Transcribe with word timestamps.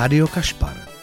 Rádio 0.00 0.28
Kašpar. 0.28 0.99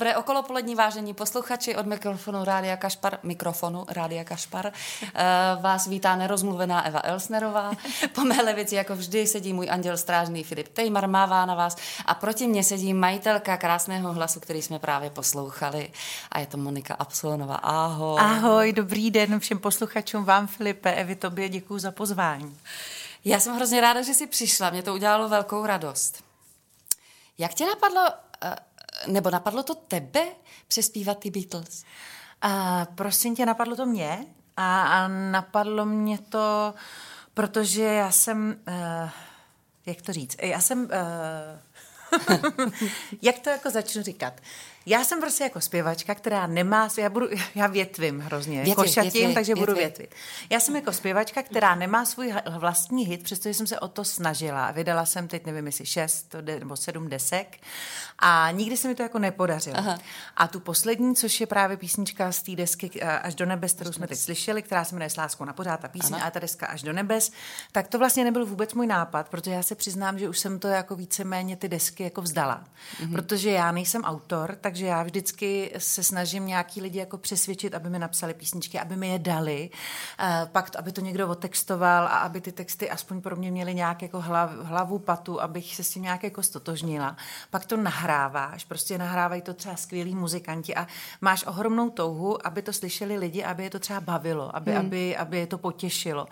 Dobré 0.00 0.16
okolopolední 0.16 0.74
vážení 0.74 1.14
posluchači 1.14 1.76
od 1.76 1.86
mikrofonu 1.86 2.44
Rádia 2.44 2.76
Kašpar, 2.76 3.18
mikrofonu 3.22 3.84
Rádia 3.88 4.24
Kašpar. 4.24 4.66
Uh, 4.66 5.10
vás 5.62 5.86
vítá 5.86 6.16
nerozmluvená 6.16 6.86
Eva 6.86 7.00
Elsnerová. 7.04 7.72
Po 8.12 8.20
mé 8.20 8.42
levici 8.42 8.74
jako 8.74 8.96
vždy 8.96 9.26
sedí 9.26 9.52
můj 9.52 9.70
anděl 9.70 9.96
strážný 9.96 10.44
Filip 10.44 10.68
Tejmar, 10.68 11.08
mává 11.08 11.46
na 11.46 11.54
vás 11.54 11.76
a 12.06 12.14
proti 12.14 12.46
mně 12.46 12.64
sedí 12.64 12.94
majitelka 12.94 13.56
krásného 13.56 14.12
hlasu, 14.12 14.40
který 14.40 14.62
jsme 14.62 14.78
právě 14.78 15.10
poslouchali 15.10 15.90
a 16.30 16.40
je 16.40 16.46
to 16.46 16.56
Monika 16.56 16.94
Absolonová. 16.94 17.54
Ahoj. 17.54 18.20
Ahoj, 18.20 18.72
dobrý 18.72 19.10
den 19.10 19.40
všem 19.40 19.58
posluchačům, 19.58 20.24
vám 20.24 20.46
Filipe, 20.46 20.92
Evi, 20.92 21.16
tobě 21.16 21.48
děkuji 21.48 21.78
za 21.78 21.90
pozvání. 21.90 22.58
Já 23.24 23.40
jsem 23.40 23.56
hrozně 23.56 23.80
ráda, 23.80 24.02
že 24.02 24.14
jsi 24.14 24.26
přišla, 24.26 24.70
mě 24.70 24.82
to 24.82 24.94
udělalo 24.94 25.28
velkou 25.28 25.66
radost. 25.66 26.24
Jak 27.38 27.54
tě 27.54 27.66
napadlo 27.66 28.02
nebo 29.06 29.30
napadlo 29.30 29.62
to 29.62 29.74
tebe 29.74 30.26
přespívat 30.68 31.18
ty 31.18 31.30
Beatles? 31.30 31.84
A 32.42 32.86
prosím 32.94 33.36
tě, 33.36 33.46
napadlo 33.46 33.76
to 33.76 33.86
mě 33.86 34.26
a, 34.56 34.82
a 34.82 35.08
napadlo 35.08 35.84
mě 35.84 36.18
to, 36.18 36.74
protože 37.34 37.82
já 37.82 38.10
jsem, 38.10 38.56
uh, 38.68 39.10
jak 39.86 40.02
to 40.02 40.12
říct, 40.12 40.36
já 40.42 40.60
jsem, 40.60 40.82
uh, 40.82 40.90
jak 43.22 43.38
to 43.38 43.50
jako 43.50 43.70
začnu 43.70 44.02
říkat, 44.02 44.40
já 44.90 45.04
jsem 45.04 45.20
prostě 45.20 45.44
jako 45.44 45.60
zpěvačka, 45.60 46.14
která 46.14 46.46
nemá, 46.46 46.88
já, 46.98 47.10
budu, 47.10 47.26
já 47.54 47.66
větvím 47.66 48.20
hrozně, 48.20 48.62
větvi, 48.62 48.74
košatím, 48.74 49.12
větvi, 49.12 49.34
takže 49.34 49.54
větvi. 49.54 49.66
budu 49.66 49.78
větvit. 49.78 50.14
Já 50.50 50.60
jsem 50.60 50.76
jako 50.76 50.92
zpěvačka, 50.92 51.42
která 51.42 51.74
nemá 51.74 52.04
svůj 52.04 52.34
vlastní 52.58 53.06
hit, 53.06 53.22
přestože 53.22 53.54
jsem 53.54 53.66
se 53.66 53.80
o 53.80 53.88
to 53.88 54.04
snažila. 54.04 54.70
Vydala 54.70 55.06
jsem 55.06 55.28
teď, 55.28 55.46
nevím, 55.46 55.66
jestli 55.66 55.86
šest 55.86 56.34
nebo 56.58 56.76
sedm 56.76 57.08
desek 57.08 57.58
a 58.18 58.50
nikdy 58.50 58.76
se 58.76 58.88
mi 58.88 58.94
to 58.94 59.02
jako 59.02 59.18
nepodařilo. 59.18 59.78
Aha. 59.78 59.98
A 60.36 60.48
tu 60.48 60.60
poslední, 60.60 61.16
což 61.16 61.40
je 61.40 61.46
právě 61.46 61.76
písnička 61.76 62.32
z 62.32 62.42
té 62.42 62.56
desky 62.56 62.90
eh, 63.00 63.18
Až 63.18 63.34
do 63.34 63.46
nebes, 63.46 63.72
kterou 63.72 63.92
jsme 63.92 64.06
teď 64.06 64.18
slyšeli, 64.18 64.62
která 64.62 64.84
se 64.84 64.94
jmenuje 64.94 65.10
S 65.10 65.16
láskou 65.16 65.44
na 65.44 65.52
pořád, 65.52 65.80
ta 65.80 65.88
písně 65.88 66.22
a 66.22 66.30
ta 66.30 66.38
deska 66.38 66.66
Až 66.66 66.82
do 66.82 66.92
nebes, 66.92 67.32
tak 67.72 67.88
to 67.88 67.98
vlastně 67.98 68.24
nebyl 68.24 68.46
vůbec 68.46 68.74
můj 68.74 68.86
nápad, 68.86 69.28
protože 69.28 69.50
já 69.50 69.62
se 69.62 69.74
přiznám, 69.74 70.18
že 70.18 70.28
už 70.28 70.38
jsem 70.38 70.58
to 70.58 70.68
jako 70.68 70.96
víceméně 70.96 71.56
ty 71.56 71.68
desky 71.68 72.02
jako 72.02 72.22
vzdala. 72.22 72.64
Mm-hmm. 73.00 73.12
Protože 73.12 73.50
já 73.50 73.72
nejsem 73.72 74.04
autor, 74.04 74.56
takže 74.60 74.79
takže 74.80 74.90
já 74.90 75.02
vždycky 75.02 75.72
se 75.78 76.02
snažím 76.02 76.46
nějaký 76.46 76.80
lidi 76.80 76.98
jako 76.98 77.18
přesvědčit, 77.18 77.74
aby 77.74 77.90
mi 77.90 77.98
napsali 77.98 78.34
písničky, 78.34 78.80
aby 78.80 78.96
mi 78.96 79.08
je 79.08 79.18
dali, 79.18 79.70
uh, 80.20 80.48
pak 80.48 80.76
aby 80.76 80.92
to 80.92 81.00
někdo 81.00 81.28
otextoval 81.28 82.04
a 82.04 82.18
aby 82.18 82.40
ty 82.40 82.52
texty 82.52 82.90
aspoň 82.90 83.20
pro 83.20 83.36
mě 83.36 83.50
měly 83.50 83.74
nějak 83.74 84.02
jako 84.02 84.20
hlav, 84.20 84.50
hlavu 84.62 84.98
patu, 84.98 85.42
abych 85.42 85.76
se 85.76 85.84
s 85.84 85.90
tím 85.90 86.02
nějak 86.02 86.22
jako 86.22 86.42
stotožnila. 86.42 87.16
Pak 87.50 87.64
to 87.64 87.76
nahráváš, 87.76 88.64
prostě 88.64 88.98
nahrávají 88.98 89.42
to 89.42 89.54
třeba 89.54 89.76
skvělí 89.76 90.14
muzikanti 90.14 90.74
a 90.74 90.86
máš 91.20 91.44
ohromnou 91.46 91.90
touhu, 91.90 92.46
aby 92.46 92.62
to 92.62 92.72
slyšeli 92.72 93.16
lidi, 93.16 93.44
aby 93.44 93.64
je 93.64 93.70
to 93.70 93.78
třeba 93.78 94.00
bavilo, 94.00 94.56
aby, 94.56 94.70
hmm. 94.70 94.80
aby, 94.80 95.16
aby 95.16 95.38
je 95.38 95.46
to 95.46 95.58
potěšilo. 95.58 96.26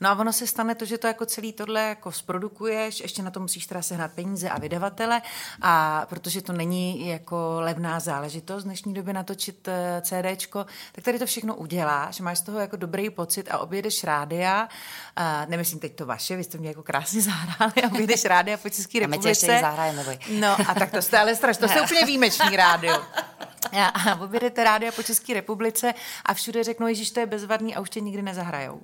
No 0.00 0.08
a 0.08 0.14
ono 0.14 0.32
se 0.32 0.46
stane 0.46 0.74
to, 0.74 0.84
že 0.84 0.98
to 0.98 1.06
jako 1.06 1.26
celý 1.26 1.52
tohle 1.52 1.80
jako 1.82 2.12
zprodukuješ, 2.12 3.00
ještě 3.00 3.22
na 3.22 3.30
to 3.30 3.40
musíš 3.40 3.66
teda 3.66 3.82
sehnat 3.82 4.12
peníze 4.12 4.50
a 4.50 4.58
vydavatele, 4.58 5.22
a 5.62 6.06
protože 6.08 6.42
to 6.42 6.52
není 6.52 7.08
jako 7.08 7.56
levná 7.60 7.83
záležitost 7.98 8.62
v 8.62 8.66
dnešní 8.66 8.94
době 8.94 9.14
natočit 9.14 9.68
eh, 9.68 10.02
CDčko, 10.02 10.66
tak 10.92 11.04
tady 11.04 11.18
to 11.18 11.26
všechno 11.26 11.54
uděláš, 11.54 12.20
máš 12.20 12.38
z 12.38 12.42
toho 12.42 12.60
jako 12.60 12.76
dobrý 12.76 13.10
pocit 13.10 13.50
a 13.50 13.58
objedeš 13.58 14.04
rádia, 14.04 14.68
uh, 15.18 15.50
nemyslím 15.50 15.80
teď 15.80 15.96
to 15.96 16.06
vaše, 16.06 16.36
vy 16.36 16.44
jste 16.44 16.58
mě 16.58 16.68
jako 16.68 16.82
krásně 16.82 17.22
zahráli, 17.30 17.72
objedeš 17.92 18.24
rádia 18.24 18.56
po 18.56 18.68
České 18.68 19.00
republice. 19.00 19.52
A 19.52 19.54
my 19.54 19.60
zahrajeme, 19.60 20.18
No 20.30 20.56
a 20.68 20.74
tak 20.74 20.90
to 20.90 21.02
jste 21.02 21.18
ale 21.18 21.34
strašně, 21.34 21.60
to 21.60 21.68
jste 21.68 21.82
úplně 21.84 22.06
výjimečný 22.06 22.56
rádio. 22.56 23.02
A 23.94 24.20
objedete 24.20 24.64
rádia 24.64 24.92
po 24.92 25.02
České 25.02 25.34
republice 25.34 25.94
a 26.26 26.34
všude 26.34 26.64
řeknou, 26.64 26.94
že 26.94 27.12
to 27.12 27.20
je 27.20 27.26
bezvadný 27.26 27.74
a 27.74 27.80
už 27.80 27.90
tě 27.90 28.00
nikdy 28.00 28.22
nezahrajou. 28.22 28.82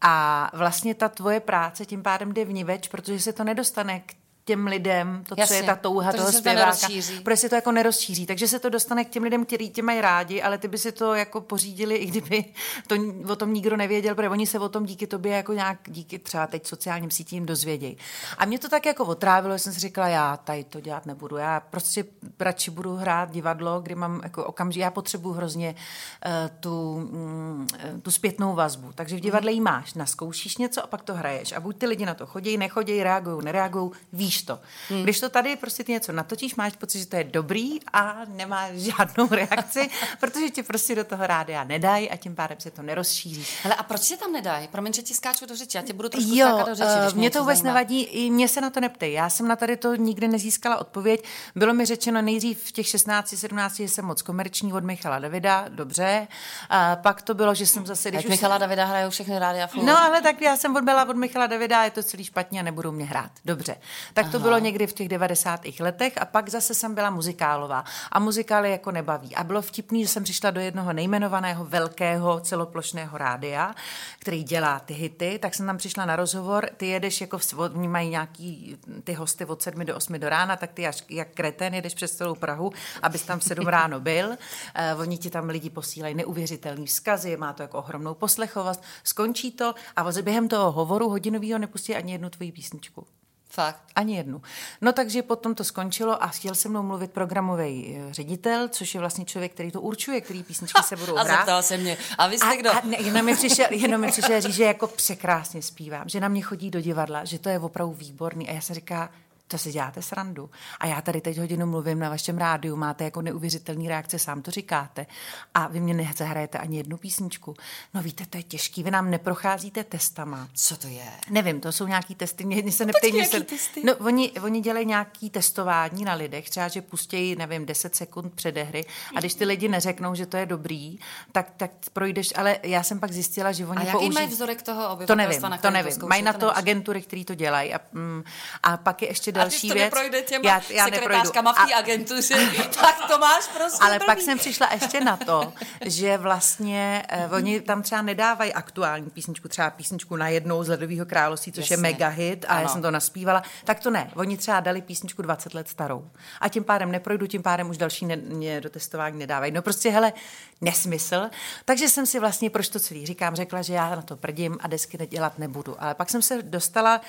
A 0.00 0.50
vlastně 0.52 0.94
ta 0.94 1.08
tvoje 1.08 1.40
práce 1.40 1.86
tím 1.86 2.02
pádem 2.02 2.32
jde 2.32 2.44
vniveč, 2.44 2.88
protože 2.88 3.20
se 3.20 3.32
to 3.32 3.44
nedostane 3.44 4.00
k 4.00 4.14
těm 4.52 4.66
lidem, 4.66 5.24
to, 5.28 5.34
Jasně, 5.38 5.56
co 5.56 5.62
je 5.62 5.66
ta 5.66 5.76
touha 5.76 6.12
to, 6.12 6.18
toho 6.18 6.32
zpěváka, 6.32 6.88
protože 7.22 7.36
se 7.36 7.48
to 7.48 7.54
jako 7.54 7.72
nerozšíří. 7.72 8.26
Takže 8.26 8.48
se 8.48 8.58
to 8.58 8.68
dostane 8.68 9.04
k 9.04 9.08
těm 9.08 9.22
lidem, 9.22 9.44
kteří 9.44 9.70
tě 9.70 9.82
mají 9.82 10.00
rádi, 10.00 10.42
ale 10.42 10.58
ty 10.58 10.68
by 10.68 10.78
si 10.78 10.92
to 10.92 11.14
jako 11.14 11.40
pořídili, 11.40 11.96
i 11.96 12.06
kdyby 12.06 12.44
to 12.86 12.94
o 13.32 13.36
tom 13.36 13.54
nikdo 13.54 13.76
nevěděl, 13.76 14.14
protože 14.14 14.28
oni 14.28 14.46
se 14.46 14.58
o 14.58 14.68
tom 14.68 14.84
díky 14.84 15.06
tobě 15.06 15.32
jako 15.32 15.52
nějak, 15.52 15.78
díky 15.88 16.18
třeba 16.18 16.46
teď 16.46 16.66
sociálním 16.66 17.10
sítím 17.10 17.46
dozvědějí. 17.46 17.96
A 18.38 18.44
mě 18.44 18.58
to 18.58 18.68
tak 18.68 18.86
jako 18.86 19.04
otrávilo, 19.04 19.58
jsem 19.58 19.72
si 19.72 19.80
říkala, 19.80 20.08
já 20.08 20.36
tady 20.36 20.64
to 20.64 20.80
dělat 20.80 21.06
nebudu. 21.06 21.36
Já 21.36 21.60
prostě 21.60 22.04
radši 22.40 22.70
budu 22.70 22.96
hrát 22.96 23.30
divadlo, 23.30 23.80
kdy 23.80 23.94
mám 23.94 24.20
jako 24.22 24.44
okamžik, 24.44 24.80
já 24.80 24.90
potřebuji 24.90 25.32
hrozně 25.32 25.74
uh, 25.74 26.32
tu, 26.60 26.94
um, 26.94 27.66
tu 28.02 28.10
zpětnou 28.10 28.54
vazbu. 28.54 28.92
Takže 28.94 29.16
v 29.16 29.20
divadle 29.20 29.52
jí 29.52 29.60
máš, 29.60 29.94
naskoušíš 29.94 30.56
něco 30.56 30.84
a 30.84 30.86
pak 30.86 31.02
to 31.02 31.14
hraješ. 31.14 31.52
A 31.52 31.60
buď 31.60 31.76
ty 31.78 31.86
lidi 31.86 32.06
na 32.06 32.14
to 32.14 32.26
chodí, 32.26 32.56
nechodí, 32.56 33.02
reagují, 33.02 33.44
nereagují, 33.44 33.90
víš 34.12 34.41
vidíš 34.42 34.46
to. 34.46 34.60
Hmm. 34.88 35.02
Když 35.02 35.20
to 35.20 35.28
tady 35.28 35.56
prostě 35.56 35.84
ty 35.84 35.92
něco 35.92 36.12
natočíš, 36.12 36.54
máš 36.54 36.76
pocit, 36.76 36.98
že 36.98 37.06
to 37.06 37.16
je 37.16 37.24
dobrý 37.24 37.78
a 37.92 38.20
nemáš 38.28 38.72
žádnou 38.74 39.28
reakci, 39.30 39.90
protože 40.20 40.50
ti 40.50 40.62
prostě 40.62 40.94
do 40.94 41.04
toho 41.04 41.26
rádia 41.26 41.64
nedají 41.64 42.10
a 42.10 42.16
tím 42.16 42.34
pádem 42.34 42.60
se 42.60 42.70
to 42.70 42.82
nerozšíří. 42.82 43.46
Ale 43.64 43.74
a 43.74 43.82
proč 43.82 44.00
se 44.00 44.16
tam 44.16 44.32
nedají? 44.32 44.68
Promiň, 44.68 44.92
že 44.92 45.02
ti 45.02 45.14
skáču 45.14 45.46
do 45.46 45.56
řeči, 45.56 45.76
já 45.76 45.82
tě 45.82 45.92
budu 45.92 46.08
trošku 46.08 46.30
jo, 46.34 46.64
do 46.66 46.74
řeči. 46.74 46.90
Uh, 47.08 47.14
mě 47.14 47.30
to 47.30 47.38
vůbec 47.38 47.58
zajímá. 47.58 47.74
nevadí, 47.74 48.02
i 48.02 48.30
mě 48.30 48.48
se 48.48 48.60
na 48.60 48.70
to 48.70 48.80
neptej. 48.80 49.12
Já 49.12 49.30
jsem 49.30 49.48
na 49.48 49.56
tady 49.56 49.76
to 49.76 49.94
nikdy 49.94 50.28
nezískala 50.28 50.76
odpověď. 50.76 51.24
Bylo 51.54 51.74
mi 51.74 51.84
řečeno 51.84 52.22
nejdřív 52.22 52.64
v 52.64 52.72
těch 52.72 52.86
16, 52.86 53.34
17, 53.36 53.76
že 53.76 53.88
jsem 53.88 54.04
moc 54.04 54.22
komerční 54.22 54.72
od 54.72 54.84
Michala 54.84 55.18
Davida, 55.18 55.64
dobře. 55.68 56.28
A 56.68 56.96
pak 56.96 57.22
to 57.22 57.34
bylo, 57.34 57.54
že 57.54 57.66
jsem 57.66 57.86
zase... 57.86 58.10
Když 58.10 58.26
Michala 58.26 58.58
Davida 58.58 58.84
hrajou 58.84 59.10
všechny 59.10 59.38
rádia 59.38 59.68
No 59.82 59.98
ale 59.98 60.22
tak 60.22 60.42
já 60.42 60.56
jsem 60.56 60.76
odbyla 60.76 61.08
od 61.08 61.16
Michala 61.16 61.46
Davida, 61.46 61.84
je 61.84 61.90
to 61.90 62.02
celý 62.02 62.24
špatně 62.24 62.60
a 62.60 62.62
nebudou 62.62 62.92
mě 62.92 63.04
hrát. 63.04 63.30
Dobře. 63.44 63.76
Tak 64.14 64.21
Aha. 64.22 64.32
to 64.32 64.38
bylo 64.38 64.58
někdy 64.58 64.86
v 64.86 64.92
těch 64.92 65.08
90. 65.08 65.60
letech 65.80 66.12
a 66.18 66.24
pak 66.24 66.48
zase 66.48 66.74
jsem 66.74 66.94
byla 66.94 67.10
muzikálová. 67.10 67.84
A 68.12 68.18
muzikály 68.18 68.70
jako 68.70 68.90
nebaví. 68.90 69.34
A 69.34 69.44
bylo 69.44 69.62
vtipný, 69.62 70.02
že 70.02 70.08
jsem 70.08 70.24
přišla 70.24 70.50
do 70.50 70.60
jednoho 70.60 70.92
nejmenovaného 70.92 71.64
velkého 71.64 72.40
celoplošného 72.40 73.18
rádia, 73.18 73.74
který 74.18 74.42
dělá 74.42 74.80
ty 74.80 74.94
hity, 74.94 75.38
tak 75.42 75.54
jsem 75.54 75.66
tam 75.66 75.78
přišla 75.78 76.06
na 76.06 76.16
rozhovor, 76.16 76.68
ty 76.76 76.86
jedeš 76.86 77.20
jako, 77.20 77.38
v, 77.38 77.58
oni 77.58 77.88
mají 77.88 78.08
nějaký 78.08 78.76
ty 79.04 79.12
hosty 79.12 79.44
od 79.44 79.62
7 79.62 79.84
do 79.84 79.96
8 79.96 80.20
do 80.20 80.28
rána, 80.28 80.56
tak 80.56 80.72
ty 80.72 80.86
až 80.86 81.04
jak 81.10 81.28
kreten 81.34 81.74
jedeš 81.74 81.94
přes 81.94 82.16
celou 82.16 82.34
Prahu, 82.34 82.72
abys 83.02 83.22
tam 83.22 83.38
v 83.38 83.44
7 83.44 83.66
ráno 83.76 84.00
byl. 84.00 84.28
Uh, 84.28 85.00
oni 85.00 85.18
ti 85.18 85.30
tam 85.30 85.48
lidi 85.48 85.70
posílají 85.70 86.14
neuvěřitelný 86.14 86.86
vzkazy, 86.86 87.36
má 87.36 87.52
to 87.52 87.62
jako 87.62 87.78
ohromnou 87.78 88.14
poslechovost, 88.14 88.82
skončí 89.04 89.52
to 89.52 89.74
a 89.96 90.12
během 90.22 90.48
toho 90.48 90.72
hovoru 90.72 91.08
hodinového 91.08 91.58
nepustí 91.58 91.94
ani 91.94 92.12
jednu 92.12 92.30
tvoji 92.30 92.52
písničku. 92.52 93.06
Fakt? 93.54 93.82
Ani 93.96 94.16
jednu. 94.16 94.42
No 94.80 94.92
takže 94.92 95.22
potom 95.22 95.54
to 95.54 95.64
skončilo 95.64 96.22
a 96.22 96.26
chtěl 96.26 96.54
se 96.54 96.68
mnou 96.68 96.82
mluvit 96.82 97.10
programový 97.12 97.96
eh, 97.96 98.14
ředitel, 98.14 98.68
což 98.68 98.94
je 98.94 99.00
vlastně 99.00 99.24
člověk, 99.24 99.52
který 99.52 99.70
to 99.70 99.80
určuje, 99.80 100.20
který 100.20 100.42
písničky 100.42 100.82
se 100.82 100.96
budou 100.96 101.14
hrát. 101.16 101.30
A 101.30 101.36
zeptal 101.36 101.62
se 101.62 101.76
mě, 101.76 101.96
a 102.18 102.26
vy 102.26 102.38
jste 102.38 102.46
a, 102.46 102.56
kdo? 102.56 102.72
A 102.72 102.80
ne, 102.84 102.96
jenom 103.00 103.24
mi 103.24 103.34
přišel, 103.34 103.66
jenom 103.70 104.00
mi 104.00 104.10
přišel 104.10 104.40
říct, 104.40 104.54
že 104.54 104.64
jako 104.64 104.86
překrásně 104.86 105.62
zpívám, 105.62 106.08
že 106.08 106.20
na 106.20 106.28
mě 106.28 106.42
chodí 106.42 106.70
do 106.70 106.80
divadla, 106.80 107.24
že 107.24 107.38
to 107.38 107.48
je 107.48 107.58
opravdu 107.58 107.94
výborný. 107.94 108.48
A 108.48 108.52
já 108.52 108.60
se 108.60 108.74
říká, 108.74 109.10
to 109.52 109.58
si 109.58 109.72
děláte 109.72 110.02
srandu. 110.02 110.50
A 110.80 110.86
já 110.86 111.02
tady 111.02 111.20
teď 111.20 111.38
hodinu 111.38 111.66
mluvím 111.66 111.98
na 111.98 112.08
vašem 112.08 112.38
rádiu, 112.38 112.76
máte 112.76 113.04
jako 113.04 113.22
neuvěřitelný 113.22 113.88
reakce, 113.88 114.18
sám 114.18 114.42
to 114.42 114.50
říkáte. 114.50 115.06
A 115.54 115.68
vy 115.68 115.80
mě 115.80 115.94
nezahrajete 115.94 116.58
ani 116.58 116.76
jednu 116.76 116.96
písničku. 116.96 117.54
No 117.94 118.02
víte, 118.02 118.26
to 118.26 118.36
je 118.36 118.42
těžký, 118.42 118.82
vy 118.82 118.90
nám 118.90 119.10
neprocházíte 119.10 119.84
testama. 119.84 120.48
Co 120.54 120.76
to 120.76 120.86
je? 120.86 121.04
Nevím, 121.30 121.60
to 121.60 121.72
jsou 121.72 121.86
nějaký 121.86 122.14
testy, 122.14 122.44
mě, 122.44 122.62
mě 122.62 122.72
se 122.72 122.84
neptej, 122.84 123.24
se... 123.24 123.40
testy? 123.40 123.82
No, 123.84 123.96
oni, 123.96 124.32
oni 124.32 124.60
dělají 124.60 124.86
nějaký 124.86 125.30
testování 125.30 126.04
na 126.04 126.14
lidech, 126.14 126.50
třeba, 126.50 126.68
že 126.68 126.82
pustějí, 126.82 127.36
nevím, 127.36 127.66
10 127.66 127.96
sekund 127.96 128.34
předehry 128.34 128.84
a 129.16 129.20
když 129.20 129.34
ty 129.34 129.44
lidi 129.44 129.68
neřeknou, 129.68 130.14
že 130.14 130.26
to 130.26 130.36
je 130.36 130.46
dobrý, 130.46 130.98
tak, 131.32 131.52
tak 131.56 131.70
projdeš, 131.92 132.32
ale 132.36 132.58
já 132.62 132.82
jsem 132.82 133.00
pak 133.00 133.12
zjistila, 133.12 133.52
že 133.52 133.66
oni 133.66 133.78
a 133.78 133.84
jaký 133.84 133.92
použij... 133.92 134.10
mají 134.10 134.26
vzorek 134.26 134.62
toho 134.62 134.98
To 135.06 135.14
nevím, 135.14 135.42
to 135.62 135.70
nevím. 135.70 135.92
Mají 136.06 136.22
na 136.22 136.32
to, 136.32 136.38
to 136.38 136.56
agentury, 136.56 137.02
které 137.02 137.24
to 137.24 137.34
dělají 137.34 137.74
a, 137.74 137.80
mm, 137.92 138.24
a 138.62 138.76
pak 138.76 139.02
je 139.02 139.08
ještě 139.08 139.32
další 139.42 139.68
to 139.68 139.74
věc. 139.74 139.84
neprojde 139.84 140.22
těma 140.22 140.48
já, 140.48 140.62
já 140.70 140.84
sekretářkama 140.84 141.52
v 141.52 141.66
té 141.66 141.74
agentuře, 141.74 142.34
tak 142.80 142.96
to 143.08 143.18
máš 143.18 143.48
prostě 143.48 143.78
Ale 143.80 143.98
první. 143.98 144.06
pak 144.06 144.20
jsem 144.20 144.38
přišla 144.38 144.68
ještě 144.72 145.00
na 145.00 145.16
to, 145.16 145.52
že 145.84 146.18
vlastně 146.18 147.02
uh, 147.26 147.34
oni 147.34 147.60
tam 147.60 147.82
třeba 147.82 148.02
nedávají 148.02 148.52
aktuální 148.52 149.10
písničku, 149.10 149.48
třeba 149.48 149.70
písničku 149.70 150.16
na 150.16 150.28
jednou 150.28 150.64
z 150.64 150.68
Ledového 150.68 151.06
království, 151.06 151.52
což 151.52 151.70
Jasně. 151.70 151.74
je 151.88 151.92
mega 151.92 152.08
hit 152.08 152.44
a 152.48 152.48
ano. 152.48 152.62
já 152.62 152.68
jsem 152.68 152.82
to 152.82 152.90
naspívala. 152.90 153.42
Tak 153.64 153.80
to 153.80 153.90
ne, 153.90 154.10
oni 154.14 154.36
třeba 154.36 154.60
dali 154.60 154.82
písničku 154.82 155.22
20 155.22 155.54
let 155.54 155.68
starou. 155.68 156.10
A 156.40 156.48
tím 156.48 156.64
pádem 156.64 156.92
neprojdu, 156.92 157.26
tím 157.26 157.42
pádem 157.42 157.70
už 157.70 157.78
další 157.78 158.06
ne, 158.06 158.16
mě 158.16 158.60
do 158.60 158.70
testování 158.70 159.18
nedávají. 159.18 159.52
No 159.52 159.62
prostě, 159.62 159.90
hele, 159.90 160.12
nesmysl. 160.60 161.30
Takže 161.64 161.88
jsem 161.88 162.06
si 162.06 162.18
vlastně, 162.20 162.50
proč 162.50 162.68
to 162.68 162.80
celý 162.80 163.06
říkám, 163.06 163.36
řekla, 163.36 163.62
že 163.62 163.74
já 163.74 163.94
na 163.94 164.02
to 164.02 164.16
prdím 164.16 164.58
a 164.60 164.68
desky 164.68 164.98
nedělat 164.98 165.38
nebudu. 165.38 165.76
Ale 165.78 165.94
pak 165.94 166.10
jsem 166.10 166.22
se 166.22 166.42
dostala 166.42 167.00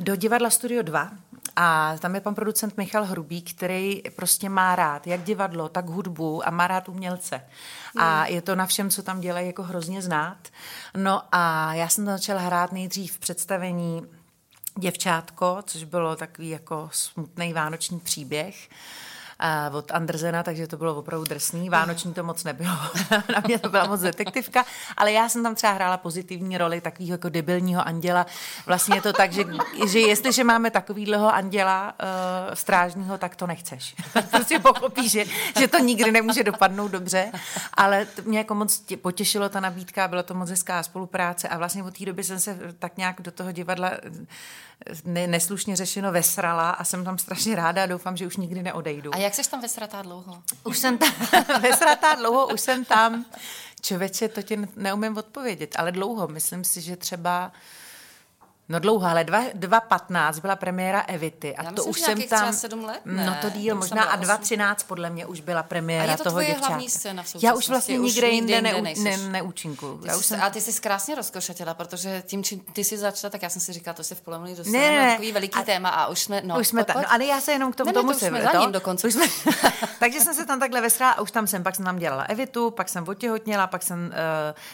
do 0.00 0.16
divadla 0.16 0.50
Studio 0.50 0.82
2 0.82 1.10
a 1.56 1.96
tam 1.98 2.14
je 2.14 2.20
pan 2.20 2.34
producent 2.34 2.76
Michal 2.76 3.04
Hrubý, 3.04 3.42
který 3.42 4.02
prostě 4.16 4.48
má 4.48 4.76
rád 4.76 5.06
jak 5.06 5.22
divadlo, 5.22 5.68
tak 5.68 5.86
hudbu 5.86 6.48
a 6.48 6.50
má 6.50 6.66
rád 6.66 6.88
umělce. 6.88 7.40
A 7.96 8.22
hmm. 8.22 8.34
je 8.34 8.42
to 8.42 8.56
na 8.56 8.66
všem, 8.66 8.90
co 8.90 9.02
tam 9.02 9.20
dělají, 9.20 9.46
jako 9.46 9.62
hrozně 9.62 10.02
znát. 10.02 10.38
No 10.96 11.22
a 11.32 11.74
já 11.74 11.88
jsem 11.88 12.06
začala 12.06 12.40
hrát 12.40 12.72
nejdřív 12.72 13.12
v 13.12 13.18
představení 13.18 14.02
Děvčátko, 14.78 15.58
což 15.66 15.84
bylo 15.84 16.16
takový 16.16 16.48
jako 16.48 16.88
smutný 16.92 17.52
vánoční 17.52 18.00
příběh 18.00 18.68
od 19.72 19.92
Andersena, 19.92 20.42
takže 20.42 20.66
to 20.66 20.76
bylo 20.76 20.94
opravdu 20.94 21.24
drsný. 21.24 21.70
Vánoční 21.70 22.14
to 22.14 22.22
moc 22.22 22.44
nebylo. 22.44 22.74
Na 23.10 23.42
mě 23.44 23.58
to 23.58 23.68
byla 23.68 23.86
moc 23.86 24.00
detektivka, 24.00 24.64
ale 24.96 25.12
já 25.12 25.28
jsem 25.28 25.42
tam 25.42 25.54
třeba 25.54 25.72
hrála 25.72 25.96
pozitivní 25.96 26.58
roli 26.58 26.80
takového 26.80 27.14
jako 27.14 27.28
debilního 27.28 27.86
anděla. 27.86 28.26
Vlastně 28.66 28.96
je 28.96 29.02
to 29.02 29.12
tak, 29.12 29.32
že, 29.32 29.44
že 29.86 30.00
jestliže 30.00 30.44
máme 30.44 30.70
takovýhleho 30.70 31.34
anděla 31.34 31.94
uh, 32.02 32.54
strážního, 32.54 33.18
tak 33.18 33.36
to 33.36 33.46
nechceš. 33.46 33.94
prostě 34.30 34.58
pochopíš, 34.58 35.12
že, 35.12 35.24
že 35.58 35.68
to 35.68 35.78
nikdy 35.78 36.12
nemůže 36.12 36.44
dopadnout 36.44 36.88
dobře, 36.88 37.32
ale 37.74 38.06
mě 38.24 38.38
jako 38.38 38.54
moc 38.54 38.84
potěšilo 39.02 39.48
ta 39.48 39.60
nabídka, 39.60 40.08
byla 40.08 40.22
to 40.22 40.34
moc 40.34 40.50
hezká 40.50 40.82
spolupráce 40.82 41.48
a 41.48 41.58
vlastně 41.58 41.82
od 41.82 41.98
té 41.98 42.04
doby 42.04 42.24
jsem 42.24 42.40
se 42.40 42.58
tak 42.78 42.96
nějak 42.96 43.22
do 43.22 43.30
toho 43.30 43.52
divadla 43.52 43.90
ne, 45.04 45.26
neslušně 45.26 45.76
řešeno 45.76 46.12
vesrala 46.12 46.70
a 46.70 46.84
jsem 46.84 47.04
tam 47.04 47.18
strašně 47.18 47.56
ráda 47.56 47.82
a 47.82 47.86
doufám, 47.86 48.16
že 48.16 48.26
už 48.26 48.36
nikdy 48.36 48.62
neodejdu. 48.62 49.14
A 49.14 49.18
jak 49.18 49.34
jsi 49.34 49.50
tam 49.50 49.60
vesratá 49.60 50.02
dlouho? 50.02 50.42
Už 50.64 50.78
jsem 50.78 50.98
tam 50.98 51.12
vesratá 51.60 52.14
dlouho, 52.14 52.46
už 52.46 52.60
jsem 52.60 52.84
tam. 52.84 53.24
Čověče, 53.80 54.28
to 54.28 54.42
ti 54.42 54.68
neumím 54.76 55.16
odpovědět, 55.16 55.76
ale 55.78 55.92
dlouho. 55.92 56.28
Myslím 56.28 56.64
si, 56.64 56.80
že 56.80 56.96
třeba 56.96 57.52
No 58.68 58.78
dlouho, 58.78 59.06
ale 59.06 59.24
2.15 59.24 60.40
byla 60.40 60.56
premiéra 60.56 61.00
Evity 61.00 61.56
a 61.56 61.62
Já 61.62 61.70
to 61.70 61.74
myslím, 61.74 61.90
už 61.90 62.00
jsem 62.00 62.22
tam... 62.22 62.52
sedm 62.52 62.84
let, 62.84 63.00
ne? 63.04 63.26
No 63.26 63.36
to 63.42 63.50
díl, 63.50 63.74
možná 63.74 64.02
a 64.02 64.20
2.13 64.20 64.76
podle 64.86 65.10
mě 65.10 65.26
už 65.26 65.40
byla 65.40 65.62
premiéra 65.62 66.04
a 66.04 66.10
je 66.10 66.16
to 66.16 66.24
toho 66.24 66.42
děvčátka. 66.42 66.68
hlavní 66.68 66.90
scéna 66.90 67.22
v 67.22 67.36
Já 67.42 67.54
už 67.54 67.68
vlastně 67.68 68.00
už 68.00 68.14
nikde 68.14 68.28
jinde 68.28 68.62
ne, 68.62 68.82
ne, 69.02 69.16
neúčinkuju. 69.16 69.98
Ty 69.98 70.10
jsem... 70.10 70.42
A 70.42 70.50
ty 70.50 70.60
jsi 70.60 70.80
krásně 70.80 71.14
rozkošatila, 71.14 71.74
protože 71.74 72.22
tím, 72.26 72.44
čím 72.44 72.60
ty 72.60 72.84
jsi 72.84 72.98
začala, 72.98 73.30
tak 73.30 73.42
já 73.42 73.48
jsem 73.48 73.62
si 73.62 73.72
říkala, 73.72 73.94
to 73.94 74.04
se 74.04 74.14
v 74.14 74.20
polemlí 74.20 74.54
dostala 74.54 74.78
ne, 74.78 74.90
ne, 74.90 75.10
takový 75.10 75.32
veliký 75.32 75.60
a, 75.60 75.62
téma 75.62 75.88
a 75.88 76.06
už 76.06 76.18
jsme... 76.20 76.42
No, 76.44 76.60
už 76.60 76.68
jsme 76.68 76.84
tam, 76.84 76.96
no, 76.96 77.12
ale 77.12 77.24
já 77.24 77.40
se 77.40 77.52
jenom 77.52 77.72
k 77.72 77.76
tomu, 77.76 77.88
ne, 77.88 77.92
tomu 77.92 78.08
ne, 78.08 78.14
to 78.14 78.26
jsme 78.26 78.42
za 78.42 78.60
ním 78.60 78.72
dokonce. 78.72 79.10
jsme, 79.10 79.26
takže 79.98 80.20
jsem 80.20 80.34
se 80.34 80.46
tam 80.46 80.60
takhle 80.60 80.80
vesrala 80.80 81.12
a 81.12 81.20
už 81.20 81.30
tam 81.30 81.46
jsem, 81.46 81.62
pak 81.62 81.76
jsem 81.76 81.84
tam 81.84 81.98
dělala 81.98 82.22
Evitu, 82.22 82.70
pak 82.70 82.88
jsem 82.88 83.08
otěhotněla, 83.08 83.66
pak 83.66 83.82
jsem 83.82 84.06
uh, 84.06 84.12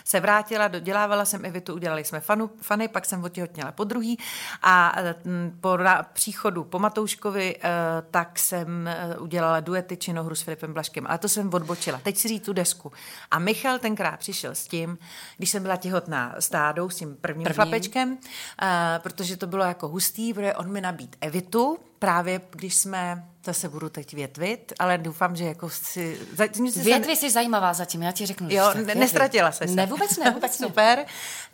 se 0.05 0.21
vrátila, 0.21 0.69
dodělávala 0.69 1.25
jsem 1.25 1.45
Evitu, 1.45 1.75
udělali 1.75 2.05
jsme 2.05 2.23
fany, 2.61 2.89
pak 2.89 3.07
jsem 3.07 3.25
otěhotněla 3.25 3.73
po 3.83 3.85
druhý 3.85 4.19
a 4.63 4.95
mm, 5.25 5.59
po 5.61 5.79
příchodu 6.13 6.65
po 6.65 6.79
Matouškovi, 6.79 7.57
eh, 7.57 7.71
tak 8.11 8.39
jsem 8.39 8.89
eh, 8.89 9.19
udělala 9.19 9.61
duety 9.61 9.97
činohru 9.97 10.35
s 10.35 10.43
Filipem 10.43 10.73
Blaškem, 10.73 11.07
ale 11.07 11.19
to 11.19 11.29
jsem 11.29 11.55
odbočila. 11.55 12.01
Teď 12.03 12.17
si 12.17 12.29
říct 12.29 12.45
tu 12.45 12.53
desku. 12.53 12.93
A 13.31 13.39
Michal 13.39 13.79
tenkrát 13.79 14.17
přišel 14.17 14.55
s 14.55 14.67
tím, 14.67 14.99
když 15.37 15.51
jsem 15.51 15.63
byla 15.63 15.77
těhotná 15.77 16.35
s 16.39 16.49
Tádou, 16.49 16.91
s 16.91 16.97
tím 16.97 17.17
prvním, 17.17 17.49
chlapečkem, 17.49 18.19
eh, 18.63 19.01
protože 19.03 19.37
to 19.37 19.47
bylo 19.47 19.65
jako 19.65 19.89
hustý, 19.89 20.35
protože 20.35 20.55
on 20.55 20.73
mi 20.73 20.81
nabít 20.81 21.17
Evitu, 21.21 21.79
právě 21.99 22.41
když 22.51 22.75
jsme, 22.75 23.32
zase 23.45 23.69
budu 23.69 23.89
teď 23.89 24.15
větvit, 24.15 24.73
ale 24.79 24.99
doufám, 24.99 25.37
že 25.37 25.45
jako 25.45 25.71
si... 25.71 26.19
Zatím 26.37 26.71
si 26.71 26.81
Větvi 26.81 27.17
jsi 27.17 27.31
zajímavá 27.31 27.75
zatím, 27.75 28.03
já 28.03 28.13
ti 28.13 28.27
řeknu. 28.27 28.49
Jo, 28.51 28.75
ne, 28.87 28.95
nestratila 28.95 29.53
se. 29.53 29.67
Ne, 29.67 29.87
vůbec 29.87 30.17
ne, 30.17 30.31
vůbec 30.31 30.59
tak 30.59 30.69
super. 30.69 31.05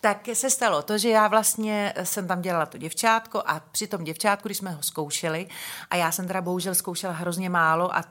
Tak 0.00 0.28
se 0.32 0.50
stalo 0.50 0.82
to, 0.82 0.98
že 0.98 1.08
já 1.08 1.28
vlastně 1.28 1.94
jsem 2.02 2.26
tam 2.26 2.42
dělala 2.42 2.66
to 2.66 2.78
děvčátko 2.78 3.42
a 3.46 3.60
při 3.72 3.86
tom 3.86 4.04
děvčátku, 4.04 4.48
když 4.48 4.58
jsme 4.58 4.70
ho 4.70 4.82
zkoušeli, 4.82 5.46
a 5.90 5.96
já 5.96 6.12
jsem 6.12 6.26
teda 6.26 6.40
bohužel 6.40 6.74
zkoušela 6.74 7.12
hrozně 7.12 7.50
málo 7.50 7.96
a 7.96 8.04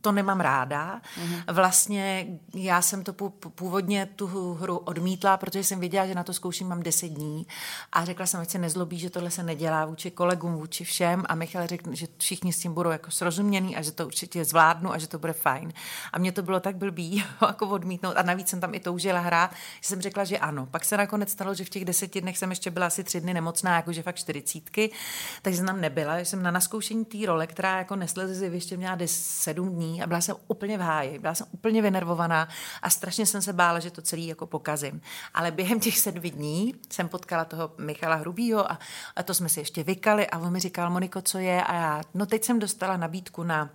to 0.00 0.12
nemám 0.12 0.40
ráda. 0.40 1.00
Mm-hmm. 1.00 1.54
Vlastně 1.54 2.26
já 2.54 2.82
jsem 2.82 3.04
to 3.04 3.12
původně 3.54 4.06
tu 4.16 4.26
hru 4.60 4.76
odmítla, 4.76 5.36
protože 5.36 5.64
jsem 5.64 5.80
věděla, 5.80 6.06
že 6.06 6.14
na 6.14 6.24
to 6.24 6.32
zkouším 6.32 6.68
mám 6.68 6.82
10 6.82 7.08
dní 7.08 7.46
a 7.92 8.04
řekla 8.04 8.26
jsem, 8.26 8.40
ať 8.40 8.50
se 8.50 8.58
nezlobí, 8.58 8.98
že 8.98 9.10
tohle 9.10 9.30
se 9.30 9.42
nedělá 9.42 9.84
vůči 9.84 10.10
kolegům, 10.10 10.54
vůči 10.54 10.84
všem 10.84 11.24
a 11.28 11.34
Michal 11.34 11.66
řekl, 11.66 11.94
že 11.94 12.06
všichni 12.18 12.52
s 12.52 12.58
tím 12.58 12.74
budou 12.74 12.90
jako 12.90 13.10
srozuměný 13.10 13.76
a 13.76 13.82
že 13.82 13.92
to 13.92 14.06
určitě 14.06 14.44
zvládnu 14.44 14.92
a 14.92 14.98
že 14.98 15.06
to 15.06 15.18
bude 15.18 15.32
fajn. 15.32 15.72
A 16.12 16.18
mě 16.18 16.32
to 16.32 16.42
bylo 16.42 16.60
tak 16.60 16.76
blbý 16.76 17.24
jako 17.46 17.68
odmítnout 17.68 18.16
a 18.16 18.22
navíc 18.22 18.48
jsem 18.48 18.60
tam 18.60 18.74
i 18.74 18.80
toužila 18.80 19.20
hrát, 19.20 19.50
že 19.80 19.88
jsem 19.88 20.00
řekla, 20.00 20.24
že 20.24 20.38
ano. 20.38 20.66
Pak 20.66 20.84
se 20.84 20.96
nakonec 20.96 21.30
stalo, 21.30 21.54
že 21.54 21.64
v 21.64 21.68
těch 21.68 21.84
deseti 21.84 22.20
dnech 22.20 22.38
jsem 22.38 22.50
ještě 22.50 22.70
byla 22.70 22.86
asi 22.86 23.04
tři 23.04 23.20
dny 23.20 23.34
nemocná, 23.34 23.76
jakože 23.76 24.02
fakt 24.02 24.16
čtyřicítky, 24.16 24.90
takže 25.42 25.56
jsem 25.56 25.66
tam 25.66 25.80
nebyla. 25.80 26.18
Jsem 26.18 26.42
na 26.42 26.50
naskoušení 26.50 27.04
té 27.04 27.26
role, 27.26 27.46
která 27.46 27.78
jako 27.78 27.96
nesleze 27.96 28.46
ještě 28.46 28.76
měla 28.76 28.98
7 29.06 29.68
dní 29.72 30.02
a 30.02 30.06
byla 30.06 30.20
jsem 30.20 30.36
úplně 30.48 30.78
v 30.78 30.80
háji, 30.80 31.18
byla 31.18 31.34
jsem 31.34 31.46
úplně 31.50 31.82
vynervovaná 31.82 32.48
a 32.82 32.90
strašně 32.90 33.26
jsem 33.26 33.42
se 33.42 33.52
bála, 33.52 33.80
že 33.80 33.90
to 33.90 34.02
celý 34.02 34.26
jako 34.26 34.46
pokazím. 34.46 35.00
Ale 35.34 35.50
během 35.50 35.80
těch 35.80 35.98
sedmi 35.98 36.30
dní 36.30 36.74
jsem 36.92 37.08
potkala 37.08 37.44
toho 37.44 37.72
Michala 37.78 38.14
Hrubýho 38.14 38.72
a, 38.72 38.78
a 39.16 39.22
to 39.22 39.34
jsme 39.34 39.48
si 39.48 39.60
ještě 39.60 39.82
vykali 39.82 40.26
a 40.26 40.38
on 40.38 40.52
mi 40.52 40.60
říkal, 40.60 40.90
Moniko, 40.90 41.22
co 41.22 41.38
je? 41.38 41.64
A 41.64 41.74
já, 41.74 42.02
no 42.14 42.26
teď 42.26 42.44
jsem 42.44 42.58
dostala 42.58 42.96
nabídku 42.96 43.42
na 43.42 43.70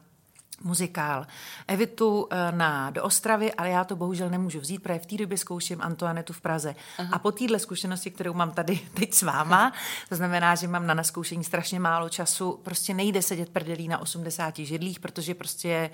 muzikál 0.63 1.27
Evitu 1.68 2.27
eh, 2.31 2.51
na, 2.51 2.89
do 2.89 3.04
Ostravy, 3.04 3.54
ale 3.54 3.69
já 3.69 3.83
to 3.83 3.95
bohužel 3.95 4.30
nemůžu 4.30 4.59
vzít, 4.59 4.80
protože 4.80 5.00
v 5.00 5.06
té 5.06 5.18
době 5.18 5.38
zkouším 5.38 5.81
Antoanetu 5.81 6.33
v 6.33 6.42
Praze. 6.42 6.75
Aha. 6.98 7.09
A 7.12 7.19
po 7.19 7.31
téhle 7.31 7.59
zkušenosti, 7.59 8.12
kterou 8.12 8.33
mám 8.33 8.51
tady 8.51 8.80
teď 8.94 9.13
s 9.13 9.21
váma, 9.21 9.74
to 10.09 10.15
znamená, 10.15 10.56
že 10.56 10.68
mám 10.68 10.88
na 10.88 10.94
naskoušení 10.94 11.44
strašně 11.44 11.80
málo 11.80 12.09
času, 12.09 12.59
prostě 12.63 12.94
nejde 12.94 13.21
sedět 13.21 13.50
prdelí 13.50 13.88
na 13.88 13.98
80 13.98 14.56
židlích, 14.57 15.00
protože 15.00 15.36
prostě 15.36 15.89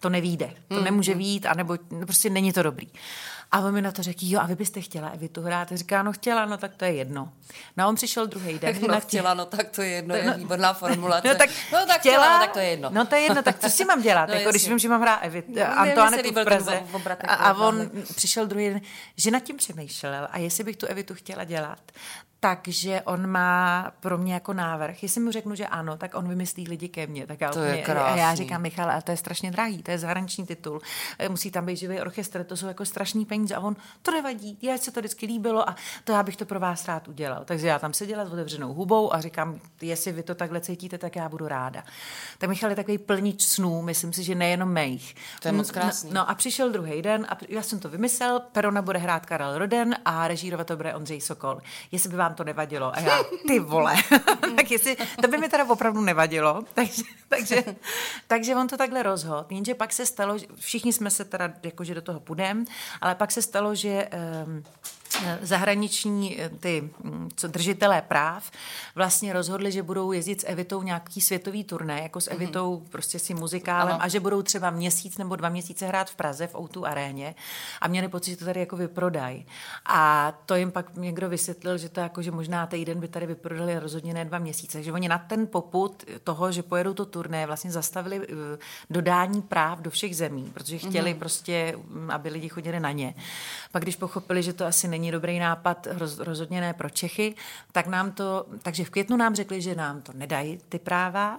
to 0.00 0.08
nevíde. 0.08 0.50
To 0.68 0.74
hmm. 0.74 0.84
nemůže 0.84 1.14
vít, 1.14 1.46
anebo 1.46 1.76
prostě 2.00 2.30
není 2.30 2.52
to 2.52 2.62
dobrý. 2.62 2.88
A 3.50 3.60
on 3.60 3.74
mi 3.74 3.82
na 3.82 3.92
to 3.92 4.02
řekl, 4.02 4.18
jo, 4.22 4.40
a 4.40 4.46
vy 4.46 4.54
byste 4.54 4.80
chtěla 4.80 5.08
Evitu 5.08 5.42
hrát? 5.42 5.72
A 5.72 5.76
říká, 5.76 6.02
no 6.02 6.12
chtěla, 6.12 6.46
no 6.46 6.56
tak 6.56 6.74
to 6.74 6.84
je 6.84 6.92
jedno. 6.92 7.32
No 7.76 7.84
a 7.84 7.86
on 7.88 7.94
přišel 7.94 8.26
druhý 8.26 8.58
den. 8.58 8.76
No 8.88 9.00
chtěla, 9.00 9.34
no 9.34 9.46
tak 9.46 9.68
to 9.68 9.82
je 9.82 9.88
jedno, 9.88 10.14
je 10.14 10.24
no, 10.24 10.34
výborná 10.34 10.72
formulace. 10.72 11.28
No 11.28 11.34
tak, 11.34 11.50
no, 11.72 11.86
tak 11.86 12.00
chtěla, 12.00 12.24
chtěla, 12.24 12.38
no, 12.38 12.44
tak 12.44 12.52
to 12.52 12.58
je 12.58 12.66
jedno. 12.66 12.90
No 12.92 13.06
to 13.06 13.14
je 13.14 13.20
jedno, 13.20 13.42
tak 13.42 13.58
co 13.58 13.70
si 13.70 13.84
mám 13.84 14.02
dělat, 14.02 14.28
no, 14.28 14.34
jako, 14.34 14.50
když 14.50 14.68
vím, 14.68 14.78
že 14.78 14.88
mám 14.88 15.00
hrát 15.00 15.16
Evit, 15.16 15.48
no, 15.48 15.78
Antoanetu 15.78 16.30
v 16.30 16.44
Praze. 16.44 16.82
A, 17.28 17.34
a 17.34 17.54
on 17.54 17.90
přišel 18.14 18.46
druhý 18.46 18.68
den, 18.68 18.80
že 19.16 19.30
nad 19.30 19.40
tím 19.40 19.56
přemýšlel 19.56 20.28
a 20.30 20.38
jestli 20.38 20.64
bych 20.64 20.76
tu 20.76 20.86
Evitu 20.86 21.14
chtěla 21.14 21.44
dělat, 21.44 21.92
takže 22.40 23.02
on 23.04 23.26
má 23.26 23.92
pro 24.00 24.18
mě 24.18 24.34
jako 24.34 24.52
návrh. 24.52 25.02
Jestli 25.02 25.20
mu 25.20 25.30
řeknu, 25.30 25.54
že 25.54 25.66
ano, 25.66 25.96
tak 25.96 26.14
on 26.14 26.28
vymyslí 26.28 26.68
lidi 26.68 26.88
ke 26.88 27.06
mně. 27.06 27.26
Tak 27.26 27.40
já, 27.40 27.50
to 27.50 27.62
je 27.62 27.84
a 27.84 28.16
já 28.16 28.34
říkám, 28.34 28.62
Michal, 28.62 28.90
ale 28.90 29.02
to 29.02 29.10
je 29.10 29.16
strašně 29.16 29.50
drahý, 29.50 29.82
to 29.82 29.90
je 29.90 29.98
zahraniční 29.98 30.46
titul. 30.46 30.80
Musí 31.28 31.50
tam 31.50 31.66
být 31.66 31.76
živý 31.76 32.00
orchestr, 32.00 32.44
to 32.44 32.56
jsou 32.56 32.66
jako 32.66 32.84
strašní 32.84 33.24
peníze. 33.24 33.54
A 33.54 33.60
on, 33.60 33.76
to 34.02 34.10
nevadí, 34.10 34.58
já 34.62 34.78
se 34.78 34.90
to 34.90 35.00
vždycky 35.00 35.26
líbilo 35.26 35.68
a 35.68 35.76
to 36.04 36.12
já 36.12 36.22
bych 36.22 36.36
to 36.36 36.46
pro 36.46 36.60
vás 36.60 36.88
rád 36.88 37.08
udělal. 37.08 37.44
Takže 37.44 37.66
já 37.66 37.78
tam 37.78 37.92
seděla 37.92 38.24
s 38.24 38.32
otevřenou 38.32 38.74
hubou 38.74 39.14
a 39.14 39.20
říkám, 39.20 39.60
jestli 39.82 40.12
vy 40.12 40.22
to 40.22 40.34
takhle 40.34 40.60
cítíte, 40.60 40.98
tak 40.98 41.16
já 41.16 41.28
budu 41.28 41.48
ráda. 41.48 41.84
Tak 42.38 42.50
Michal 42.50 42.70
je 42.70 42.76
takový 42.76 42.98
plnič 42.98 43.42
snů, 43.42 43.82
myslím 43.82 44.12
si, 44.12 44.24
že 44.24 44.34
nejenom 44.34 44.72
mých. 44.72 45.14
To 45.42 45.48
je 45.48 45.52
moc 45.52 45.70
krásný. 45.70 46.10
No, 46.10 46.14
no 46.14 46.30
a 46.30 46.34
přišel 46.34 46.70
druhý 46.70 47.02
den 47.02 47.26
a 47.28 47.38
já 47.48 47.62
jsem 47.62 47.78
to 47.78 47.88
vymyslel, 47.88 48.40
Perona 48.40 48.82
bude 48.82 48.98
hrát 48.98 49.26
Karel 49.26 49.58
Roden 49.58 49.96
a 50.04 50.28
režírovat 50.28 50.66
to 50.66 50.76
bude 50.76 50.94
Ondřej 50.94 51.20
Sokol. 51.20 51.58
Jestli 51.92 52.10
by 52.10 52.16
vám 52.16 52.27
to 52.34 52.44
nevadilo. 52.44 52.96
A 52.96 53.00
já, 53.00 53.18
ty 53.46 53.58
vole. 53.58 53.94
tak 54.56 54.70
jestli, 54.70 54.96
to 55.22 55.28
by 55.28 55.38
mi 55.38 55.48
teda 55.48 55.64
opravdu 55.64 56.00
nevadilo. 56.00 56.62
takže, 56.74 57.02
takže, 57.28 57.64
takže 58.26 58.56
on 58.56 58.68
to 58.68 58.76
takhle 58.76 59.02
rozhodl. 59.02 59.46
Jenže 59.50 59.74
pak 59.74 59.92
se 59.92 60.06
stalo, 60.06 60.36
všichni 60.54 60.92
jsme 60.92 61.10
se 61.10 61.24
teda 61.24 61.52
jakože 61.62 61.94
do 61.94 62.02
toho 62.02 62.20
půjdem, 62.20 62.64
ale 63.00 63.14
pak 63.14 63.32
se 63.32 63.42
stalo, 63.42 63.74
že 63.74 64.08
um, 64.46 64.62
zahraniční 65.42 66.40
eh, 66.40 66.48
ty 66.48 66.90
mm, 67.02 67.28
co 67.36 67.48
držitelé 67.48 68.02
práv 68.02 68.50
vlastně 68.94 69.32
rozhodli, 69.32 69.72
že 69.72 69.82
budou 69.82 70.12
jezdit 70.12 70.40
s 70.40 70.46
Evitou 70.46 70.82
nějaký 70.82 71.20
světový 71.20 71.64
turné, 71.64 72.02
jako 72.02 72.20
s 72.20 72.28
mhm. 72.28 72.36
Evitou 72.36 72.76
mm-hmm. 72.76 72.90
prostě 72.90 73.18
si 73.18 73.34
muzikálem 73.34 73.94
ano. 73.94 74.02
a 74.02 74.08
že 74.08 74.20
budou 74.20 74.42
třeba 74.42 74.70
měsíc 74.70 75.18
nebo 75.18 75.36
dva 75.36 75.48
měsíce 75.48 75.86
hrát 75.86 76.10
v 76.10 76.16
Praze 76.16 76.46
v 76.46 76.54
Outu 76.54 76.86
aréně 76.86 77.34
a 77.80 77.88
měli 77.88 78.08
pocit, 78.08 78.30
že 78.30 78.36
to 78.36 78.44
tady 78.44 78.60
jako 78.60 78.76
vyprodají. 78.76 79.46
A 79.86 80.32
to 80.46 80.54
jim 80.54 80.72
pak 80.72 80.96
někdo 80.96 81.28
vysvětlil, 81.28 81.78
že 81.78 81.88
to 81.88 82.00
jako, 82.00 82.22
že 82.22 82.30
možná 82.30 82.66
týden 82.66 83.00
by 83.00 83.08
tady 83.08 83.26
vyprodali 83.26 83.78
rozhodně 83.78 84.14
ne 84.14 84.24
dva 84.24 84.38
měsíce. 84.38 84.82
že 84.82 84.92
oni 84.92 85.08
na 85.08 85.18
ten 85.18 85.46
poput 85.46 86.04
toho, 86.24 86.52
že 86.52 86.62
pojedou 86.62 86.94
to 86.94 87.06
turné, 87.06 87.46
vlastně 87.46 87.72
zastavili 87.72 88.20
eh, 88.22 88.58
dodání 88.90 89.42
práv 89.42 89.78
do 89.78 89.90
všech 89.90 90.16
zemí, 90.16 90.50
protože 90.54 90.78
chtěli 90.78 91.14
mm-hmm. 91.14 91.18
prostě, 91.18 91.74
mm, 91.76 92.10
aby 92.10 92.28
lidi 92.28 92.48
chodili 92.48 92.80
na 92.80 92.92
ně. 92.92 93.14
Pak 93.72 93.82
když 93.82 93.96
pochopili, 93.96 94.42
že 94.42 94.52
to 94.52 94.66
asi 94.66 94.88
není 94.88 95.10
dobrý 95.10 95.38
nápad, 95.38 95.86
roz, 95.90 96.18
rozhodně 96.18 96.60
ne 96.60 96.74
pro 96.74 96.90
Čechy, 96.90 97.34
tak 97.72 97.86
nám 97.86 98.12
to, 98.12 98.46
takže 98.62 98.84
v 98.84 98.90
květnu 98.90 99.16
nám 99.16 99.34
řekli, 99.34 99.62
že 99.62 99.74
nám 99.74 100.02
to 100.02 100.12
nedají 100.12 100.60
ty 100.68 100.78
práva 100.78 101.38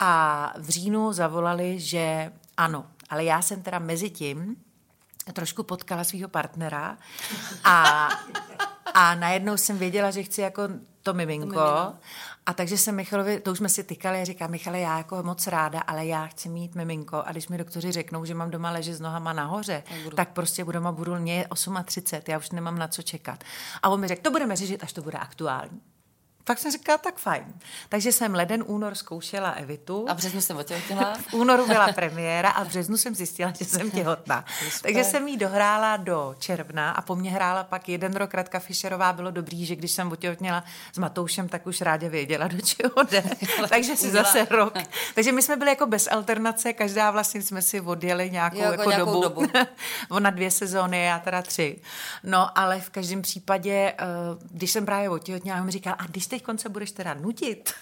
a 0.00 0.52
v 0.58 0.68
říjnu 0.68 1.12
zavolali, 1.12 1.80
že 1.80 2.32
ano, 2.56 2.86
ale 3.10 3.24
já 3.24 3.42
jsem 3.42 3.62
teda 3.62 3.78
mezi 3.78 4.10
tím 4.10 4.56
trošku 5.32 5.62
potkala 5.62 6.04
svého 6.04 6.28
partnera 6.28 6.98
a, 7.64 8.08
a 8.94 9.14
najednou 9.14 9.56
jsem 9.56 9.78
věděla, 9.78 10.10
že 10.10 10.22
chci 10.22 10.40
jako 10.40 10.62
to 11.02 11.14
miminko. 11.14 11.54
To 11.54 11.60
miminko. 11.60 11.94
A 12.46 12.54
takže 12.54 12.78
jsem 12.78 12.94
Michalovi, 12.94 13.40
to 13.40 13.52
už 13.52 13.58
jsme 13.58 13.68
si 13.68 13.84
tykali 13.84 14.20
a 14.20 14.24
říkám, 14.24 14.50
Michale, 14.50 14.80
já 14.80 14.98
jako 14.98 15.22
moc 15.22 15.46
ráda, 15.46 15.80
ale 15.80 16.06
já 16.06 16.26
chci 16.26 16.48
mít 16.48 16.74
miminko. 16.74 17.22
A 17.26 17.32
když 17.32 17.48
mi 17.48 17.58
doktoři 17.58 17.92
řeknou, 17.92 18.24
že 18.24 18.34
mám 18.34 18.50
doma 18.50 18.70
ležet 18.70 18.94
s 18.94 19.00
nohama 19.00 19.32
nahoře, 19.32 19.82
tak, 20.04 20.14
tak 20.14 20.32
prostě 20.32 20.64
budu 20.64 20.78
doma, 20.78 20.92
budu 20.92 21.16
mě 21.16 21.46
38, 21.84 22.30
já 22.30 22.38
už 22.38 22.50
nemám 22.50 22.78
na 22.78 22.88
co 22.88 23.02
čekat. 23.02 23.44
A 23.82 23.88
on 23.88 24.00
mi 24.00 24.08
řekl, 24.08 24.22
to 24.22 24.30
budeme 24.30 24.56
řešit, 24.56 24.82
až 24.84 24.92
to 24.92 25.02
bude 25.02 25.18
aktuální. 25.18 25.80
Tak 26.48 26.58
jsem 26.58 26.72
říkala, 26.72 26.98
tak 26.98 27.16
fajn. 27.16 27.44
Takže 27.88 28.12
jsem 28.12 28.34
leden, 28.34 28.64
únor 28.66 28.94
zkoušela 28.94 29.50
Evitu. 29.50 30.06
A 30.08 30.14
v 30.14 30.16
březnu 30.16 30.40
jsem 30.40 30.56
otěhotněla. 30.56 31.14
v 31.30 31.34
únoru 31.34 31.66
byla 31.66 31.92
premiéra 31.92 32.50
a 32.50 32.64
v 32.64 32.68
březnu 32.68 32.96
jsem 32.96 33.14
zjistila, 33.14 33.52
že 33.58 33.64
jsem 33.64 33.90
těhotná. 33.90 34.44
Takže 34.82 35.04
jsem 35.04 35.28
jí 35.28 35.36
dohrála 35.36 35.96
do 35.96 36.34
června 36.38 36.90
a 36.90 37.02
po 37.02 37.16
mně 37.16 37.30
hrála 37.30 37.64
pak 37.64 37.88
jeden 37.88 38.16
rok 38.16 38.34
Radka 38.34 38.58
Fischerová. 38.58 39.12
Bylo 39.12 39.30
dobrý, 39.30 39.66
že 39.66 39.76
když 39.76 39.90
jsem 39.90 40.12
otěhotněla 40.12 40.64
s 40.92 40.98
Matoušem, 40.98 41.48
tak 41.48 41.66
už 41.66 41.80
rádi 41.80 42.08
věděla, 42.08 42.48
do 42.48 42.60
čeho 42.60 42.92
jde. 43.10 43.22
Takže 43.68 43.96
si 43.96 44.10
zase 44.10 44.46
rok. 44.50 44.74
Takže 45.14 45.32
my 45.32 45.42
jsme 45.42 45.56
byli 45.56 45.70
jako 45.70 45.86
bez 45.86 46.08
alternace, 46.10 46.72
každá 46.72 47.10
vlastně 47.10 47.42
jsme 47.42 47.62
si 47.62 47.80
odjeli 47.80 48.30
nějakou, 48.30 48.56
jo, 48.56 48.72
jako, 48.72 48.90
jako 48.90 49.04
dobu. 49.04 49.22
dobu. 49.22 49.46
Ona 50.10 50.30
dvě 50.30 50.50
sezóny, 50.50 51.04
já 51.04 51.18
teda 51.18 51.42
tři. 51.42 51.78
No, 52.22 52.58
ale 52.58 52.80
v 52.80 52.90
každém 52.90 53.22
případě, 53.22 53.94
eh, 53.98 54.04
když 54.50 54.70
jsem 54.70 54.86
právě 54.86 55.10
otěhotněla, 55.10 55.62
mi 55.62 55.70
říkala, 55.70 55.96
a 55.98 56.06
když 56.06 56.35
teď 56.36 56.42
konce 56.42 56.68
budeš 56.68 56.92
teda 56.92 57.14
nutit. 57.14 57.72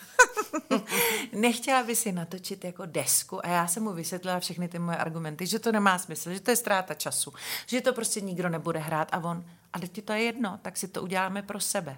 Nechtěla 1.32 1.82
by 1.82 1.96
si 1.96 2.12
natočit 2.12 2.64
jako 2.64 2.86
desku 2.86 3.46
a 3.46 3.48
já 3.48 3.66
jsem 3.66 3.82
mu 3.82 3.92
vysvětlila 3.92 4.40
všechny 4.40 4.68
ty 4.68 4.78
moje 4.78 4.96
argumenty, 4.96 5.46
že 5.46 5.58
to 5.58 5.72
nemá 5.72 5.98
smysl, 5.98 6.32
že 6.32 6.40
to 6.40 6.50
je 6.50 6.56
ztráta 6.56 6.94
času, 6.94 7.32
že 7.66 7.80
to 7.80 7.92
prostě 7.92 8.20
nikdo 8.20 8.48
nebude 8.48 8.78
hrát 8.78 9.08
a 9.12 9.18
on, 9.18 9.44
ale 9.72 9.88
ti 9.88 10.02
to 10.02 10.12
je 10.12 10.22
jedno, 10.22 10.58
tak 10.62 10.76
si 10.76 10.88
to 10.88 11.02
uděláme 11.02 11.42
pro 11.42 11.60
sebe. 11.60 11.96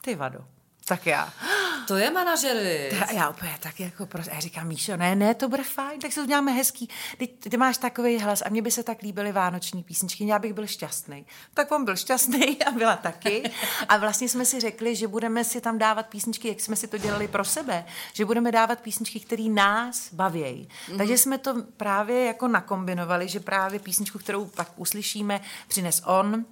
Ty 0.00 0.14
vado. 0.14 0.44
Tak 0.84 1.06
já. 1.06 1.32
To 1.86 1.96
je 1.96 2.10
manažery. 2.10 2.90
Já 3.12 3.30
úplně 3.30 3.54
tak 3.60 3.80
jako, 3.80 4.06
prostě, 4.06 4.30
já 4.34 4.40
říkám, 4.40 4.66
Míšo, 4.66 4.96
ne, 4.96 5.16
ne, 5.16 5.34
to 5.34 5.48
bude 5.48 5.64
fajn, 5.64 6.00
tak 6.00 6.12
se 6.12 6.22
uděláme 6.22 6.52
hezký. 6.52 6.88
Ty, 7.18 7.26
ty 7.26 7.56
máš 7.56 7.78
takový 7.78 8.18
hlas 8.18 8.42
a 8.46 8.48
mně 8.48 8.62
by 8.62 8.70
se 8.70 8.82
tak 8.82 9.02
líbily 9.02 9.32
vánoční 9.32 9.82
písničky, 9.82 10.26
já 10.26 10.38
bych 10.38 10.52
byl 10.52 10.66
šťastný. 10.66 11.26
Tak 11.54 11.72
on 11.72 11.84
byl 11.84 11.96
šťastný 11.96 12.62
a 12.66 12.70
byla 12.70 12.96
taky. 12.96 13.50
A 13.88 13.96
vlastně 13.96 14.28
jsme 14.28 14.44
si 14.44 14.60
řekli, 14.60 14.96
že 14.96 15.08
budeme 15.08 15.44
si 15.44 15.60
tam 15.60 15.78
dávat 15.78 16.06
písničky, 16.06 16.48
jak 16.48 16.60
jsme 16.60 16.76
si 16.76 16.88
to 16.88 16.98
dělali 16.98 17.28
pro 17.28 17.44
sebe, 17.44 17.84
že 18.12 18.24
budeme 18.24 18.52
dávat 18.52 18.80
písničky, 18.80 19.20
které 19.20 19.44
nás 19.48 20.12
baví. 20.12 20.42
Mm-hmm. 20.42 20.96
Takže 20.96 21.18
jsme 21.18 21.38
to 21.38 21.62
právě 21.76 22.24
jako 22.24 22.48
nakombinovali, 22.48 23.28
že 23.28 23.40
právě 23.40 23.78
písničku, 23.78 24.18
kterou 24.18 24.44
pak 24.44 24.68
uslyšíme, 24.76 25.40
přines 25.68 26.02
on, 26.06 26.44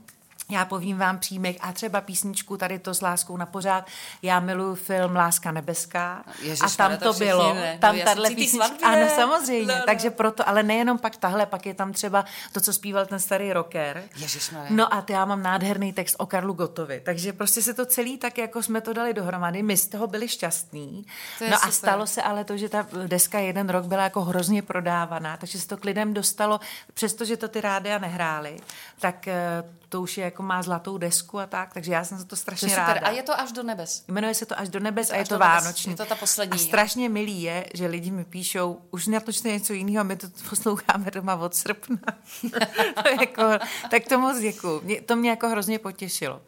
já 0.51 0.65
povím 0.65 0.99
vám 0.99 1.19
přímek 1.19 1.57
a 1.61 1.73
třeba 1.73 2.01
písničku 2.01 2.57
tady 2.57 2.79
to 2.79 2.95
s 2.95 3.01
láskou 3.01 3.37
na 3.37 3.47
pořád. 3.47 3.87
Já 4.23 4.41
miluji 4.41 4.75
film 4.75 5.17
Láska 5.17 5.53
nebeská 5.53 6.25
Ježiš, 6.43 6.61
a 6.63 6.69
tam 6.77 6.97
to, 6.97 7.13
to 7.13 7.19
bylo. 7.19 7.55
Ne. 7.55 7.79
Tam 7.81 7.97
no, 7.97 8.05
tahle 8.05 8.31
písnička. 8.31 8.89
Ano, 8.89 9.07
samozřejmě. 9.17 9.67
No, 9.67 9.79
no. 9.79 9.85
Takže 9.87 10.11
proto, 10.11 10.49
ale 10.49 10.63
nejenom 10.63 10.99
pak 10.99 11.17
tahle, 11.17 11.47
pak 11.47 11.67
je 11.67 11.75
tam 11.75 11.93
třeba 11.93 12.25
to, 12.53 12.61
co 12.61 12.73
zpíval 12.73 13.07
ten 13.07 13.21
starý 13.21 13.53
rocker. 13.53 14.03
Ježiš, 14.17 14.51
no 14.71 14.95
a 14.95 15.05
já 15.09 15.25
mám 15.25 15.43
nádherný 15.43 15.93
text 15.93 16.17
o 16.19 16.27
Karlu 16.27 16.53
Gotovi. 16.55 17.01
Takže 17.05 17.33
prostě 17.33 17.63
se 17.63 17.75
to 17.75 17.87
celý 17.87 18.19
tak, 18.19 18.39
jako 18.39 18.63
jsme 18.63 18.81
to 18.81 18.93
dali 18.93 19.15
dohromady. 19.15 19.63
My 19.63 19.77
z 19.77 19.87
toho 19.87 20.07
byli 20.07 20.29
šťastní. 20.29 21.05
To 21.39 21.45
no 21.45 21.57
super. 21.57 21.69
a 21.69 21.73
stalo 21.73 22.07
se 22.07 22.23
ale 22.23 22.45
to, 22.45 22.57
že 22.57 22.69
ta 22.69 22.87
deska 23.07 23.39
jeden 23.39 23.69
rok 23.69 23.85
byla 23.85 24.03
jako 24.03 24.21
hrozně 24.21 24.63
prodávaná, 24.63 25.37
takže 25.37 25.61
se 25.61 25.69
to 25.69 25.77
k 25.77 25.85
lidem 25.85 26.15
dostalo, 26.15 26.61
přestože 26.95 27.37
to 27.37 27.49
ty 27.49 27.61
rádia 27.61 27.99
nehrály, 27.99 28.61
tak 29.01 29.29
eh, 29.29 29.65
to 29.91 30.03
už 30.03 30.19
je 30.19 30.25
jako 30.25 30.43
má 30.43 30.63
zlatou 30.63 30.99
desku 30.99 31.39
a 31.39 31.47
tak, 31.47 31.75
takže 31.75 31.93
já 31.93 32.05
jsem 32.05 32.19
za 32.19 32.25
to 32.25 32.37
strašně 32.37 32.69
to 32.69 32.77
ráda. 32.77 33.01
A 33.07 33.11
je 33.11 33.23
to 33.23 33.41
až 33.41 33.53
do 33.53 33.63
nebes. 33.63 34.05
Jmenuje 34.09 34.35
se 34.35 34.47
to 34.47 34.59
až 34.59 34.69
do 34.69 34.81
nebes 34.81 35.09
je 35.09 35.15
a 35.15 35.19
je 35.19 35.25
to 35.25 35.39
vánoční. 35.39 35.93
Je 35.93 35.97
to 35.97 36.05
ta 36.05 36.15
poslední. 36.15 36.55
A 36.55 36.59
strašně 36.59 37.09
milý 37.09 37.43
je, 37.43 37.67
že 37.75 37.87
lidi 37.87 38.11
mi 38.11 38.25
píšou, 38.25 38.81
už 38.91 39.07
natočte 39.07 39.49
něco 39.49 39.73
jiného, 39.73 40.05
my 40.05 40.17
to 40.17 40.27
posloucháme 40.49 41.11
doma 41.11 41.37
od 41.37 41.55
srpna. 41.55 41.99
to 43.03 43.09
jako, 43.21 43.43
tak 43.91 44.09
to 44.09 44.19
moc 44.19 44.39
děkuju. 44.39 44.81
Mě, 44.85 45.01
to 45.01 45.17
mě 45.17 45.31
jako 45.31 45.49
hrozně 45.49 45.79
potěšilo. 45.79 46.41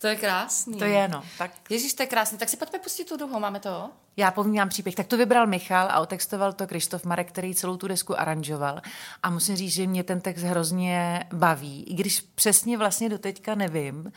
To 0.00 0.06
je 0.06 0.16
krásný. 0.16 0.78
To 0.78 0.84
je, 0.84 1.08
no. 1.08 1.22
Tak... 1.38 1.50
Ježíš, 1.70 1.94
to 1.94 2.02
je 2.02 2.06
krásný. 2.06 2.38
Tak 2.38 2.48
si 2.48 2.56
pojďme 2.56 2.78
pustit 2.78 3.04
tu 3.04 3.16
druhou, 3.16 3.40
máme 3.40 3.60
to? 3.60 3.90
Já 4.16 4.30
povím 4.30 4.68
příběh. 4.68 4.94
Tak 4.94 5.06
to 5.06 5.16
vybral 5.16 5.46
Michal 5.46 5.88
a 5.90 6.00
otextoval 6.00 6.52
to 6.52 6.66
Krištof 6.66 7.04
Marek, 7.04 7.28
který 7.28 7.54
celou 7.54 7.76
tu 7.76 7.88
desku 7.88 8.20
aranžoval. 8.20 8.80
A 9.22 9.30
musím 9.30 9.56
říct, 9.56 9.72
že 9.72 9.86
mě 9.86 10.04
ten 10.04 10.20
text 10.20 10.42
hrozně 10.42 11.24
baví. 11.32 11.84
I 11.84 11.94
když 11.94 12.20
přesně 12.20 12.78
vlastně 12.78 13.08
do 13.08 13.18
teďka 13.18 13.54
nevím, 13.54 14.12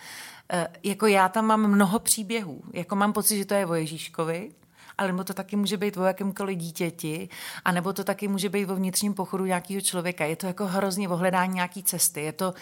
eh, 0.49 0.67
jako 0.83 1.07
já 1.07 1.29
tam 1.29 1.45
mám 1.45 1.67
mnoho 1.67 1.99
příběhů. 1.99 2.61
Jako 2.73 2.95
mám 2.95 3.13
pocit, 3.13 3.37
že 3.37 3.45
to 3.45 3.53
je 3.53 3.65
o 3.65 3.73
Ježíškovi, 3.73 4.51
ale 4.97 5.07
nebo 5.07 5.23
to 5.23 5.33
taky 5.33 5.55
může 5.55 5.77
být 5.77 5.97
o 5.97 6.03
jakémkoliv 6.03 6.57
dítěti, 6.57 7.29
a 7.65 7.71
nebo 7.71 7.93
to 7.93 8.03
taky 8.03 8.27
může 8.27 8.49
být 8.49 8.69
o 8.69 8.75
vnitřním 8.75 9.13
pochodu 9.13 9.45
nějakého 9.45 9.81
člověka. 9.81 10.25
Je 10.25 10.35
to 10.35 10.47
jako 10.47 10.67
hrozně 10.67 11.09
ohledání 11.09 11.53
nějaký 11.53 11.83
cesty. 11.83 12.21
Je 12.21 12.31
to, 12.31 12.53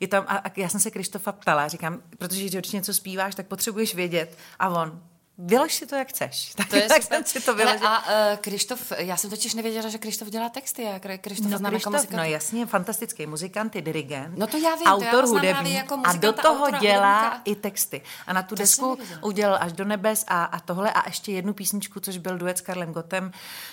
je 0.00 0.08
tam, 0.08 0.24
a, 0.28 0.36
a 0.36 0.50
já 0.56 0.68
jsem 0.68 0.80
se 0.80 0.90
Krištofa 0.90 1.32
ptala, 1.32 1.68
říkám, 1.68 2.02
protože 2.18 2.58
když 2.58 2.72
něco 2.72 2.94
zpíváš, 2.94 3.34
tak 3.34 3.46
potřebuješ 3.46 3.94
vědět. 3.94 4.38
A 4.58 4.68
on, 4.68 5.02
Vylož 5.42 5.74
si 5.74 5.86
to, 5.86 5.94
jak 5.94 6.08
chceš. 6.08 6.54
Tak, 6.60 6.68
to 6.68 6.76
je 6.76 6.88
tak 6.88 7.02
jsem 7.02 7.24
si 7.24 7.40
to 7.40 7.54
vyložil. 7.54 7.86
A 7.86 7.98
uh, 7.98 8.36
Krištof, 8.36 8.92
já 8.98 9.16
jsem 9.16 9.30
totiž 9.30 9.54
nevěděla, 9.54 9.88
že 9.88 9.98
Krištof 9.98 10.28
dělá 10.28 10.48
texty. 10.48 10.82
Já 10.82 10.98
Krištof 10.98 11.50
no, 11.50 11.58
znám 11.58 11.72
Krištof, 11.72 11.94
jako 11.94 12.16
No 12.16 12.24
jasně, 12.24 12.66
fantastický 12.66 13.26
muzikant, 13.26 13.76
i 13.76 13.82
dirigent. 13.82 14.38
No 14.38 14.46
to 14.46 14.56
já 14.56 14.74
vím, 14.74 14.86
autor 14.86 15.10
to 15.10 15.16
já 15.16 15.26
hudební. 15.26 15.74
Jako 15.74 15.98
a 16.04 16.12
do 16.12 16.32
toho 16.32 16.64
autora, 16.64 16.78
dělá 16.78 17.18
hudebníka. 17.18 17.42
i 17.44 17.54
texty. 17.54 18.02
A 18.26 18.32
na 18.32 18.42
tu 18.42 18.54
to 18.54 18.62
desku 18.62 18.98
udělal 19.22 19.58
až 19.60 19.72
do 19.72 19.84
nebes 19.84 20.24
a, 20.28 20.44
a 20.44 20.60
tohle 20.60 20.92
a 20.92 21.08
ještě 21.08 21.32
jednu 21.32 21.52
písničku, 21.52 22.00
což 22.00 22.18
byl 22.18 22.38
duet 22.38 22.58
s 22.58 22.60
Karlem 22.60 22.92
Gotem, 22.92 23.32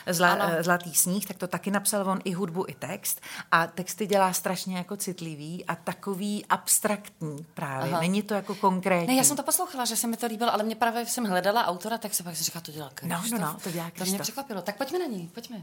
Zla, 0.09 0.35
uh, 0.35 0.61
Zlatý 0.61 0.95
sníh, 0.95 1.25
tak 1.25 1.37
to 1.37 1.47
taky 1.47 1.71
napsal 1.71 2.09
on 2.09 2.19
i 2.23 2.31
hudbu, 2.31 2.65
i 2.67 2.73
text. 2.73 3.21
A 3.51 3.67
texty 3.67 4.07
dělá 4.07 4.33
strašně 4.33 4.77
jako 4.77 4.97
citlivý 4.97 5.65
a 5.65 5.75
takový 5.75 6.45
abstraktní 6.45 7.45
právě. 7.53 7.91
Aha. 7.91 8.01
Není 8.01 8.21
to 8.21 8.33
jako 8.33 8.55
konkrétní. 8.55 9.07
Ne, 9.07 9.15
já 9.15 9.23
jsem 9.23 9.37
to 9.37 9.43
poslouchala, 9.43 9.85
že 9.85 9.95
se 9.95 10.07
mi 10.07 10.17
to 10.17 10.27
líbilo, 10.27 10.53
ale 10.53 10.63
mě 10.63 10.75
právě 10.75 11.05
jsem 11.05 11.25
hledala 11.25 11.56
autora, 11.65 11.97
tak 11.97 12.13
se 12.13 12.23
pak 12.23 12.35
říkala, 12.35 12.61
to 12.61 12.71
dělá 12.71 12.89
Krištof. 12.93 13.31
No, 13.31 13.37
no, 13.37 13.45
no, 13.45 13.59
to 13.63 13.71
dělá 13.71 13.85
Krištof. 13.85 14.07
To 14.07 14.11
mě 14.11 14.19
překvapilo. 14.19 14.61
Tak 14.61 14.77
pojďme 14.77 14.99
na 14.99 15.05
ní, 15.05 15.31
pojďme. 15.33 15.61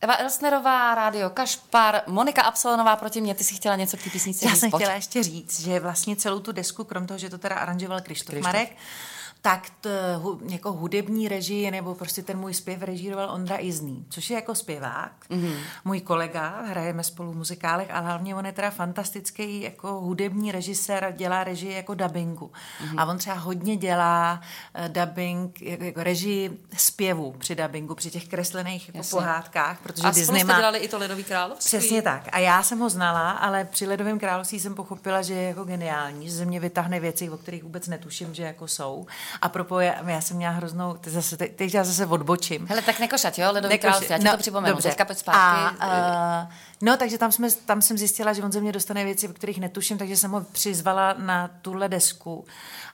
Eva 0.00 0.14
Elsnerová, 0.14 0.94
Rádio 0.94 1.30
Kašpar, 1.30 2.02
Monika 2.06 2.42
Absolonová 2.42 2.96
proti 2.96 3.20
mě. 3.20 3.34
Ty 3.34 3.44
si 3.44 3.54
chtěla 3.54 3.76
něco 3.76 3.96
k 3.96 4.02
té 4.02 4.10
písnici 4.10 4.46
Já 4.46 4.56
jsem 4.56 4.70
chtěla 4.70 4.92
ještě 4.92 5.22
říct, 5.22 5.60
že 5.60 5.80
vlastně 5.80 6.16
celou 6.16 6.40
tu 6.40 6.52
desku, 6.52 6.84
krom 6.84 7.06
toho, 7.06 7.18
že 7.18 7.30
to 7.30 7.38
teda 7.38 7.54
aranžoval 7.54 8.00
Krištof 8.00 8.34
Marek, 8.34 8.76
tak 9.46 9.70
to, 9.80 9.88
jako 10.48 10.72
hudební 10.72 11.28
režii 11.28 11.70
nebo 11.70 11.94
prostě 11.94 12.22
ten 12.22 12.38
můj 12.38 12.54
zpěv 12.54 12.82
režíroval 12.82 13.30
Ondra 13.30 13.56
Izný, 13.60 14.06
což 14.08 14.30
je 14.30 14.34
jako 14.34 14.54
zpěvák. 14.54 15.12
Mm-hmm. 15.30 15.56
Můj 15.84 16.00
kolega, 16.00 16.62
hrajeme 16.62 17.04
spolu 17.04 17.32
v 17.32 17.36
muzikálech, 17.36 17.90
ale 17.90 18.06
hlavně 18.06 18.34
on 18.34 18.46
je 18.46 18.52
teda 18.52 18.70
fantastický 18.70 19.62
jako 19.62 20.00
hudební 20.00 20.52
režisér, 20.52 21.14
dělá 21.16 21.44
režii 21.44 21.74
jako 21.74 21.94
dubbingu. 21.94 22.52
Mm-hmm. 22.52 22.94
A 22.96 23.04
on 23.04 23.18
třeba 23.18 23.36
hodně 23.36 23.76
dělá 23.76 24.40
uh, 24.78 24.88
dubbing, 24.88 25.62
jako, 25.62 25.84
jako 25.84 26.02
režii 26.02 26.60
zpěvu 26.76 27.32
při 27.38 27.54
dubbingu, 27.54 27.94
při 27.94 28.10
těch 28.10 28.28
kreslených 28.28 28.94
jako 28.94 29.08
pohádkách, 29.10 29.78
protože 29.82 30.02
a 30.02 30.10
Disney 30.10 30.44
má... 30.44 30.56
dělali 30.56 30.78
i 30.78 30.88
to 30.88 30.98
Ledový 30.98 31.24
království. 31.24 31.78
Přesně 31.78 32.02
tak. 32.02 32.28
A 32.32 32.38
já 32.38 32.62
jsem 32.62 32.78
ho 32.78 32.90
znala, 32.90 33.30
ale 33.30 33.64
při 33.64 33.86
Ledovém 33.86 34.18
království 34.18 34.60
jsem 34.60 34.74
pochopila, 34.74 35.22
že 35.22 35.34
je 35.34 35.48
jako 35.48 35.64
geniální, 35.64 36.28
že 36.28 36.34
ze 36.34 36.44
mě 36.44 36.60
vytáhne 36.60 37.00
věci, 37.00 37.30
o 37.30 37.38
kterých 37.38 37.62
vůbec 37.62 37.88
netuším, 37.88 38.34
že 38.34 38.42
jako 38.42 38.68
jsou 38.68 39.06
A 39.42 39.48
propo, 39.48 39.80
já, 39.80 40.10
já 40.10 40.20
jsem 40.20 40.36
měla 40.36 40.52
hroznou, 40.52 40.94
teď, 40.94 41.12
zase, 41.12 41.36
teď, 41.36 41.56
teď 41.56 41.74
já 41.74 41.84
zase 41.84 42.06
odbočím. 42.06 42.66
Hele, 42.66 42.82
tak 42.82 43.00
nekošat, 43.00 43.38
jo, 43.38 43.52
Ledový 43.52 43.78
království, 43.78 44.12
já 44.12 44.18
ti 44.18 44.24
no, 44.24 44.30
to 44.30 44.38
připomenu, 44.38 44.72
dobře. 44.74 44.88
teďka 44.88 45.04
pojď 45.04 45.18
zpátky. 45.18 45.76
A, 45.80 46.42
uh, 46.42 46.52
no, 46.82 46.96
takže 46.96 47.18
tam, 47.18 47.32
jsme, 47.32 47.48
tam 47.50 47.82
jsem 47.82 47.98
zjistila, 47.98 48.32
že 48.32 48.42
on 48.42 48.52
ze 48.52 48.60
mě 48.60 48.72
dostane 48.72 49.04
věci, 49.04 49.28
o 49.28 49.32
kterých 49.32 49.60
netuším, 49.60 49.98
takže 49.98 50.16
jsem 50.16 50.30
ho 50.30 50.40
přizvala 50.40 51.14
na 51.18 51.48
tuhle 51.62 51.88
desku 51.88 52.44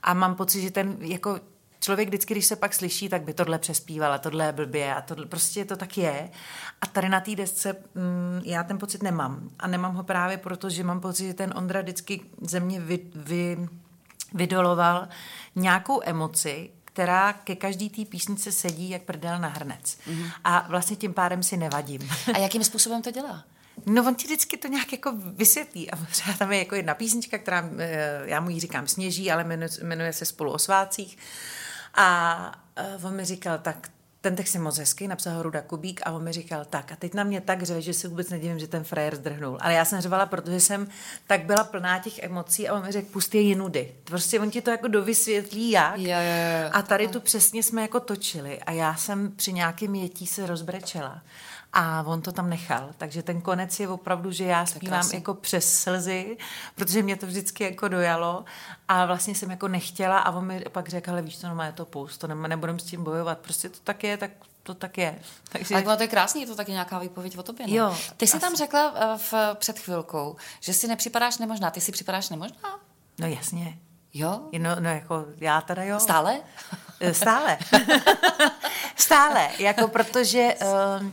a 0.02 0.14
mám 0.14 0.34
pocit, 0.34 0.62
že 0.62 0.70
ten 0.70 0.96
jako 1.00 1.40
člověk 1.82 2.08
vždycky, 2.08 2.34
když 2.34 2.46
se 2.46 2.56
pak 2.56 2.74
slyší, 2.74 3.08
tak 3.08 3.22
by 3.22 3.34
tohle 3.34 3.58
přespívala, 3.58 4.18
tohle 4.18 4.44
je 4.44 4.52
blbě 4.52 4.94
a 4.94 5.00
tohle, 5.00 5.26
prostě 5.26 5.64
to 5.64 5.76
tak 5.76 5.98
je. 5.98 6.30
A 6.80 6.86
tady 6.86 7.08
na 7.08 7.20
té 7.20 7.34
desce 7.34 7.76
mm, 7.94 8.42
já 8.44 8.64
ten 8.64 8.78
pocit 8.78 9.02
nemám. 9.02 9.50
A 9.58 9.66
nemám 9.66 9.94
ho 9.94 10.02
právě 10.02 10.38
proto, 10.38 10.70
že 10.70 10.84
mám 10.84 11.00
pocit, 11.00 11.26
že 11.26 11.34
ten 11.34 11.54
Ondra 11.56 11.80
vždycky 11.80 12.20
ze 12.40 12.60
mě 12.60 12.80
vy, 12.80 13.00
vy, 13.14 13.68
vydoloval 14.34 15.08
nějakou 15.56 16.00
emoci, 16.04 16.70
která 16.84 17.32
ke 17.32 17.56
každý 17.56 17.90
té 17.90 18.04
písnice 18.04 18.52
sedí 18.52 18.90
jak 18.90 19.02
prdel 19.02 19.38
na 19.38 19.48
hrnec. 19.48 19.84
Mm-hmm. 19.84 20.30
A 20.44 20.66
vlastně 20.68 20.96
tím 20.96 21.14
pádem 21.14 21.42
si 21.42 21.56
nevadím. 21.56 22.10
A 22.34 22.38
jakým 22.38 22.64
způsobem 22.64 23.02
to 23.02 23.10
dělá? 23.10 23.44
No 23.86 24.02
on 24.06 24.14
ti 24.14 24.26
vždycky 24.26 24.56
to 24.56 24.68
nějak 24.68 24.92
jako 24.92 25.12
vysvětlí. 25.16 25.90
A 25.90 25.96
třeba 25.96 26.36
tam 26.36 26.52
je 26.52 26.58
jako 26.58 26.74
jedna 26.74 26.94
písnička, 26.94 27.38
která, 27.38 27.70
eh, 27.78 28.22
já 28.24 28.40
mu 28.40 28.50
ji 28.50 28.60
říkám 28.60 28.86
Sněží, 28.86 29.30
ale 29.30 29.44
jmenuje, 29.82 30.12
se 30.12 30.24
Spolu 30.24 30.52
o 30.52 30.58
svácích. 30.58 31.18
A 31.94 32.62
uh, 32.96 33.06
on 33.06 33.16
mi 33.16 33.24
říkal, 33.24 33.58
tak 33.58 33.90
ten 34.22 34.36
text 34.36 34.54
je 34.54 34.60
moc 34.60 34.78
hezký, 34.78 35.08
napsal 35.08 35.34
ho 35.34 35.42
Ruda 35.42 35.60
Kubík 35.60 36.00
a 36.04 36.12
on 36.12 36.22
mi 36.22 36.32
říkal, 36.32 36.64
tak 36.64 36.92
a 36.92 36.96
teď 36.96 37.14
na 37.14 37.24
mě 37.24 37.40
tak 37.40 37.62
řve, 37.62 37.82
že 37.82 37.94
si 37.94 38.08
vůbec 38.08 38.30
nedivím, 38.30 38.58
že 38.58 38.66
ten 38.66 38.84
frajer 38.84 39.16
zdrhnul. 39.16 39.58
Ale 39.60 39.72
já 39.72 39.84
jsem 39.84 40.00
řvala, 40.00 40.26
protože 40.26 40.60
jsem 40.60 40.88
tak 41.26 41.44
byla 41.44 41.64
plná 41.64 41.98
těch 41.98 42.18
emocí 42.18 42.68
a 42.68 42.74
on 42.74 42.86
mi 42.86 42.92
řekl, 42.92 43.08
pust 43.12 43.34
je 43.34 43.40
jinudy. 43.40 43.92
Prostě 44.04 44.40
on 44.40 44.50
ti 44.50 44.62
to 44.62 44.70
jako 44.70 44.88
dovysvětlí 44.88 45.70
jak. 45.70 45.98
Jo, 45.98 46.04
jo, 46.04 46.62
jo. 46.62 46.70
A 46.72 46.82
tady 46.82 47.08
tu 47.08 47.20
přesně 47.20 47.62
jsme 47.62 47.82
jako 47.82 48.00
točili 48.00 48.60
a 48.60 48.72
já 48.72 48.94
jsem 48.94 49.32
při 49.36 49.52
nějakém 49.52 49.94
jetí 49.94 50.26
se 50.26 50.46
rozbrečela. 50.46 51.22
A 51.72 52.02
on 52.06 52.22
to 52.22 52.32
tam 52.32 52.50
nechal. 52.50 52.90
Takže 52.98 53.22
ten 53.22 53.40
konec 53.40 53.80
je 53.80 53.88
opravdu, 53.88 54.30
že 54.30 54.44
já 54.44 54.66
zpívám 54.66 55.10
jako 55.14 55.34
přes 55.34 55.72
slzy, 55.72 56.36
protože 56.74 57.02
mě 57.02 57.16
to 57.16 57.26
vždycky 57.26 57.64
jako 57.64 57.88
dojalo 57.88 58.44
a 58.88 59.06
vlastně 59.06 59.34
jsem 59.34 59.50
jako 59.50 59.68
nechtěla 59.68 60.18
a 60.18 60.30
on 60.30 60.46
mi 60.46 60.64
pak 60.72 60.88
řekl, 60.88 61.10
ale 61.10 61.22
víš 61.22 61.38
co, 61.38 61.48
no 61.48 61.54
má 61.54 61.72
to 61.72 61.84
pust, 61.84 62.20
to 62.20 62.26
ne, 62.26 62.48
nebudem 62.48 62.78
s 62.78 62.84
tím 62.84 63.04
bojovat, 63.04 63.38
prostě 63.38 63.68
to 63.68 63.78
tak 63.84 64.04
je, 64.04 64.16
tak 64.16 64.30
to 64.62 64.74
tak 64.74 64.98
je. 64.98 65.18
Takže... 65.52 65.74
Ale 65.74 65.96
to 65.96 66.02
je 66.02 66.08
krásný, 66.08 66.40
je 66.40 66.46
to 66.46 66.56
taky 66.56 66.72
nějaká 66.72 66.98
výpověď 66.98 67.38
o 67.38 67.42
tobě. 67.42 67.66
Ne? 67.66 67.74
Jo, 67.74 67.96
ty 68.16 68.26
jsi 68.26 68.36
asi. 68.36 68.40
tam 68.40 68.56
řekla 68.56 68.94
eh, 68.96 69.18
v, 69.18 69.34
před 69.54 69.78
chvilkou, 69.78 70.36
že 70.60 70.72
si 70.72 70.88
nepřipadáš 70.88 71.38
nemožná. 71.38 71.70
Ty 71.70 71.80
si 71.80 71.92
připadáš 71.92 72.28
nemožná? 72.28 72.78
No 73.18 73.26
jasně. 73.26 73.78
Jo? 74.14 74.40
No, 74.58 74.76
no 74.80 74.88
jako 74.88 75.26
já 75.36 75.60
teda 75.60 75.82
jo. 75.82 76.00
Stále? 76.00 76.40
Eh, 77.00 77.14
stále. 77.14 77.58
Stále, 78.96 79.48
jako 79.58 79.88
protože... 79.88 80.54
Uh, 81.00 81.06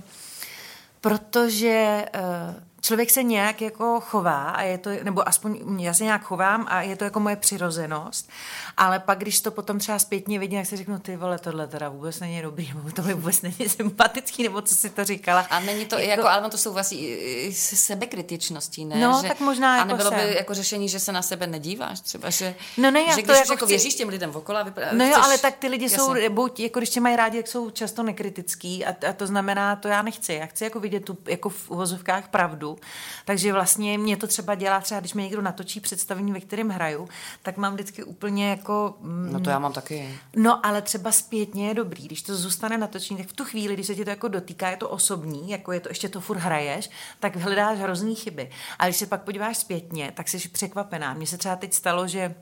protože 1.01 2.05
uh, 2.15 2.68
člověk 2.81 3.09
se 3.09 3.23
nějak 3.23 3.61
jako 3.61 3.99
chová 3.99 4.49
a 4.49 4.61
je 4.61 4.77
to, 4.77 4.89
nebo 5.03 5.27
aspoň 5.27 5.79
já 5.79 5.93
se 5.93 6.03
nějak 6.03 6.21
chovám 6.21 6.65
a 6.69 6.81
je 6.81 6.95
to 6.95 7.03
jako 7.03 7.19
moje 7.19 7.35
přirozenost, 7.35 8.29
ale 8.77 8.99
pak, 8.99 9.19
když 9.19 9.41
to 9.41 9.51
potom 9.51 9.79
třeba 9.79 9.99
zpětně 9.99 10.39
vidím, 10.39 10.57
jak 10.57 10.67
si 10.67 10.77
řeknu, 10.77 10.99
ty 10.99 11.17
vole, 11.17 11.39
tohle 11.39 11.67
teda 11.67 11.89
vůbec 11.89 12.19
není 12.19 12.41
dobrý, 12.41 12.73
nebo 12.73 12.91
to 12.91 13.01
vůbec 13.01 13.41
není 13.41 13.69
sympatický, 13.69 14.43
nebo 14.43 14.61
co 14.61 14.75
si 14.75 14.89
to 14.89 15.03
říkala. 15.03 15.47
A 15.49 15.59
není 15.59 15.85
to 15.85 15.97
jako, 15.97 16.09
jako 16.09 16.27
ale 16.27 16.49
to 16.49 16.57
souvisí 16.57 17.07
i 17.07 17.53
s 17.53 17.79
sebekritičností, 17.85 18.85
ne? 18.85 18.95
No, 18.95 19.19
že, 19.21 19.27
tak 19.27 19.39
možná 19.39 19.81
A 19.81 19.85
nebylo 19.85 20.11
jako 20.11 20.27
by 20.27 20.35
jako 20.35 20.53
řešení, 20.53 20.89
že 20.89 20.99
se 20.99 21.11
na 21.11 21.21
sebe 21.21 21.47
nedíváš 21.47 21.99
třeba, 21.99 22.29
že, 22.29 22.55
no 22.77 22.91
ne, 22.91 23.05
že 23.15 23.21
když 23.21 23.37
jako, 23.37 23.53
jako 23.53 23.65
chci... 23.65 23.73
věříš 23.73 23.95
těm 23.95 24.09
lidem 24.09 24.35
okolo, 24.35 24.63
vypadá, 24.63 24.87
No 24.91 25.05
jo, 25.05 25.11
chceš, 25.11 25.23
ale 25.25 25.37
tak 25.37 25.57
ty 25.57 25.67
lidi 25.67 25.85
jasně. 25.85 25.97
jsou, 25.97 26.13
buď, 26.29 26.59
jako 26.59 26.79
když 26.79 26.89
tě 26.89 27.01
mají 27.01 27.15
rádi, 27.15 27.37
jak 27.37 27.47
jsou 27.47 27.69
často 27.69 28.03
nekritický 28.03 28.85
a, 28.85 28.95
a 29.09 29.13
to 29.13 29.27
znamená, 29.27 29.75
to 29.75 29.87
já 29.87 30.01
nechci. 30.01 30.33
Já 30.33 30.45
chci 30.45 30.63
jako 30.63 30.79
vidět 30.79 31.05
tu, 31.05 31.17
jako 31.27 31.49
v 31.49 31.71
uvozovkách 31.71 32.27
pravdu 32.27 32.68
takže 33.25 33.53
vlastně 33.53 33.97
mě 33.97 34.17
to 34.17 34.27
třeba 34.27 34.55
dělá, 34.55 34.79
třeba 34.81 34.99
když 34.99 35.13
mi 35.13 35.23
někdo 35.23 35.41
natočí 35.41 35.79
představení, 35.79 36.31
ve 36.31 36.39
kterém 36.39 36.69
hraju, 36.69 37.09
tak 37.43 37.57
mám 37.57 37.73
vždycky 37.73 38.03
úplně 38.03 38.49
jako... 38.49 38.95
Mm, 39.01 39.29
no 39.33 39.39
to 39.39 39.49
já 39.49 39.59
mám 39.59 39.73
taky. 39.73 40.19
No 40.35 40.65
ale 40.65 40.81
třeba 40.81 41.11
zpětně 41.11 41.67
je 41.67 41.73
dobrý, 41.73 42.05
když 42.05 42.21
to 42.21 42.35
zůstane 42.35 42.77
natočení, 42.77 43.17
tak 43.17 43.27
v 43.27 43.33
tu 43.33 43.45
chvíli, 43.45 43.73
když 43.73 43.87
se 43.87 43.95
ti 43.95 44.03
to 44.03 44.09
jako 44.09 44.27
dotýká, 44.27 44.69
je 44.69 44.77
to 44.77 44.89
osobní, 44.89 45.49
jako 45.49 45.71
je 45.71 45.79
to 45.79 45.89
ještě 45.89 46.09
to 46.09 46.21
furt 46.21 46.37
hraješ, 46.37 46.89
tak 47.19 47.35
hledáš 47.35 47.79
hrozný 47.79 48.15
chyby. 48.15 48.49
A 48.79 48.85
když 48.85 48.97
se 48.97 49.05
pak 49.05 49.23
podíváš 49.23 49.57
zpětně, 49.57 50.11
tak 50.15 50.29
jsi 50.29 50.49
překvapená. 50.49 51.13
Mně 51.13 51.27
se 51.27 51.37
třeba 51.37 51.55
teď 51.55 51.73
stalo, 51.73 52.07
že 52.07 52.35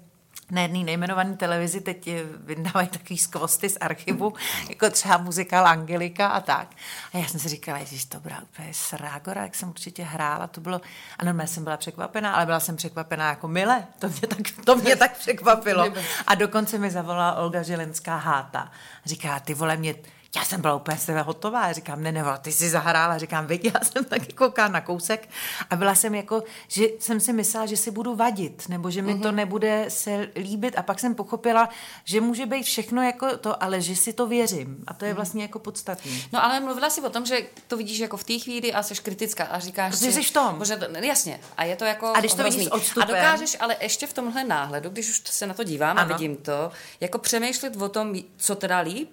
na 0.52 0.62
jedné 0.62 0.84
nejmenované 0.84 1.36
televizi 1.36 1.82
teď 1.82 2.10
vydávají 2.40 2.88
takový 2.88 3.18
skvosty 3.18 3.70
z 3.70 3.78
archivu, 3.82 4.34
jako 4.70 4.90
třeba 4.90 5.18
muzikál 5.18 5.68
Angelika 5.68 6.28
a 6.28 6.40
tak. 6.40 6.68
A 7.14 7.18
já 7.18 7.28
jsem 7.28 7.40
si 7.40 7.50
říkala, 7.50 7.84
že 7.84 8.08
to 8.08 8.20
byla 8.20 8.42
úplně 8.42 8.74
srágora, 8.74 9.42
jak 9.42 9.56
jsem 9.56 9.70
určitě 9.70 10.04
hrála, 10.04 10.48
to 10.48 10.62
bylo, 10.62 10.82
a 11.20 11.26
normálně 11.26 11.48
jsem 11.48 11.64
byla 11.64 11.78
překvapená, 11.78 12.34
ale 12.34 12.46
byla 12.46 12.60
jsem 12.60 12.76
překvapená 12.76 13.30
jako 13.30 13.48
mile, 13.48 13.88
to 14.00 14.10
mě 14.10 14.22
tak, 14.28 14.66
to 14.66 14.76
mě 14.76 14.96
tak 14.96 15.18
překvapilo. 15.20 15.94
A 16.28 16.36
dokonce 16.36 16.78
mi 16.78 16.92
zavolala 16.92 17.36
Olga 17.36 17.64
Želenská 17.64 18.16
háta. 18.16 18.72
Říká, 19.06 19.40
ty 19.40 19.54
vole, 19.54 19.78
mě 19.78 19.96
já 20.36 20.46
jsem 20.46 20.62
byla 20.62 20.76
úplně 20.76 20.98
sebe 20.98 21.22
hotová. 21.22 21.68
Já 21.68 21.74
říkám, 21.74 22.04
ne, 22.04 22.12
ne, 22.12 22.24
ty 22.42 22.52
jsi 22.52 22.70
zahrála. 22.70 23.18
Říkám, 23.18 23.48
vidí, 23.48 23.72
já 23.74 23.86
jsem 23.86 24.06
taky 24.10 24.34
kouká 24.34 24.68
na 24.68 24.82
kousek. 24.82 25.30
A 25.70 25.76
byla 25.76 25.96
jsem 25.96 26.16
jako, 26.16 26.44
že 26.68 26.86
jsem 27.00 27.20
si 27.20 27.34
myslela, 27.34 27.66
že 27.66 27.78
si 27.78 27.92
budu 27.92 28.16
vadit, 28.16 28.70
nebo 28.70 28.92
že 28.92 29.02
mi 29.02 29.14
mm-hmm. 29.14 29.22
to 29.22 29.28
mhm. 29.28 29.36
nebude 29.36 29.86
se 29.88 30.28
líbit. 30.36 30.78
A 30.78 30.84
pak 30.84 31.00
jsem 31.00 31.16
pochopila, 31.16 31.70
že 32.04 32.22
může 32.22 32.46
být 32.46 32.64
všechno 32.64 33.02
jako 33.02 33.38
to, 33.38 33.64
ale 33.64 33.82
že 33.82 33.96
si 33.96 34.14
to 34.14 34.28
věřím. 34.28 34.84
A 34.88 34.94
to 34.94 35.06
je 35.06 35.12
mhm. 35.12 35.16
vlastně 35.16 35.42
jako 35.42 35.60
podstatný. 35.60 36.24
No 36.34 36.44
ale 36.44 36.60
mluvila 36.60 36.90
si 36.90 37.02
o 37.02 37.10
tom, 37.10 37.26
že 37.26 37.42
to 37.68 37.78
vidíš 37.78 38.00
jako 38.00 38.18
v 38.18 38.24
té 38.24 38.40
chvíli 38.40 38.74
a 38.74 38.84
jsi 38.84 38.96
kritická 38.96 39.44
a 39.44 39.60
říkáš 39.60 39.96
si, 39.96 40.14
jsi 40.14 40.24
v 40.24 40.32
tom. 40.32 40.58
Bože, 40.58 40.80
jasně. 41.02 41.40
A 41.58 41.64
je 41.64 41.76
to 41.76 41.86
jako 41.86 42.14
A 42.16 42.20
když 42.20 42.34
to 42.34 42.44
vidíš 42.44 42.68
A 43.02 43.06
dokážeš 43.06 43.58
ale 43.60 43.76
ještě 43.82 44.08
v 44.08 44.14
tomhle 44.14 44.44
náhledu, 44.44 44.90
když 44.90 45.10
už 45.10 45.22
se 45.26 45.48
na 45.48 45.54
to 45.54 45.64
dívám 45.64 45.98
ano. 45.98 46.14
a 46.14 46.18
vidím 46.18 46.36
to, 46.36 46.72
jako 47.00 47.18
přemýšlet 47.18 47.82
o 47.82 47.90
tom, 47.90 48.16
co 48.38 48.56
teda 48.56 48.80
líp, 48.80 49.10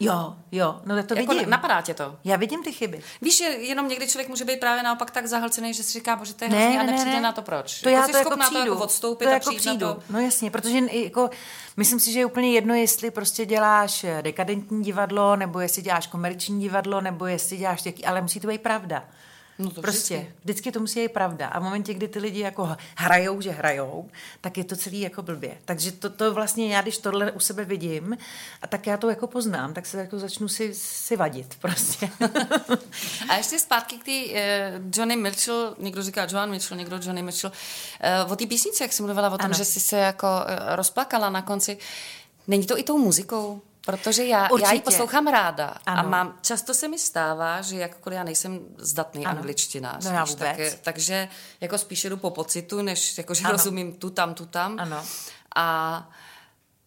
Jo, 0.00 0.36
jo, 0.52 0.80
no 0.84 1.02
to 1.02 1.14
jako 1.14 1.32
vidím. 1.32 1.50
Napadá 1.50 1.80
tě 1.80 1.94
to? 1.94 2.16
Já 2.24 2.36
vidím 2.36 2.62
ty 2.62 2.72
chyby. 2.72 3.00
Víš, 3.22 3.40
jenom 3.40 3.88
někdy 3.88 4.08
člověk 4.08 4.28
může 4.28 4.44
být 4.44 4.60
právě 4.60 4.82
naopak 4.82 5.10
tak 5.10 5.26
zahlcený, 5.26 5.74
že 5.74 5.82
si 5.82 5.92
říká, 5.92 6.20
že 6.22 6.34
to 6.34 6.44
je 6.44 6.50
ne, 6.50 6.56
ne, 6.56 6.80
a 6.80 6.82
nepřijde 6.82 7.10
ne, 7.10 7.16
ne. 7.16 7.20
na 7.20 7.32
to 7.32 7.42
proč. 7.42 7.80
To 7.80 7.88
jako 7.88 8.00
já 8.02 8.08
to 8.08 8.18
jako 8.18 8.36
přijdu. 8.40 8.64
To 8.64 8.70
jako 8.70 8.84
odstoupit 8.84 9.24
to 9.24 9.30
a 9.30 9.34
jako 9.34 9.54
přijdu. 9.54 9.78
to. 9.78 9.98
No 10.10 10.20
jasně, 10.20 10.50
protože 10.50 10.78
jako, 10.92 11.30
myslím 11.76 12.00
si, 12.00 12.12
že 12.12 12.18
je 12.18 12.26
úplně 12.26 12.52
jedno, 12.52 12.74
jestli 12.74 13.10
prostě 13.10 13.46
děláš 13.46 14.06
dekadentní 14.20 14.82
divadlo, 14.82 15.36
nebo 15.36 15.60
jestli 15.60 15.82
děláš 15.82 16.06
komerční 16.06 16.60
divadlo, 16.60 17.00
nebo 17.00 17.26
jestli 17.26 17.56
děláš 17.56 17.86
jaký, 17.86 18.04
ale 18.04 18.22
musí 18.22 18.40
to 18.40 18.48
být 18.48 18.60
pravda. 18.60 19.04
No 19.58 19.70
to 19.70 19.82
prostě 19.82 20.16
vždycky. 20.16 20.34
vždycky 20.44 20.72
to 20.72 20.80
musí 20.80 21.00
být 21.00 21.12
pravda. 21.12 21.48
A 21.48 21.58
v 21.58 21.62
momentě, 21.62 21.94
kdy 21.94 22.08
ty 22.08 22.18
lidi 22.18 22.40
jako 22.40 22.76
hrajou, 22.96 23.40
že 23.40 23.50
hrajou, 23.50 24.10
tak 24.40 24.58
je 24.58 24.64
to 24.64 24.76
celý 24.76 25.00
jako 25.00 25.22
blbě. 25.22 25.58
Takže 25.64 25.92
to, 25.92 26.10
to 26.10 26.34
vlastně 26.34 26.74
já, 26.74 26.82
když 26.82 26.98
tohle 26.98 27.32
u 27.32 27.40
sebe 27.40 27.64
vidím, 27.64 28.16
a 28.62 28.66
tak 28.66 28.86
já 28.86 28.96
to 28.96 29.10
jako 29.10 29.26
poznám, 29.26 29.74
tak 29.74 29.86
se 29.86 29.98
jako 29.98 30.18
začnu 30.18 30.48
si, 30.48 30.74
si 30.74 31.16
vadit 31.16 31.56
prostě. 31.60 32.10
a 33.28 33.36
ještě 33.36 33.58
zpátky 33.58 33.98
k 33.98 34.04
té 34.04 34.24
uh, 34.24 34.90
Johnny 34.96 35.16
Mitchell, 35.16 35.74
někdo 35.78 36.02
říká 36.02 36.26
Joan 36.30 36.50
Mitchell, 36.50 36.78
někdo 36.78 36.96
Johnny 36.96 37.22
Mitchell, 37.22 37.52
uh, 38.24 38.32
o 38.32 38.36
té 38.36 38.46
písnice, 38.46 38.84
jak 38.84 38.92
jsem 38.92 39.06
mluvila 39.06 39.28
o 39.28 39.38
tom, 39.38 39.44
ano. 39.44 39.54
že 39.54 39.64
jsi 39.64 39.80
se 39.80 39.96
jako 39.96 40.26
uh, 40.26 40.76
rozplakala 40.76 41.30
na 41.30 41.42
konci. 41.42 41.78
Není 42.48 42.66
to 42.66 42.78
i 42.78 42.82
tou 42.82 42.98
muzikou? 42.98 43.62
Protože 43.86 44.24
já, 44.24 44.48
já 44.60 44.72
ji 44.72 44.80
poslouchám 44.80 45.26
ráda 45.26 45.74
ano. 45.86 45.98
a 46.00 46.02
mám, 46.02 46.38
často 46.42 46.74
se 46.74 46.88
mi 46.88 46.98
stává, 46.98 47.62
že 47.62 47.76
jakkoliv 47.76 48.16
já 48.16 48.24
nejsem 48.24 48.60
zdatný 48.78 49.26
ano. 49.26 49.38
angličtinář, 49.38 50.04
no 50.04 50.10
já 50.10 50.24
vůbec. 50.24 50.56
Tak, 50.56 50.80
takže 50.82 51.28
jako 51.60 51.78
spíš 51.78 52.04
jdu 52.04 52.16
po 52.16 52.30
pocitu, 52.30 52.82
než 52.82 53.18
jako, 53.18 53.34
že 53.34 53.44
ano. 53.44 53.52
rozumím 53.52 53.92
tu 53.92 54.10
tam, 54.10 54.34
tu 54.34 54.46
tam. 54.46 54.76
Ano. 54.80 55.04
A, 55.56 56.10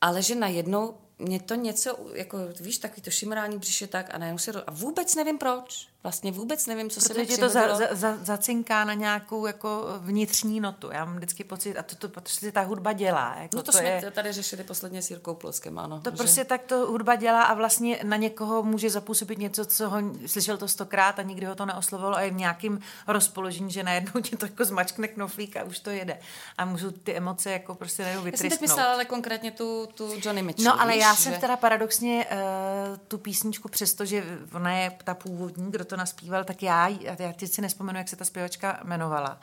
ale 0.01 0.21
že 0.21 0.35
najednou 0.35 0.97
mě 1.19 1.39
to 1.39 1.55
něco, 1.55 1.97
jako 2.13 2.37
víš, 2.59 2.77
takový 2.77 3.01
to 3.01 3.11
šimrání 3.11 3.57
břiše 3.57 3.87
tak 3.87 4.13
a 4.13 4.17
najednou 4.17 4.37
se, 4.37 4.51
a 4.67 4.71
vůbec 4.71 5.15
nevím 5.15 5.37
proč. 5.37 5.87
Vlastně 6.03 6.31
vůbec 6.31 6.65
nevím, 6.65 6.89
co 6.89 6.99
Protože 6.99 7.13
se 7.13 7.31
mi 7.31 7.37
to 7.37 7.49
za, 7.49 7.75
za, 7.75 7.87
za, 7.91 8.17
zacinká 8.21 8.83
na 8.83 8.93
nějakou 8.93 9.45
jako 9.45 9.85
vnitřní 9.97 10.59
notu. 10.59 10.89
Já 10.91 11.05
mám 11.05 11.15
vždycky 11.15 11.43
pocit, 11.43 11.77
a 11.77 11.83
to, 11.83 11.95
to 11.95 12.09
protože 12.09 12.51
ta 12.51 12.61
hudba 12.61 12.93
dělá. 12.93 13.35
Jako 13.41 13.57
no 13.57 13.63
to, 13.63 13.71
to 13.71 13.77
jsme 13.77 13.89
je, 13.89 14.11
tady 14.11 14.31
řešili 14.31 14.63
posledně 14.63 15.01
s 15.01 15.09
Jirkou 15.09 15.35
Ploskem, 15.35 15.79
ano. 15.79 16.01
To 16.01 16.09
že... 16.09 16.15
prostě 16.15 16.45
tak 16.45 16.61
to 16.61 16.77
hudba 16.77 17.15
dělá 17.15 17.43
a 17.43 17.53
vlastně 17.53 17.99
na 18.03 18.17
někoho 18.17 18.63
může 18.63 18.89
zapůsobit 18.89 19.39
něco, 19.39 19.65
co 19.65 19.89
ho 19.89 19.97
slyšel 20.25 20.57
to 20.57 20.67
stokrát 20.67 21.19
a 21.19 21.21
nikdy 21.21 21.45
ho 21.45 21.55
to 21.55 21.65
neoslovilo 21.65 22.15
a 22.15 22.21
je 22.21 22.31
v 22.31 22.35
nějakým 22.35 22.79
rozpoložení, 23.07 23.71
že 23.71 23.83
najednou 23.83 24.21
ti 24.21 24.37
to 24.37 24.45
jako 24.45 24.65
zmačkne 24.65 25.07
knoflík 25.07 25.57
a 25.57 25.63
už 25.63 25.79
to 25.79 25.89
jede. 25.89 26.19
A 26.57 26.65
můžu 26.65 26.91
ty 26.91 27.17
emoce 27.17 27.51
jako 27.51 27.75
prostě 27.75 28.03
najednou 28.03 28.23
vytrysnout. 28.23 28.45
Já 28.45 28.49
jsem 28.49 28.59
teď 28.59 28.69
myslela 28.69 28.93
ale 28.93 29.05
konkrétně 29.05 29.51
tu, 29.51 29.87
tu 29.93 30.13
Johnny 30.21 30.41
Mitchell. 30.41 30.73
No 30.73 30.81
ale 30.81 30.93
víš, 30.93 31.01
já 31.01 31.13
že... 31.13 31.23
jsem 31.23 31.33
teda 31.33 31.57
paradoxně 31.57 32.25
uh, 32.31 32.97
tu 33.07 33.17
písničku, 33.17 33.69
přestože 33.69 34.23
ona 34.53 34.77
je 34.77 34.91
ta 35.03 35.13
původní, 35.13 35.71
kdo 35.71 35.88
to 35.89 35.97
naspíval, 35.97 36.43
tak 36.43 36.63
já, 36.63 36.87
já 36.87 37.33
teď 37.35 37.51
si 37.51 37.61
nespomenu, 37.61 37.97
jak 37.99 38.09
se 38.09 38.15
ta 38.15 38.25
zpěvačka 38.25 38.79
jmenovala, 38.83 39.39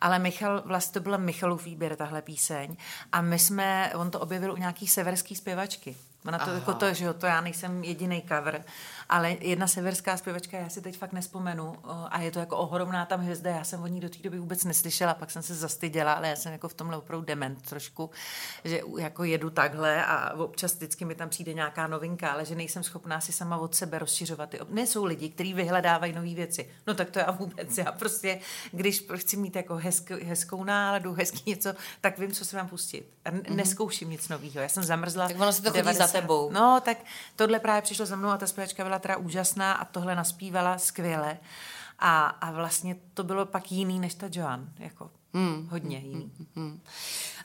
ale 0.00 0.18
Michal, 0.18 0.62
vlastně 0.64 0.92
to 0.92 1.00
byl 1.00 1.18
Michalův 1.18 1.64
výběr, 1.64 1.96
tahle 1.96 2.22
píseň. 2.22 2.76
A 3.12 3.20
my 3.20 3.38
jsme, 3.38 3.92
on 3.94 4.10
to 4.10 4.20
objevil 4.20 4.52
u 4.52 4.56
nějaký 4.56 4.86
severský 4.86 5.36
zpěvačky. 5.36 5.96
Ona 6.26 6.38
to, 6.38 6.50
jako 6.50 6.74
to, 6.74 6.94
že 6.94 7.04
jo, 7.04 7.14
to 7.14 7.26
já 7.26 7.40
nejsem 7.40 7.84
jediný 7.84 8.22
cover, 8.28 8.64
ale 9.10 9.36
jedna 9.40 9.66
severská 9.66 10.16
zpěvačka, 10.16 10.58
já 10.58 10.68
si 10.68 10.80
teď 10.80 10.98
fakt 10.98 11.12
nespomenu, 11.12 11.76
a 12.10 12.20
je 12.20 12.30
to 12.30 12.38
jako 12.38 12.56
ohromná 12.56 13.06
tam 13.06 13.20
hvězda, 13.20 13.50
já 13.50 13.64
jsem 13.64 13.82
o 13.82 13.86
ní 13.86 14.00
do 14.00 14.08
té 14.08 14.18
doby 14.18 14.38
vůbec 14.38 14.64
neslyšela, 14.64 15.14
pak 15.14 15.30
jsem 15.30 15.42
se 15.42 15.54
zastyděla, 15.54 16.12
ale 16.12 16.28
já 16.28 16.36
jsem 16.36 16.52
jako 16.52 16.68
v 16.68 16.74
tomhle 16.74 16.96
opravdu 16.96 17.24
dement 17.24 17.62
trošku, 17.68 18.10
že 18.64 18.80
jako 18.98 19.24
jedu 19.24 19.50
takhle 19.50 20.04
a 20.04 20.34
občas 20.34 20.74
vždycky 20.74 21.04
mi 21.04 21.14
tam 21.14 21.28
přijde 21.28 21.54
nějaká 21.54 21.86
novinka, 21.86 22.30
ale 22.30 22.44
že 22.44 22.54
nejsem 22.54 22.82
schopná 22.82 23.20
si 23.20 23.32
sama 23.32 23.56
od 23.56 23.74
sebe 23.74 23.98
rozšiřovat. 23.98 24.54
Ne 24.68 24.86
jsou 24.86 25.04
lidi, 25.04 25.28
kteří 25.28 25.54
vyhledávají 25.54 26.12
nové 26.12 26.34
věci. 26.34 26.70
No 26.86 26.94
tak 26.94 27.10
to 27.10 27.18
já 27.18 27.30
vůbec, 27.30 27.78
já 27.78 27.92
prostě, 27.92 28.40
když 28.72 29.04
chci 29.16 29.36
mít 29.36 29.56
jako 29.56 29.76
hezkou, 29.76 30.14
hezkou 30.24 30.64
náladu, 30.64 31.12
hezký 31.12 31.50
něco, 31.50 31.74
tak 32.00 32.18
vím, 32.18 32.32
co 32.32 32.44
se 32.44 32.56
mám 32.56 32.68
pustit. 32.68 33.10
A 33.24 33.30
mm-hmm. 33.30 33.54
neskouším 33.54 34.10
nic 34.10 34.28
nového. 34.28 34.60
Já 34.60 34.68
jsem 34.68 34.82
zamrzla. 34.82 35.28
Tak 35.28 35.40
ono 35.40 35.52
se 35.52 35.62
to 35.62 35.70
chodí 35.70 35.94
za 35.94 36.08
tebou. 36.08 36.50
No, 36.50 36.80
tak 36.84 36.98
tohle 37.36 37.58
právě 37.58 37.82
přišlo 37.82 38.06
za 38.06 38.16
mnou 38.16 38.28
a 38.28 38.36
ta 38.36 38.46
zpěvačka 38.46 38.84
byla 38.84 38.99
teda 39.00 39.16
úžasná 39.16 39.72
a 39.72 39.84
tohle 39.84 40.16
naspívala 40.16 40.78
skvěle. 40.78 41.38
A, 41.98 42.26
a 42.26 42.50
vlastně 42.50 42.96
to 43.14 43.24
bylo 43.24 43.46
pak 43.46 43.72
jiný 43.72 44.00
než 44.00 44.14
ta 44.14 44.28
Joan, 44.32 44.68
jako 44.78 45.10
hmm. 45.34 45.68
hodně 45.70 45.98
jiný. 45.98 46.32
Hmm. 46.36 46.46
Hmm. 46.56 46.80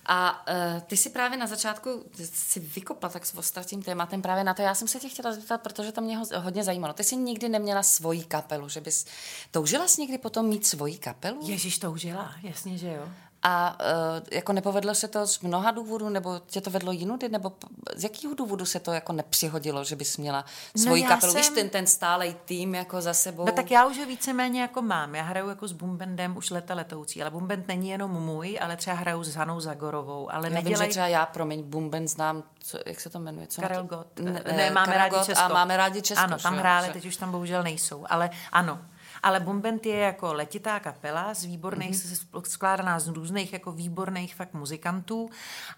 A 0.06 0.48
uh, 0.48 0.82
ty 0.82 0.98
si 0.98 1.10
právě 1.10 1.38
na 1.38 1.48
začátku 1.48 2.06
si 2.24 2.60
vykopla 2.60 3.10
tak 3.10 3.26
s 3.26 3.38
ostatním 3.38 3.84
tématem 3.84 4.22
právě 4.22 4.44
na 4.44 4.54
to. 4.54 4.62
Já 4.62 4.76
jsem 4.76 4.88
se 4.88 5.00
tě 5.00 5.10
chtěla 5.10 5.32
zeptat, 5.34 5.62
protože 5.62 5.92
to 5.92 6.02
mě 6.02 6.18
ho, 6.18 6.26
hodně 6.36 6.64
zajímalo. 6.64 6.94
Ty 6.94 7.04
jsi 7.04 7.16
nikdy 7.16 7.50
neměla 7.50 7.84
svoji 7.84 8.24
kapelu, 8.24 8.70
že 8.70 8.82
bys 8.82 9.06
toužila 9.52 9.88
jsi 9.88 10.02
někdy 10.02 10.18
potom 10.18 10.46
mít 10.46 10.66
svoji 10.66 10.98
kapelu? 10.98 11.40
Ježíš 11.44 11.78
toužila, 11.78 12.36
jasně, 12.44 12.78
že 12.78 12.94
jo. 12.94 13.10
A 13.48 13.78
uh, 13.80 14.24
jako 14.32 14.54
nepovedlo 14.54 14.96
se 14.96 15.08
to 15.08 15.28
z 15.28 15.40
mnoha 15.40 15.72
důvodů, 15.72 16.10
nebo 16.10 16.42
tě 16.48 16.62
to 16.62 16.70
vedlo 16.70 16.92
jinudy, 16.92 17.30
nebo 17.30 17.52
z 17.96 18.04
jakého 18.04 18.34
důvodu 18.34 18.66
se 18.66 18.80
to 18.80 18.92
jako 18.92 19.14
nepřihodilo, 19.14 19.84
že 19.84 19.96
bys 19.96 20.18
měla 20.18 20.46
no 20.76 20.84
svoji 20.84 21.04
no 21.04 21.10
kapelu, 21.10 21.32
jsem... 21.32 21.42
víš, 21.42 21.50
ten, 21.50 21.70
ten 21.70 21.88
stálej 21.88 22.36
tým 22.46 22.76
jako 22.76 23.02
za 23.02 23.14
sebou? 23.14 23.46
No 23.46 23.52
tak 23.52 23.72
já 23.72 23.86
už 23.86 23.98
ho 24.00 24.06
víceméně 24.06 24.62
jako 24.62 24.82
mám. 24.82 25.16
Já 25.16 25.24
hraju 25.24 25.50
jako 25.50 25.68
s 25.68 25.72
Bumbendem 25.72 26.38
už 26.38 26.50
leta 26.50 26.74
letoucí, 26.74 27.22
ale 27.22 27.32
Bumbend 27.32 27.68
není 27.68 27.90
jenom 27.90 28.12
můj, 28.12 28.60
ale 28.62 28.78
třeba 28.78 28.96
hraju 28.96 29.24
s 29.24 29.36
Hanou 29.36 29.60
Zagorovou. 29.60 30.34
Ale 30.34 30.48
já 30.48 30.54
nedělej... 30.54 30.78
vím, 30.78 30.86
že 30.86 30.90
třeba 30.92 31.08
já, 31.08 31.26
promiň, 31.26 31.64
Bumbend 31.64 32.10
znám, 32.10 32.44
co, 32.60 32.78
jak 32.86 33.00
se 33.02 33.10
to 33.10 33.20
jmenuje? 33.20 33.48
Co 33.48 33.62
Karel 33.62 33.84
Gott. 33.84 34.20
Ne, 34.20 34.44
ne, 34.56 34.72
máme 34.72 34.94
Karel 34.94 35.10
rádi 35.10 35.26
Česko. 35.26 35.44
A 35.44 35.48
máme 35.48 35.78
rádi 35.78 36.02
Česko. 36.02 36.24
Ano, 36.24 36.38
tam 36.40 36.56
hráli, 36.56 36.90
teď 36.90 37.06
už 37.06 37.18
tam 37.18 37.32
bohužel 37.32 37.64
nejsou, 37.64 38.06
ale 38.10 38.30
ano, 38.52 38.80
ale 39.26 39.40
Bombent 39.40 39.86
je 39.86 39.98
jako 39.98 40.34
letitá 40.34 40.80
kapela 40.80 41.34
z 41.34 41.46
výborných, 41.46 41.92
mm-hmm. 41.92 42.42
skládaná 42.42 43.00
z 43.00 43.08
různých 43.08 43.54
jako 43.54 43.72
výborných 43.72 44.36
fakt 44.36 44.54
muzikantů. 44.54 45.30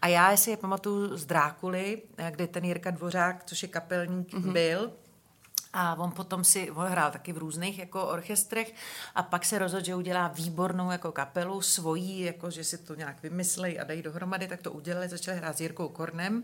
A 0.01 0.07
já 0.07 0.37
si 0.37 0.49
je 0.49 0.57
pamatuju 0.57 1.17
z 1.17 1.25
Drákuly, 1.25 2.01
kde 2.29 2.47
ten 2.47 2.65
Jirka 2.65 2.91
Dvořák, 2.91 3.43
což 3.43 3.63
je 3.63 3.69
kapelník, 3.69 4.33
mm-hmm. 4.33 4.51
byl 4.51 4.91
a 5.77 5.95
on 5.99 6.11
potom 6.11 6.43
si 6.43 6.71
on 6.71 6.87
hrál 6.87 7.11
taky 7.11 7.33
v 7.33 7.37
různých 7.37 7.79
jako 7.79 8.07
orchestrech 8.07 8.73
a 9.15 9.23
pak 9.23 9.45
se 9.45 9.59
rozhodl, 9.59 9.85
že 9.85 9.95
udělá 9.95 10.27
výbornou 10.27 10.91
jako 10.91 11.11
kapelu, 11.11 11.61
svojí, 11.61 12.21
jako 12.21 12.49
že 12.49 12.63
si 12.63 12.77
to 12.77 12.95
nějak 12.95 13.23
vymyslej 13.23 13.79
a 13.79 13.83
dají 13.83 14.01
dohromady, 14.01 14.47
tak 14.47 14.61
to 14.61 14.71
udělali, 14.71 15.09
začali 15.09 15.37
hrát 15.37 15.57
s 15.57 15.61
Jirkou 15.61 15.89
Kornem, 15.89 16.43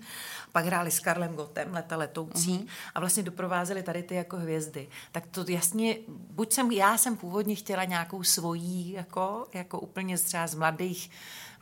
pak 0.52 0.66
hráli 0.66 0.92
s 0.92 1.00
Karlem 1.00 1.34
Gotem, 1.34 1.74
leta 1.74 1.98
letoucí 1.98 2.60
mm-hmm. 2.60 2.68
a 2.96 3.00
vlastně 3.00 3.24
doprovázeli 3.24 3.84
tady 3.84 4.04
ty 4.04 4.16
jako 4.16 4.38
hvězdy. 4.38 4.88
Tak 5.12 5.28
to 5.28 5.46
jasně, 5.48 5.96
buď 6.08 6.54
jsem, 6.54 6.72
já 6.72 6.98
jsem 6.98 7.18
původně 7.18 7.56
chtěla 7.56 7.84
nějakou 7.84 8.24
svojí, 8.24 8.92
jako, 8.92 9.48
jako 9.54 9.80
úplně 9.80 10.18
třeba 10.18 10.48
z 10.48 10.56
mladých 10.56 11.12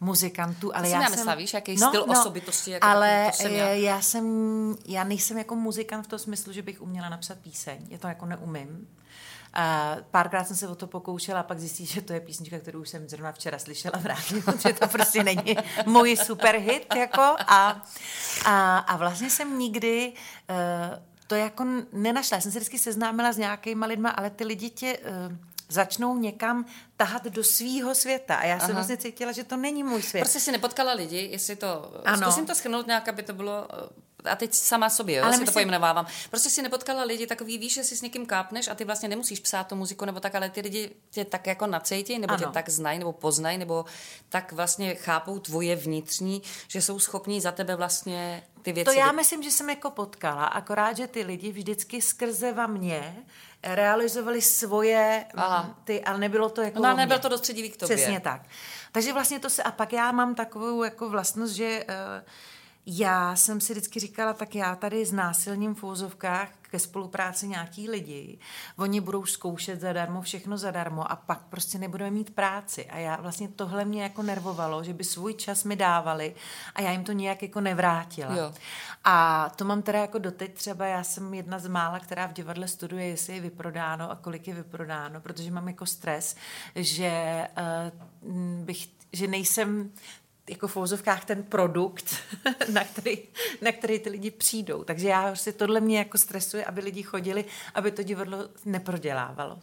muzikantů, 0.01 0.75
ale 0.75 0.89
to 0.89 0.95
já 0.95 1.09
jsem... 1.09 1.37
víš, 1.37 1.53
jaký 1.53 1.75
no, 1.75 1.87
styl 1.87 2.05
no, 2.07 2.19
osobitosti, 2.19 2.71
jako 2.71 2.87
ale 2.87 3.31
to 3.31 3.37
jsem 3.37 3.51
já. 3.51 3.67
já. 3.67 4.01
jsem, 4.01 4.25
já 4.85 5.03
nejsem 5.03 5.37
jako 5.37 5.55
muzikant 5.55 6.05
v 6.05 6.09
tom 6.09 6.19
smyslu, 6.19 6.53
že 6.53 6.61
bych 6.61 6.81
uměla 6.81 7.09
napsat 7.09 7.37
píseň, 7.37 7.79
je 7.89 7.97
to 7.97 8.07
jako 8.07 8.25
neumím. 8.25 8.87
Uh, 9.57 10.01
párkrát 10.11 10.43
jsem 10.43 10.55
se 10.55 10.67
o 10.67 10.75
to 10.75 10.87
pokoušela 10.87 11.39
a 11.39 11.43
pak 11.43 11.59
zjistit, 11.59 11.85
že 11.85 12.01
to 12.01 12.13
je 12.13 12.19
písnička, 12.19 12.59
kterou 12.59 12.85
jsem 12.85 13.09
zrovna 13.09 13.31
včera 13.31 13.59
slyšela 13.59 13.99
v 13.99 14.05
rádiu, 14.05 14.43
že 14.67 14.73
to 14.73 14.87
prostě 14.87 15.23
není 15.23 15.55
můj 15.85 16.17
super 16.17 16.55
hit, 16.55 16.95
jako 16.95 17.21
a, 17.47 17.81
a, 18.45 18.77
a 18.77 18.97
vlastně 18.97 19.29
jsem 19.29 19.59
nikdy 19.59 20.13
uh, 20.49 20.99
to 21.27 21.35
jako 21.35 21.65
nenašla. 21.93 22.35
Já 22.35 22.41
jsem 22.41 22.51
se 22.51 22.59
vždycky 22.59 22.79
seznámila 22.79 23.31
s 23.31 23.37
nějakýma 23.37 23.85
lidma, 23.85 24.09
ale 24.09 24.29
ty 24.29 24.43
lidi 24.43 24.69
tě 24.69 24.97
uh, 24.97 25.35
začnou 25.71 26.17
někam 26.17 26.65
tahat 26.97 27.23
do 27.23 27.43
svýho 27.43 27.95
světa. 27.95 28.35
A 28.35 28.45
já 28.45 28.59
jsem 28.59 28.65
Aha. 28.65 28.73
vlastně 28.73 28.97
cítila, 28.97 29.31
že 29.31 29.43
to 29.43 29.57
není 29.57 29.83
můj 29.83 30.01
svět. 30.01 30.21
Prostě 30.21 30.39
si 30.39 30.51
nepotkala 30.51 30.93
lidi, 30.93 31.29
jestli 31.31 31.55
to... 31.55 31.91
Ano. 32.05 32.21
Zkusím 32.21 32.45
to 32.45 32.55
schrnout 32.55 32.87
nějak, 32.87 33.07
aby 33.07 33.23
to 33.23 33.33
bylo 33.33 33.67
a 34.25 34.35
teď 34.35 34.53
sama 34.53 34.89
sobě, 34.89 35.17
jo, 35.17 35.23
Ale 35.23 35.33
si 35.33 35.39
myslím... 35.39 35.45
to 35.45 35.53
pojmenovávám. 35.53 36.05
Prostě 36.29 36.49
si 36.49 36.61
nepotkala 36.61 37.03
lidi 37.03 37.27
takový, 37.27 37.57
víš, 37.57 37.73
že 37.73 37.83
si 37.83 37.97
s 37.97 38.01
někým 38.01 38.25
kápneš 38.25 38.67
a 38.67 38.75
ty 38.75 38.85
vlastně 38.85 39.09
nemusíš 39.09 39.39
psát 39.39 39.67
tu 39.67 39.75
muziku 39.75 40.05
nebo 40.05 40.19
tak, 40.19 40.35
ale 40.35 40.49
ty 40.49 40.61
lidi 40.61 40.91
tě 41.11 41.25
tak 41.25 41.47
jako 41.47 41.67
nacejtí, 41.67 42.19
nebo 42.19 42.33
ano. 42.33 42.45
tě 42.45 42.53
tak 42.53 42.69
znají, 42.69 42.99
nebo 42.99 43.13
poznají, 43.13 43.57
nebo 43.57 43.85
tak 44.29 44.51
vlastně 44.51 44.95
chápou 44.95 45.39
tvoje 45.39 45.75
vnitřní, 45.75 46.41
že 46.67 46.81
jsou 46.81 46.99
schopní 46.99 47.41
za 47.41 47.51
tebe 47.51 47.75
vlastně 47.75 48.43
ty 48.61 48.71
věci... 48.71 48.85
To 48.85 48.99
já 48.99 49.11
myslím, 49.11 49.43
že 49.43 49.51
jsem 49.51 49.69
jako 49.69 49.91
potkala, 49.91 50.45
akorát, 50.45 50.97
že 50.97 51.07
ty 51.07 51.23
lidi 51.23 51.51
vždycky 51.51 52.01
skrze 52.01 52.53
va 52.53 52.67
mě 52.67 53.15
realizovali 53.63 54.41
svoje 54.41 55.25
Aha. 55.35 55.75
ty, 55.83 56.03
ale 56.03 56.17
nebylo 56.17 56.49
to 56.49 56.61
jako 56.61 56.81
No, 56.81 56.95
nebylo 56.95 57.19
to 57.19 57.29
dostředivý 57.29 57.69
k 57.69 57.77
tobě. 57.77 57.95
Přesně 57.95 58.19
tak. 58.19 58.41
Takže 58.91 59.13
vlastně 59.13 59.39
to 59.39 59.49
se, 59.49 59.63
a 59.63 59.71
pak 59.71 59.93
já 59.93 60.11
mám 60.11 60.35
takovou 60.35 60.83
jako 60.83 61.09
vlastnost, 61.09 61.53
že 61.53 61.83
uh, 61.89 61.95
já 62.85 63.35
jsem 63.35 63.61
si 63.61 63.73
vždycky 63.73 63.99
říkala, 63.99 64.33
tak 64.33 64.55
já 64.55 64.75
tady 64.75 65.05
znásilním 65.05 65.75
v 65.75 65.83
úzovkách 65.83 66.49
ke 66.61 66.79
spolupráci 66.79 67.47
nějaký 67.47 67.89
lidi. 67.89 68.39
Oni 68.77 69.01
budou 69.01 69.25
zkoušet 69.25 69.81
zadarmo, 69.81 70.21
všechno 70.21 70.57
zadarmo 70.57 71.11
a 71.11 71.15
pak 71.15 71.41
prostě 71.41 71.77
nebudeme 71.77 72.11
mít 72.11 72.35
práci. 72.35 72.85
A 72.85 72.97
já 72.97 73.15
vlastně 73.21 73.47
tohle 73.47 73.85
mě 73.85 74.03
jako 74.03 74.23
nervovalo, 74.23 74.83
že 74.83 74.93
by 74.93 75.03
svůj 75.03 75.33
čas 75.33 75.63
mi 75.63 75.75
dávali 75.75 76.35
a 76.75 76.81
já 76.81 76.91
jim 76.91 77.03
to 77.03 77.11
nějak 77.11 77.41
jako 77.41 77.61
nevrátila. 77.61 78.35
Jo. 78.35 78.53
A 79.03 79.49
to 79.55 79.65
mám 79.65 79.81
teda 79.81 79.99
jako 79.99 80.17
doteď 80.17 80.53
třeba, 80.53 80.85
já 80.85 81.03
jsem 81.03 81.33
jedna 81.33 81.59
z 81.59 81.67
mála, 81.67 81.99
která 81.99 82.27
v 82.27 82.33
divadle 82.33 82.67
studuje, 82.67 83.05
jestli 83.05 83.33
je 83.33 83.41
vyprodáno 83.41 84.11
a 84.11 84.15
kolik 84.15 84.47
je 84.47 84.53
vyprodáno, 84.53 85.21
protože 85.21 85.51
mám 85.51 85.67
jako 85.67 85.85
stres, 85.85 86.35
že 86.75 87.47
uh, 88.21 88.65
bych 88.65 88.87
že 89.13 89.27
nejsem 89.27 89.91
jako 90.49 90.67
v 90.67 90.75
vozovkách 90.75 91.25
ten 91.25 91.43
produkt, 91.43 92.15
na 92.73 92.83
který, 92.83 93.17
na 93.61 93.71
který 93.71 93.99
ty 93.99 94.09
lidi 94.09 94.31
přijdou. 94.31 94.83
Takže 94.83 95.07
já 95.07 95.35
si 95.35 95.53
tohle 95.53 95.79
mě 95.79 95.97
jako 95.97 96.17
stresuje, 96.17 96.65
aby 96.65 96.81
lidi 96.81 97.03
chodili, 97.03 97.45
aby 97.73 97.91
to 97.91 98.03
divadlo 98.03 98.49
neprodělávalo 98.65 99.59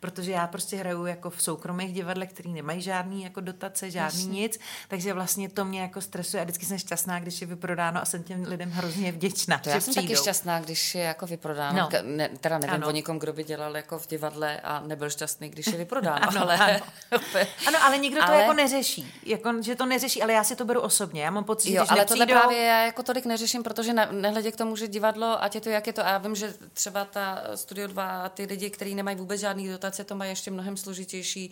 protože 0.00 0.32
já 0.32 0.46
prostě 0.46 0.76
hraju 0.76 1.06
jako 1.06 1.30
v 1.30 1.42
soukromých 1.42 1.92
divadlech, 1.92 2.30
který 2.30 2.52
nemají 2.52 2.82
žádný 2.82 3.22
jako 3.22 3.40
dotace, 3.40 3.90
žádný 3.90 4.20
Jasně. 4.20 4.40
nic, 4.40 4.60
takže 4.88 5.12
vlastně 5.12 5.48
to 5.48 5.64
mě 5.64 5.80
jako 5.80 6.00
stresuje 6.00 6.40
a 6.40 6.44
vždycky 6.44 6.66
jsem 6.66 6.78
šťastná, 6.78 7.20
když 7.20 7.40
je 7.40 7.46
vyprodáno 7.46 8.02
a 8.02 8.04
jsem 8.04 8.22
těm 8.22 8.42
lidem 8.42 8.70
hrozně 8.70 9.12
vděčná. 9.12 9.58
To 9.58 9.68
já 9.68 9.80
jsem 9.80 9.92
přijdou. 9.94 10.08
taky 10.08 10.20
šťastná, 10.20 10.60
když 10.60 10.94
je 10.94 11.02
jako 11.02 11.26
vyprodáno. 11.26 11.78
No. 11.78 11.88
Ne, 12.02 12.28
teda 12.28 12.58
nevím 12.58 12.74
ano. 12.74 12.88
o 12.88 12.90
někom, 12.90 13.18
kdo 13.18 13.32
by 13.32 13.44
dělal 13.44 13.76
jako 13.76 13.98
v 13.98 14.08
divadle 14.08 14.60
a 14.60 14.80
nebyl 14.80 15.10
šťastný, 15.10 15.48
když 15.48 15.66
je 15.66 15.78
vyprodáno. 15.78 16.20
ano, 16.28 16.40
ale... 16.42 16.58
Ano. 16.58 16.84
ano, 17.66 17.78
ale 17.82 17.98
nikdo 17.98 18.22
ale... 18.22 18.36
to 18.36 18.40
jako 18.40 18.52
neřeší. 18.52 19.14
Jako, 19.26 19.62
že 19.62 19.76
to 19.76 19.86
neřeší, 19.86 20.21
ale 20.22 20.32
já 20.32 20.44
si 20.44 20.56
to 20.56 20.64
beru 20.64 20.80
osobně. 20.80 21.22
Já 21.22 21.30
mám 21.30 21.44
pocit, 21.44 21.72
jo, 21.72 21.84
že 21.84 21.88
ale 21.90 22.00
nepřijdou... 22.00 22.24
tohle 22.24 22.40
právě 22.40 22.58
já 22.58 22.84
jako 22.84 23.02
tolik 23.02 23.24
neřeším, 23.24 23.62
protože 23.62 23.92
ne, 23.92 24.08
nehledě 24.10 24.52
k 24.52 24.56
tomu, 24.56 24.76
že 24.76 24.88
divadlo, 24.88 25.42
ať 25.42 25.54
je 25.54 25.60
to 25.60 25.70
jak 25.70 25.86
je 25.86 25.92
to. 25.92 26.06
A 26.06 26.08
já 26.08 26.18
vím, 26.18 26.34
že 26.34 26.54
třeba 26.72 27.04
ta 27.04 27.42
Studio 27.54 27.88
2 27.88 28.24
a 28.24 28.28
ty 28.28 28.44
lidi, 28.44 28.70
kteří 28.70 28.94
nemají 28.94 29.16
vůbec 29.16 29.40
žádný 29.40 29.68
dotace, 29.68 30.04
to 30.04 30.14
mají 30.14 30.30
ještě 30.30 30.50
mnohem 30.50 30.76
složitější, 30.76 31.50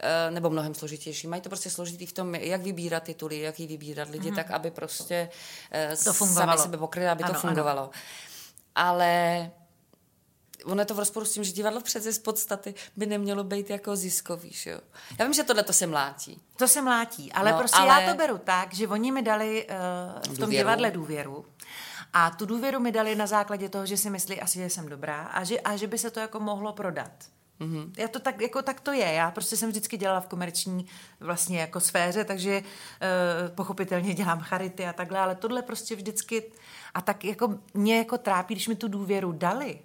eh, 0.00 0.30
nebo 0.30 0.50
mnohem 0.50 0.74
složitější. 0.74 1.26
Mají 1.26 1.42
to 1.42 1.48
prostě 1.48 1.70
složitý 1.70 2.06
v 2.06 2.12
tom, 2.12 2.34
jak 2.34 2.62
vybírat 2.62 3.02
tituly, 3.02 3.40
jak 3.40 3.60
ji 3.60 3.66
vybírat 3.66 4.08
lidi, 4.08 4.30
mm-hmm. 4.30 4.34
tak 4.34 4.50
aby 4.50 4.70
prostě 4.70 5.30
eh, 5.72 5.96
to 6.04 6.12
fungovalo. 6.12 6.52
sami 6.52 6.62
sebe 6.62 6.78
pokryli, 6.78 7.08
aby 7.08 7.24
ano, 7.24 7.34
to 7.34 7.40
fungovalo. 7.40 7.82
Ano. 7.82 7.90
Ale 8.74 9.50
ono 10.64 10.82
je 10.82 10.86
to 10.86 10.94
v 10.94 10.98
rozporu 10.98 11.26
s 11.26 11.32
tím, 11.32 11.44
že 11.44 11.52
divadlo 11.52 11.80
přece 11.80 12.12
z 12.12 12.18
podstaty 12.18 12.74
by 12.96 13.06
nemělo 13.06 13.44
být 13.44 13.70
jako 13.70 13.96
ziskový, 13.96 14.50
že 14.52 14.70
jo? 14.70 14.78
Já 15.18 15.24
vím, 15.24 15.34
že 15.34 15.44
tohle 15.44 15.62
to 15.62 15.72
se 15.72 15.86
mlátí. 15.86 16.40
To 16.56 16.68
se 16.68 16.82
mlátí, 16.82 17.32
ale 17.32 17.52
no, 17.52 17.58
prostě 17.58 17.78
ale... 17.78 18.02
já 18.02 18.10
to 18.10 18.16
beru 18.16 18.38
tak, 18.38 18.74
že 18.74 18.88
oni 18.88 19.12
mi 19.12 19.22
dali 19.22 19.66
uh, 19.66 20.22
v 20.22 20.26
tom 20.26 20.34
důvěru. 20.34 20.50
divadle 20.50 20.90
důvěru. 20.90 21.44
A 22.12 22.30
tu 22.30 22.46
důvěru 22.46 22.80
mi 22.80 22.92
dali 22.92 23.14
na 23.14 23.26
základě 23.26 23.68
toho, 23.68 23.86
že 23.86 23.96
si 23.96 24.10
myslí 24.10 24.40
asi, 24.40 24.58
že 24.58 24.70
jsem 24.70 24.88
dobrá 24.88 25.22
a 25.22 25.44
že, 25.44 25.60
a 25.60 25.76
že 25.76 25.86
by 25.86 25.98
se 25.98 26.10
to 26.10 26.20
jako 26.20 26.40
mohlo 26.40 26.72
prodat. 26.72 27.12
Mm-hmm. 27.60 27.90
Já 27.98 28.08
to 28.08 28.18
tak, 28.18 28.40
jako 28.40 28.62
tak 28.62 28.80
to 28.80 28.92
je. 28.92 29.12
Já 29.12 29.30
prostě 29.30 29.56
jsem 29.56 29.70
vždycky 29.70 29.96
dělala 29.96 30.20
v 30.20 30.26
komerční 30.26 30.86
vlastně 31.20 31.60
jako 31.60 31.80
sféře, 31.80 32.24
takže 32.24 32.60
uh, 32.60 33.54
pochopitelně 33.54 34.14
dělám 34.14 34.40
charity 34.40 34.86
a 34.86 34.92
takhle, 34.92 35.18
ale 35.18 35.34
tohle 35.34 35.62
prostě 35.62 35.96
vždycky 35.96 36.52
a 36.94 37.00
tak 37.00 37.24
jako 37.24 37.58
mě 37.74 37.98
jako 37.98 38.18
trápí, 38.18 38.54
když 38.54 38.68
mi 38.68 38.74
tu 38.74 38.88
důvěru 38.88 39.32
dali. 39.32 39.78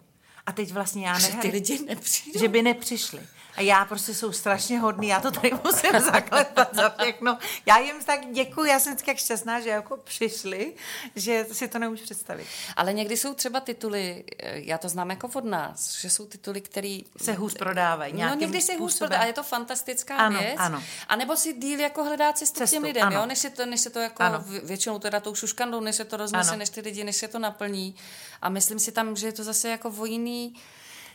A 0.48 0.52
teď 0.52 0.72
vlastně 0.72 1.08
já 1.08 1.14
nehraju. 1.14 1.36
Že 1.36 1.42
ty 1.42 1.48
lidi 1.48 1.80
nepřijdou. 1.88 2.40
Že 2.40 2.48
by 2.48 2.62
nepřišli. 2.62 3.20
A 3.58 3.62
já 3.62 3.86
prostě 3.86 4.14
jsou 4.14 4.32
strašně 4.32 4.80
hodný, 4.80 5.08
já 5.08 5.20
to 5.20 5.32
tady 5.32 5.52
musím 5.64 6.00
zaklepat 6.00 6.76
za 6.76 6.90
všechno. 6.90 7.38
Já 7.66 7.78
jim 7.78 8.04
tak 8.06 8.20
děkuji, 8.32 8.70
já 8.70 8.80
jsem 8.80 8.96
tak 8.96 9.18
šťastná, 9.18 9.60
že 9.60 9.70
jako 9.70 9.98
přišli, 9.98 10.74
že 11.16 11.46
si 11.52 11.68
to 11.68 11.80
nemůžu 11.80 12.04
představit. 12.04 12.48
Ale 12.76 12.94
někdy 12.94 13.18
jsou 13.18 13.34
třeba 13.34 13.60
tituly, 13.60 14.24
eh, 14.40 14.60
já 14.60 14.78
to 14.78 14.90
znám 14.90 15.10
jako 15.10 15.30
od 15.34 15.46
nás, 15.46 16.00
že 16.00 16.10
jsou 16.10 16.26
tituly, 16.26 16.62
které 16.62 17.00
se 17.22 17.34
hůř 17.34 17.54
prodávají. 17.54 18.14
No 18.14 18.36
někdy 18.36 18.62
se 18.62 18.74
hůř 18.74 18.98
prodávají, 18.98 19.24
a 19.24 19.28
je 19.28 19.34
to 19.34 19.44
fantastická 19.44 20.18
ano, 20.18 20.40
věc. 20.40 20.56
Ano. 20.58 20.84
A 21.08 21.16
nebo 21.16 21.36
si 21.36 21.54
díl 21.54 21.80
jako 21.80 22.04
hledá 22.04 22.34
cestu, 22.34 22.58
cestu 22.58 22.76
těm 22.76 22.84
lidem, 22.84 23.08
ano. 23.08 23.20
jo? 23.20 23.26
Než, 23.26 23.40
se 23.40 23.50
to, 23.50 23.66
než 23.66 23.82
se 23.82 23.90
to 23.90 24.00
jako 24.00 24.24
ano. 24.24 24.44
většinou 24.64 25.00
teda 25.00 25.20
tou 25.20 25.36
šuškandou, 25.36 25.80
než 25.80 25.96
se 25.96 26.06
to 26.06 26.18
roznese, 26.18 26.58
než 26.58 26.70
ty 26.70 26.82
lidi, 26.82 27.04
než 27.04 27.16
se 27.16 27.28
to 27.28 27.40
naplní. 27.40 27.96
A 28.42 28.50
myslím 28.50 28.80
si 28.80 28.92
tam, 28.92 29.16
že 29.16 29.28
je 29.28 29.34
to 29.34 29.44
zase 29.44 29.70
jako 29.70 29.92
vojný 29.92 30.56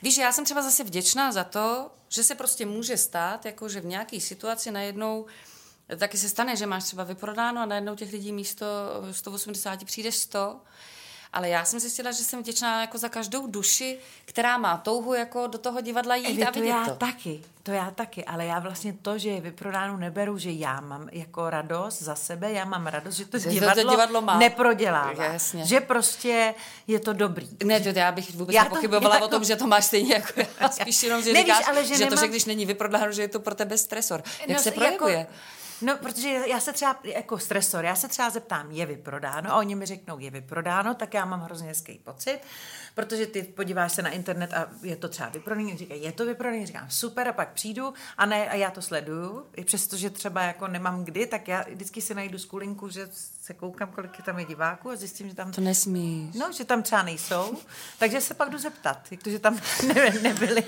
Víš, 0.02 0.18
já 0.18 0.32
jsem 0.32 0.44
třeba 0.44 0.62
zase 0.62 0.84
vděčná 0.84 1.32
za 1.32 1.44
to, 1.44 1.90
že 2.08 2.22
se 2.24 2.34
prostě 2.34 2.66
může 2.66 2.96
stát, 2.96 3.46
jako 3.46 3.68
že 3.68 3.80
v 3.80 3.86
nějaké 3.86 4.20
situaci 4.20 4.70
najednou 4.70 5.26
taky 5.98 6.18
se 6.18 6.28
stane, 6.28 6.56
že 6.56 6.66
máš 6.66 6.84
třeba 6.84 7.04
vyprodáno 7.04 7.60
a 7.60 7.66
najednou 7.66 7.94
těch 7.94 8.12
lidí 8.12 8.32
místo 8.32 8.66
180 9.10 9.84
přijde 9.84 10.12
100 10.12 10.60
ale 11.32 11.48
já 11.48 11.64
jsem 11.64 11.80
zjistila, 11.80 12.12
že 12.12 12.24
jsem 12.24 12.40
vděčná 12.40 12.80
jako 12.80 12.98
za 12.98 13.08
každou 13.08 13.46
duši, 13.46 13.98
která 14.24 14.58
má 14.58 14.76
touhu 14.76 15.14
jako 15.14 15.46
do 15.46 15.58
toho 15.58 15.80
divadla 15.80 16.16
jít 16.16 16.26
Evi, 16.26 16.44
a 16.44 16.50
vidět 16.50 16.60
to. 16.60 16.78
já 16.78 16.84
to. 16.84 16.94
taky, 16.94 17.40
to 17.62 17.70
já 17.70 17.90
taky, 17.90 18.24
ale 18.24 18.46
já 18.46 18.58
vlastně 18.58 18.92
to, 19.02 19.18
že 19.18 19.28
je 19.28 19.40
vyprodáno, 19.40 19.96
neberu, 19.96 20.38
že 20.38 20.50
já 20.50 20.80
mám 20.80 21.08
jako 21.12 21.50
radost 21.50 22.02
za 22.02 22.14
sebe, 22.14 22.52
já 22.52 22.64
mám 22.64 22.86
radost, 22.86 23.14
že 23.14 23.24
to, 23.24 23.38
že 23.38 23.50
divadlo, 23.50 23.84
to 23.84 23.90
divadlo 23.90 24.22
má. 24.22 24.38
neprodělává. 24.38 25.24
Jasně. 25.24 25.66
Že 25.66 25.80
prostě 25.80 26.54
je 26.86 27.00
to 27.00 27.12
dobrý. 27.12 27.48
Ne, 27.64 27.80
to 27.80 27.88
já 27.88 28.12
bych 28.12 28.34
vůbec 28.34 28.56
já 28.56 28.64
nepochybovala 28.64 29.18
to, 29.18 29.24
o 29.24 29.28
tom, 29.28 29.44
že 29.44 29.56
to 29.56 29.66
máš 29.66 29.84
stejně 29.84 30.14
jako 30.14 30.40
já. 30.60 30.68
Spíš 30.68 31.02
jenom, 31.02 31.22
že 31.22 31.32
Nevíš, 31.32 31.54
říkáš, 31.54 31.68
ale 31.68 31.84
že, 31.84 31.94
že 31.94 32.04
nemám... 32.04 32.18
to, 32.18 32.24
že 32.24 32.28
když 32.28 32.44
není 32.44 32.66
vyprodáno, 32.66 33.12
že 33.12 33.22
je 33.22 33.28
to 33.28 33.40
pro 33.40 33.54
tebe 33.54 33.78
stresor. 33.78 34.22
Jak 34.40 34.58
no, 34.58 34.62
se 34.62 34.70
projevuje? 34.70 35.18
Jako, 35.18 35.32
No, 35.82 35.96
protože 35.96 36.28
já 36.28 36.60
se 36.60 36.72
třeba, 36.72 36.98
jako 37.04 37.38
stresor, 37.38 37.84
já 37.84 37.94
se 37.94 38.08
třeba 38.08 38.30
zeptám, 38.30 38.70
je 38.70 38.86
vyprodáno? 38.86 39.52
A 39.52 39.56
oni 39.56 39.74
mi 39.74 39.86
řeknou, 39.86 40.18
je 40.18 40.30
vyprodáno, 40.30 40.94
tak 40.94 41.14
já 41.14 41.24
mám 41.24 41.40
hrozně 41.40 41.68
hezký 41.68 41.98
pocit 42.04 42.40
protože 42.94 43.26
ty 43.26 43.42
podíváš 43.42 43.92
se 43.92 44.02
na 44.02 44.10
internet 44.10 44.52
a 44.52 44.70
je 44.82 44.96
to 44.96 45.08
třeba 45.08 45.28
vyprodaný, 45.28 45.76
říkají, 45.76 46.02
je 46.02 46.12
to 46.12 46.26
vyprodaný, 46.26 46.66
říkám, 46.66 46.90
super, 46.90 47.28
a 47.28 47.32
pak 47.32 47.52
přijdu 47.52 47.94
a 48.18 48.26
ne, 48.26 48.48
a 48.48 48.54
já 48.54 48.70
to 48.70 48.82
sleduju, 48.82 49.46
i 49.56 49.64
přesto, 49.64 49.96
že 49.96 50.10
třeba 50.10 50.42
jako 50.42 50.68
nemám 50.68 51.04
kdy, 51.04 51.26
tak 51.26 51.48
já 51.48 51.64
vždycky 51.68 52.00
si 52.00 52.14
najdu 52.14 52.38
skulinku, 52.38 52.88
že 52.88 53.08
se 53.42 53.54
koukám, 53.54 53.92
kolik 53.92 54.18
je 54.18 54.24
tam 54.24 54.38
je 54.38 54.44
diváků 54.44 54.90
a 54.90 54.96
zjistím, 54.96 55.28
že 55.28 55.34
tam... 55.34 55.52
To 55.52 55.60
nesmíš. 55.60 56.34
No, 56.34 56.52
že 56.52 56.64
tam 56.64 56.82
třeba 56.82 57.02
nejsou, 57.02 57.58
takže 57.98 58.20
se 58.20 58.34
pak 58.34 58.50
jdu 58.50 58.58
zeptat, 58.58 58.98
jak 59.10 59.22
to, 59.22 59.30
že 59.30 59.38
tam 59.38 59.60
ne, 59.94 60.10
nebyli. 60.22 60.64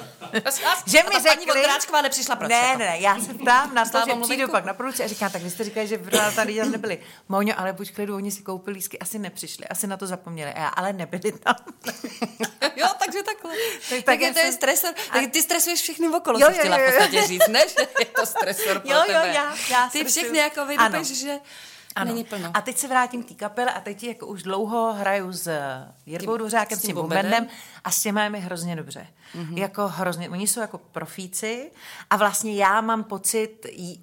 že 0.87 1.03
mi 1.03 1.15
řekli... 1.23 1.31
Paní 1.35 1.47
Vondráčková 1.47 2.03
nepřišla 2.03 2.37
proč? 2.37 2.51
Ne, 2.51 2.77
ne, 2.77 2.77
ne, 2.77 3.01
já 3.01 3.21
se 3.21 3.35
ptám 3.35 3.75
na 3.75 3.85
to, 3.85 3.99
že 4.07 4.15
přijdu 4.23 4.49
pak 4.49 4.65
na 4.65 4.75
produkci 4.75 5.05
a 5.05 5.07
říkám, 5.07 5.31
tak 5.31 5.43
vy 5.43 5.51
jste 5.51 5.65
říkali, 5.65 5.87
že 5.87 6.01
tady 6.37 6.57
tam 6.57 6.71
nebyli. 6.71 6.99
Moňo, 7.29 7.55
ale 7.61 7.73
buď 7.73 7.93
klidu, 7.93 8.17
oni 8.17 8.31
si 8.31 8.43
koupili 8.43 8.75
lísky, 8.77 8.99
asi 8.99 9.19
nepřišli, 9.19 9.69
asi 9.69 9.87
na 9.87 9.97
to 9.97 10.07
zapomněli, 10.07 10.53
a 10.53 10.61
já, 10.61 10.69
ale 10.69 10.93
nebyli 10.93 11.33
tam. 11.33 11.55
jo, 12.77 12.87
takže 13.05 13.23
takhle. 13.23 13.55
Tak, 13.91 14.03
tak 14.05 14.21
je 14.21 14.33
to 14.33 14.39
je 14.39 14.53
stresor. 14.53 14.95
A... 15.11 15.13
Tak 15.13 15.31
ty 15.31 15.43
stresuješ 15.43 15.81
všechny 15.81 16.09
okolo, 16.09 16.39
jo, 16.39 16.47
jo, 16.51 16.59
chtěla 16.59 16.79
jo, 16.79 16.85
jo. 16.85 16.91
v 16.91 16.95
podstatě 16.95 17.27
říct, 17.27 17.49
ne? 17.49 17.69
Že 17.69 17.87
je 17.99 18.07
to 18.07 18.27
stresor 18.27 18.81
pro 18.81 18.91
jo, 18.91 18.99
jo, 18.99 19.05
tebe. 19.07 19.33
Já, 19.35 19.57
já 19.71 19.89
ty 19.93 20.05
všechny 20.05 20.39
jako 20.39 20.67
vydupeš, 20.67 21.07
že... 21.07 21.39
Ano. 21.97 22.11
Není 22.11 22.25
plno. 22.25 22.51
A 22.55 22.61
teď 22.61 22.79
se 22.79 22.89
vrátím 22.89 23.23
k 23.23 23.29
té 23.29 23.35
kapele 23.35 23.73
a 23.73 23.81
teď 23.81 24.05
jako 24.05 24.27
už 24.27 24.43
dlouho 24.43 24.93
hraju 24.93 25.33
s 25.33 25.51
Jirkou 26.07 26.37
Dvořákem, 26.37 26.79
s 26.79 26.83
tím 26.83 26.95
Bombendem 26.95 27.47
a 27.85 27.91
s 27.91 28.03
těmi 28.03 28.21
je 28.21 28.31
mi 28.31 28.41
hrozně 28.41 28.77
dobře. 28.77 29.07
Mm-hmm. 29.35 29.59
Jako 29.59 29.89
hrozně, 29.89 30.31
oni 30.31 30.47
jsou 30.47 30.61
jako 30.61 30.79
profíci 30.79 31.71
a 32.11 32.17
vlastně 32.17 32.55
já 32.55 32.81
mám 32.81 33.05
pocit, 33.05 33.67
jí, 33.73 34.03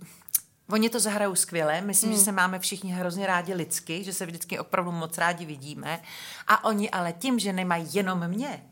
Oni 0.71 0.89
to 0.89 0.99
zahrajou 0.99 1.36
skvěle, 1.36 1.82
myslím, 1.82 2.12
mm. 2.12 2.17
že 2.17 2.23
se 2.23 2.32
máme 2.32 2.60
všichni 2.60 2.91
hrozně 2.91 3.27
rádi 3.27 3.54
lidsky, 3.54 4.04
že 4.04 4.13
se 4.13 4.25
vždycky 4.25 4.60
opravdu 4.60 4.91
moc 4.91 5.17
rádi 5.17 5.45
vidíme. 5.45 6.01
A 6.47 6.63
oni 6.63 6.89
ale 6.89 7.13
tím, 7.13 7.39
že 7.39 7.54
nemají 7.54 7.88
jenom 7.93 8.27
mě, 8.27 8.63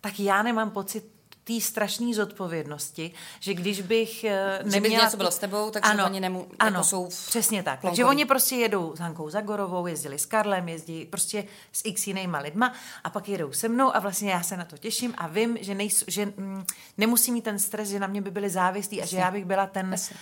tak 0.00 0.20
já 0.20 0.42
nemám 0.42 0.70
pocit 0.70 1.17
té 1.48 1.60
strašné 1.60 2.14
zodpovědnosti, 2.14 3.12
že 3.40 3.54
když 3.54 3.80
bych 3.80 4.22
neměla... 4.22 4.70
Že 4.70 4.80
by 4.80 4.90
něco 4.90 5.16
bylo 5.16 5.30
s 5.30 5.38
tebou, 5.38 5.70
takže 5.70 5.90
ano, 5.90 6.04
oni 6.04 6.20
nemu, 6.20 6.38
jako 6.38 6.56
ano, 6.58 6.84
jsou 6.84 7.08
přesně 7.26 7.62
tak. 7.62 7.80
Takže 7.80 8.04
oni 8.04 8.24
prostě 8.24 8.56
jedou 8.56 8.96
s 8.96 8.98
Hankou 8.98 9.30
Zagorovou, 9.30 9.86
jezdili 9.86 10.18
s 10.18 10.26
Karlem, 10.26 10.68
jezdí 10.68 11.04
prostě 11.04 11.44
s 11.72 11.84
x 11.84 12.06
jinýma 12.06 12.38
lidma 12.38 12.72
a 13.04 13.10
pak 13.10 13.28
jedou 13.28 13.52
se 13.52 13.68
mnou 13.68 13.96
a 13.96 13.98
vlastně 14.00 14.30
já 14.30 14.42
se 14.42 14.56
na 14.56 14.64
to 14.64 14.78
těším 14.78 15.14
a 15.16 15.26
vím, 15.26 15.58
že, 15.60 15.74
nejsou, 15.74 16.04
že 16.08 16.26
mm, 16.26 16.64
nemusí 16.98 17.32
mít 17.32 17.44
ten 17.44 17.58
stres, 17.58 17.88
že 17.88 18.00
na 18.00 18.06
mě 18.06 18.22
by 18.22 18.30
byli 18.30 18.50
závislí 18.50 19.02
a 19.02 19.06
že 19.06 19.16
já 19.16 19.30
bych 19.30 19.44
byla 19.44 19.66
ten... 19.66 19.90
Jasně 19.90 20.16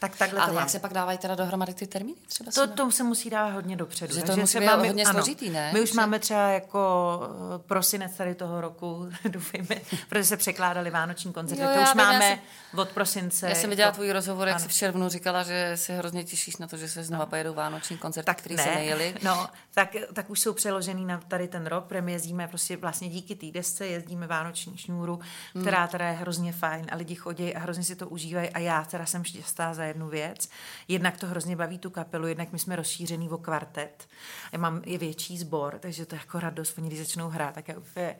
tak 0.00 0.16
takhle 0.16 0.40
A 0.40 0.46
to 0.46 0.54
jak 0.54 0.70
se 0.70 0.78
pak 0.78 0.92
dávají 0.92 1.18
teda 1.18 1.34
dohromady 1.34 1.74
ty 1.74 1.86
termíny? 1.86 2.18
Třeba 2.26 2.50
to, 2.52 2.66
to 2.66 2.90
se 2.90 3.04
musí 3.04 3.30
dávat 3.30 3.50
hodně 3.50 3.76
dopředu. 3.76 4.14
Že 4.14 4.22
to 4.22 4.36
musí 4.36 4.58
být 4.58 4.66
máme, 4.66 4.86
hodně 4.86 5.06
složitý, 5.06 5.50
ne? 5.50 5.70
My 5.72 5.80
už 5.80 5.88
že... 5.88 5.96
máme 5.96 6.18
třeba 6.18 6.48
jako 6.48 7.20
eh, 7.54 7.58
prosinec 7.58 8.16
tady 8.16 8.34
toho 8.34 8.60
roku, 8.60 9.08
doufejme, 9.28 9.76
protože 10.08 10.24
se 10.24 10.36
překládali 10.36 10.90
vánoční 10.90 11.32
koncerty. 11.32 11.62
Jo, 11.62 11.68
to 11.74 11.80
už 11.82 11.94
máme 11.94 12.38
jsem, 12.70 12.80
od 12.80 12.88
prosince. 12.88 13.48
Já 13.48 13.54
jsem 13.54 13.70
viděla 13.70 13.86
jako, 13.86 13.94
tvůj 13.94 14.12
rozhovor, 14.12 14.48
jak 14.48 14.60
jsi 14.60 14.68
v 14.68 14.72
červnu 14.72 15.08
říkala, 15.08 15.42
že 15.42 15.72
se 15.74 15.92
hrozně 15.92 16.24
těšíš 16.24 16.56
na 16.56 16.66
to, 16.66 16.76
že 16.76 16.88
se 16.88 17.04
znova 17.04 17.24
no. 17.24 17.30
pojedou 17.30 17.54
vánoční 17.54 17.98
koncerty, 17.98 18.26
tak 18.26 18.38
který 18.38 18.56
ne. 18.56 18.62
se 18.62 18.74
nejeli. 18.74 19.14
No, 19.22 19.48
tak, 19.74 19.96
tak 20.12 20.30
už 20.30 20.40
jsou 20.40 20.52
přeložený 20.52 21.04
na 21.04 21.18
tady 21.28 21.48
ten 21.48 21.66
rok, 21.66 21.84
protože 21.84 22.02
my 22.02 22.12
jezdíme 22.12 22.48
prostě 22.48 22.76
vlastně 22.76 23.08
díky 23.08 23.34
té 23.34 23.46
desce, 23.46 23.86
jezdíme 23.86 24.26
vánoční 24.26 24.76
šňůru, 24.76 25.20
hmm. 25.54 25.64
která 25.64 25.86
teda 25.86 26.06
je 26.08 26.12
hrozně 26.12 26.52
fajn 26.52 26.86
a 26.92 26.96
lidi 26.96 27.14
chodí 27.14 27.54
a 27.54 27.58
hrozně 27.58 27.84
si 27.84 27.96
to 27.96 28.08
užívají 28.08 28.50
a 28.50 28.58
já 28.58 28.84
teda 28.84 29.06
jsem 29.06 29.24
šťastná 29.24 29.74
za 29.74 29.89
jednu 29.90 30.08
věc, 30.08 30.48
Jednak 30.88 31.16
to 31.16 31.26
hrozně 31.26 31.56
baví 31.56 31.78
tu 31.78 31.90
kapelu, 31.90 32.26
jednak 32.26 32.52
my 32.52 32.58
jsme 32.58 32.76
rozšířený 32.76 33.28
o 33.28 33.38
kvartet. 33.38 34.08
Já 34.52 34.58
mám 34.58 34.82
je 34.86 34.98
větší 34.98 35.38
sbor, 35.38 35.78
takže 35.78 36.06
to 36.06 36.14
je 36.14 36.18
jako 36.18 36.40
radost, 36.40 36.78
oni 36.78 36.86
když 36.86 36.98
začnou 36.98 37.28
hrát, 37.28 37.54
tak 37.54 37.68
je 37.68 37.76
úplně 37.76 38.16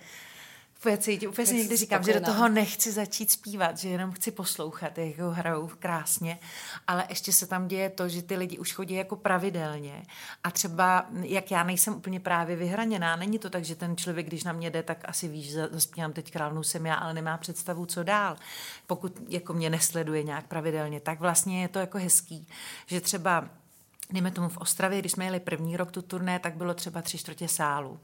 úplně 0.80 0.98
cítím, 0.98 1.30
úplně 1.30 1.46
si 1.46 1.54
někdy 1.54 1.76
říkám, 1.76 2.02
spokojená. 2.02 2.20
že 2.20 2.26
do 2.26 2.32
toho 2.32 2.48
nechci 2.48 2.92
začít 2.92 3.30
zpívat, 3.30 3.78
že 3.78 3.88
jenom 3.88 4.12
chci 4.12 4.30
poslouchat, 4.30 4.98
jak 4.98 5.18
ho 5.18 5.30
hrajou 5.30 5.70
krásně, 5.78 6.38
ale 6.86 7.06
ještě 7.08 7.32
se 7.32 7.46
tam 7.46 7.68
děje 7.68 7.90
to, 7.90 8.08
že 8.08 8.22
ty 8.22 8.36
lidi 8.36 8.58
už 8.58 8.72
chodí 8.72 8.94
jako 8.94 9.16
pravidelně 9.16 10.02
a 10.44 10.50
třeba, 10.50 11.06
jak 11.22 11.50
já 11.50 11.62
nejsem 11.62 11.94
úplně 11.94 12.20
právě 12.20 12.56
vyhraněná, 12.56 13.16
není 13.16 13.38
to 13.38 13.50
tak, 13.50 13.64
že 13.64 13.76
ten 13.76 13.96
člověk, 13.96 14.26
když 14.26 14.44
na 14.44 14.52
mě 14.52 14.70
jde, 14.70 14.82
tak 14.82 14.98
asi 15.04 15.28
víš, 15.28 15.52
zaspívám 15.52 16.12
teď 16.12 16.30
králnou 16.30 16.62
jsem 16.62 16.86
já, 16.86 16.94
ale 16.94 17.14
nemá 17.14 17.38
představu, 17.38 17.86
co 17.86 18.02
dál. 18.02 18.36
Pokud 18.86 19.20
jako 19.28 19.52
mě 19.52 19.70
nesleduje 19.70 20.22
nějak 20.22 20.46
pravidelně, 20.46 21.00
tak 21.00 21.20
vlastně 21.20 21.62
je 21.62 21.68
to 21.68 21.78
jako 21.78 21.98
hezký, 21.98 22.46
že 22.86 23.00
třeba 23.00 23.48
Dejme 24.12 24.30
tomu 24.30 24.48
v 24.48 24.56
Ostravě, 24.56 24.98
když 24.98 25.12
jsme 25.12 25.24
jeli 25.24 25.40
první 25.40 25.76
rok 25.76 25.90
tu 25.90 26.02
turné, 26.02 26.38
tak 26.38 26.56
bylo 26.56 26.74
třeba 26.74 27.02
tři 27.02 27.18
čtvrtě 27.18 27.48
sálu. 27.48 28.00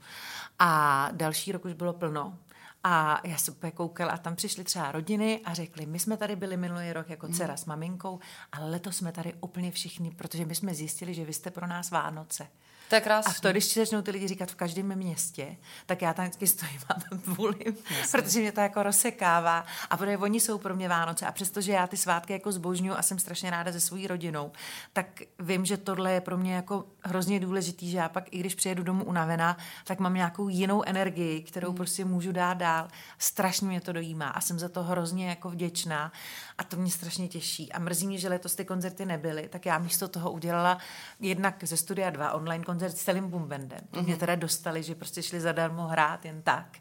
A 0.59 1.09
další 1.11 1.51
rok 1.51 1.65
už 1.65 1.73
bylo 1.73 1.93
plno. 1.93 2.37
A 2.83 3.21
já 3.23 3.37
jsem 3.37 3.53
úplně 3.53 3.71
koukala 3.71 4.11
a 4.11 4.17
tam 4.17 4.35
přišly 4.35 4.63
třeba 4.63 4.91
rodiny 4.91 5.41
a 5.45 5.53
řekli, 5.53 5.85
my 5.85 5.99
jsme 5.99 6.17
tady 6.17 6.35
byli 6.35 6.57
minulý 6.57 6.93
rok 6.93 7.09
jako 7.09 7.27
dcera 7.27 7.53
mm. 7.53 7.57
s 7.57 7.65
maminkou, 7.65 8.19
ale 8.51 8.69
letos 8.69 8.97
jsme 8.97 9.11
tady 9.11 9.33
úplně 9.41 9.71
všichni, 9.71 10.11
protože 10.11 10.45
my 10.45 10.55
jsme 10.55 10.73
zjistili, 10.73 11.13
že 11.13 11.25
vy 11.25 11.33
jste 11.33 11.51
pro 11.51 11.67
nás 11.67 11.91
Vánoce. 11.91 12.47
To 12.89 12.95
je 12.95 13.01
krásný. 13.01 13.33
A 13.37 13.41
to, 13.41 13.51
když 13.51 13.73
začnou 13.73 14.01
ty 14.01 14.11
lidi 14.11 14.27
říkat 14.27 14.51
v 14.51 14.55
každém 14.55 14.95
městě, 14.95 15.57
tak 15.85 16.01
já 16.01 16.13
tam 16.13 16.25
vždycky 16.25 16.47
stojím 16.47 16.79
a 16.89 16.93
volím, 17.25 17.77
protože 18.11 18.39
mě 18.39 18.51
to 18.51 18.59
jako 18.59 18.83
rozsekává. 18.83 19.65
A 19.89 19.97
protože 19.97 20.17
oni 20.17 20.39
jsou 20.39 20.57
pro 20.57 20.75
mě 20.75 20.89
Vánoce 20.89 21.25
a 21.25 21.31
přestože 21.31 21.71
já 21.71 21.87
ty 21.87 21.97
svátky 21.97 22.33
jako 22.33 22.51
zbožňuju 22.51 22.95
a 22.97 23.01
jsem 23.01 23.19
strašně 23.19 23.49
ráda 23.49 23.71
se 23.71 23.79
svojí 23.79 24.07
rodinou, 24.07 24.51
tak 24.93 25.21
vím, 25.39 25.65
že 25.65 25.77
tohle 25.77 26.11
je 26.11 26.21
pro 26.21 26.37
mě 26.37 26.55
jako 26.55 26.85
hrozně 27.07 27.39
důležitý, 27.39 27.91
že 27.91 27.97
já 27.97 28.09
pak, 28.09 28.23
i 28.31 28.39
když 28.39 28.55
přijedu 28.55 28.83
domů 28.83 29.03
unavená, 29.03 29.57
tak 29.83 29.99
mám 29.99 30.13
nějakou 30.13 30.49
jinou 30.49 30.83
energii, 30.83 31.41
kterou 31.41 31.67
hmm. 31.67 31.77
prostě 31.77 32.05
můžu 32.05 32.31
dát 32.31 32.53
dál. 32.53 32.87
Strašně 33.17 33.67
mě 33.67 33.81
to 33.81 33.93
dojímá 33.93 34.27
a 34.27 34.41
jsem 34.41 34.59
za 34.59 34.69
to 34.69 34.83
hrozně 34.83 35.29
jako 35.29 35.49
vděčná 35.49 36.11
a 36.57 36.63
to 36.63 36.77
mě 36.77 36.91
strašně 36.91 37.27
těší. 37.27 37.71
A 37.71 37.79
mrzí 37.79 38.07
mě, 38.07 38.17
že 38.17 38.29
letos 38.29 38.55
ty 38.55 38.65
koncerty 38.65 39.05
nebyly, 39.05 39.47
tak 39.49 39.65
já 39.65 39.77
místo 39.77 40.07
toho 40.07 40.31
udělala 40.31 40.77
jednak 41.19 41.63
ze 41.63 41.77
Studia 41.77 42.09
2 42.09 42.31
online 42.31 42.63
koncert 42.63 42.97
s 42.97 43.03
celým 43.03 43.29
bumbendem. 43.29 43.79
Mm-hmm. 43.91 44.05
Mě 44.05 44.17
teda 44.17 44.35
dostali, 44.35 44.83
že 44.83 44.95
prostě 44.95 45.23
šli 45.23 45.41
zadarmo 45.41 45.87
hrát 45.87 46.25
jen 46.25 46.41
tak. 46.41 46.77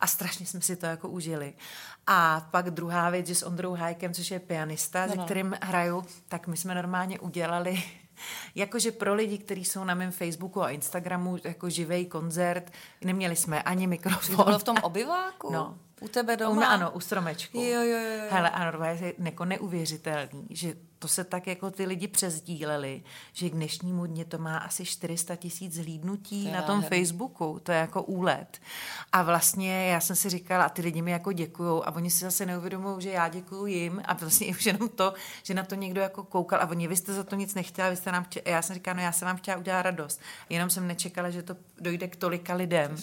A 0.00 0.06
strašně 0.06 0.46
jsme 0.46 0.60
si 0.60 0.76
to 0.76 0.86
jako 0.86 1.08
užili. 1.08 1.54
A 2.06 2.48
pak 2.50 2.70
druhá 2.70 3.10
věc, 3.10 3.26
že 3.26 3.34
s 3.34 3.42
Ondrou 3.42 3.74
Hajkem, 3.74 4.14
což 4.14 4.30
je 4.30 4.40
pianista, 4.40 5.06
no, 5.06 5.14
no. 5.14 5.22
se 5.22 5.24
kterým 5.24 5.54
hraju, 5.62 6.04
tak 6.28 6.46
my 6.46 6.56
jsme 6.56 6.74
normálně 6.74 7.20
udělali 7.20 7.82
Jakože 8.54 8.92
pro 8.92 9.14
lidi, 9.14 9.38
kteří 9.38 9.64
jsou 9.64 9.84
na 9.84 9.94
mém 9.94 10.12
Facebooku 10.12 10.62
a 10.62 10.70
Instagramu, 10.70 11.38
jako 11.44 11.70
živý 11.70 12.06
koncert, 12.06 12.72
neměli 13.04 13.36
jsme 13.36 13.62
ani 13.62 13.86
mikrofon. 13.86 14.44
Bylo 14.44 14.58
v 14.58 14.64
tom 14.64 14.76
obyváku? 14.82 15.52
No, 15.52 15.78
U 16.02 16.08
tebe 16.08 16.36
doma? 16.36 16.60
U, 16.60 16.70
ano, 16.70 16.90
u 16.90 17.00
stromečku. 17.00 17.58
Jo, 17.58 17.82
jo, 17.82 17.98
jo. 17.98 18.24
Hele, 18.30 18.50
ano, 18.50 18.84
je 18.84 19.14
jako 19.18 19.44
neuvěřitelný, 19.44 20.46
že 20.50 20.74
to 21.02 21.08
se 21.08 21.24
tak 21.24 21.46
jako 21.46 21.70
ty 21.70 21.86
lidi 21.86 22.08
přezdíleli, 22.08 23.02
že 23.32 23.50
k 23.50 23.52
dnešnímu 23.52 24.06
dně 24.06 24.24
to 24.24 24.38
má 24.38 24.58
asi 24.58 24.84
400 24.84 25.36
tisíc 25.36 25.74
zhlídnutí 25.74 26.50
na 26.50 26.62
tom 26.62 26.80
herný. 26.80 26.98
Facebooku. 26.98 27.60
To 27.62 27.72
je 27.72 27.78
jako 27.78 28.02
úlet. 28.02 28.58
A 29.12 29.22
vlastně 29.22 29.86
já 29.86 30.00
jsem 30.00 30.16
si 30.16 30.30
říkala, 30.30 30.64
a 30.64 30.68
ty 30.68 30.82
lidi 30.82 31.02
mi 31.02 31.10
jako 31.10 31.32
děkují 31.32 31.82
a 31.84 31.90
oni 31.94 32.10
si 32.10 32.24
zase 32.24 32.46
neuvědomují, 32.46 33.02
že 33.02 33.10
já 33.10 33.28
děkuju 33.28 33.66
jim 33.66 34.02
a 34.04 34.14
vlastně 34.14 34.46
už 34.50 34.66
jenom 34.66 34.88
to, 34.88 35.14
že 35.42 35.54
na 35.54 35.62
to 35.62 35.74
někdo 35.74 36.00
jako 36.00 36.24
koukal 36.24 36.60
a 36.60 36.70
oni, 36.70 36.88
vy 36.88 36.96
jste 36.96 37.12
za 37.12 37.24
to 37.24 37.36
nic 37.36 37.54
nechtěla, 37.54 37.90
vy 37.90 37.96
jste 37.96 38.12
nám 38.12 38.24
chtěla, 38.24 38.44
já 38.46 38.62
jsem 38.62 38.74
říkala, 38.74 38.96
no 38.96 39.02
já 39.02 39.12
jsem 39.12 39.26
vám 39.26 39.36
chtěla 39.36 39.56
udělat 39.56 39.82
radost. 39.82 40.20
Jenom 40.48 40.70
jsem 40.70 40.86
nečekala, 40.86 41.30
že 41.30 41.42
to 41.42 41.56
dojde 41.80 42.08
k 42.08 42.16
tolika 42.16 42.54
lidem. 42.54 42.96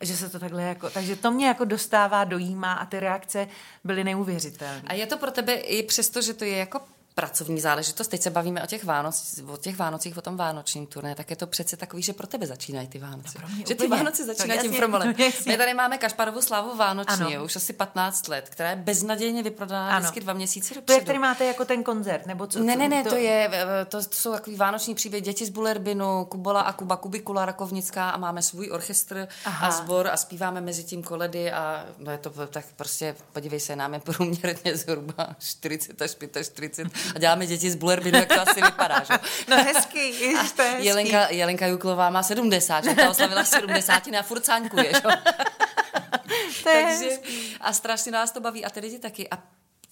Že 0.00 0.16
se 0.16 0.28
to 0.28 0.38
takhle 0.38 0.62
jako, 0.62 0.90
takže 0.90 1.16
to 1.16 1.30
mě 1.30 1.46
jako 1.46 1.64
dostává, 1.64 2.24
dojímá 2.34 2.72
a 2.72 2.86
ty 2.86 3.00
reakce 3.00 3.48
byly 3.84 4.04
neuvěřitelné. 4.04 4.82
A 4.86 4.94
je 4.94 5.06
to 5.06 5.16
pro 5.18 5.30
tebe 5.30 5.52
i 5.54 5.82
přesto, 5.82 6.22
že 6.22 6.34
to 6.34 6.44
je 6.44 6.56
jako 6.56 6.80
pracovní 7.14 7.60
záležitost. 7.60 8.08
Teď 8.08 8.22
se 8.22 8.30
bavíme 8.30 8.62
o 8.62 8.66
těch, 8.66 8.84
Vánoc, 8.84 9.40
o 9.52 9.56
těch 9.56 9.76
Vánocích, 9.76 10.18
o 10.18 10.20
tom 10.20 10.36
vánočním 10.36 10.86
turné, 10.86 11.14
tak 11.14 11.30
je 11.30 11.36
to 11.36 11.46
přece 11.46 11.76
takový, 11.76 12.02
že 12.02 12.12
pro 12.12 12.26
tebe 12.26 12.46
začínají 12.46 12.88
ty 12.88 12.98
Vánoce. 12.98 13.38
No 13.42 13.48
že 13.68 13.74
ty 13.74 13.88
Vánoce 13.88 14.24
začínají 14.24 14.60
tím 14.60 14.74
promolem. 14.76 15.14
My 15.46 15.56
tady 15.56 15.74
máme 15.74 15.98
Kašparovu 15.98 16.42
slávu 16.42 16.76
Vánoční, 16.76 17.38
už 17.38 17.56
asi 17.56 17.72
15 17.72 18.28
let, 18.28 18.48
která 18.48 18.70
je 18.70 18.76
beznadějně 18.76 19.42
vyprodaná 19.42 19.98
vždycky 19.98 20.20
dva 20.20 20.32
měsíce 20.32 20.74
dopředu. 20.74 20.86
To 20.86 20.92
je, 20.92 21.00
který 21.00 21.18
máte 21.18 21.44
jako 21.44 21.64
ten 21.64 21.82
koncert, 21.82 22.26
nebo 22.26 22.46
co? 22.46 22.58
Ne, 22.58 22.76
ne, 22.76 22.88
ne, 22.88 23.02
to, 23.02 23.08
to 23.08 23.16
je, 23.16 23.50
to, 23.88 24.04
to 24.04 24.16
jsou 24.16 24.32
takový 24.32 24.56
vánoční 24.56 24.94
příběh 24.94 25.22
děti 25.22 25.46
z 25.46 25.50
Bulerbinu, 25.50 26.24
Kubola 26.24 26.60
a 26.60 26.72
Kuba 26.72 26.96
Kubikula 26.96 27.46
Rakovnická 27.46 28.10
a 28.10 28.16
máme 28.16 28.42
svůj 28.42 28.70
orchestr 28.70 29.28
Aha. 29.44 29.68
a 29.68 29.70
sbor 29.70 30.06
a 30.06 30.16
zpíváme 30.16 30.60
mezi 30.60 30.84
tím 30.84 31.02
koledy 31.02 31.52
a 31.52 31.86
no 31.98 32.12
je 32.12 32.18
to 32.18 32.32
tak 32.46 32.64
prostě, 32.76 33.16
podívej 33.32 33.60
se, 33.60 33.76
nám 33.76 33.94
je 33.94 34.00
průměrně 34.00 34.76
zhruba 34.76 35.36
40 35.38 36.02
až 36.02 36.16
45 36.42 36.88
a 37.14 37.18
děláme 37.18 37.46
děti 37.46 37.70
z 37.70 37.74
Bullerbinu, 37.74 38.18
jak 38.18 38.28
to 38.28 38.40
asi 38.40 38.62
vypadá, 38.62 39.02
že? 39.04 39.14
No 39.48 39.56
hezký, 39.56 40.20
ježiš, 40.20 40.52
to 40.52 40.62
je 40.62 40.68
hezký. 40.68 40.86
Jelenka, 40.86 41.28
Jelenka 41.30 41.66
Juklová 41.66 42.10
má 42.10 42.22
70, 42.22 42.84
že 42.84 42.94
ta 42.94 43.10
oslavila 43.10 43.44
70 43.44 44.06
na 44.06 44.22
furcáňkuje, 44.22 44.92
že? 44.94 45.02
Takže, 46.64 47.08
a 47.60 47.72
strašně 47.72 48.12
nás 48.12 48.30
to 48.30 48.40
baví 48.40 48.64
a 48.64 48.70
ty 48.70 48.80
lidi 48.80 48.98
taky. 48.98 49.30
A 49.30 49.38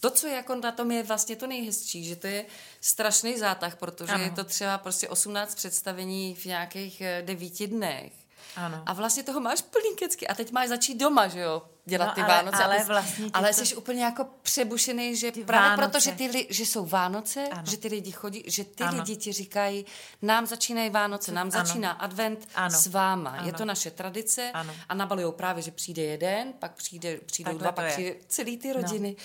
to, 0.01 0.11
co 0.11 0.27
je 0.27 0.35
jako 0.35 0.55
na 0.55 0.73
tom 0.73 0.91
je 0.91 1.03
vlastně 1.03 1.37
to 1.37 1.47
nejhezčí, 1.47 2.05
že 2.05 2.17
to 2.17 2.27
je 2.27 2.45
strašný 2.81 3.39
zátah, 3.39 3.77
protože 3.77 4.13
ano. 4.13 4.25
je 4.25 4.31
to 4.31 4.45
třeba 4.45 4.79
prostě 4.79 5.09
18 5.09 5.55
představení 5.55 6.35
v 6.35 6.45
nějakých 6.45 7.01
eh, 7.01 7.23
devíti 7.27 7.67
dnech. 7.67 8.13
Ano. 8.57 8.83
A 8.87 8.93
vlastně 8.93 9.23
toho 9.23 9.41
máš 9.41 9.63
plný 9.63 9.97
kecky. 9.97 10.29
A 10.29 10.35
teď 10.35 10.53
máš 10.53 10.69
začít 10.69 10.95
doma, 10.95 11.29
že 11.29 11.41
jo? 11.41 11.63
Dělat 11.85 12.07
no, 12.07 12.15
ty 12.15 12.21
ale, 12.21 12.35
Vánoce. 12.35 12.65
Ale, 12.65 12.85
vlastně 12.85 13.31
ale 13.33 13.55
to... 13.55 13.65
jsi 13.65 13.77
úplně 13.77 14.05
jako 14.05 14.27
přebušený, 14.43 15.17
že 15.17 15.33
ty 15.33 15.45
právě 15.45 15.71
Vánoce. 15.71 15.83
proto, 15.83 16.01
že, 16.05 16.13
ty 16.13 16.27
li, 16.27 16.47
že 16.51 16.67
jsou 16.67 16.87
Vánoce, 16.87 17.49
ano. 17.49 17.63
že 17.67 17.77
ty 17.77 17.89
lidi 17.89 18.13
chodí, 18.13 18.45
že 18.47 18.65
ty 18.65 18.85
ano. 18.85 18.99
lidi 18.99 19.17
ti 19.17 19.33
říkají, 19.33 19.87
nám 20.23 20.47
začínají 20.47 20.91
Vánoce, 20.91 21.33
nám 21.33 21.51
ano. 21.55 21.65
začíná 21.65 21.91
advent 21.91 22.49
ano. 22.55 22.79
s 22.79 22.87
váma. 22.87 23.31
Ano. 23.31 23.47
Je 23.47 23.53
to 23.53 23.65
naše 23.65 23.91
tradice 23.91 24.51
ano. 24.55 24.75
a 24.89 24.95
nabalují 24.95 25.33
právě, 25.33 25.63
že 25.63 25.71
přijde 25.71 26.03
jeden, 26.03 26.53
pak 26.53 26.75
přijde, 26.75 27.21
přijdou 27.27 27.49
Takhle 27.49 27.63
dva, 27.63 27.73
pak 27.73 27.93
přijde 27.93 28.15
celý 28.29 28.59
ty 28.59 28.73
rodiny. 28.73 29.17
No. 29.19 29.25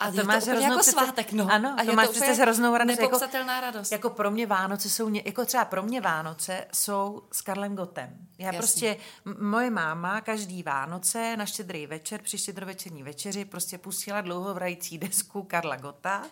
A, 0.00 0.04
a 0.04 0.10
to 0.10 0.24
máš 0.24 0.44
to 0.44 0.50
hroznou 0.50 0.70
jako 0.70 0.82
svátek, 0.82 1.32
no. 1.32 1.48
Ano, 1.50 1.76
a 1.78 1.84
to 1.84 1.92
máš 1.92 2.08
přece 2.08 2.32
hroznou 2.32 2.76
radost. 2.76 3.00
Jako, 3.00 3.18
radost. 3.46 3.92
Jako 3.92 4.10
pro 4.10 4.30
mě 4.30 4.46
Vánoce 4.46 4.90
jsou, 4.90 5.10
jako 5.24 5.44
třeba 5.44 5.64
pro 5.64 5.82
mě 5.82 6.00
Vánoce 6.00 6.66
jsou 6.72 7.22
s 7.32 7.40
Karlem 7.40 7.76
Gotem. 7.76 8.16
Já 8.38 8.46
Jasně. 8.46 8.58
prostě, 8.58 8.96
moje 9.40 9.70
máma 9.70 10.20
každý 10.20 10.62
Vánoce 10.62 11.36
na 11.36 11.46
štědrý 11.46 11.86
večer, 11.86 12.20
při 12.22 12.38
štědrovečerní 12.38 13.02
večeři 13.02 13.44
prostě 13.44 13.78
pustila 13.78 14.20
dlouhovrající 14.20 14.98
desku 14.98 15.42
Karla 15.42 15.76
Gota 15.76 16.22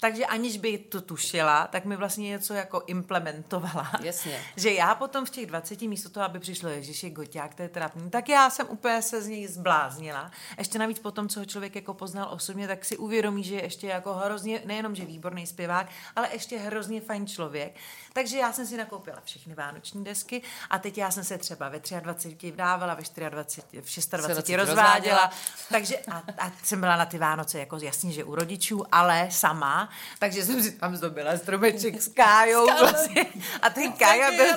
takže 0.00 0.26
aniž 0.26 0.56
by 0.56 0.78
to 0.78 1.00
tušila, 1.00 1.66
tak 1.66 1.84
mi 1.84 1.96
vlastně 1.96 2.28
něco 2.28 2.54
jako 2.54 2.82
implementovala. 2.86 3.90
Jasně. 4.02 4.42
Že 4.56 4.72
já 4.72 4.94
potom 4.94 5.24
v 5.24 5.30
těch 5.30 5.46
20 5.46 5.82
místo 5.82 6.08
toho, 6.08 6.26
aby 6.26 6.38
přišlo 6.38 6.68
Ježiši 6.68 7.10
Goťák, 7.10 7.54
to 7.54 7.62
je 7.62 7.68
trapný, 7.68 8.10
tak 8.10 8.28
já 8.28 8.50
jsem 8.50 8.66
úplně 8.70 9.02
se 9.02 9.22
z 9.22 9.28
něj 9.28 9.46
zbláznila. 9.46 10.30
Ještě 10.58 10.78
navíc 10.78 10.98
potom, 10.98 11.28
co 11.28 11.40
ho 11.40 11.46
člověk 11.46 11.74
jako 11.74 11.94
poznal 11.94 12.28
osobně, 12.32 12.68
tak 12.68 12.84
si 12.84 12.96
uvědomí, 13.00 13.44
že 13.44 13.54
je 13.54 13.62
ještě 13.62 13.86
jako 13.86 14.14
hrozně, 14.14 14.62
nejenom, 14.64 14.94
že 14.94 15.04
výborný 15.04 15.46
zpěvák, 15.46 15.86
ale 16.16 16.28
ještě 16.32 16.58
hrozně 16.58 17.00
fajn 17.00 17.26
člověk. 17.26 17.74
Takže 18.12 18.38
já 18.38 18.52
jsem 18.52 18.66
si 18.66 18.76
nakoupila 18.76 19.18
všechny 19.24 19.54
vánoční 19.54 20.04
desky 20.04 20.42
a 20.70 20.78
teď 20.78 20.98
já 20.98 21.10
jsem 21.10 21.24
se 21.24 21.38
třeba 21.38 21.68
ve 21.68 21.80
23 22.00 22.50
vdávala, 22.50 22.94
ve 22.94 23.30
24, 23.30 23.82
v 23.82 24.16
26 24.16 24.56
rozváděla. 24.56 25.30
Takže 25.68 25.98
a, 25.98 26.22
a, 26.38 26.52
jsem 26.62 26.80
byla 26.80 26.96
na 26.96 27.06
ty 27.06 27.18
Vánoce 27.18 27.58
jako 27.58 27.76
jasně, 27.76 28.12
že 28.12 28.24
u 28.24 28.34
rodičů, 28.34 28.84
ale 28.92 29.28
sama 29.30 29.88
takže 30.18 30.44
jsem 30.44 30.62
si 30.62 30.72
tam 30.72 30.96
zdobila 30.96 31.36
stromeček 31.36 32.02
s 32.02 32.08
Kájou 32.08 32.66
vlastně. 32.80 33.26
A 33.62 33.70
ten 33.70 33.92
Kája 33.92 34.30
byl... 34.30 34.56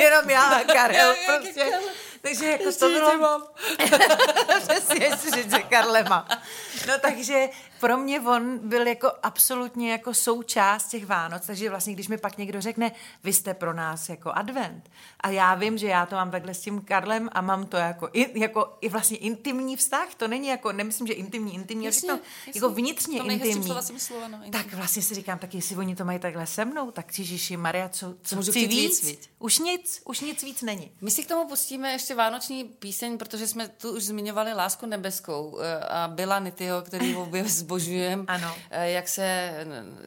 Jenom 0.00 0.30
já 0.30 0.42
a 0.42 0.64
Karel 0.64 1.14
prostě. 1.26 1.70
Takže 2.22 2.46
jako 2.46 2.72
to 2.72 2.88
bylo... 2.88 3.48
Přesně, 4.58 5.10
že 5.34 5.62
Karlema. 5.62 6.28
No 6.88 6.94
takže 7.00 7.48
pro 7.82 7.96
mě 7.96 8.20
on 8.20 8.68
byl 8.68 8.86
jako 8.86 9.12
absolutně 9.22 9.92
jako 9.92 10.14
součást 10.14 10.88
těch 10.88 11.06
Vánoc, 11.06 11.46
takže 11.46 11.70
vlastně, 11.70 11.94
když 11.94 12.08
mi 12.08 12.18
pak 12.18 12.38
někdo 12.38 12.60
řekne, 12.60 12.92
vy 13.24 13.32
jste 13.32 13.54
pro 13.54 13.72
nás 13.72 14.08
jako 14.08 14.32
advent 14.32 14.90
a 15.20 15.28
já 15.30 15.54
vím, 15.54 15.78
že 15.78 15.86
já 15.86 16.06
to 16.06 16.14
mám 16.14 16.30
takhle 16.30 16.54
s 16.54 16.60
tím 16.60 16.80
Karlem 16.80 17.28
a 17.32 17.40
mám 17.40 17.66
to 17.66 17.76
jako, 17.76 18.08
i, 18.12 18.40
jako 18.40 18.78
i 18.80 18.88
vlastně 18.88 19.16
intimní 19.16 19.76
vztah, 19.76 20.14
to 20.14 20.28
není 20.28 20.48
jako, 20.48 20.72
nemyslím, 20.72 21.06
že 21.06 21.12
intimní, 21.12 21.54
intimní, 21.54 21.84
jasně, 21.84 22.08
to, 22.08 22.12
jasně. 22.12 22.52
jako 22.54 22.68
vnitřně 22.68 23.22
to 23.22 23.30
intimní. 23.30 23.64
Slova 23.64 23.82
slova, 23.82 24.28
no, 24.28 24.36
intimní. 24.36 24.64
Tak 24.64 24.74
vlastně 24.74 25.02
si 25.02 25.14
říkám, 25.14 25.38
tak 25.38 25.54
jestli 25.54 25.76
oni 25.76 25.96
to 25.96 26.04
mají 26.04 26.18
takhle 26.18 26.46
se 26.46 26.64
mnou, 26.64 26.90
tak 26.90 27.18
Ježíši 27.18 27.56
Maria, 27.56 27.88
co, 27.88 28.14
co 28.22 28.36
Můžu 28.36 28.50
chci 28.50 28.66
víc? 28.66 29.04
víc? 29.04 29.30
Už 29.38 29.58
nic, 29.58 30.02
už 30.04 30.20
nic 30.20 30.42
víc 30.42 30.62
není. 30.62 30.90
My 31.00 31.10
si 31.10 31.24
k 31.24 31.28
tomu 31.28 31.48
pustíme 31.48 31.92
ještě 31.92 32.14
vánoční 32.14 32.64
píseň, 32.64 33.18
protože 33.18 33.46
jsme 33.46 33.68
tu 33.68 33.96
už 33.96 34.02
zmiňovali 34.04 34.52
Lásku 34.52 34.86
nebeskou 34.86 35.58
eh, 35.60 35.78
a 35.78 36.08
byla 36.08 36.38
Nityho, 36.38 36.82
který 36.82 37.16
obě 37.16 37.44
zbožujem, 37.72 38.24
ano. 38.28 38.54
Eh, 38.70 38.90
jak 38.90 39.08
se, 39.08 39.54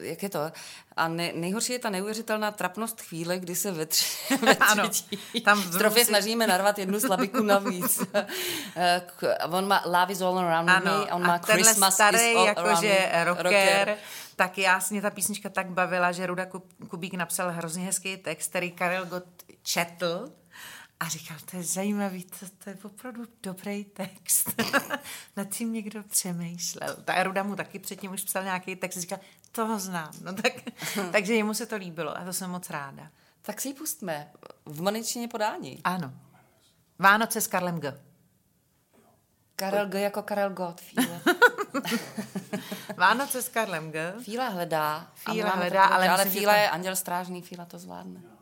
jak 0.00 0.22
je 0.22 0.28
to, 0.28 0.52
a 0.96 1.08
ne, 1.08 1.32
nejhorší 1.34 1.72
je 1.72 1.78
ta 1.78 1.90
neuvěřitelná 1.90 2.50
trapnost 2.50 3.00
chvíle, 3.00 3.38
kdy 3.38 3.54
se 3.54 3.72
ve, 3.72 3.86
tři, 3.86 4.36
ve 4.42 4.54
třetí 4.54 5.40
tam 5.44 5.62
strofě 5.62 6.04
si... 6.04 6.08
snažíme 6.08 6.46
narvat 6.46 6.78
jednu 6.78 7.00
slabiku 7.00 7.42
navíc. 7.42 8.02
Eh, 8.78 9.02
on 9.50 9.68
má 9.68 9.82
Love 9.86 10.12
is 10.12 10.20
all 10.20 10.38
around 10.38 10.68
ano. 10.68 10.84
me, 10.84 11.12
on 11.12 11.26
má 11.26 11.38
Christmas 11.38 11.94
starý, 11.94 12.18
is 12.18 12.36
all 12.36 12.46
jakože 12.46 13.10
rocker, 13.24 13.44
rocker, 13.44 13.96
tak 14.36 14.58
já 14.58 14.80
mě 14.90 15.02
ta 15.02 15.10
písnička 15.10 15.48
tak 15.48 15.70
bavila, 15.70 16.12
že 16.12 16.26
Ruda 16.26 16.46
Kubík 16.88 17.14
napsal 17.14 17.50
hrozně 17.50 17.84
hezký 17.84 18.16
text, 18.16 18.50
který 18.50 18.70
Karel 18.70 19.06
Gott 19.06 19.26
četl 19.62 20.32
a 21.00 21.08
říkal, 21.08 21.36
to 21.50 21.56
je 21.56 21.62
zajímavý, 21.62 22.24
to, 22.24 22.46
to 22.64 22.70
je 22.70 22.76
opravdu 22.82 23.24
dobrý 23.42 23.84
text. 23.84 24.62
Nad 25.36 25.48
tím 25.48 25.72
někdo 25.72 26.02
přemýšlel. 26.02 26.96
Ta 27.04 27.22
Ruda 27.22 27.42
mu 27.42 27.56
taky 27.56 27.78
předtím 27.78 28.12
už 28.12 28.22
psal 28.24 28.44
nějaký 28.44 28.76
text, 28.76 28.98
říkal, 28.98 29.18
toho 29.52 29.78
znám. 29.78 30.12
No 30.20 30.32
tak, 30.32 30.52
takže 31.12 31.34
jemu 31.34 31.54
se 31.54 31.66
to 31.66 31.76
líbilo 31.76 32.18
a 32.18 32.24
to 32.24 32.32
jsem 32.32 32.50
moc 32.50 32.70
ráda. 32.70 33.10
Tak 33.42 33.60
si 33.60 33.68
ji 33.68 33.74
pustme 33.74 34.32
v 34.64 34.82
maničině 34.82 35.28
podání. 35.28 35.80
Ano. 35.84 36.12
Vánoce 36.98 37.40
s 37.40 37.46
Karlem 37.46 37.80
G. 37.80 38.00
Karel 39.56 39.86
G 39.86 40.00
jako 40.00 40.22
Karel 40.22 40.50
Gott, 40.50 40.80
Fíle. 40.80 41.20
Vánoce 42.96 43.42
s 43.42 43.48
Karlem 43.48 43.92
G. 43.92 44.14
Fíla 44.22 44.48
hledá. 44.48 45.10
Fíla 45.14 45.50
hledá, 45.50 45.84
ale, 45.84 46.08
ale 46.08 46.24
Fíla 46.24 46.52
to... 46.52 46.58
je 46.58 46.70
anděl 46.70 46.96
strážný, 46.96 47.42
Fíla 47.42 47.64
to 47.64 47.78
zvládne. 47.78 48.35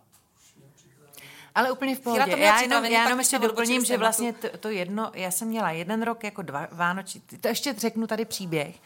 Ale 1.54 1.72
úplně 1.72 1.96
v 1.96 2.00
pohodě. 2.00 2.34
Já 2.36 2.60
jenom, 2.60 2.84
já 2.84 3.02
jenom 3.02 3.18
ještě 3.18 3.38
doplním, 3.38 3.84
že 3.84 3.98
vlastně 3.98 4.32
to, 4.32 4.48
to 4.58 4.68
jedno, 4.68 5.10
já 5.14 5.30
jsem 5.30 5.48
měla 5.48 5.70
jeden 5.70 6.02
rok 6.02 6.24
jako 6.24 6.42
dva 6.42 6.68
Vánoční, 6.72 7.22
to 7.40 7.48
ještě 7.48 7.74
řeknu 7.78 8.06
tady 8.06 8.24
příběh, 8.24 8.76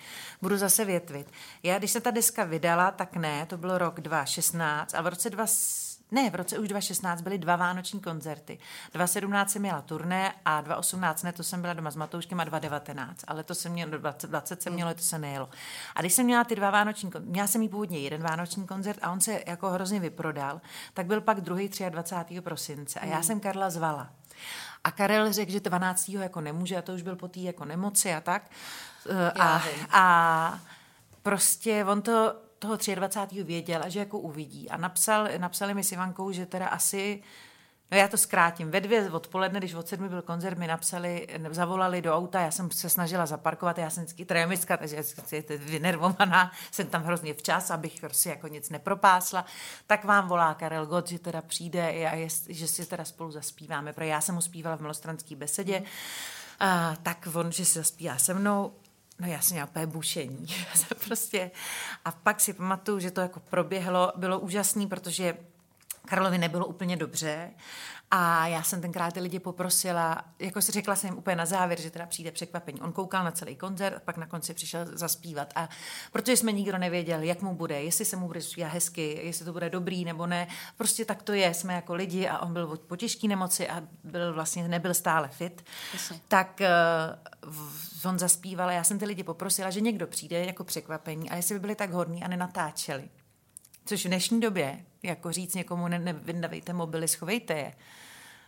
budu 0.43 0.57
zase 0.57 0.85
větvit. 0.85 1.27
Já, 1.63 1.79
když 1.79 1.91
se 1.91 2.01
ta 2.01 2.11
deska 2.11 2.45
vydala, 2.45 2.91
tak 2.91 3.17
ne, 3.17 3.47
to 3.47 3.57
bylo 3.57 3.79
rok 3.79 4.01
2016 4.01 4.95
a 4.95 5.03
v 5.03 5.07
roce 5.07 5.31
2 5.31 5.47
ne, 6.11 6.31
v 6.31 6.35
roce 6.35 6.59
už 6.59 6.69
2016 6.69 7.21
byly 7.21 7.39
dva 7.39 7.57
vánoční 7.57 8.01
koncerty. 8.01 8.59
2017 8.95 9.51
jsem 9.51 9.63
měla 9.63 9.83
turné 9.83 10.35
a 10.45 10.61
2018 10.61 11.23
ne, 11.23 11.33
to 11.33 11.43
jsem 11.43 11.61
byla 11.61 11.73
doma 11.73 11.91
s 11.91 11.97
Matouškem 11.97 12.41
a 12.41 12.45
2019, 12.45 13.25
ale 13.27 13.45
to 13.45 13.55
jsem 13.55 13.73
měla, 13.73 13.91
20, 13.91 14.31
20 14.31 14.63
jsem 14.63 14.73
měla, 14.73 14.95
to 14.95 15.03
se 15.03 15.19
nejelo. 15.19 15.49
A 15.95 16.01
když 16.01 16.13
jsem 16.13 16.27
měla 16.27 16.45
ty 16.45 16.57
dva 16.57 16.71
vánoční, 16.71 17.11
měla 17.21 17.47
jsem 17.47 17.63
jí 17.63 17.69
původně 17.69 17.99
jeden 17.99 18.23
vánoční 18.23 18.67
koncert 18.67 18.99
a 19.03 19.13
on 19.13 19.21
se 19.21 19.43
jako 19.47 19.71
hrozně 19.71 20.01
vyprodal, 20.01 20.61
tak 20.95 21.07
byl 21.07 21.21
pak 21.21 21.41
druhý 21.41 21.71
23. 21.89 22.41
prosince 22.41 23.01
a 23.01 23.07
já 23.07 23.15
hmm. 23.15 23.25
jsem 23.25 23.41
Karla 23.41 23.71
zvala. 23.71 24.11
A 24.85 24.91
Karel 24.91 25.33
řekl, 25.33 25.53
že 25.53 25.61
12. 25.61 26.09
jako 26.09 26.41
nemůže 26.41 26.77
a 26.77 26.83
to 26.83 26.93
už 26.93 27.03
byl 27.03 27.17
po 27.17 27.29
té 27.29 27.41
jako 27.41 27.65
nemoci 27.65 28.15
a 28.15 28.21
tak. 28.21 28.51
A, 29.41 29.63
a 29.91 30.61
prostě 31.23 31.85
on 31.85 32.03
to 32.03 32.35
toho 32.59 32.77
23. 32.95 33.43
věděl 33.45 33.83
a 33.85 33.89
že 33.89 33.99
jako 33.99 34.19
uvidí. 34.19 34.71
A 34.71 34.77
napsal, 34.77 35.29
napsali 35.39 35.75
mi 35.75 35.85
s 35.85 35.93
Ivankou, 35.93 36.33
že 36.33 36.47
teda 36.47 36.67
asi 36.67 37.23
No 37.91 37.99
já 37.99 38.09
to 38.09 38.17
zkrátím. 38.17 38.71
Ve 38.71 38.81
dvě 38.81 39.11
odpoledne, 39.11 39.59
když 39.59 39.75
od 39.75 39.89
sedmi 39.89 40.09
byl 40.09 40.23
koncert, 40.23 40.59
mi 40.59 40.67
napsali, 40.67 41.27
zavolali 41.51 42.03
do 42.03 42.17
auta, 42.17 42.41
já 42.41 42.51
jsem 42.51 42.71
se 42.71 42.89
snažila 42.89 43.27
zaparkovat, 43.27 43.79
já 43.79 43.91
jsem 43.91 44.03
vždycky 44.03 44.25
tremistka, 44.25 44.77
takže 44.77 45.03
jsem 45.03 45.43
vynervovaná, 45.59 46.53
jsem 46.71 46.87
tam 46.87 47.05
hrozně 47.05 47.35
včas, 47.35 47.71
abych 47.71 48.01
prostě 48.01 48.29
jako 48.29 48.49
nic 48.49 48.71
nepropásla. 48.71 49.45
Tak 49.87 50.05
vám 50.05 50.29
volá 50.29 50.55
Karel 50.55 50.87
Gott, 50.87 51.09
že 51.09 51.19
teda 51.19 51.43
přijde 51.43 51.87
a 51.87 52.15
je, 52.15 52.29
že 52.49 52.69
si 52.69 52.87
teda 52.87 53.05
spolu 53.05 53.31
zaspíváme, 53.31 53.93
protože 53.93 54.07
já 54.07 54.21
jsem 54.21 54.35
mu 54.35 54.41
zpívala 54.41 54.77
v 54.77 54.81
Malostranské 54.81 55.37
besedě, 55.37 55.83
a, 56.61 56.97
tak 57.03 57.29
on, 57.35 57.53
že 57.53 57.65
se 57.65 57.79
zaspívá 57.79 58.19
se 58.19 58.35
mnou, 58.35 58.73
No 59.21 59.29
já 59.29 59.41
jsem 59.41 59.55
měla 59.55 59.87
bušení. 59.87 60.47
prostě. 61.07 61.51
A 62.05 62.13
pak 62.13 62.41
si 62.41 62.53
pamatuju, 62.53 63.01
že 63.01 63.11
to 63.11 63.21
jako 63.21 63.41
proběhlo, 63.41 64.13
bylo 64.17 64.41
úžasný, 64.41 64.87
protože 64.87 65.37
Karlovi 66.05 66.39
nebylo 66.39 66.67
úplně 66.67 66.97
dobře 66.97 67.51
a 68.11 68.47
já 68.47 68.63
jsem 68.63 68.81
tenkrát 68.81 69.15
ty 69.15 69.21
lidi 69.21 69.39
poprosila, 69.39 70.25
jako 70.39 70.63
si 70.63 70.73
řekla 70.73 70.97
jsem 70.97 71.19
úplně 71.19 71.37
na 71.37 71.47
závěr, 71.47 71.81
že 71.81 71.91
teda 71.91 72.07
přijde 72.07 72.33
překvapení. 72.33 72.81
On 72.81 72.93
koukal 72.93 73.25
na 73.25 73.31
celý 73.31 73.57
koncert 73.57 73.97
a 73.97 74.01
pak 74.01 74.17
na 74.17 74.27
konci 74.27 74.55
přišel 74.55 74.87
zaspívat. 74.93 75.53
A 75.57 75.69
protože 76.13 76.37
jsme 76.37 76.53
nikdo 76.53 76.79
nevěděl, 76.79 77.23
jak 77.23 77.43
mu 77.43 77.55
bude, 77.55 77.83
jestli 77.83 78.05
se 78.05 78.17
mu 78.17 78.27
bude 78.27 78.41
zpívat 78.41 78.73
hezky, 78.73 79.21
jestli 79.23 79.45
to 79.45 79.53
bude 79.53 79.71
dobrý 79.71 80.05
nebo 80.05 80.27
ne, 80.27 80.49
prostě 80.77 81.05
tak 81.05 81.23
to 81.23 81.33
je, 81.33 81.55
jsme 81.55 81.75
jako 81.75 81.95
lidi 81.95 82.29
a 82.29 82.39
on 82.39 82.53
byl 82.53 82.77
po 82.77 82.97
těžké 82.97 83.29
nemoci 83.29 83.69
a 83.69 83.83
byl 84.05 84.35
vlastně, 84.35 84.69
nebyl 84.69 84.95
stále 84.95 85.29
fit, 85.29 85.65
Jasně. 85.93 86.21
tak 86.29 86.61
uh, 87.45 88.11
on 88.11 88.19
zaspíval 88.19 88.69
a 88.69 88.73
já 88.73 88.85
jsem 88.85 88.99
ty 88.99 89.05
lidi 89.05 89.23
poprosila, 89.23 89.71
že 89.71 89.81
někdo 89.81 90.07
přijde 90.07 90.45
jako 90.45 90.65
překvapení 90.65 91.31
a 91.31 91.37
jestli 91.37 91.55
by 91.55 91.61
byli 91.61 91.75
tak 91.75 91.91
hodní 91.91 92.25
a 92.25 92.29
nenatáčeli. 92.29 93.09
Což 93.89 94.05
v 94.05 94.09
dnešní 94.09 94.41
době, 94.41 94.85
jako 95.03 95.33
říct 95.33 95.55
někomu, 95.55 95.89
ne, 95.89 96.15
mobily, 96.73 97.09
schovejte 97.09 97.55
je. 97.55 97.75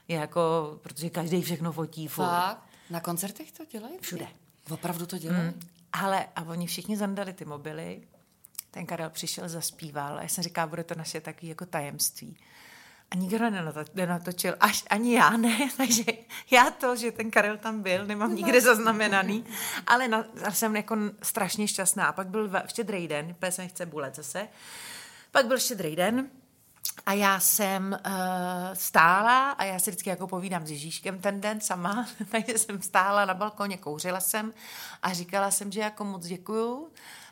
je 0.09 0.17
jako, 0.17 0.41
protože 0.83 1.11
každý 1.11 1.43
všechno 1.43 1.73
fotí. 1.73 2.09
Fakt? 2.09 2.63
Na 2.91 3.01
koncertech 3.01 3.53
to 3.53 3.65
dělají? 3.65 3.95
Všude. 4.01 4.27
Opravdu 4.71 5.07
to 5.07 5.19
dělají? 5.19 5.45
Mm. 5.45 5.61
Ale 5.93 6.27
a 6.37 6.43
oni 6.43 6.67
všichni 6.67 6.97
zandali 6.97 7.33
ty 7.33 7.45
mobily. 7.45 8.03
Ten 8.71 8.87
Karel 8.87 9.11
přišel, 9.11 9.49
zaspíval 9.49 10.19
a 10.19 10.23
já 10.23 10.29
jsem 10.29 10.45
říkala, 10.45 10.67
bude 10.67 10.85
to 10.85 10.95
naše 10.95 11.21
takový 11.21 11.49
jako 11.49 11.67
tajemství. 11.67 12.37
A 13.11 13.17
nikdo 13.17 13.51
nenatočil, 13.95 14.57
až 14.61 14.85
ani 14.91 15.15
já 15.15 15.31
ne, 15.31 15.69
takže 15.77 16.05
já 16.51 16.71
to, 16.71 16.97
že 16.97 17.13
ten 17.13 17.31
Karel 17.31 17.59
tam 17.59 17.83
byl, 17.83 18.07
nemám 18.07 18.35
nikde 18.35 18.61
zaznamenaný, 18.61 19.45
ale 19.87 20.09
na, 20.09 20.25
jsem 20.51 20.77
jako 20.77 20.97
strašně 21.23 21.69
šťastná. 21.69 22.07
A 22.07 22.13
pak 22.13 22.27
byl 22.27 22.51
štědrý 22.67 23.09
den, 23.09 23.35
protože 23.39 23.53
jsem 23.53 23.69
chce 23.69 23.87
bulet 23.87 24.17
zase, 24.17 24.49
pak 25.31 25.47
byl 25.47 25.59
štědrý 25.59 25.97
den 25.97 26.31
a 27.07 27.13
já 27.13 27.41
jsem 27.41 27.99
uh, 28.07 28.13
stála 28.73 29.51
a 29.51 29.65
já 29.65 29.79
si 29.79 29.91
vždycky 29.91 30.11
jako 30.11 30.27
povídám 30.27 30.67
s 30.67 30.71
Ježíškem 30.71 31.19
ten 31.19 31.41
den 31.41 31.61
sama, 31.61 32.07
takže 32.31 32.59
jsem 32.59 32.83
stála 32.83 33.25
na 33.25 33.35
balkoně, 33.35 33.77
kouřila 33.77 34.21
jsem 34.21 34.53
a 35.03 35.13
říkala 35.13 35.51
jsem, 35.51 35.73
že 35.73 35.81
jako 35.81 36.05
moc 36.05 36.27
děkuju 36.27 36.89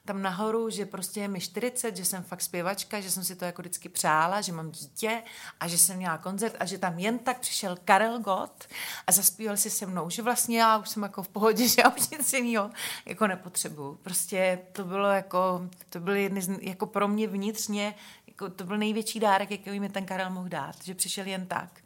tam 0.08 0.22
nahoru, 0.22 0.70
že 0.70 0.86
prostě 0.86 1.20
je 1.20 1.28
mi 1.28 1.40
40, 1.40 1.96
že 1.96 2.04
jsem 2.04 2.22
fakt 2.22 2.42
zpěvačka, 2.42 3.00
že 3.00 3.10
jsem 3.10 3.24
si 3.24 3.36
to 3.36 3.44
jako 3.44 3.62
vždycky 3.62 3.88
přála, 3.88 4.40
že 4.40 4.52
mám 4.52 4.70
dítě 4.70 5.22
a 5.60 5.68
že 5.68 5.78
jsem 5.78 5.96
měla 5.96 6.18
koncert 6.18 6.56
a 6.60 6.64
že 6.64 6.78
tam 6.78 6.98
jen 6.98 7.18
tak 7.18 7.38
přišel 7.38 7.76
Karel 7.84 8.18
Gott 8.18 8.64
a 9.06 9.12
zaspíval 9.12 9.56
si 9.56 9.70
se 9.70 9.86
mnou, 9.86 10.10
že 10.10 10.22
vlastně 10.22 10.60
já 10.60 10.78
už 10.78 10.88
jsem 10.88 11.02
jako 11.02 11.22
v 11.22 11.28
pohodě, 11.28 11.68
že 11.68 11.82
já 11.84 11.90
už 11.90 12.08
nic 12.08 12.32
jiného 12.32 12.70
jako 13.06 13.26
nepotřebuju. 13.26 13.94
Prostě 14.02 14.58
to 14.72 14.84
bylo 14.84 15.08
jako, 15.08 15.68
to 15.88 16.00
byly 16.00 16.30
jako 16.60 16.86
pro 16.86 17.08
mě 17.08 17.26
vnitřně, 17.26 17.94
jako 18.26 18.50
to 18.50 18.64
byl 18.64 18.78
největší 18.78 19.20
dárek, 19.20 19.50
jaký 19.50 19.80
mi 19.80 19.88
ten 19.88 20.06
Karel 20.06 20.30
mohl 20.30 20.48
dát, 20.48 20.76
že 20.84 20.94
přišel 20.94 21.26
jen 21.26 21.46
tak 21.46 21.80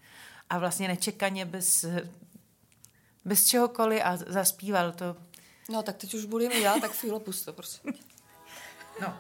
a 0.51 0.59
vlastně 0.59 0.89
nečekaně 0.89 1.45
bez, 1.45 1.85
bez 3.25 3.47
čehokoliv 3.47 4.03
a 4.05 4.16
zaspíval 4.16 4.93
to. 4.93 5.16
No 5.70 5.83
tak 5.83 5.97
teď 5.97 6.14
už 6.14 6.25
budu 6.25 6.45
já, 6.45 6.81
tak 6.81 6.93
chvíli 6.93 7.20
pusto, 7.20 7.53
prosím. 7.53 8.11
No. 9.01 9.14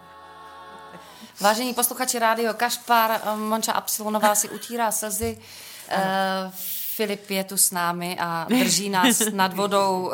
Vážení 1.40 1.74
posluchači 1.74 2.18
rádio 2.18 2.54
Kašpar, 2.54 3.20
Monča 3.36 3.72
Absilonová 3.72 4.34
si 4.34 4.48
utírá 4.48 4.90
slzy. 4.90 5.38
Uh, 5.90 6.52
Filip 6.94 7.30
je 7.30 7.44
tu 7.44 7.56
s 7.56 7.70
námi 7.70 8.18
a 8.20 8.46
drží 8.48 8.90
nás 8.90 9.22
nad 9.32 9.54
vodou 9.54 10.02
uh, 10.02 10.12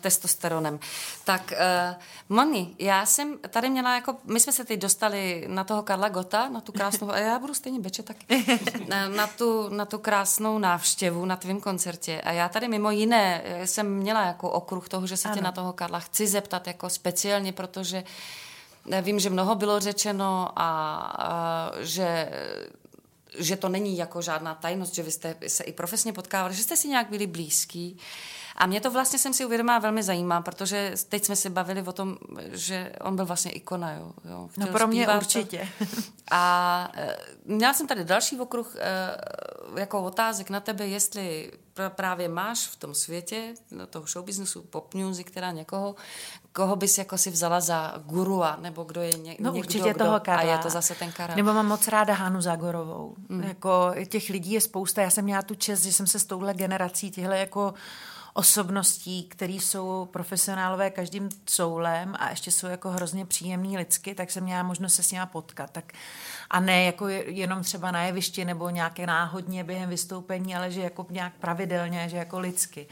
testosteronem. 0.00 0.78
Tak, 1.24 1.52
uh, 1.52 2.36
Moni, 2.36 2.74
já 2.78 3.06
jsem 3.06 3.38
tady 3.38 3.70
měla 3.70 3.94
jako, 3.94 4.16
my 4.24 4.40
jsme 4.40 4.52
se 4.52 4.64
teď 4.64 4.80
dostali 4.80 5.44
na 5.48 5.64
toho 5.64 5.82
Karla 5.82 6.08
Gota, 6.08 6.48
na 6.48 6.60
tu 6.60 6.72
krásnou, 6.72 7.10
a 7.10 7.18
já 7.18 7.38
budu 7.38 7.54
stejně 7.54 7.80
beče 7.80 8.02
tak, 8.02 8.16
na, 8.88 9.08
na, 9.08 9.26
tu, 9.26 9.68
na 9.68 9.84
tu 9.84 9.98
krásnou 9.98 10.58
návštěvu 10.58 11.24
na 11.24 11.36
tvém 11.36 11.60
koncertě. 11.60 12.20
A 12.20 12.32
já 12.32 12.48
tady 12.48 12.68
mimo 12.68 12.90
jiné 12.90 13.42
jsem 13.64 13.94
měla 13.94 14.26
jako 14.26 14.50
okruh 14.50 14.88
toho, 14.88 15.06
že 15.06 15.16
se 15.16 15.28
ano. 15.28 15.36
tě 15.36 15.42
na 15.42 15.52
toho 15.52 15.72
Karla 15.72 16.00
chci 16.00 16.26
zeptat 16.26 16.66
jako 16.66 16.90
speciálně, 16.90 17.52
protože 17.52 18.04
Vím, 19.02 19.18
že 19.18 19.30
mnoho 19.30 19.54
bylo 19.54 19.80
řečeno 19.80 20.48
a, 20.56 20.96
a 21.18 21.70
že 21.80 22.30
že 23.38 23.56
to 23.56 23.68
není 23.68 23.96
jako 23.96 24.22
žádná 24.22 24.54
tajnost, 24.54 24.94
že 24.94 25.02
vy 25.02 25.10
jste 25.10 25.36
se 25.46 25.64
i 25.64 25.72
profesně 25.72 26.12
potkávali, 26.12 26.54
že 26.54 26.62
jste 26.62 26.76
si 26.76 26.88
nějak 26.88 27.10
byli 27.10 27.26
blízký. 27.26 27.98
A 28.56 28.66
mě 28.66 28.80
to 28.80 28.90
vlastně 28.90 29.18
jsem 29.18 29.34
si 29.34 29.44
uvědomila 29.44 29.78
velmi 29.78 30.02
zajímá, 30.02 30.42
protože 30.42 30.92
teď 31.08 31.24
jsme 31.24 31.36
si 31.36 31.50
bavili 31.50 31.82
o 31.82 31.92
tom, 31.92 32.18
že 32.52 32.92
on 33.00 33.16
byl 33.16 33.26
vlastně 33.26 33.50
ikona. 33.50 33.92
Jo, 33.92 34.12
jo. 34.24 34.48
no 34.56 34.66
pro 34.66 34.86
mě 34.86 35.08
určitě. 35.08 35.68
A 36.30 36.92
e, 36.94 37.16
měla 37.44 37.74
jsem 37.74 37.86
tady 37.86 38.04
další 38.04 38.40
okruh 38.40 38.76
e, 38.76 39.80
jako 39.80 40.02
otázek 40.02 40.50
na 40.50 40.60
tebe, 40.60 40.86
jestli 40.86 41.52
právě 41.88 42.28
máš 42.28 42.66
v 42.66 42.76
tom 42.76 42.94
světě 42.94 43.54
no, 43.70 43.86
toho 43.86 44.06
showbiznesu, 44.06 44.62
pop 44.62 44.94
music, 44.94 45.30
teda 45.30 45.50
někoho, 45.50 45.94
koho 46.56 46.76
bys 46.76 46.98
jako 46.98 47.18
si 47.18 47.30
vzala 47.30 47.60
za 47.60 47.94
gurua, 48.06 48.56
nebo 48.60 48.84
kdo 48.84 49.02
je 49.02 49.12
ně, 49.12 49.36
no, 49.40 49.52
někdo, 49.52 49.58
určitě 49.58 49.90
kdo, 49.90 50.04
toho 50.04 50.20
Karla. 50.20 50.52
A 50.52 50.56
je 50.56 50.58
to 50.58 50.70
zase 50.70 50.94
ten 50.94 51.12
Karel. 51.12 51.36
Nebo 51.36 51.52
mám 51.52 51.66
moc 51.66 51.88
ráda 51.88 52.14
Hanu 52.14 52.40
Zagorovou. 52.40 53.14
Mm. 53.28 53.42
Jako 53.42 53.94
těch 54.08 54.28
lidí 54.28 54.52
je 54.52 54.60
spousta. 54.60 55.02
Já 55.02 55.10
jsem 55.10 55.24
měla 55.24 55.42
tu 55.42 55.54
čest, 55.54 55.84
že 55.84 55.92
jsem 55.92 56.06
se 56.06 56.18
s 56.18 56.24
touhle 56.24 56.54
generací 56.54 57.10
těchto 57.10 57.32
jako 57.32 57.74
osobností, 58.34 59.24
které 59.24 59.52
jsou 59.52 60.08
profesionálové 60.12 60.90
každým 60.90 61.28
soulem 61.48 62.14
a 62.18 62.30
ještě 62.30 62.50
jsou 62.50 62.66
jako 62.66 62.90
hrozně 62.90 63.26
příjemný 63.26 63.78
lidsky, 63.78 64.14
tak 64.14 64.30
jsem 64.30 64.44
měla 64.44 64.62
možnost 64.62 64.94
se 64.94 65.02
s 65.02 65.10
nimi 65.10 65.24
potkat. 65.32 65.70
Tak, 65.70 65.92
a 66.50 66.60
ne 66.60 66.84
jako 66.84 67.08
jenom 67.08 67.62
třeba 67.62 67.90
na 67.90 68.02
jevišti 68.02 68.44
nebo 68.44 68.70
nějaké 68.70 69.06
náhodně 69.06 69.64
během 69.64 69.90
vystoupení, 69.90 70.56
ale 70.56 70.70
že 70.70 70.80
jako 70.80 71.06
nějak 71.10 71.32
pravidelně, 71.40 72.08
že 72.08 72.16
jako 72.16 72.38
lidsky. 72.38 72.86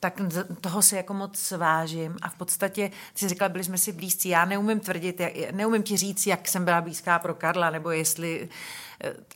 Tak 0.00 0.20
toho 0.60 0.82
si 0.82 0.96
jako 0.96 1.14
moc 1.14 1.50
vážím 1.50 2.16
a 2.22 2.28
v 2.28 2.34
podstatě 2.34 2.90
si 3.14 3.28
říkala, 3.28 3.48
byli 3.48 3.64
jsme 3.64 3.78
si 3.78 3.92
blízcí. 3.92 4.28
Já 4.28 4.44
neumím 4.44 4.80
tvrdit, 4.80 5.20
neumím 5.52 5.82
ti 5.82 5.96
říct, 5.96 6.26
jak 6.26 6.48
jsem 6.48 6.64
byla 6.64 6.80
blízká 6.80 7.18
pro 7.18 7.34
Karla, 7.34 7.70
nebo 7.70 7.90
jestli 7.90 8.48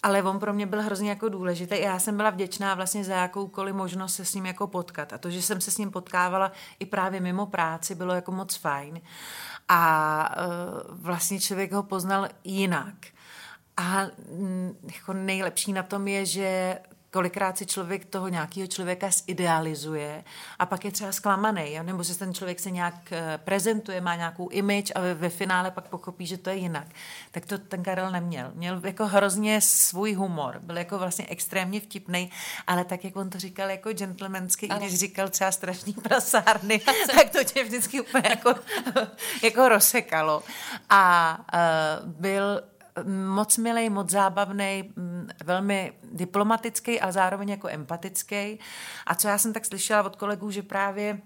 ale 0.03 0.23
on 0.23 0.39
pro 0.39 0.53
mě 0.53 0.67
byl 0.67 0.83
hrozně 0.83 1.11
jako 1.11 1.29
důležitý. 1.29 1.81
Já 1.81 1.99
jsem 1.99 2.17
byla 2.17 2.31
vděčná 2.31 2.75
vlastně 2.75 3.05
za 3.05 3.15
jakoukoliv 3.15 3.75
možnost 3.75 4.15
se 4.15 4.25
s 4.25 4.35
ním 4.35 4.47
jako 4.47 4.67
potkat. 4.67 5.13
A 5.13 5.19
to, 5.19 5.31
že 5.31 5.43
jsem 5.43 5.61
se 5.61 5.71
s 5.71 5.79
ním 5.79 5.91
potkávala 5.91 6.53
i 6.79 6.87
právě 6.87 7.21
mimo 7.21 7.47
práci, 7.47 7.95
bylo 7.95 8.15
jako 8.15 8.33
moc 8.33 8.57
fajn. 8.57 9.01
A 9.69 10.37
uh, 10.37 10.97
vlastně 11.03 11.41
člověk 11.41 11.73
ho 11.73 11.83
poznal 11.83 12.29
jinak. 12.45 12.95
A 13.77 14.03
mm, 14.31 14.77
jako 14.95 15.13
nejlepší 15.13 15.73
na 15.73 15.83
tom 15.83 16.09
je, 16.09 16.27
že 16.27 16.79
kolikrát 17.15 17.59
si 17.59 17.67
člověk 17.67 18.05
toho 18.05 18.29
nějakého 18.29 18.67
člověka 18.67 19.11
zidealizuje 19.11 20.25
a 20.59 20.67
pak 20.67 20.85
je 20.85 20.91
třeba 20.91 21.13
zklamaný, 21.13 21.79
nebo 21.83 22.03
že 22.03 22.19
ten 22.19 22.35
člověk 22.35 22.61
se 22.61 22.71
nějak 22.71 23.13
eh, 23.13 23.39
prezentuje, 23.45 24.01
má 24.01 24.15
nějakou 24.15 24.49
image 24.49 24.93
a 24.95 25.01
ve, 25.01 25.15
ve 25.15 25.29
finále 25.29 25.71
pak 25.71 25.89
pochopí, 25.89 26.27
že 26.27 26.39
to 26.39 26.51
je 26.51 26.57
jinak. 26.57 26.87
Tak 27.31 27.47
to 27.47 27.59
ten 27.59 27.83
Karel 27.83 28.11
neměl. 28.11 28.51
Měl 28.55 28.81
jako 28.85 29.07
hrozně 29.07 29.61
svůj 29.61 30.15
humor, 30.15 30.59
byl 30.63 30.79
jako 30.79 30.99
vlastně 30.99 31.27
extrémně 31.29 31.81
vtipný, 31.81 32.31
ale 32.67 32.85
tak, 32.85 33.05
jak 33.05 33.17
on 33.17 33.31
to 33.31 33.39
říkal 33.39 33.71
jako 33.71 33.93
gentlemanský, 33.93 34.69
když 34.69 34.99
říkal 34.99 35.29
třeba 35.29 35.53
strašný 35.53 35.93
prasárny, 35.93 36.81
tak 37.15 37.31
to 37.31 37.45
tě 37.45 37.65
vždycky 37.65 38.01
úplně 38.01 38.29
jako, 38.29 38.55
jako 39.43 39.69
rozsekalo. 39.69 40.43
A 40.91 41.39
uh, 42.03 42.11
byl 42.11 42.63
moc 43.27 43.59
milý, 43.59 43.91
moc 43.91 44.11
zábavný, 44.11 44.93
mm, 44.97 45.29
velmi 45.45 45.93
diplomatický 46.13 47.01
a 47.01 47.13
zároveň 47.13 47.49
jako 47.49 47.69
empatický. 47.69 48.59
A 49.07 49.15
co 49.15 49.29
já 49.29 49.39
jsem 49.39 49.53
tak 49.53 49.65
slyšela 49.65 50.03
od 50.03 50.17
kolegů, 50.17 50.51
že 50.51 50.63
právě 50.63 51.21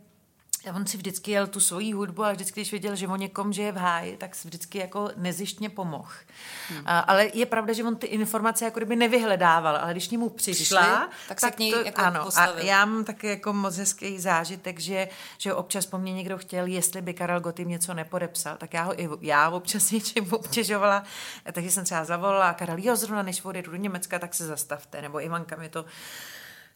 a 0.66 0.72
on 0.72 0.86
si 0.86 0.96
vždycky 0.96 1.30
jel 1.30 1.46
tu 1.46 1.61
svoji 1.61 1.92
hudbu 1.92 2.24
a 2.24 2.32
vždycky, 2.32 2.61
když 2.61 2.72
viděl, 2.72 2.96
že 2.96 3.09
o 3.09 3.16
někom, 3.16 3.52
že 3.52 3.62
je 3.62 3.72
v 3.72 3.76
háji, 3.76 4.16
tak 4.16 4.34
si 4.34 4.48
vždycky 4.48 4.78
jako 4.78 5.11
nezištně 5.16 5.70
pomohl. 5.70 6.12
Hmm. 6.68 6.82
A, 6.86 6.98
ale 6.98 7.30
je 7.34 7.46
pravda, 7.46 7.72
že 7.72 7.84
on 7.84 7.96
ty 7.96 8.06
informace 8.06 8.64
jako 8.64 8.80
kdyby 8.80 8.96
nevyhledával, 8.96 9.76
ale 9.76 9.92
když 9.92 10.09
němu 10.09 10.28
přišla, 10.28 10.80
Přišli, 10.80 11.28
tak 11.28 11.40
se 11.40 11.50
k 11.50 11.59
ní 11.59 11.72
to, 11.72 11.80
jako 11.80 12.00
ano, 12.00 12.24
postavil. 12.24 12.62
a 12.62 12.66
já 12.66 12.84
mám 12.84 13.04
taky 13.04 13.26
jako 13.26 13.52
moc 13.52 13.76
hezký 13.76 14.18
zážitek, 14.18 14.80
že, 14.80 15.09
že 15.38 15.54
občas 15.54 15.86
po 15.86 15.98
mně 15.98 16.12
někdo 16.12 16.38
chtěl, 16.38 16.66
jestli 16.66 17.02
by 17.02 17.14
Karel 17.14 17.40
Gotým 17.40 17.68
něco 17.68 17.94
nepodepsal, 17.94 18.56
tak 18.56 18.74
já 18.74 18.82
ho 18.82 19.00
i 19.00 19.09
já 19.20 19.50
občas 19.50 19.90
něčím 19.90 20.32
obtěžovala, 20.32 21.02
takže 21.52 21.70
jsem 21.70 21.84
třeba 21.84 22.04
zavolala 22.04 22.48
a 22.48 22.54
Karel, 22.54 22.76
jo, 22.78 22.96
zrovna 22.96 23.22
než 23.22 23.44
odjedu 23.44 23.70
do 23.70 23.76
Německa, 23.76 24.18
tak 24.18 24.34
se 24.34 24.46
zastavte, 24.46 25.02
nebo 25.02 25.20
Ivanka 25.20 25.56
mi 25.56 25.68
to 25.68 25.84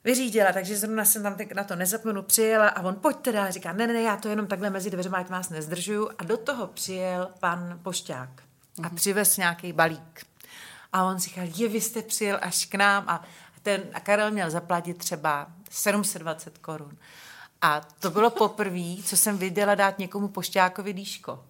vyřídila, 0.04 0.52
takže 0.52 0.76
zrovna 0.76 1.04
jsem 1.04 1.22
tam 1.22 1.36
na 1.54 1.64
to 1.64 1.76
nezapomenu, 1.76 2.22
přijela 2.22 2.68
a 2.68 2.82
on 2.82 2.94
pojď 2.94 3.16
teda, 3.16 3.50
říká, 3.50 3.72
ne, 3.72 3.86
ne, 3.86 3.92
ne, 3.92 4.02
já 4.02 4.16
to 4.16 4.28
jenom 4.28 4.46
takhle 4.46 4.70
mezi 4.70 4.90
dveřma, 4.90 5.18
ať 5.18 5.28
vás 5.28 5.48
nezdržuju 5.48 6.10
a 6.18 6.24
do 6.24 6.36
toho 6.36 6.66
přijel 6.66 7.28
pan 7.40 7.80
Pošťák 7.82 8.42
a 8.82 8.90
přivez 8.90 9.36
nějaký 9.36 9.72
balík. 9.72 10.26
A 10.92 11.04
on 11.04 11.18
říkal, 11.18 11.44
je, 11.56 11.68
vy 11.68 11.80
jste 11.80 12.02
přijel 12.02 12.38
až 12.42 12.66
k 12.66 12.74
nám 12.74 13.04
a 13.06 13.22
ten 13.62 13.82
a 13.94 14.00
Karel 14.00 14.30
měl 14.30 14.50
zaplatit 14.50 14.98
třeba 14.98 15.46
720 15.70 16.58
korun. 16.58 16.96
A 17.64 17.80
to 18.00 18.10
bylo 18.10 18.30
poprvé, 18.30 19.02
co 19.04 19.16
jsem 19.16 19.38
viděla 19.38 19.74
dát 19.74 19.98
někomu 19.98 20.28
pošťákovi 20.28 20.92
dýško. 20.92 21.44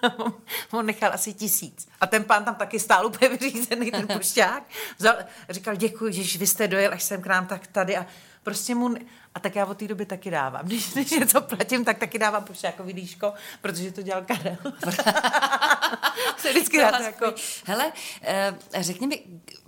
on, 0.70 0.86
nechal 0.86 1.12
asi 1.12 1.34
tisíc. 1.34 1.88
A 2.00 2.06
ten 2.06 2.24
pán 2.24 2.44
tam 2.44 2.54
taky 2.54 2.80
stál 2.80 3.06
úplně 3.06 3.28
vyřízený, 3.28 3.90
ten 3.90 4.08
pošťák. 4.08 4.62
Vzal, 4.98 5.14
říkal, 5.48 5.76
děkuji, 5.76 6.12
že 6.12 6.38
vy 6.38 6.46
jste 6.46 6.68
dojel, 6.68 6.92
až 6.92 7.02
jsem 7.02 7.22
k 7.22 7.26
nám, 7.26 7.46
tak 7.46 7.66
tady. 7.66 7.96
A 7.96 8.06
prostě 8.42 8.74
mu... 8.74 8.94
A 9.34 9.40
tak 9.40 9.56
já 9.56 9.66
od 9.66 9.78
té 9.78 9.88
doby 9.88 10.06
taky 10.06 10.30
dávám. 10.30 10.64
Když, 10.66 10.92
když 10.92 11.32
to 11.32 11.40
platím, 11.40 11.84
tak 11.84 11.98
taky 11.98 12.18
dávám 12.18 12.44
pošťákovi 12.44 12.92
dýško, 12.92 13.34
protože 13.60 13.92
to 13.92 14.02
dělal 14.02 14.24
Karel. 14.24 14.56
se 16.36 16.50
vždycky 16.50 16.78
dá 16.78 16.92
to 16.92 17.02
jako... 17.02 17.34
Hele, 17.64 17.92
eh, 18.22 18.54
řekni 18.74 19.06
mi, 19.06 19.24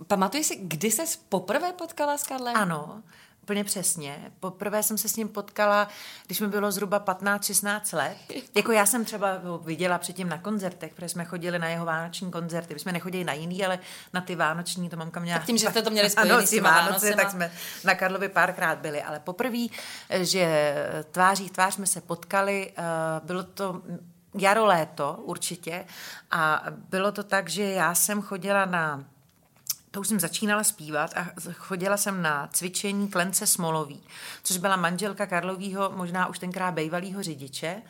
pamatuješ 0.07 0.47
si, 0.47 0.55
kdy 0.55 0.91
ses 0.91 1.15
poprvé 1.15 1.73
potkala 1.73 2.17
s 2.17 2.23
Karlem? 2.23 2.55
Ano, 2.55 3.03
úplně 3.43 3.63
přesně. 3.63 4.31
Poprvé 4.39 4.83
jsem 4.83 4.97
se 4.97 5.09
s 5.09 5.15
ním 5.15 5.27
potkala, 5.27 5.87
když 6.25 6.39
mi 6.39 6.47
bylo 6.47 6.71
zhruba 6.71 6.99
15-16 6.99 7.97
let. 7.97 8.17
Jako 8.55 8.71
já 8.71 8.85
jsem 8.85 9.05
třeba 9.05 9.37
ho 9.43 9.57
viděla 9.57 9.97
předtím 9.97 10.29
na 10.29 10.37
koncertech, 10.37 10.93
protože 10.93 11.09
jsme 11.09 11.25
chodili 11.25 11.59
na 11.59 11.67
jeho 11.67 11.85
vánoční 11.85 12.31
koncerty. 12.31 12.73
My 12.73 12.79
jsme 12.79 12.91
nechodili 12.91 13.23
na 13.23 13.33
jiný, 13.33 13.65
ale 13.65 13.79
na 14.13 14.21
ty 14.21 14.35
vánoční, 14.35 14.89
to 14.89 14.97
mamka 14.97 15.19
měla. 15.19 15.39
Tak 15.39 15.47
tím, 15.47 15.57
že 15.57 15.69
jste 15.69 15.81
to 15.81 15.89
měli 15.95 16.09
spojený 16.09 16.31
ano, 16.31 16.47
s 16.47 16.53
Vánoce, 16.53 16.89
Vánocema. 16.89 17.15
tak 17.15 17.31
jsme 17.31 17.51
na 17.83 17.95
Karlovi 17.95 18.29
párkrát 18.29 18.77
byli. 18.77 19.03
Ale 19.03 19.19
poprvé, 19.19 19.65
že 20.21 20.75
tváří 21.11 21.47
v 21.47 21.51
tvář 21.51 21.73
jsme 21.73 21.87
se 21.87 22.01
potkali, 22.01 22.73
eh, 22.77 22.81
bylo 23.23 23.43
to 23.43 23.81
jaro, 24.37 24.65
léto 24.65 25.19
určitě. 25.23 25.85
A 26.31 26.63
bylo 26.89 27.11
to 27.11 27.23
tak, 27.23 27.49
že 27.49 27.63
já 27.63 27.95
jsem 27.95 28.21
chodila 28.21 28.65
na 28.65 29.03
to 29.93 29.99
už 29.99 30.07
jsem 30.07 30.19
začínala 30.19 30.63
zpívat 30.63 31.17
a 31.17 31.27
chodila 31.53 31.97
jsem 31.97 32.21
na 32.21 32.49
cvičení 32.53 33.07
Klence 33.07 33.47
Smolový, 33.47 34.03
což 34.43 34.57
byla 34.57 34.75
manželka 34.75 35.25
Karlovýho, 35.25 35.91
možná 35.95 36.27
už 36.27 36.39
tenkrát 36.39 36.71
bejvalýho 36.71 37.23
řidiče. 37.23 37.81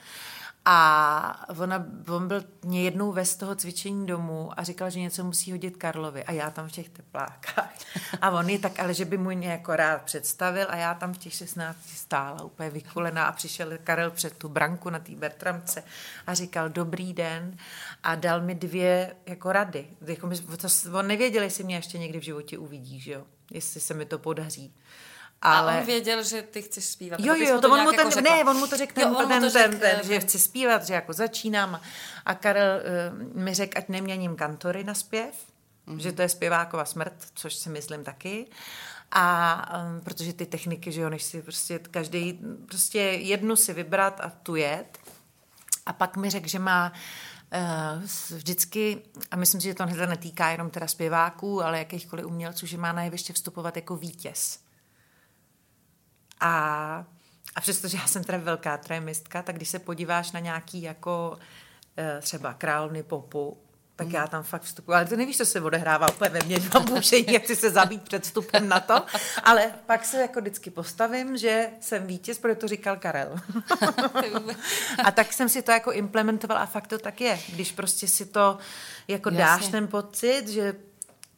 A 0.66 1.49
ona, 1.59 1.86
on 2.07 2.28
byl 2.28 2.43
mě 2.66 2.84
jednou 2.84 3.11
ve 3.11 3.26
z 3.26 3.36
toho 3.36 3.55
cvičení 3.55 4.05
domů 4.05 4.51
a 4.57 4.64
říkal, 4.64 4.89
že 4.89 4.99
něco 4.99 5.24
musí 5.24 5.51
hodit 5.51 5.78
Karlovi. 5.78 6.24
A 6.24 6.32
já 6.32 6.51
tam 6.51 6.68
v 6.68 6.72
těch 6.72 6.89
teplákách. 6.89 7.74
A 8.22 8.30
on 8.30 8.49
je 8.49 8.59
tak, 8.59 8.80
ale 8.80 8.93
že 8.93 9.05
by 9.05 9.18
mu 9.18 9.30
mě 9.30 9.51
jako 9.51 9.76
rád 9.76 10.01
představil 10.01 10.68
a 10.70 10.76
já 10.76 10.93
tam 10.93 11.14
v 11.14 11.18
těch 11.18 11.34
16 11.34 11.78
stála 11.86 12.43
úplně 12.43 12.70
vykulená 12.70 13.26
a 13.26 13.32
přišel 13.32 13.78
Karel 13.84 14.11
před 14.11 14.38
tu 14.38 14.49
branku 14.49 14.89
na 14.89 14.99
té 14.99 15.11
Bertramce 15.11 15.84
a 16.28 16.34
říkal 16.34 16.70
dobrý 16.70 17.14
den 17.14 17.57
a 18.03 18.16
dal 18.16 18.41
mi 18.41 18.55
dvě 18.55 19.16
jako 19.26 19.51
rady. 19.51 19.88
Jako 20.01 20.28
my, 20.28 20.38
to, 20.38 20.68
on 20.97 21.07
nevěděl, 21.07 21.43
jestli 21.43 21.64
mě 21.64 21.76
ještě 21.76 21.97
někdy 21.97 22.20
v 22.20 22.24
životě 22.24 22.57
uvidí, 22.57 22.99
že 22.99 23.11
jo? 23.11 23.24
Jestli 23.51 23.80
se 23.82 23.93
mi 23.93 24.05
to 24.05 24.20
podaří. 24.20 24.74
Ale... 25.44 25.76
A 25.76 25.80
on 25.80 25.86
věděl, 25.86 26.24
že 26.24 26.41
ty 26.41 26.62
chceš 26.62 26.86
zpívat. 26.86 27.20
Jo, 27.20 27.36
jo, 27.36 27.62
to 27.62 27.72
on 27.72 27.82
mu 27.82 27.91
jako 27.91 28.04
to, 28.04 28.12
řekla. 28.12 28.36
ne, 28.36 28.44
on 28.44 28.58
mu 28.58 28.68
to 28.68 28.78
řekl 28.78 28.94
ten, 28.94 29.04
Jo, 29.04 29.18
on 29.18 29.24
mu 29.24 29.30
ten, 29.30 29.44
to 29.44 29.52
ten, 29.52 29.72
řekl, 29.72 29.82
ten, 29.82 30.00
eh, 30.00 30.08
že 30.08 30.20
chci 30.20 30.39
zpívat, 30.39 30.86
že 30.86 30.94
jako 30.94 31.14
začínám. 31.14 31.82
A 32.26 32.36
Karel 32.36 32.82
uh, 33.34 33.41
mi 33.41 33.54
řekl, 33.54 33.78
ať 33.78 33.89
neměním 33.89 34.36
kantory 34.36 34.84
na 34.84 34.94
zpěv, 34.94 35.36
mm. 35.86 36.00
že 36.00 36.12
to 36.12 36.22
je 36.22 36.30
zpěvákova 36.30 36.86
smrt, 36.86 37.14
což 37.34 37.56
si 37.56 37.70
myslím 37.70 38.04
taky. 38.04 38.48
A 39.12 39.80
um, 39.80 40.02
protože 40.02 40.34
ty 40.34 40.46
techniky, 40.46 40.91
že 40.91 41.02
jo, 41.02 41.10
než 41.10 41.24
si 41.24 41.41
prostě 41.41 41.80
každý, 41.80 42.39
prostě 42.68 43.00
jednu 43.02 43.56
si 43.56 43.74
vybrat 43.74 44.22
a 44.22 44.30
tu 44.30 44.56
jet. 44.56 44.98
A 45.86 45.94
pak 45.94 46.18
mi 46.18 46.30
řekl, 46.30 46.48
že 46.48 46.60
má 46.60 46.94
uh, 47.54 48.04
vždycky, 48.36 49.02
a 49.32 49.36
myslím 49.36 49.62
si, 49.62 49.68
že 49.68 49.74
to 49.74 49.86
netýká 49.86 50.50
jenom 50.50 50.70
teda 50.70 50.88
zpěváků, 50.88 51.64
ale 51.64 51.78
jakýchkoliv 51.78 52.26
umělců, 52.26 52.66
že 52.66 52.78
má 52.78 52.91
na 52.91 53.04
jeviště 53.04 53.34
vstupovat 53.34 53.76
jako 53.76 53.96
vítěz. 53.96 54.62
A, 56.44 57.06
a 57.56 57.62
přestože 57.62 57.98
já 57.98 58.08
jsem 58.08 58.24
teda 58.24 58.38
velká 58.38 58.78
trémistka, 58.78 59.41
tak 59.41 59.56
když 59.56 59.70
se 59.70 59.80
podíváš 59.80 60.32
na 60.32 60.39
nějaký 60.39 60.82
jako 60.82 61.38
eh, 61.98 62.22
třeba 62.22 62.54
královny 62.54 63.04
popu, 63.04 63.58
tak 63.96 64.12
já 64.12 64.28
tam 64.28 64.44
fakt 64.44 64.62
vstupuji. 64.62 64.94
Ale 64.94 65.06
ty 65.06 65.18
nevíš, 65.18 65.38
co 65.38 65.46
se 65.46 65.62
odehrává 65.62 66.12
úplně 66.12 66.30
ve 66.30 66.39
mně, 66.46 66.58
mám 66.74 66.86
boušení, 66.86 67.34
jak 67.34 67.44
chci 67.44 67.56
se 67.56 67.70
zabít 67.70 68.02
před 68.02 68.24
vstupem 68.24 68.70
na 68.70 68.80
to. 68.80 69.06
Ale 69.44 69.74
pak 69.86 70.06
se 70.06 70.22
jako 70.22 70.41
vždycky 70.41 70.70
postavím, 70.70 71.38
že 71.38 71.70
jsem 71.80 72.08
vítěz, 72.08 72.39
protože 72.39 72.56
to 72.56 72.68
říkal 72.68 72.98
Karel. 72.98 73.36
a 75.06 75.12
tak 75.12 75.34
jsem 75.34 75.50
si 75.50 75.62
to 75.62 75.72
jako 75.72 75.91
implementovala 75.91 76.62
a 76.62 76.66
fakt 76.66 76.88
to 76.88 76.98
tak 76.98 77.22
je. 77.22 77.39
Když 77.50 77.72
prostě 77.72 78.08
si 78.08 78.26
to 78.26 78.58
jako 79.08 79.30
Jasně. 79.30 79.46
dáš 79.46 79.68
ten 79.68 79.88
pocit, 79.88 80.48
že 80.48 80.76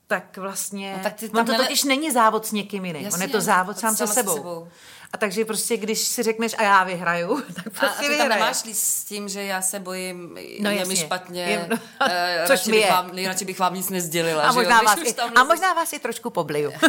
tak 0.07 0.37
vlastně... 0.37 0.93
No, 0.97 1.03
tak 1.03 1.13
ty 1.13 1.29
on 1.29 1.45
to 1.45 1.51
nele- 1.51 1.57
totiž 1.63 1.83
není 1.83 2.11
závod 2.11 2.45
s 2.47 2.51
někým 2.51 2.85
jiným. 2.85 3.09
on 3.13 3.21
je 3.21 3.27
to 3.27 3.37
Jasně, 3.37 3.41
závod 3.45 3.79
sám 3.79 3.95
se 3.95 4.07
sebou. 4.07 4.33
sebou. 4.35 4.67
A 5.13 5.17
takže 5.17 5.45
prostě, 5.45 5.77
když 5.77 5.99
si 5.99 6.23
řekneš 6.23 6.55
a 6.57 6.63
já 6.63 6.83
vyhraju, 6.83 7.41
tak 7.55 7.67
A, 7.67 7.69
prostě 7.69 8.05
a 8.05 8.09
ty 8.09 8.17
tam 8.17 8.29
nemáš 8.29 8.55
s 8.73 9.03
tím, 9.03 9.29
že 9.29 9.43
já 9.43 9.61
se 9.61 9.79
bojím, 9.79 10.29
No 10.33 10.39
no, 10.59 10.69
je 10.69 10.75
mi 10.75 10.79
jasně. 10.79 10.95
špatně, 10.95 11.41
Je- 11.43 11.67
no, 11.69 11.77
eh, 12.09 12.43
což 12.47 12.49
radši, 12.49 12.71
bych 12.71 12.81
je. 12.85 12.91
vám, 12.91 13.11
radši 13.25 13.45
bych 13.45 13.59
vám 13.59 13.73
nic 13.73 13.89
nezdělila. 13.89 14.43
a 14.43 14.51
možná, 14.51 14.81
vás 14.81 14.99
i, 15.05 15.15
a 15.15 15.43
možná 15.43 15.73
vás 15.73 15.93
i 15.93 15.99
trošku 15.99 16.29
pobliju. 16.29 16.71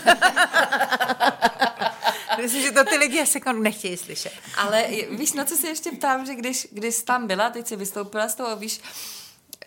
Myslím, 2.42 2.62
že 2.62 2.70
to 2.72 2.84
ty 2.84 2.96
lidi 2.96 3.22
asi 3.22 3.36
jako 3.38 3.52
nechtějí 3.52 3.96
slyšet. 3.96 4.32
Ale 4.56 4.84
víš, 5.10 5.32
na 5.32 5.44
co 5.44 5.56
se 5.56 5.68
ještě 5.68 5.90
ptám, 5.92 6.26
že 6.26 6.34
když, 6.34 6.68
když 6.70 6.94
jsi 6.94 7.04
tam 7.04 7.26
byla, 7.26 7.50
teď 7.50 7.66
jsi 7.66 7.76
vystoupila 7.76 8.28
z 8.28 8.34
toho, 8.34 8.56
víš, 8.56 8.80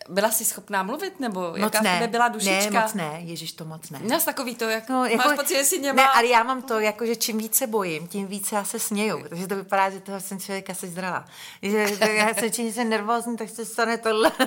byla 0.10 0.32
jsi 0.32 0.46
schopná 0.46 0.84
mluvit, 0.84 1.20
nebo 1.20 1.42
Moc 1.42 1.58
jaká 1.60 1.80
v 1.80 1.84
ne. 1.84 1.94
tebe 1.94 2.08
byla 2.08 2.28
dušička? 2.28 2.70
Ne, 2.70 2.82
moc 2.82 2.94
ne, 2.94 3.20
ježiš, 3.20 3.52
to 3.52 3.66
moc 3.66 3.90
ne. 3.90 4.00
Měl 4.00 4.20
jsi 4.20 4.26
takový 4.26 4.56
to, 4.56 4.64
jak 4.70 4.90
No, 4.90 5.06
jako, 5.06 5.28
máš 5.28 5.38
pocit, 5.38 5.58
že 5.58 5.64
si 5.64 5.80
něma... 5.80 6.04
Ne, 6.04 6.10
ale 6.10 6.28
já 6.28 6.44
mám 6.44 6.62
to, 6.62 6.80
jako, 6.80 7.06
že 7.06 7.16
čím 7.16 7.38
více 7.38 7.68
bojím, 7.68 8.08
tím 8.08 8.28
více 8.28 8.56
já 8.56 8.64
se 8.64 8.80
směju. 8.80 9.26
Takže 9.30 9.48
to 9.48 9.56
vypadá, 9.56 9.90
že 9.90 10.00
toho 10.00 10.22
jsem 10.22 10.40
člověka 10.40 10.74
se 10.74 10.88
zdrala. 10.88 11.26
Že 11.62 11.98
to, 12.00 12.06
já 12.06 12.34
se 12.34 12.50
čím 12.50 12.74
jsem 12.74 12.90
nervózní, 12.90 13.38
tak 13.38 13.50
se 13.50 13.66
stane 13.66 13.98
tohle. 13.98 14.32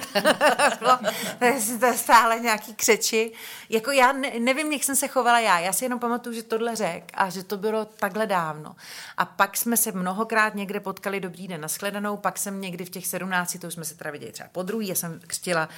To 1.39 1.45
je 1.45 1.95
stále 1.97 2.41
nějaký 2.41 2.75
křeči. 2.75 3.33
Jako 3.71 3.91
já 3.91 4.13
ne, 4.13 4.33
nevím, 4.39 4.73
jak 4.73 4.85
jsem 4.85 4.97
se 4.97 5.09
chovala 5.09 5.41
já. 5.41 5.59
Já 5.59 5.73
si 5.73 5.85
jenom 5.85 5.99
pamatuju, 5.99 6.35
že 6.35 6.43
tohle 6.43 6.77
řek 6.77 7.11
a 7.15 7.31
že 7.31 7.43
to 7.43 7.57
bylo 7.57 7.85
takhle 7.85 8.27
dávno. 8.27 8.77
A 9.17 9.25
pak 9.25 9.57
jsme 9.57 9.77
se 9.77 9.93
mnohokrát 9.93 10.55
někde 10.55 10.81
potkali 10.81 11.21
dobrý 11.21 11.49
den 11.49 11.61
nashledanou, 11.61 12.17
pak 12.17 12.39
jsem 12.39 12.61
někdy 12.61 12.85
v 12.85 12.91
těch 12.91 13.07
17, 13.07 13.57
to 13.61 13.67
už 13.67 13.75
jsme 13.75 13.85
se 13.85 13.95
teda 13.95 14.11
viděli 14.11 14.33
třeba 14.33 14.49
po 14.53 14.63
druhý, 14.63 14.89
já 14.89 14.95
jsem 14.95 15.21
zjistila. 15.53 15.69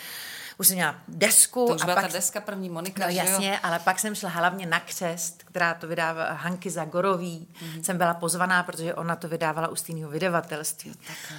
Už 0.58 0.68
jsem 0.68 0.74
měla 0.76 0.94
desku. 1.08 1.66
To 1.68 1.74
už 1.74 1.82
a 1.82 1.84
byla 1.84 1.94
pak 1.94 2.06
ta 2.06 2.12
deska 2.12 2.40
první 2.40 2.70
Monika, 2.70 3.06
No 3.06 3.12
že 3.12 3.18
jo? 3.18 3.24
jasně, 3.26 3.58
ale 3.58 3.78
pak 3.78 3.98
jsem 3.98 4.14
šla 4.14 4.30
hlavně 4.30 4.66
na 4.66 4.80
křest, 4.80 5.42
která 5.42 5.74
to 5.74 5.86
vydává 5.88 6.32
Hanky 6.32 6.70
Zagorový. 6.70 7.48
Mm-hmm. 7.52 7.82
Jsem 7.82 7.98
byla 7.98 8.14
pozvaná, 8.14 8.62
protože 8.62 8.94
ona 8.94 9.16
to 9.16 9.28
vydávala 9.28 9.68
u 9.68 9.76
stejného 9.76 10.10
vydavatelství. 10.10 10.94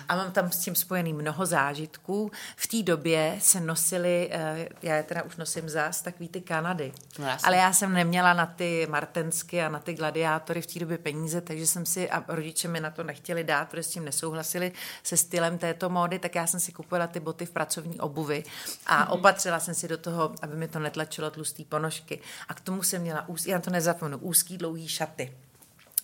A 0.09 0.15
mám 0.15 0.31
tam 0.31 0.51
s 0.51 0.57
tím 0.57 0.75
spojený 0.75 1.13
mnoho 1.13 1.45
zážitků. 1.45 2.31
V 2.55 2.67
té 2.67 2.83
době 2.83 3.37
se 3.39 3.59
nosily, 3.59 4.29
eh, 4.31 4.69
já 4.81 4.95
je 4.95 5.03
teda 5.03 5.23
už 5.23 5.35
nosím 5.35 5.69
zás, 5.69 6.01
takový 6.01 6.29
ty 6.29 6.41
Kanady. 6.41 6.93
No 7.19 7.27
jasně. 7.27 7.47
ale 7.47 7.57
já 7.57 7.73
jsem 7.73 7.93
neměla 7.93 8.33
na 8.33 8.45
ty 8.45 8.87
martensky 8.89 9.63
a 9.63 9.69
na 9.69 9.79
ty 9.79 9.93
gladiátory 9.93 10.61
v 10.61 10.67
té 10.67 10.79
době 10.79 10.97
peníze, 10.97 11.41
takže 11.41 11.67
jsem 11.67 11.85
si, 11.85 12.09
a 12.09 12.23
rodiče 12.27 12.67
mi 12.67 12.79
na 12.79 12.89
to 12.89 13.03
nechtěli 13.03 13.43
dát, 13.43 13.69
protože 13.69 13.83
s 13.83 13.87
tím 13.89 14.05
nesouhlasili 14.05 14.71
se 15.03 15.17
stylem 15.17 15.57
této 15.57 15.89
módy, 15.89 16.19
tak 16.19 16.35
já 16.35 16.47
jsem 16.47 16.59
si 16.59 16.71
kupovala 16.71 17.07
ty 17.07 17.19
boty 17.19 17.45
v 17.45 17.51
pracovní 17.51 17.99
obuvi 17.99 18.43
a 18.85 19.04
opatřila 19.09 19.59
jsem 19.59 19.73
si 19.73 19.87
do 19.87 19.97
toho, 19.97 20.35
aby 20.41 20.55
mi 20.55 20.67
to 20.67 20.79
netlačilo 20.79 21.31
tlustý 21.31 21.65
ponožky. 21.65 22.21
A 22.47 22.53
k 22.53 22.59
tomu 22.59 22.83
jsem 22.83 23.01
měla, 23.01 23.27
úz, 23.29 23.45
já 23.45 23.59
to 23.59 23.69
nezapomenu, 23.69 24.17
úzký 24.17 24.57
dlouhý 24.57 24.87
šaty. 24.87 25.37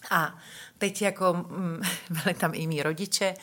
A 0.10 0.38
teď 0.82 1.02
jako 1.02 1.34
mm, 1.34 1.82
byli 2.10 2.34
tam 2.34 2.52
i 2.54 2.68
mý 2.68 2.84
rodiče 2.84 3.34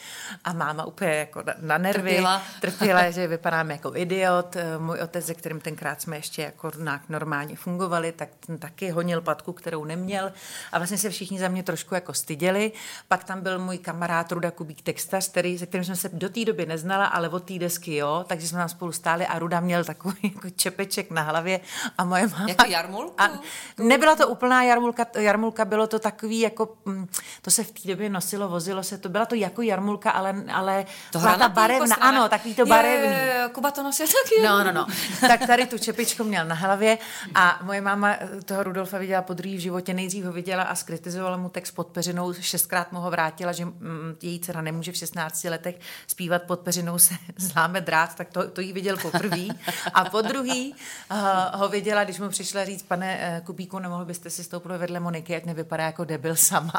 a 0.44 0.52
máma 0.52 0.84
úplně 0.84 1.10
jako 1.10 1.42
na, 1.42 1.54
na 1.60 1.78
nervy. 1.78 2.10
Trpěla. 2.10 2.42
Trpěla, 2.60 3.10
že 3.10 3.26
vypadám 3.26 3.70
jako 3.70 3.96
idiot. 3.96 4.56
Eh, 4.56 4.78
Můj 4.78 5.00
otec, 5.00 5.26
se 5.26 5.34
kterým 5.34 5.60
tenkrát 5.60 6.02
jsme 6.02 6.16
ještě 6.16 6.42
jako 6.42 6.70
normálně 7.08 7.56
fungovali, 7.56 8.12
tak 8.12 8.28
ten 8.46 8.58
taky 8.58 8.90
honil 8.90 9.20
patku, 9.20 9.52
kterou 9.52 9.84
neměl. 9.84 10.32
A 10.72 10.78
vlastně 10.78 10.98
se 10.98 11.10
všichni 11.10 11.38
za 11.38 11.48
mě 11.48 11.62
trošku 11.62 11.94
jako 11.94 12.14
styděli. 12.14 12.72
Pak 13.08 13.24
tam 13.24 13.40
byl 13.40 13.58
můj 13.58 13.78
kamarád 13.78 14.32
Ruda 14.32 14.50
Kubík 14.50 14.82
textař, 14.82 15.28
který, 15.28 15.58
se 15.58 15.66
kterým 15.66 15.84
jsem 15.84 15.96
se 15.96 16.08
do 16.12 16.28
té 16.28 16.44
doby 16.44 16.66
neznala, 16.66 17.06
ale 17.06 17.28
od 17.28 17.44
té 17.44 17.58
desky 17.58 17.96
jo, 17.96 18.24
takže 18.28 18.48
jsme 18.48 18.58
tam 18.58 18.68
spolu 18.68 18.92
stáli 18.92 19.26
a 19.26 19.38
Ruda 19.38 19.60
měl 19.60 19.84
takový 19.84 20.18
jako 20.34 20.50
čepeček 20.50 21.10
na 21.10 21.22
hlavě 21.22 21.60
a 21.98 22.04
moje 22.04 22.26
máma... 22.26 22.48
Jako 22.48 22.64
jarmulku? 22.66 23.14
A 23.18 23.30
nebyla 23.78 24.16
to 24.16 24.28
úplná 24.28 24.62
jarmulka, 24.62 25.06
jarmulka, 25.18 25.64
bylo 25.64 25.86
to 25.86 25.98
takový 25.98 26.40
jako, 26.40 26.76
mm, 26.84 27.06
to 27.42 27.50
se 27.50 27.64
v 27.64 27.70
té 27.72 27.88
době 27.88 28.08
nosilo, 28.08 28.48
vozilo 28.48 28.82
se, 28.82 28.98
to 28.98 29.08
byla 29.08 29.26
to 29.26 29.34
jako 29.34 29.62
jarmulka, 29.62 30.10
ale, 30.10 30.34
ale 30.52 30.86
To 31.12 31.20
ta 31.20 31.48
barevná, 31.48 31.86
jako 31.86 32.02
ano, 32.02 32.28
takový 32.28 32.54
to 32.54 32.66
barevný. 32.66 33.06
jo, 33.06 33.42
jo, 33.42 33.48
Kuba 33.48 33.70
to 33.70 33.82
nosil 33.82 34.06
taky. 34.06 34.42
No, 34.42 34.64
no, 34.64 34.72
no. 34.72 34.86
Tak 35.20 35.46
tady 35.46 35.66
tu 35.66 35.78
čepičku 35.78 36.24
měl 36.24 36.44
na 36.44 36.54
hlavě 36.54 36.98
a 37.34 37.58
moje 37.62 37.80
máma 37.80 38.16
toho 38.44 38.62
Rudolfa 38.62 38.98
viděla 38.98 39.22
po 39.22 39.34
druhý 39.34 39.56
v 39.56 39.60
životě. 39.60 39.94
Nejdřív 39.94 40.24
ho 40.24 40.32
viděla 40.32 40.62
a 40.62 40.74
skritizovala 40.74 41.36
mu 41.36 41.48
text 41.48 41.70
pod 41.70 41.86
peřinou. 41.86 42.32
Šestkrát 42.32 42.92
mu 42.92 43.00
ho 43.00 43.10
vrátila, 43.10 43.52
že 43.52 43.64
mm, 43.64 44.16
její 44.22 44.40
dcera 44.40 44.60
nemůže 44.60 44.92
v 44.92 44.96
16 44.96 45.44
letech 45.44 45.74
zpívat 46.06 46.42
pod 46.42 46.60
peřinou 46.60 46.98
se 46.98 47.14
zláme 47.36 47.80
drát, 47.80 48.14
tak 48.14 48.28
to, 48.30 48.48
to 48.50 48.60
jí 48.60 48.72
viděl 48.72 48.96
poprvé. 48.96 49.46
A 49.94 50.04
po 50.04 50.20
druhý 50.22 50.74
uh, 51.10 51.18
ho 51.60 51.68
viděla, 51.68 52.04
když 52.04 52.18
mu 52.18 52.28
přišla 52.28 52.64
říct, 52.64 52.82
pane 52.82 53.38
uh, 53.40 53.46
Kubíku, 53.46 53.78
nemohl 53.78 54.04
byste 54.04 54.30
si 54.30 54.44
stoupnout 54.44 54.78
vedle 54.78 55.00
Moniky, 55.00 55.36
ať 55.36 55.44
nevypadá 55.44 55.84
jako 55.84 56.04
debil 56.04 56.36
sama. 56.36 56.72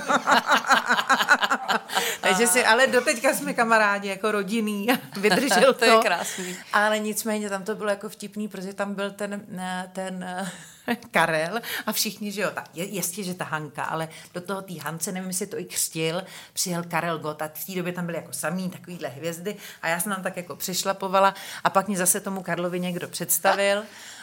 Takže 2.20 2.46
si, 2.46 2.64
ale 2.64 2.86
doteďka 2.86 3.34
jsme 3.34 3.54
kamarádi, 3.54 4.08
jako 4.08 4.32
rodinný, 4.32 4.88
vydržel 5.16 5.72
to. 5.72 5.78
To 5.78 5.84
je 5.84 5.98
krásný. 6.02 6.56
Ale 6.72 6.98
nicméně 6.98 7.50
tam 7.50 7.64
to 7.64 7.74
bylo 7.74 7.90
jako 7.90 8.08
vtipný, 8.08 8.48
protože 8.48 8.74
tam 8.74 8.94
byl 8.94 9.10
ten, 9.10 9.42
eh, 9.58 9.90
ten 9.92 10.24
eh, 10.24 10.50
Karel 11.10 11.60
a 11.86 11.92
všichni, 11.92 12.32
že 12.32 12.40
jo, 12.40 12.50
tak 12.54 12.64
je, 12.74 12.84
jistě, 12.84 13.22
že 13.22 13.34
ta 13.34 13.44
Hanka, 13.44 13.84
ale 13.84 14.08
do 14.34 14.40
toho 14.40 14.62
té 14.62 14.74
Hance, 14.80 15.12
nevím, 15.12 15.28
jestli 15.28 15.46
to 15.46 15.58
i 15.58 15.64
křtil, 15.64 16.22
přijel 16.52 16.84
Karel 16.88 17.18
Gott 17.18 17.42
a 17.42 17.50
v 17.54 17.66
té 17.66 17.72
době 17.72 17.92
tam 17.92 18.06
byly 18.06 18.18
jako 18.18 18.32
samý 18.32 18.70
takovýhle 18.70 19.08
hvězdy 19.08 19.56
a 19.82 19.88
já 19.88 20.00
jsem 20.00 20.12
tam 20.12 20.22
tak 20.22 20.36
jako 20.36 20.56
přišlapovala 20.56 21.34
a 21.64 21.70
pak 21.70 21.88
mě 21.88 21.96
zase 21.96 22.20
tomu 22.20 22.42
Karlovi 22.42 22.80
někdo 22.80 23.08
představil 23.08 23.82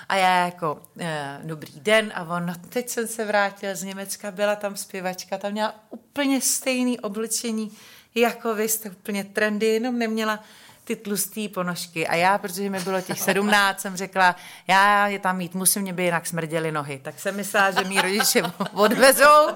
a 0.10 0.16
já 0.16 0.46
jako, 0.46 0.82
e, 1.00 1.40
dobrý 1.44 1.80
den 1.80 2.12
a 2.16 2.24
on, 2.36 2.46
no, 2.46 2.54
teď 2.70 2.90
jsem 2.90 3.08
se 3.08 3.26
vrátil 3.26 3.76
z 3.76 3.84
Německa, 3.84 4.32
byla 4.32 4.56
tam 4.56 4.76
zpěvačka, 4.76 5.38
tam 5.38 5.52
měla 5.52 5.76
úplně 5.90 6.42
stejný 6.42 7.00
oblečení, 7.00 7.72
jako 8.16 8.56
vy 8.56 8.70
jste 8.70 8.90
úplně 8.90 9.24
trendy, 9.24 9.66
jenom 9.66 10.00
neměla 10.00 10.44
ty 10.84 10.96
tlustý 10.96 11.50
ponožky. 11.50 12.08
A 12.08 12.16
já, 12.16 12.38
protože 12.38 12.70
mi 12.70 12.80
bylo 12.80 13.02
těch 13.02 13.20
17, 13.20 13.82
jsem 13.82 13.98
řekla, 13.98 14.36
já 14.68 15.08
je 15.08 15.20
tam 15.20 15.38
mít 15.38 15.56
musím, 15.56 15.82
mě 15.82 15.94
by 15.94 16.04
jinak 16.04 16.28
smrděly 16.28 16.72
nohy. 16.72 17.00
Tak 17.04 17.20
jsem 17.20 17.36
myslela, 17.36 17.72
že 17.72 17.84
mý 17.84 18.02
rodiče 18.02 18.42
odvezou. 18.74 19.48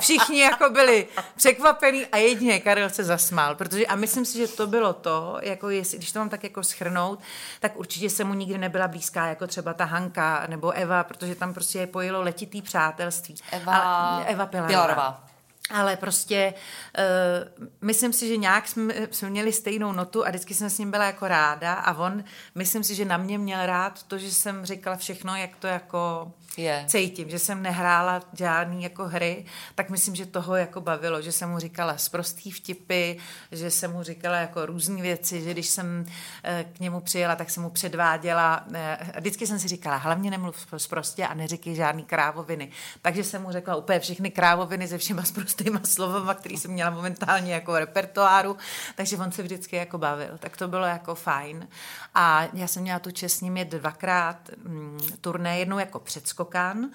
Všichni 0.00 0.40
jako 0.40 0.70
byli 0.70 1.06
překvapení 1.36 2.06
a 2.06 2.16
jedině 2.16 2.60
Karel 2.60 2.90
se 2.90 3.04
zasmál. 3.04 3.54
Protože, 3.54 3.86
a 3.86 3.96
myslím 3.96 4.24
si, 4.24 4.38
že 4.38 4.48
to 4.48 4.66
bylo 4.66 4.92
to, 4.92 5.38
jako 5.42 5.70
jestli, 5.70 5.98
když 5.98 6.12
to 6.12 6.18
mám 6.18 6.28
tak 6.28 6.44
jako 6.44 6.62
schrnout, 6.62 7.20
tak 7.60 7.76
určitě 7.76 8.10
se 8.10 8.24
mu 8.24 8.34
nikdy 8.34 8.58
nebyla 8.58 8.88
blízká, 8.88 9.26
jako 9.26 9.46
třeba 9.46 9.74
ta 9.74 9.84
Hanka 9.84 10.46
nebo 10.48 10.70
Eva, 10.70 11.04
protože 11.04 11.34
tam 11.34 11.54
prostě 11.54 11.78
je 11.78 11.86
pojilo 11.86 12.22
letitý 12.22 12.62
přátelství. 12.62 13.34
Eva, 13.50 14.22
Eva 14.26 14.46
Pilarová. 14.46 14.68
Pilarová. 14.68 15.27
Ale 15.70 15.96
prostě 15.96 16.54
uh, 16.98 17.68
myslím 17.80 18.12
si, 18.12 18.28
že 18.28 18.36
nějak 18.36 18.68
jsme, 18.68 18.94
jsme 19.10 19.30
měli 19.30 19.52
stejnou 19.52 19.92
notu 19.92 20.26
a 20.26 20.28
vždycky 20.28 20.54
jsem 20.54 20.70
s 20.70 20.78
ním 20.78 20.90
byla 20.90 21.04
jako 21.04 21.28
ráda 21.28 21.72
a 21.72 21.94
on, 21.98 22.24
myslím 22.54 22.84
si, 22.84 22.94
že 22.94 23.04
na 23.04 23.16
mě 23.16 23.38
měl 23.38 23.66
rád 23.66 24.02
to, 24.02 24.18
že 24.18 24.32
jsem 24.32 24.66
říkala 24.66 24.96
všechno, 24.96 25.36
jak 25.36 25.56
to 25.56 25.66
jako 25.66 26.32
Je. 26.56 26.84
cítím, 26.86 27.30
že 27.30 27.38
jsem 27.38 27.62
nehrála 27.62 28.22
žádný 28.32 28.82
jako 28.82 29.04
hry, 29.04 29.44
tak 29.74 29.90
myslím, 29.90 30.14
že 30.14 30.26
toho 30.26 30.56
jako 30.56 30.80
bavilo, 30.80 31.22
že 31.22 31.32
jsem 31.32 31.50
mu 31.50 31.58
říkala 31.58 31.98
sprostý 31.98 32.50
vtipy, 32.50 33.12
že 33.52 33.70
jsem 33.70 33.92
mu 33.92 34.02
říkala 34.02 34.36
jako 34.36 34.66
různé 34.66 35.02
věci, 35.02 35.42
že 35.42 35.50
když 35.50 35.68
jsem 35.68 36.06
eh, 36.44 36.64
k 36.72 36.80
němu 36.80 37.00
přijela, 37.00 37.36
tak 37.36 37.50
jsem 37.50 37.62
mu 37.62 37.70
předváděla, 37.70 38.64
eh, 38.74 38.98
vždycky 39.18 39.46
jsem 39.46 39.58
si 39.58 39.68
říkala, 39.68 39.96
hlavně 39.96 40.30
nemluv 40.30 40.66
sprostě 40.76 41.26
a 41.26 41.34
neříkej 41.34 41.74
žádný 41.74 42.04
krávoviny. 42.04 42.70
Takže 43.02 43.24
jsem 43.24 43.42
mu 43.42 43.52
řekla 43.52 43.76
úplně 43.76 44.00
všechny 44.00 44.30
krávoviny 44.30 44.88
se 44.88 44.98
všema 44.98 45.22
sprostýma 45.58 45.80
slovama, 45.84 46.34
který 46.34 46.56
jsem 46.56 46.70
měla 46.70 46.90
momentálně 46.90 47.54
jako 47.54 47.78
repertoáru, 47.78 48.56
takže 48.94 49.16
on 49.16 49.32
se 49.32 49.42
vždycky 49.42 49.76
jako 49.76 49.98
bavil. 49.98 50.38
Tak 50.38 50.56
to 50.56 50.68
bylo 50.68 50.86
jako 50.86 51.14
fajn. 51.14 51.68
A 52.14 52.48
já 52.52 52.66
jsem 52.66 52.82
měla 52.82 52.98
tu 52.98 53.10
čest 53.10 53.32
s 53.32 53.40
ním 53.40 53.58
dvakrát 53.64 54.50
mm, 54.64 54.98
turné, 55.20 55.58
jednou 55.58 55.78
jako 55.78 56.00
předskokan, 56.00 56.90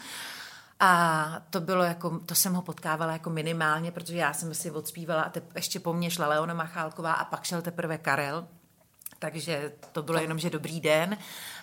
a 0.79 1.41
to 1.49 1.61
bylo 1.61 1.83
jako, 1.83 2.19
to 2.25 2.35
jsem 2.35 2.53
ho 2.53 2.61
potkávala 2.61 3.13
jako 3.13 3.29
minimálně, 3.29 3.91
protože 3.91 4.17
já 4.17 4.33
jsem 4.33 4.53
si 4.53 4.71
odspívala 4.71 5.21
a 5.21 5.29
te, 5.29 5.41
ještě 5.55 5.79
po 5.79 5.93
mně 5.93 6.11
šla 6.11 6.27
Leona 6.27 6.53
Machálková 6.53 7.13
a 7.13 7.25
pak 7.25 7.43
šel 7.43 7.61
teprve 7.61 7.97
Karel. 7.97 8.47
Takže 9.23 9.71
to 9.91 10.03
bylo 10.03 10.19
jenom, 10.19 10.39
že 10.39 10.49
dobrý 10.49 10.81
den. 10.81 11.17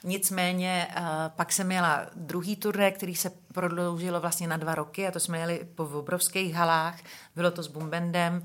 Nicméně 0.05 0.89
uh, 0.99 1.05
pak 1.29 1.53
jsem 1.53 1.67
měla 1.67 2.07
druhý 2.15 2.57
turné, 2.57 2.91
který 2.91 3.15
se 3.15 3.31
prodloužilo 3.55 4.21
vlastně 4.21 4.49
na 4.49 4.57
dva 4.57 4.75
roky 4.75 5.07
a 5.07 5.11
to 5.11 5.21
jsme 5.21 5.39
jeli 5.39 5.69
po 5.75 5.85
obrovských 5.85 6.55
halách, 6.55 6.99
bylo 7.37 7.51
to 7.51 7.63
s 7.63 7.67
Bumbendem 7.67 8.43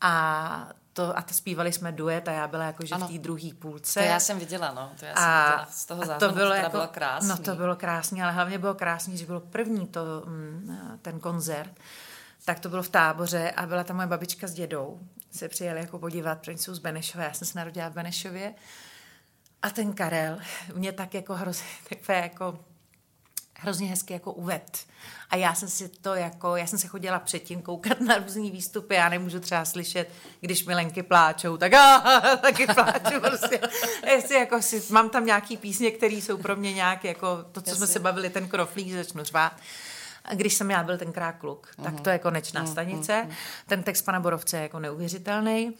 a 0.00 0.68
to, 0.92 1.18
a 1.18 1.22
to 1.22 1.34
zpívali 1.34 1.72
jsme 1.72 1.92
duet 1.92 2.28
a 2.28 2.32
já 2.32 2.48
byla 2.48 2.64
jakože 2.64 2.94
v 2.94 2.98
Ano. 2.98 3.08
té 3.08 3.18
druhé 3.18 3.50
půlce. 3.58 4.00
To 4.00 4.06
já 4.06 4.20
jsem 4.20 4.38
viděla, 4.38 4.72
no. 4.74 4.92
To 4.98 5.04
já 5.04 5.14
jsem 5.14 5.24
A, 5.24 5.50
viděla 5.50 5.66
z 5.70 5.84
toho 5.86 6.02
a 6.02 6.06
záznamu, 6.06 6.32
to 6.32 6.38
bylo, 6.38 6.54
jako, 6.54 6.70
bylo 6.70 6.88
krásný. 6.88 7.28
No 7.28 7.36
to 7.36 7.54
bylo 7.54 7.76
krásný, 7.76 8.22
ale 8.22 8.32
hlavně 8.32 8.58
bylo 8.58 8.74
krásný, 8.74 9.16
že 9.16 9.26
bylo 9.26 9.40
první 9.40 9.86
to, 9.86 10.00
mm, 10.26 10.98
ten 11.02 11.20
koncert, 11.20 11.72
tak 12.44 12.60
to 12.60 12.68
bylo 12.68 12.82
v 12.82 12.88
táboře 12.88 13.50
a 13.50 13.66
byla 13.66 13.84
tam 13.84 13.96
moje 13.96 14.08
babička 14.08 14.46
s 14.46 14.52
dědou. 14.52 15.00
Se 15.36 15.48
přijeli 15.48 15.80
jako 15.80 15.98
podívat, 15.98 16.38
protože 16.38 16.58
jsou 16.58 16.74
z 16.74 16.78
Benešova, 16.78 17.24
já 17.24 17.32
jsem 17.32 17.48
se 17.48 17.58
narodila 17.58 17.88
v 17.88 17.92
Benešově. 17.92 18.54
A 19.62 19.70
ten 19.70 19.92
Karel 19.92 20.38
mě 20.74 20.92
tak 20.92 21.14
jako 21.14 21.34
hrozně, 21.34 21.66
takové 21.88 22.18
jako 22.18 22.58
hrozně 23.58 23.88
hezky 23.88 24.12
jako 24.12 24.32
uved. 24.32 24.86
A 25.30 25.36
já 25.36 25.54
jsem 25.54 25.68
si 25.68 25.88
to 25.88 26.14
jako, 26.14 26.56
já 26.56 26.66
jsem 26.66 26.78
se 26.78 26.88
chodila 26.88 27.18
předtím 27.18 27.62
koukat 27.62 28.00
na 28.00 28.18
různý 28.18 28.50
výstupy, 28.50 28.94
já 28.94 29.08
nemůžu 29.08 29.40
třeba 29.40 29.64
slyšet, 29.64 30.10
když 30.40 30.64
milenky 30.64 31.02
pláčou, 31.02 31.56
tak 31.56 31.72
ah, 31.74 32.36
taky 32.42 32.66
pláču 32.66 33.20
prostě. 33.20 33.60
Jestli 34.06 34.34
jako 34.34 34.62
si, 34.62 34.82
mám 34.90 35.10
tam 35.10 35.26
nějaký 35.26 35.56
písně, 35.56 35.90
které 35.90 36.14
jsou 36.14 36.36
pro 36.36 36.56
mě 36.56 36.72
nějak 36.72 37.04
jako 37.04 37.44
to, 37.52 37.60
co 37.60 37.70
jsme 37.70 37.82
Jasně. 37.82 37.92
se 37.92 37.98
bavili, 37.98 38.30
ten 38.30 38.48
kroflík, 38.48 38.92
začnu 38.92 39.24
řvát. 39.24 39.52
Když 40.32 40.54
jsem 40.54 40.70
já 40.70 40.82
byl 40.82 40.98
tenkrát 40.98 41.32
kluk, 41.32 41.68
tak 41.82 42.00
to 42.00 42.10
je 42.10 42.18
konečná 42.18 42.66
stanice. 42.66 43.28
Ten 43.66 43.82
text 43.82 44.02
pana 44.02 44.20
Borovce 44.20 44.56
je 44.56 44.62
jako 44.62 44.78
neuvěřitelný. 44.78 45.74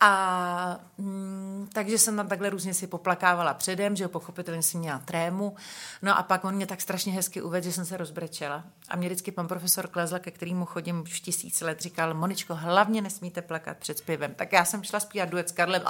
A 0.00 0.80
mm, 0.98 1.68
takže 1.72 1.98
jsem 1.98 2.16
tam 2.16 2.28
takhle 2.28 2.50
různě 2.50 2.74
si 2.74 2.86
poplakávala 2.86 3.54
předem, 3.54 3.96
že 3.96 4.04
jo, 4.04 4.08
pochopitelně 4.08 4.62
jsem 4.62 4.80
měla 4.80 4.98
trému. 4.98 5.56
No 6.02 6.18
a 6.18 6.22
pak 6.22 6.44
on 6.44 6.54
mě 6.54 6.66
tak 6.66 6.80
strašně 6.80 7.12
hezky 7.12 7.42
uvedl, 7.42 7.64
že 7.64 7.72
jsem 7.72 7.84
se 7.84 7.96
rozbrečela. 7.96 8.64
A 8.88 8.96
mě 8.96 9.08
vždycky 9.08 9.32
pan 9.32 9.48
profesor 9.48 9.88
Klezla, 9.88 10.18
ke 10.18 10.30
kterému 10.30 10.64
chodím 10.64 11.02
už 11.02 11.20
tisíc 11.20 11.60
let, 11.60 11.80
říkal, 11.80 12.14
Moničko, 12.14 12.54
hlavně 12.54 13.02
nesmíte 13.02 13.42
plakat 13.42 13.76
před 13.76 13.98
zpěvem. 13.98 14.34
Tak 14.34 14.52
já 14.52 14.64
jsem 14.64 14.82
šla 14.82 15.00
zpívat 15.00 15.28
duet 15.28 15.48
s 15.48 15.52
Karlem, 15.52 15.82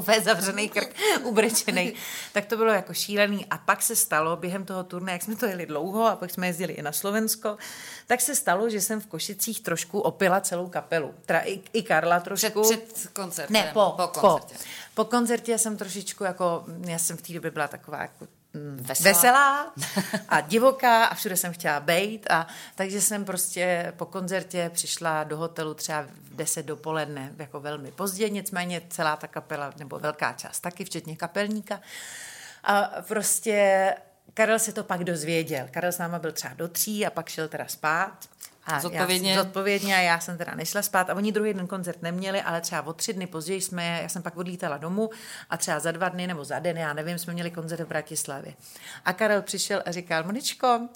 ve 0.00 0.20
zavřený 0.20 0.68
krk, 0.68 0.94
ubrečený. 1.22 1.94
tak 2.32 2.46
to 2.46 2.56
bylo 2.56 2.72
jako 2.72 2.94
šílený. 2.94 3.46
A 3.46 3.58
pak 3.58 3.82
se 3.82 3.96
stalo 3.96 4.36
během 4.36 4.64
toho 4.64 4.84
turné, 4.84 5.12
jak 5.12 5.22
jsme 5.22 5.36
to 5.36 5.46
jeli 5.46 5.66
dlouho 5.66 6.06
a 6.06 6.16
pak 6.16 6.30
jsme 6.30 6.46
jezdili 6.46 6.72
i 6.72 6.82
na 6.82 6.92
Slovensko, 6.92 7.56
tak 8.06 8.20
se 8.20 8.34
stalo, 8.34 8.70
že 8.70 8.80
jsem 8.80 9.00
v 9.00 9.06
Košicích 9.06 9.60
trošku 9.60 10.00
opila 10.00 10.40
celou 10.40 10.68
kapelu. 10.68 11.14
Teda 11.26 11.40
i, 11.40 11.60
i 11.72 11.82
Karla 11.82 12.20
trošku. 12.20 12.62
Před, 12.62 13.10
před 13.30 13.43
koncertem. 13.46 13.66
Ne, 13.66 13.72
po, 13.72 13.94
po 13.96 14.08
po, 14.08 14.20
koncertě. 14.20 14.64
po 14.94 15.04
koncertě 15.04 15.58
jsem 15.58 15.76
trošičku 15.76 16.24
jako, 16.24 16.64
já 16.86 16.98
jsem 16.98 17.16
v 17.16 17.22
té 17.22 17.32
době 17.32 17.50
byla 17.50 17.68
taková 17.68 18.02
jako 18.02 18.26
mm, 18.52 18.76
Veselá. 18.82 19.12
veselá. 19.12 19.72
a 20.28 20.40
divoká 20.40 21.04
a 21.04 21.14
všude 21.14 21.36
jsem 21.36 21.52
chtěla 21.52 21.80
bejt 21.80 22.30
a 22.30 22.46
takže 22.74 23.00
jsem 23.00 23.24
prostě 23.24 23.92
po 23.96 24.06
koncertě 24.06 24.70
přišla 24.74 25.24
do 25.24 25.36
hotelu 25.36 25.74
třeba 25.74 26.02
v 26.02 26.36
10 26.36 26.66
dopoledne, 26.66 27.32
jako 27.38 27.60
velmi 27.60 27.92
pozdě, 27.92 28.28
nicméně 28.28 28.82
celá 28.90 29.16
ta 29.16 29.26
kapela, 29.26 29.72
nebo 29.78 29.98
velká 29.98 30.32
část 30.32 30.60
taky, 30.60 30.84
včetně 30.84 31.16
kapelníka. 31.16 31.80
A 32.64 32.90
prostě 33.08 33.94
Karel 34.34 34.58
se 34.58 34.72
to 34.72 34.84
pak 34.84 35.04
dozvěděl. 35.04 35.66
Karel 35.70 35.92
s 35.92 35.98
náma 35.98 36.18
byl 36.18 36.32
třeba 36.32 36.54
do 36.54 36.68
tří 36.68 37.06
a 37.06 37.10
pak 37.10 37.28
šel 37.28 37.48
teda 37.48 37.64
spát. 37.68 38.28
A 38.66 38.80
Zodpovědně? 38.80 39.32
Já, 39.32 39.42
zodpovědně 39.42 39.96
a 39.96 40.00
já 40.00 40.20
jsem 40.20 40.38
teda 40.38 40.54
nešla 40.54 40.82
spát 40.82 41.10
a 41.10 41.14
oni 41.14 41.32
druhý 41.32 41.54
den 41.54 41.66
koncert 41.66 42.02
neměli, 42.02 42.42
ale 42.42 42.60
třeba 42.60 42.82
o 42.86 42.92
tři 42.92 43.12
dny 43.12 43.26
později 43.26 43.60
jsme, 43.60 44.00
já 44.02 44.08
jsem 44.08 44.22
pak 44.22 44.36
odlítala 44.36 44.76
domů 44.78 45.10
a 45.50 45.56
třeba 45.56 45.80
za 45.80 45.92
dva 45.92 46.08
dny 46.08 46.26
nebo 46.26 46.44
za 46.44 46.58
den, 46.58 46.76
já 46.76 46.92
nevím, 46.92 47.18
jsme 47.18 47.32
měli 47.32 47.50
koncert 47.50 47.80
v 47.80 47.88
Bratislavě. 47.88 48.54
A 49.04 49.12
Karel 49.12 49.42
přišel 49.42 49.82
a 49.86 49.92
říkal, 49.92 50.24
Moničko, 50.24 50.88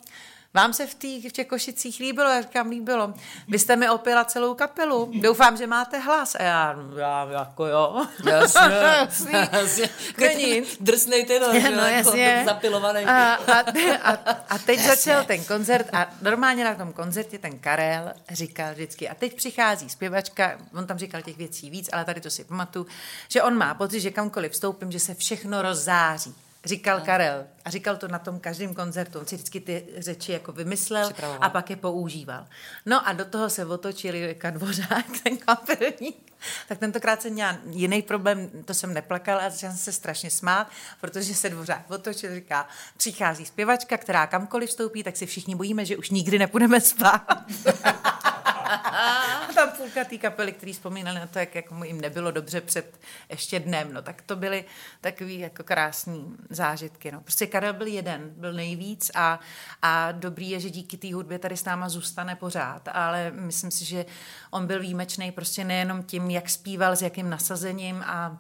vám 0.59 0.73
se 0.73 0.87
v, 0.87 0.95
tý, 0.95 1.29
v 1.29 1.33
těch 1.33 1.47
košicích 1.47 2.01
líbilo? 2.01 2.29
Já 2.31 2.41
říkám, 2.43 2.69
líbilo. 2.71 3.15
Vy 3.49 3.59
jste 3.59 3.77
mi 3.77 3.89
opila 3.91 4.25
celou 4.25 4.55
kapelu. 4.55 5.11
Doufám, 5.21 5.57
že 5.57 5.67
máte 5.67 5.99
hlas. 5.99 6.35
A 6.35 6.43
já, 6.43 6.77
já 6.97 7.29
jako 7.39 7.67
jo. 7.67 8.07
Jasně, 8.25 9.49
jasně. 9.53 9.89
Není. 10.19 10.63
Drsnej 10.81 11.25
tenor, 11.27 11.55
No, 11.55 11.61
že 11.61 11.67
jo, 11.73 11.79
jako 11.79 11.91
jasně. 12.09 12.43
zapilovaný. 12.47 13.05
A, 13.05 13.35
a, 13.35 13.61
a, 14.03 14.11
a 14.49 14.59
teď 14.59 14.81
začal 14.81 15.25
ten 15.25 15.45
koncert 15.45 15.87
a 15.95 16.07
normálně 16.23 16.65
na 16.65 16.75
tom 16.75 16.93
koncertě 16.93 17.39
ten 17.39 17.59
Karel 17.59 18.13
říkal 18.31 18.73
vždycky, 18.75 19.09
a 19.09 19.15
teď 19.15 19.35
přichází 19.35 19.89
zpěvačka, 19.91 20.59
on 20.75 20.87
tam 20.87 20.99
říkal 20.99 21.23
těch 21.23 21.37
věcí 21.37 21.71
víc, 21.71 21.89
ale 21.93 22.05
tady 22.05 22.21
to 22.21 22.31
si 22.31 22.45
pamatuju, 22.45 22.87
že 23.29 23.43
on 23.43 23.55
má 23.57 23.75
pocit, 23.75 24.01
že 24.01 24.11
kamkoliv 24.11 24.53
vstoupím, 24.53 24.93
že 24.93 25.01
se 25.01 25.15
všechno 25.15 25.63
rozzáří. 25.63 26.35
Říkal 26.69 27.01
Karel. 27.01 27.45
A 27.65 27.71
říkal 27.71 27.97
to 27.97 28.09
na 28.09 28.19
tom 28.19 28.41
každém 28.41 28.75
koncertu. 28.75 29.19
On 29.19 29.27
si 29.27 29.37
vždycky 29.37 29.61
ty 29.61 29.85
řeči 29.97 30.33
jako 30.33 30.53
vymyslel 30.53 31.11
a 31.41 31.49
pak 31.49 31.71
je 31.71 31.77
používal. 31.77 32.47
No 32.87 33.09
a 33.09 33.13
do 33.13 33.25
toho 33.25 33.51
se 33.51 33.67
otočili 33.67 34.19
Jirka 34.19 34.51
Dvořák, 34.51 35.05
ten 35.23 35.37
kapelník. 35.37 36.33
Tak 36.69 36.79
tentokrát 36.79 37.23
jsem 37.23 37.33
měla 37.33 37.59
jiný 37.71 38.03
problém, 38.03 38.51
to 38.65 38.75
jsem 38.75 38.95
neplakala 38.95 39.41
a 39.41 39.51
začala 39.51 39.73
jsem 39.73 39.79
se 39.79 39.93
strašně 39.93 40.31
smát, 40.31 40.71
protože 41.01 41.35
se 41.35 41.49
Dvořák 41.49 41.91
otočil, 41.91 42.35
říká, 42.35 42.69
přichází 42.97 43.47
zpěvačka, 43.47 43.97
která 43.97 44.27
kamkoliv 44.27 44.71
vstoupí, 44.71 45.03
tak 45.03 45.17
si 45.17 45.27
všichni 45.27 45.55
bojíme, 45.55 45.85
že 45.85 45.97
už 45.97 46.11
nikdy 46.11 46.39
nepůjdeme 46.39 46.81
spát. 46.81 47.45
A 48.69 49.53
tam 49.55 49.71
půlka 49.71 50.05
té 50.05 50.19
kapely, 50.19 50.53
který 50.53 50.73
vzpomínali 50.73 51.19
na 51.19 51.27
to, 51.27 51.39
jak, 51.39 51.55
jak 51.55 51.71
mu 51.71 51.85
jim 51.85 52.01
nebylo 52.01 52.31
dobře 52.31 52.61
před 52.61 53.01
ještě 53.29 53.61
dnem, 53.61 53.93
no 53.93 54.03
tak 54.03 54.23
to 54.23 54.37
byly 54.37 54.65
takový 55.01 55.39
jako 55.39 55.65
krásný 55.65 56.37
zážitky, 56.51 57.13
no. 57.13 57.21
Prostě 57.21 57.47
Karel 57.47 57.73
byl 57.73 57.87
jeden, 57.87 58.31
byl 58.37 58.53
nejvíc 58.53 59.11
a, 59.15 59.41
a 59.83 60.13
dobrý 60.13 60.51
je, 60.51 60.61
že 60.61 60.71
díky 60.71 60.97
té 60.97 61.15
hudbě 61.15 61.39
tady 61.39 61.57
s 61.57 61.65
náma 61.65 61.89
zůstane 61.89 62.37
pořád, 62.37 62.89
ale 62.93 63.31
myslím 63.35 63.71
si, 63.71 63.85
že 63.85 64.07
on 64.51 64.67
byl 64.67 64.81
výjimečný 64.81 65.33
prostě 65.33 65.65
nejenom 65.65 66.03
tím, 66.03 66.28
jak 66.31 66.51
zpíval, 66.51 66.97
s 66.97 67.03
jakým 67.03 67.31
nasazením 67.31 68.03
a 68.07 68.39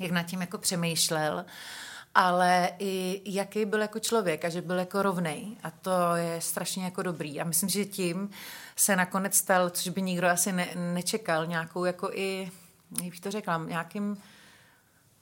jak 0.00 0.10
nad 0.10 0.22
tím 0.22 0.40
jako 0.40 0.58
přemýšlel, 0.58 1.44
ale 2.14 2.70
i 2.78 3.22
jaký 3.24 3.64
byl 3.64 3.80
jako 3.80 3.98
člověk 3.98 4.44
a 4.44 4.48
že 4.48 4.62
byl 4.62 4.78
jako 4.78 5.02
rovnej. 5.02 5.56
A 5.62 5.70
to 5.70 6.16
je 6.16 6.40
strašně 6.40 6.84
jako 6.84 7.02
dobrý. 7.02 7.40
A 7.40 7.44
myslím, 7.44 7.68
že 7.68 7.84
tím 7.84 8.30
se 8.76 8.96
nakonec 8.96 9.34
stal, 9.34 9.70
což 9.70 9.88
by 9.88 10.02
nikdo 10.02 10.28
asi 10.28 10.52
ne, 10.52 10.68
nečekal, 10.74 11.46
nějakou 11.46 11.84
jako 11.84 12.10
i, 12.12 12.50
jak 13.02 13.10
bych 13.10 13.20
to 13.20 13.30
řekla, 13.30 13.64
nějakým 13.68 14.16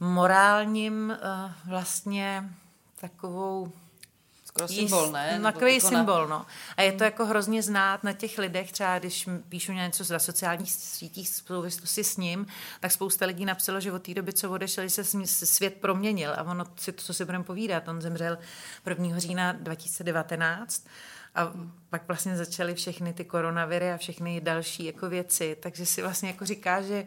morálním 0.00 1.10
uh, 1.10 1.52
vlastně 1.70 2.50
takovou 3.00 3.72
Skoro 4.56 4.68
symbol, 4.68 5.10
ne? 5.10 5.40
Takový 5.42 5.72
ikona. 5.72 5.98
symbol, 5.98 6.28
no. 6.28 6.46
A 6.76 6.82
je 6.82 6.92
to 6.92 7.04
jako 7.04 7.26
hrozně 7.26 7.62
znát 7.62 8.04
na 8.04 8.12
těch 8.12 8.38
lidech, 8.38 8.72
třeba 8.72 8.98
když 8.98 9.28
píšu 9.48 9.72
něco 9.72 10.12
na 10.12 10.18
sociálních 10.18 10.72
sítích 10.72 11.28
v 11.30 11.32
souvislosti 11.46 12.04
s 12.04 12.16
ním, 12.16 12.46
tak 12.80 12.92
spousta 12.92 13.26
lidí 13.26 13.44
napsalo, 13.44 13.80
že 13.80 13.92
od 13.92 14.02
té 14.02 14.14
doby, 14.14 14.32
co 14.32 14.50
odešel, 14.50 14.88
že 14.88 15.04
se 15.04 15.46
svět 15.46 15.74
proměnil. 15.80 16.32
A 16.36 16.42
ono, 16.42 16.64
si 16.76 16.92
to, 16.92 17.02
co 17.02 17.14
si 17.14 17.24
budeme 17.24 17.44
povídat, 17.44 17.88
on 17.88 18.00
zemřel 18.00 18.38
1. 18.86 19.18
října 19.18 19.52
2019 19.52 20.86
a 21.34 21.52
pak 21.90 22.08
vlastně 22.08 22.36
začaly 22.36 22.74
všechny 22.74 23.12
ty 23.12 23.24
koronaviry 23.24 23.92
a 23.92 23.96
všechny 23.96 24.40
další 24.40 24.84
jako 24.84 25.08
věci, 25.08 25.56
takže 25.60 25.86
si 25.86 26.02
vlastně 26.02 26.28
jako 26.28 26.46
říká, 26.46 26.82
že 26.82 27.06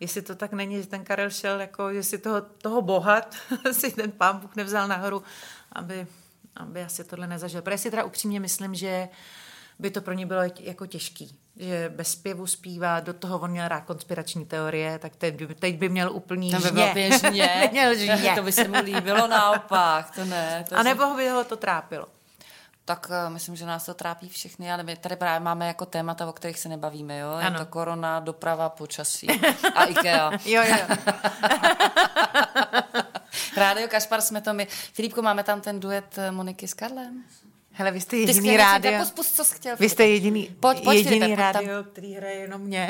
jestli 0.00 0.22
to 0.22 0.34
tak 0.34 0.52
není, 0.52 0.82
že 0.82 0.86
ten 0.86 1.04
Karel 1.04 1.30
šel, 1.30 1.60
jako, 1.60 1.92
že 1.92 2.02
si 2.02 2.18
toho, 2.18 2.40
toho 2.40 2.82
boha 2.82 3.22
si 3.72 3.92
ten 3.92 4.12
pán 4.12 4.38
Bůh 4.38 4.56
nevzal 4.56 4.88
nahoru, 4.88 5.22
aby, 5.72 6.06
aby 6.56 6.82
asi 6.82 7.04
tohle 7.04 7.26
nezažil. 7.26 7.62
Protože 7.62 7.78
si 7.78 7.90
teda 7.90 8.04
upřímně 8.04 8.40
myslím, 8.40 8.74
že 8.74 9.08
by 9.78 9.90
to 9.90 10.00
pro 10.00 10.12
ně 10.14 10.26
bylo 10.26 10.40
jako 10.60 10.86
těžký. 10.86 11.38
Že 11.56 11.92
bez 11.96 12.12
zpěvu 12.12 12.46
zpívá, 12.46 13.00
do 13.00 13.12
toho 13.14 13.38
on 13.38 13.50
měl 13.50 13.68
rád 13.68 13.80
konspirační 13.80 14.46
teorie, 14.46 14.98
tak 14.98 15.16
teď, 15.16 15.34
by- 15.46 15.54
teď 15.54 15.76
by 15.78 15.88
měl 15.88 16.12
úplný 16.12 16.50
To 16.50 16.56
by 16.56 16.62
žně. 16.62 16.72
bylo 16.72 16.94
běžně. 16.94 17.70
žně. 17.96 18.34
to 18.34 18.42
by 18.42 18.52
se 18.52 18.68
mu 18.68 18.78
líbilo 18.82 19.26
naopak, 19.28 20.10
to 20.10 20.24
ne. 20.24 20.64
To 20.68 20.78
A 20.78 20.82
nebo 20.82 21.14
by 21.14 21.28
ho 21.28 21.44
to 21.44 21.56
trápilo. 21.56 22.06
Tak 22.84 23.06
uh, 23.26 23.32
myslím, 23.32 23.56
že 23.56 23.66
nás 23.66 23.84
to 23.86 23.94
trápí 23.94 24.28
všechny, 24.28 24.72
ale 24.72 24.82
my 24.82 24.96
tady 24.96 25.16
právě 25.16 25.40
máme 25.40 25.66
jako 25.66 25.86
témata, 25.86 26.26
o 26.26 26.32
kterých 26.32 26.58
se 26.58 26.68
nebavíme, 26.68 27.18
jo? 27.18 27.38
Je 27.38 27.44
Ano. 27.46 27.58
to 27.58 27.66
korona, 27.66 28.20
doprava, 28.20 28.68
počasí 28.68 29.26
a 29.74 29.84
IKEA. 29.84 30.30
Jo, 30.44 30.62
jo. 30.62 30.96
Rádio 33.56 33.88
Kašpar 33.88 34.20
jsme 34.20 34.40
to 34.40 34.54
my. 34.54 34.66
Filipko, 34.92 35.22
máme 35.22 35.42
tam 35.44 35.60
ten 35.60 35.80
duet 35.80 36.18
eh, 36.18 36.30
Moniky 36.30 36.68
s 36.68 36.74
Karlem? 36.74 37.24
Hele, 37.72 37.90
vy 37.90 38.00
jste 38.00 38.16
jediný 38.16 38.56
rádio. 38.56 38.98
tak 38.98 39.12
Pust, 39.14 39.36
co 39.36 39.44
jsi 39.44 39.54
chtěl. 39.54 39.76
Vy 39.80 39.88
jste 39.88 40.06
jediný, 40.06 40.56
Pojď, 40.60 40.84
pojď, 40.84 40.96
jediný 40.98 41.20
Filipe, 41.20 41.42
pojď 41.42 41.52
tam. 41.52 41.64
rádio, 41.66 41.84
který 41.84 42.14
hraje 42.14 42.34
jenom 42.34 42.60
mě. 42.60 42.88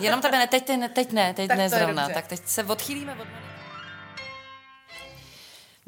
Jenom 0.00 0.20
tebe 0.20 0.38
ne, 0.38 0.46
teď, 0.46 0.64
teď, 0.64 0.80
teď 0.94 1.12
ne, 1.12 1.34
teď 1.34 1.48
Tak 1.48 1.58
ne 1.58 1.68
zrovna. 1.68 2.08
Tak 2.08 2.26
teď 2.26 2.40
se 2.46 2.64
odchýlíme 2.64 3.12
od 3.12 3.18
Moniky. 3.18 3.47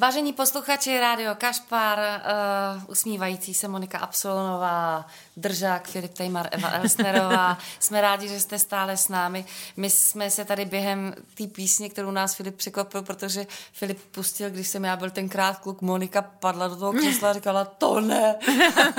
Vážení 0.00 0.32
posluchači 0.32 1.00
Rádio 1.00 1.34
Kašpar, 1.34 1.98
uh, 1.98 2.82
usmívající 2.86 3.54
se 3.54 3.68
Monika 3.68 3.98
Absolonová, 3.98 5.06
Držák, 5.36 5.88
Filip 5.88 6.14
Tejmar, 6.14 6.48
Eva 6.50 6.68
Elsnerová. 6.72 7.58
jsme 7.78 8.00
rádi, 8.00 8.28
že 8.28 8.40
jste 8.40 8.58
stále 8.58 8.96
s 8.96 9.08
námi. 9.08 9.44
My 9.76 9.90
jsme 9.90 10.30
se 10.30 10.44
tady 10.44 10.64
během 10.64 11.14
té 11.34 11.46
písně, 11.46 11.88
kterou 11.88 12.10
nás 12.10 12.34
Filip 12.34 12.56
překvapil, 12.56 13.02
protože 13.02 13.46
Filip 13.72 13.98
pustil, 14.10 14.50
když 14.50 14.68
jsem 14.68 14.84
já 14.84 14.96
byl 14.96 15.10
tenkrát 15.10 15.58
kluk, 15.58 15.80
Monika 15.80 16.22
padla 16.22 16.68
do 16.68 16.76
toho 16.76 16.92
křesla 16.92 17.30
a 17.30 17.32
říkala, 17.32 17.64
to 17.64 18.00
ne. 18.00 18.34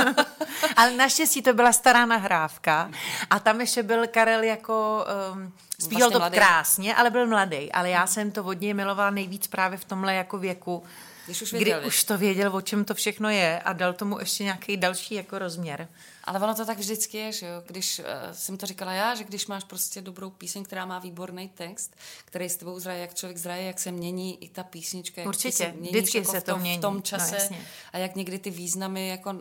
Ale 0.76 0.92
naštěstí 0.92 1.42
to 1.42 1.54
byla 1.54 1.74
stará 1.74 2.06
nahrávka 2.06 2.92
a 3.30 3.40
tam 3.40 3.62
ještě 3.62 3.84
byl 3.84 4.08
Karel 4.08 4.44
jako... 4.44 5.06
Um, 5.34 5.54
zpíval 5.82 6.00
Vlastně 6.00 6.14
to 6.14 6.20
mladý. 6.20 6.36
krásně, 6.36 6.96
ale 6.96 7.10
byl 7.10 7.28
mladý. 7.28 7.72
Ale 7.72 7.90
já 7.90 8.08
jsem 8.08 8.32
to 8.32 8.44
od 8.44 8.62
něj 8.62 8.74
milovala 8.74 9.10
nejvíc 9.10 9.48
právě 9.48 9.78
v 9.78 9.86
tomhle 9.86 10.14
jako 10.16 10.38
věku, 10.38 10.84
Když 11.26 11.42
už 11.42 11.54
kdy 11.54 11.86
už 11.86 12.04
to 12.04 12.18
věděl, 12.18 12.56
o 12.56 12.62
čem 12.62 12.86
to 12.86 12.94
všechno 12.94 13.30
je 13.30 13.60
a 13.60 13.74
dal 13.74 13.94
tomu 13.94 14.20
ještě 14.20 14.44
nějaký 14.44 14.78
další 14.78 15.16
jako 15.16 15.40
rozměr. 15.40 15.88
Ale 16.24 16.40
ono 16.40 16.56
to 16.56 16.66
tak 16.66 16.78
vždycky 16.78 17.18
je, 17.18 17.32
že 17.32 17.46
jo? 17.46 17.64
Když 17.68 18.00
uh, 18.00 18.06
jsem 18.32 18.58
to 18.58 18.66
říkala 18.66 18.94
já, 18.94 19.16
že 19.16 19.24
když 19.24 19.48
máš 19.48 19.64
prostě 19.64 20.02
dobrou 20.02 20.30
píseň, 20.30 20.64
která 20.64 20.86
má 20.86 21.00
výborný 21.00 21.50
text, 21.50 21.96
který 22.26 22.50
s 22.50 22.56
tebou 22.56 22.80
zraje, 22.80 23.02
jak 23.02 23.14
člověk 23.14 23.38
zraje, 23.38 23.64
jak 23.64 23.80
se 23.80 23.92
mění 23.92 24.44
i 24.44 24.50
ta 24.50 24.64
písnička, 24.64 25.22
jak 25.22 25.28
Určitě, 25.28 25.52
se 25.52 25.72
měníš 25.72 25.90
vždycky 25.92 26.18
jako 26.18 26.32
se 26.32 26.40
v 26.40 26.44
to 26.44 26.52
tom, 26.52 26.62
mění, 26.62 26.78
v 26.78 26.82
tom 26.82 26.96
no 26.96 27.02
čase 27.02 27.36
jasně. 27.36 27.66
a 27.94 27.98
jak 27.98 28.16
někdy 28.16 28.40
ty 28.40 28.50
významy 28.50 29.08
jako 29.08 29.36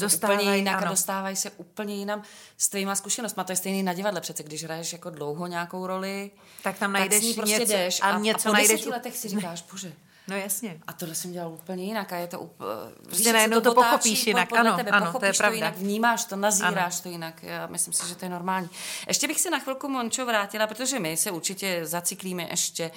Dostávají, 0.00 0.38
úplně 0.40 0.56
jinak 0.56 0.76
ano. 0.76 0.86
a 0.86 0.90
dostávají 0.90 1.36
se 1.36 1.50
úplně 1.50 1.94
jinam 1.94 2.22
s 2.58 2.68
tvýma 2.68 2.94
zkušenostmi. 2.94 3.42
To 3.46 3.52
je 3.52 3.56
stejný 3.56 3.82
na 3.82 3.92
divadle 3.92 4.20
přece, 4.20 4.42
když 4.42 4.64
hraješ 4.64 4.92
jako 4.92 5.10
dlouho 5.10 5.46
nějakou 5.46 5.86
roli, 5.86 6.30
Tak 6.62 6.78
tam 6.78 6.92
tak 6.92 7.00
najdeš 7.00 7.18
s 7.18 7.22
ní 7.26 7.34
prostě 7.34 7.58
něco- 7.58 7.72
jdeš 7.72 8.00
a 8.02 8.04
a, 8.10 8.18
něco 8.18 8.48
a 8.48 8.50
po 8.50 8.54
najdeš 8.54 8.70
deseti 8.70 8.90
letech 8.90 9.16
si 9.16 9.28
říkáš, 9.28 9.62
bože, 9.72 9.92
No 10.28 10.36
jasně. 10.36 10.80
a 10.86 10.92
tohle 10.92 11.14
jsem 11.14 11.32
dělal 11.32 11.52
úplně 11.52 11.84
jinak 11.84 12.12
a 12.12 12.16
je 12.16 12.26
to 12.26 12.40
úplně... 12.40 12.68
Prostě 13.04 13.32
najednou 13.32 13.60
to 13.60 13.74
pochopíš 13.74 14.26
jinak, 14.26 14.48
podle 14.48 14.60
ano, 14.68 14.76
tebe, 14.76 14.90
ano, 14.90 15.00
to 15.00 15.06
je 15.06 15.12
pochopíš 15.12 15.36
to, 15.36 15.42
pravda. 15.42 15.56
jinak, 15.56 15.76
vnímáš 15.76 16.24
to, 16.24 16.36
nazíráš 16.36 17.00
to 17.00 17.08
jinak. 17.08 17.42
Já 17.42 17.66
myslím 17.66 17.92
si, 17.92 18.08
že 18.08 18.14
to 18.14 18.24
je 18.24 18.28
normální. 18.28 18.70
Ještě 19.08 19.26
bych 19.28 19.40
se 19.40 19.50
na 19.50 19.58
chvilku, 19.58 19.88
Mončo, 19.88 20.26
vrátila, 20.26 20.66
protože 20.66 20.98
my 20.98 21.16
se 21.16 21.30
určitě 21.30 21.80
zaciklíme 21.86 22.42
ještě 22.50 22.90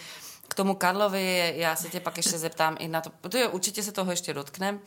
k 0.47 0.53
tomu 0.53 0.75
Karlovi, 0.75 1.53
já 1.57 1.75
se 1.75 1.89
tě 1.89 1.99
pak 1.99 2.17
ještě 2.17 2.37
zeptám 2.37 2.75
i 2.79 2.87
na 2.87 3.01
to, 3.01 3.09
protože 3.21 3.47
určitě 3.47 3.83
se 3.83 3.91
toho 3.91 4.11
ještě 4.11 4.33
dotkneme. 4.33 4.79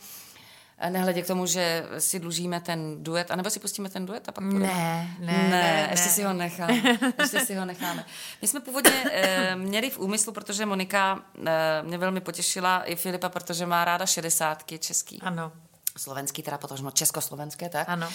Nehledě 0.89 1.21
k 1.21 1.27
tomu, 1.27 1.45
že 1.45 1.85
si 1.97 2.19
dlužíme 2.19 2.61
ten 2.61 3.03
duet, 3.03 3.31
anebo 3.31 3.49
si 3.49 3.59
pustíme 3.59 3.89
ten 3.89 4.05
duet 4.05 4.29
a 4.29 4.31
pak 4.31 4.43
půjdeme. 4.43 4.67
Ne, 4.67 5.15
ne, 5.19 5.33
ne, 5.33 5.49
ne, 5.49 5.87
ještě 5.91 6.07
ne. 6.07 6.13
si 6.13 6.23
ho 6.23 6.33
necháme. 6.33 6.81
Ještě 7.19 7.39
si 7.39 7.55
ho 7.55 7.65
necháme. 7.65 8.05
My 8.41 8.47
jsme 8.47 8.59
původně 8.59 9.03
e, 9.11 9.55
měli 9.55 9.89
v 9.89 9.99
úmyslu, 9.99 10.33
protože 10.33 10.65
Monika 10.65 11.19
e, 11.45 11.83
mě 11.83 11.97
velmi 11.97 12.21
potěšila, 12.21 12.83
i 12.83 12.95
Filipa, 12.95 13.29
protože 13.29 13.65
má 13.65 13.85
ráda 13.85 14.05
šedesátky 14.05 14.79
český. 14.79 15.21
Ano. 15.21 15.51
Slovenský, 15.97 16.43
teda 16.43 16.57
potom 16.57 16.91
československé, 16.91 17.69
tak? 17.69 17.89
Ano. 17.89 18.09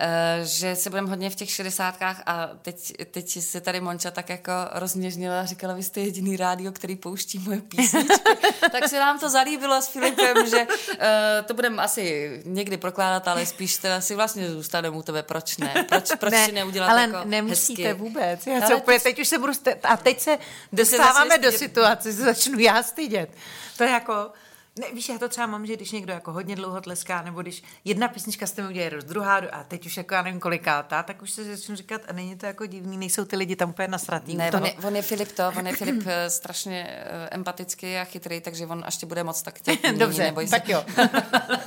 E, 0.00 0.40
že 0.44 0.76
se 0.76 0.90
budeme 0.90 1.08
hodně 1.08 1.30
v 1.30 1.34
těch 1.34 1.50
šedesátkách 1.50 2.22
a 2.26 2.48
teď, 2.62 2.92
teď 3.10 3.42
se 3.42 3.60
tady 3.60 3.80
Monča 3.80 4.10
tak 4.10 4.28
jako 4.28 4.52
rozměžnila 4.72 5.40
a 5.40 5.44
říkala, 5.44 5.74
vy 5.74 5.82
jste 5.82 6.00
jediný 6.00 6.36
rádio, 6.36 6.72
který 6.72 6.96
pouští 6.96 7.38
moje 7.38 7.60
písničky. 7.60 8.14
tak 8.72 8.88
se 8.88 8.98
nám 8.98 9.18
to 9.18 9.30
zalíbilo 9.30 9.82
s 9.82 9.86
Filipem, 9.86 10.50
že 10.50 10.66
e, 10.98 11.42
to 11.46 11.54
budeme 11.54 11.82
asi 11.82 12.42
někdy 12.44 12.76
prokládat, 12.76 13.28
ale 13.28 13.46
spíš 13.46 13.76
teda 13.76 14.00
si 14.00 14.14
vlastně 14.14 14.50
zůstaneme 14.50 14.96
u 14.96 15.02
tebe, 15.02 15.22
proč 15.22 15.56
ne? 15.56 15.84
Proč, 15.88 16.10
proč 16.18 16.32
ne, 16.32 16.46
si 16.46 16.52
neudělat 16.52 16.90
ale 16.90 17.02
jako 17.02 17.18
nemusíte 17.24 17.82
hezky? 17.82 17.98
vůbec. 17.98 18.46
Já 18.46 18.56
Ale 18.56 18.66
se 18.66 18.74
úplně, 18.74 19.00
teď 19.00 19.20
už 19.20 19.28
se 19.28 19.38
budu, 19.38 19.52
a 19.82 19.96
teď 19.96 20.20
se 20.20 20.38
dostáváme 20.72 21.38
do 21.38 21.52
situace, 21.52 22.12
že 22.12 22.18
začnu 22.18 22.58
já 22.58 22.82
stydět. 22.82 23.30
To 23.76 23.84
je 23.84 23.90
jako, 23.90 24.30
ne, 24.78 24.86
víš, 24.92 25.08
já 25.08 25.18
to 25.18 25.28
třeba 25.28 25.46
mám, 25.46 25.66
že 25.66 25.76
když 25.76 25.92
někdo 25.92 26.12
jako 26.12 26.32
hodně 26.32 26.56
dlouho 26.56 26.80
tleská, 26.80 27.22
nebo 27.22 27.42
když 27.42 27.62
jedna 27.84 28.08
písnička 28.08 28.46
s 28.46 28.56
mi 28.56 28.68
udělá 28.68 28.88
roz, 28.88 29.04
druhá, 29.04 29.36
a 29.36 29.64
teď 29.64 29.86
už 29.86 29.96
jako 29.96 30.14
já 30.14 30.22
nevím 30.22 30.40
kolikátá, 30.40 31.02
tak 31.02 31.22
už 31.22 31.30
se 31.30 31.56
začnu 31.56 31.76
říkat, 31.76 32.00
a 32.08 32.12
není 32.12 32.36
to 32.36 32.46
jako 32.46 32.66
divný, 32.66 32.96
nejsou 32.96 33.24
ty 33.24 33.36
lidi 33.36 33.56
tam 33.56 33.70
úplně 33.70 33.88
nasratý. 33.88 34.36
Ne, 34.36 34.50
on 34.52 34.66
je, 34.66 34.72
on 34.72 34.96
je 34.96 35.02
Filip 35.02 35.32
to, 35.32 35.52
on 35.58 35.66
je 35.66 35.76
Filip 35.76 36.02
eh, 36.06 36.30
strašně 36.30 36.86
eh, 36.88 37.28
empatický 37.30 37.96
a 37.96 38.04
chytrý, 38.04 38.40
takže 38.40 38.66
on 38.66 38.84
až 38.86 38.96
tě 38.96 39.06
bude 39.06 39.24
moc 39.24 39.42
tak 39.42 39.60
tě 39.60 39.76
Dobře, 39.98 40.22
neboj 40.22 40.46
se. 40.46 40.50
tak 40.50 40.68
jo. 40.68 40.84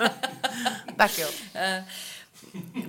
tak 0.97 1.17
jo. 1.17 1.27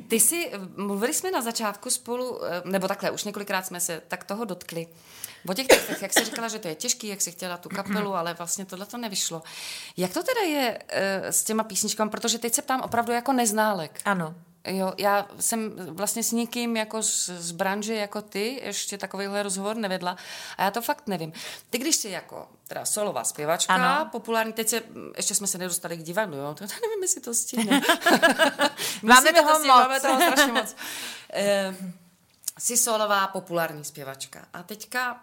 Ty 0.09 0.21
jsi, 0.21 0.51
mluvili 0.77 1.15
jsme 1.15 1.31
na 1.31 1.43
začátku 1.43 1.91
spolu, 1.91 2.41
nebo 2.65 2.89
takhle, 2.89 3.11
už 3.11 3.25
několikrát 3.25 3.67
jsme 3.67 3.81
se 3.81 4.03
tak 4.09 4.25
toho 4.25 4.45
dotkli. 4.45 4.87
O 5.47 5.55
těch 5.55 5.67
textech, 5.67 6.03
jak 6.03 6.13
jsi 6.13 6.25
říkala, 6.25 6.49
že 6.49 6.59
to 6.59 6.69
je 6.69 6.75
těžký, 6.75 7.09
jak 7.09 7.21
jsi 7.21 7.33
chtěla 7.33 7.57
tu 7.57 7.69
kapelu, 7.69 8.15
ale 8.15 8.35
vlastně 8.35 8.65
tohle 8.65 8.87
to 8.87 8.97
nevyšlo. 8.97 9.43
Jak 9.97 10.13
to 10.13 10.23
teda 10.23 10.41
je 10.41 10.79
uh, 10.79 11.27
s 11.27 11.45
těma 11.45 11.65
písničkami, 11.65 12.11
protože 12.11 12.39
teď 12.39 12.55
se 12.55 12.63
ptám 12.63 12.81
opravdu 12.81 13.13
jako 13.13 13.33
neználek. 13.33 14.01
Ano. 14.05 14.35
Jo, 14.65 14.93
já 14.99 15.27
jsem 15.41 15.73
vlastně 15.77 16.23
s 16.23 16.33
nikým 16.33 16.77
jako 16.77 17.03
z, 17.03 17.29
z 17.29 17.51
branže 17.51 17.95
jako 17.95 18.23
ty 18.23 18.61
ještě 18.65 18.99
takovýhle 18.99 19.43
rozhovor 19.43 19.77
nevedla 19.77 20.17
a 20.57 20.63
já 20.63 20.71
to 20.71 20.83
fakt 20.83 21.07
nevím. 21.07 21.33
Ty, 21.71 21.79
když 21.79 21.97
jsi 21.97 22.09
jako 22.09 22.49
teda 22.69 22.85
solová 22.85 23.25
zpěvačka, 23.25 23.75
ano. 23.75 24.09
populární, 24.13 24.53
teď 24.53 24.69
se, 24.69 24.83
ještě 25.17 25.35
jsme 25.35 25.47
se 25.47 25.59
nedostali 25.59 25.97
k 25.97 26.03
divadlu, 26.03 26.37
jo, 26.37 26.55
to 26.55 26.65
nevím, 26.65 27.03
jestli 27.03 27.21
to 27.21 27.35
stihne. 27.35 27.81
máme 29.03 29.33
toho 29.33 29.53
to 29.53 29.59
moc. 29.59 29.67
Máme 29.67 30.01
toho 30.01 30.21
strašně 30.21 30.53
moc. 30.53 30.77
E, 31.33 31.75
jsi 32.59 32.77
solová 32.77 33.27
populární 33.27 33.85
zpěvačka 33.85 34.45
a 34.53 34.63
teďka, 34.63 35.21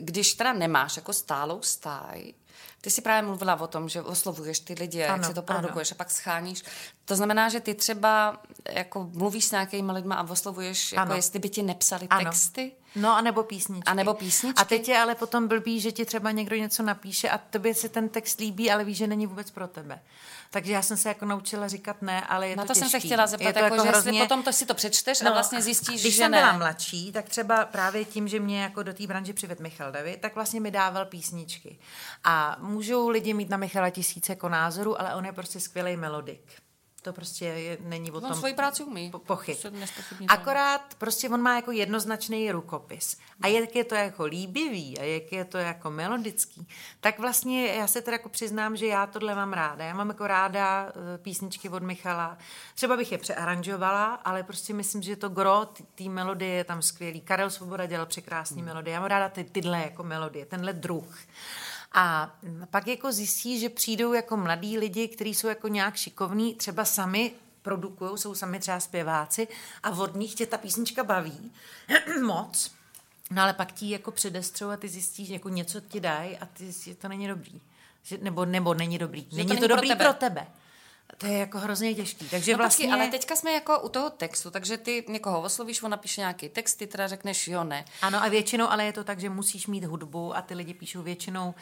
když 0.00 0.34
teda 0.34 0.52
nemáš 0.52 0.96
jako 0.96 1.12
stálou 1.12 1.62
stáj, 1.62 2.32
ty 2.80 2.90
jsi 2.90 3.02
právě 3.02 3.28
mluvila 3.28 3.60
o 3.60 3.66
tom, 3.66 3.88
že 3.88 4.02
oslovuješ 4.02 4.60
ty 4.60 4.74
lidi, 4.74 5.04
ano, 5.04 5.14
jak 5.14 5.24
si 5.24 5.34
to 5.34 5.42
produkuješ 5.42 5.90
ano. 5.90 5.96
a 5.96 5.98
pak 5.98 6.10
scháníš. 6.10 6.64
To 7.04 7.16
znamená, 7.16 7.48
že 7.48 7.60
ty 7.60 7.74
třeba 7.74 8.42
jako 8.68 9.10
mluvíš 9.12 9.44
s 9.44 9.50
nějakými 9.50 9.92
lidmi 9.92 10.14
a 10.16 10.22
oslovuješ, 10.30 10.92
jako 10.92 11.12
jestli 11.12 11.38
by 11.38 11.48
ti 11.48 11.62
nepsali 11.62 12.08
ano. 12.08 12.24
texty? 12.24 12.72
No, 12.96 13.16
a 13.16 13.20
nebo 13.20 13.42
písničky. 13.42 13.86
A 13.86 13.94
nebo 13.94 14.14
písničky. 14.14 14.62
A 14.62 14.64
teď 14.64 14.88
je 14.88 14.98
ale 14.98 15.14
potom 15.14 15.48
blbý, 15.48 15.80
že 15.80 15.92
ti 15.92 16.04
třeba 16.04 16.30
někdo 16.30 16.56
něco 16.56 16.82
napíše 16.82 17.28
a 17.28 17.38
tobě 17.38 17.74
se 17.74 17.88
ten 17.88 18.08
text 18.08 18.40
líbí, 18.40 18.70
ale 18.70 18.84
víš, 18.84 18.96
že 18.96 19.06
není 19.06 19.26
vůbec 19.26 19.50
pro 19.50 19.68
tebe. 19.68 20.00
Takže 20.50 20.72
já 20.72 20.82
jsem 20.82 20.96
se 20.96 21.08
jako 21.08 21.24
naučila 21.24 21.68
říkat 21.68 22.02
ne, 22.02 22.22
ale 22.26 22.48
je 22.48 22.56
Na 22.56 22.62
to, 22.62 22.66
to 22.66 22.74
těžký. 22.74 22.90
jsem 22.90 23.00
se 23.00 23.06
chtěla 23.06 23.26
zeptat, 23.26 23.46
jako, 23.56 23.58
jako 23.58 23.76
že 23.76 23.88
hrozně... 23.88 24.10
jestli 24.10 24.24
potom 24.28 24.42
to 24.42 24.52
si 24.52 24.66
to 24.66 24.74
přečteš 24.74 25.20
no, 25.20 25.30
a 25.30 25.32
vlastně 25.32 25.62
zjistíš, 25.62 26.00
když 26.00 26.14
že 26.14 26.22
jsem 26.22 26.30
ne. 26.30 26.38
byla 26.38 26.52
mladší, 26.52 27.12
tak 27.12 27.28
třeba 27.28 27.64
právě 27.64 28.04
tím, 28.04 28.28
že 28.28 28.40
mě 28.40 28.62
jako 28.62 28.82
do 28.82 28.94
té 28.94 29.06
branže 29.06 29.32
přived 29.32 29.60
Michal 29.60 29.92
David, 29.92 30.20
tak 30.20 30.34
vlastně 30.34 30.60
mi 30.60 30.70
dával 30.70 31.04
písničky. 31.04 31.78
A 32.24 32.56
můžou 32.60 33.08
lidi 33.08 33.34
mít 33.34 33.50
na 33.50 33.56
Michala 33.56 33.90
tisíce 33.90 34.32
jako 34.32 34.48
názorů, 34.48 35.00
ale 35.00 35.14
on 35.14 35.26
je 35.26 35.32
prostě 35.32 35.60
skvělý 35.60 35.96
melodik. 35.96 36.40
To 37.06 37.12
prostě 37.12 37.44
je, 37.44 37.78
není 37.80 38.10
o 38.10 38.16
on 38.16 38.22
tom 38.22 38.34
svoji 38.34 38.54
práci 38.54 38.84
umí. 38.84 39.10
Po, 39.10 39.18
pochyb. 39.18 39.56
Akorát 40.28 40.94
prostě 40.98 41.28
on 41.28 41.40
má 41.40 41.56
jako 41.56 41.72
jednoznačný 41.72 42.52
rukopis. 42.52 43.16
A 43.42 43.46
jak 43.46 43.76
je 43.76 43.84
to 43.84 43.94
jako 43.94 44.24
líbivý 44.24 44.98
a 44.98 45.04
jak 45.04 45.32
je 45.32 45.44
to 45.44 45.58
jako 45.58 45.90
melodický, 45.90 46.68
tak 47.00 47.18
vlastně 47.18 47.66
já 47.66 47.86
se 47.86 48.02
teda 48.02 48.14
jako 48.14 48.28
přiznám, 48.28 48.76
že 48.76 48.86
já 48.86 49.06
tohle 49.06 49.34
mám 49.34 49.52
ráda. 49.52 49.84
Já 49.84 49.94
mám 49.94 50.08
jako 50.08 50.26
ráda 50.26 50.88
eh, 50.88 51.18
písničky 51.18 51.68
od 51.68 51.82
Michala. 51.82 52.38
Třeba 52.74 52.96
bych 52.96 53.12
je 53.12 53.18
přearanžovala, 53.18 54.14
ale 54.14 54.42
prostě 54.42 54.74
myslím, 54.74 55.02
že 55.02 55.16
to 55.16 55.28
gro, 55.28 55.68
té 55.94 56.04
melodie 56.04 56.52
je 56.52 56.64
tam 56.64 56.82
skvělý. 56.82 57.20
Karel 57.20 57.50
Svoboda 57.50 57.86
dělal 57.86 58.06
překrásný 58.06 58.56
hmm. 58.56 58.66
melodie. 58.66 58.94
Já 58.94 59.00
mám 59.00 59.08
ráda 59.08 59.28
ty, 59.28 59.44
tyhle 59.44 59.78
jako 59.78 60.02
melodie, 60.02 60.46
tenhle 60.46 60.72
druh. 60.72 61.18
A 61.98 62.36
pak 62.70 62.86
jako 62.86 63.12
zjistí, 63.12 63.60
že 63.60 63.68
přijdou 63.68 64.12
jako 64.12 64.36
mladí 64.36 64.78
lidi, 64.78 65.08
kteří 65.08 65.34
jsou 65.34 65.48
jako 65.48 65.68
nějak 65.68 65.96
šikovní, 65.96 66.54
třeba 66.54 66.84
sami 66.84 67.32
produkují, 67.62 68.18
jsou 68.18 68.34
sami 68.34 68.58
třeba 68.58 68.80
zpěváci 68.80 69.48
a 69.82 69.90
od 69.90 70.14
nich 70.14 70.34
tě 70.34 70.46
ta 70.46 70.58
písnička 70.58 71.04
baví 71.04 71.52
moc. 72.22 72.72
No 73.30 73.42
ale 73.42 73.52
pak 73.52 73.72
ti 73.72 73.90
jako 73.90 74.10
předestřou 74.10 74.70
a 74.70 74.76
ty 74.76 74.88
zjistíš, 74.88 75.28
že 75.28 75.34
jako 75.34 75.48
něco 75.48 75.80
ti 75.80 76.00
dají 76.00 76.38
a 76.38 76.46
ty 76.46 76.72
že 76.72 76.94
to 76.94 77.08
není 77.08 77.28
dobrý. 77.28 77.60
Že, 78.02 78.18
nebo, 78.22 78.44
nebo 78.44 78.74
není 78.74 78.98
dobrý. 78.98 79.26
Že 79.30 79.36
není 79.36 79.48
to, 79.48 79.54
není 79.54 79.60
to 79.60 79.68
dobrý 79.68 79.88
pro 79.88 79.96
tebe. 79.96 80.04
pro 80.04 80.12
tebe. 80.12 80.46
To 81.18 81.26
je 81.26 81.38
jako 81.38 81.58
hrozně 81.58 81.94
těžký. 81.94 82.28
Takže 82.28 82.52
no 82.52 82.58
vlastně... 82.58 82.92
Ale 82.92 83.08
teďka 83.08 83.36
jsme 83.36 83.52
jako 83.52 83.80
u 83.80 83.88
toho 83.88 84.10
textu, 84.10 84.50
takže 84.50 84.76
ty 84.76 85.04
někoho 85.08 85.42
oslovíš, 85.42 85.82
on 85.82 85.90
napíše 85.90 86.20
nějaký 86.20 86.48
text, 86.48 86.74
ty 86.74 86.86
teda 86.86 87.08
řekneš 87.08 87.48
jo, 87.48 87.64
ne. 87.64 87.84
Ano 88.02 88.22
a 88.22 88.28
většinou, 88.28 88.70
ale 88.70 88.84
je 88.84 88.92
to 88.92 89.04
tak, 89.04 89.20
že 89.20 89.30
musíš 89.30 89.66
mít 89.66 89.84
hudbu 89.84 90.36
a 90.36 90.42
ty 90.42 90.54
lidi 90.54 90.74
píšou 90.74 91.02
většinou 91.02 91.54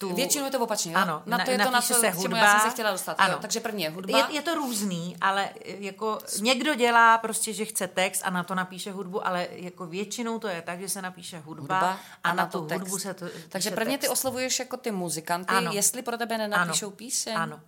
tu... 0.00 0.14
Většinou 0.14 0.44
je 0.44 0.50
to 0.50 0.60
opačně, 0.60 0.94
Ano, 0.94 1.22
na 1.26 1.38
to 1.44 1.50
je 1.50 1.58
to, 1.58 1.70
na 1.70 1.80
to, 1.80 1.94
se 1.94 2.10
hudba. 2.10 2.36
já 2.38 2.50
jsem 2.50 2.70
se 2.70 2.74
chtěla 2.74 2.90
dostat. 2.90 3.16
Ano. 3.18 3.32
Jo, 3.34 3.38
takže 3.40 3.60
první 3.60 3.82
je 3.82 3.90
hudba. 3.90 4.18
Je, 4.18 4.24
je 4.30 4.42
to 4.42 4.54
různý, 4.54 5.16
ale 5.20 5.48
jako 5.64 6.18
někdo 6.40 6.74
dělá 6.74 7.18
prostě, 7.18 7.52
že 7.52 7.64
chce 7.64 7.88
text 7.88 8.22
a 8.24 8.30
na 8.30 8.44
to 8.44 8.54
napíše 8.54 8.92
hudbu, 8.92 9.26
ale 9.26 9.48
jako 9.50 9.86
většinou 9.86 10.38
to 10.38 10.48
je 10.48 10.62
tak, 10.62 10.80
že 10.80 10.88
se 10.88 11.02
napíše 11.02 11.38
hudba, 11.38 11.60
hudba 11.60 11.98
a, 12.24 12.30
a 12.30 12.34
na, 12.34 12.34
na 12.34 12.46
tu 12.46 12.66
text. 12.66 12.80
hudbu 12.80 12.98
se 12.98 13.14
to 13.14 13.26
Takže 13.48 13.70
prvně 13.70 13.98
text. 13.98 14.08
ty 14.08 14.12
oslovuješ 14.12 14.58
jako 14.58 14.76
ty 14.76 14.90
muzikanty, 14.90 15.54
ano. 15.54 15.70
jestli 15.74 16.02
pro 16.02 16.18
tebe 16.18 16.38
nenapíšou 16.38 16.86
ano. 16.86 16.96
píseň. 16.96 17.36
Ano. 17.36 17.60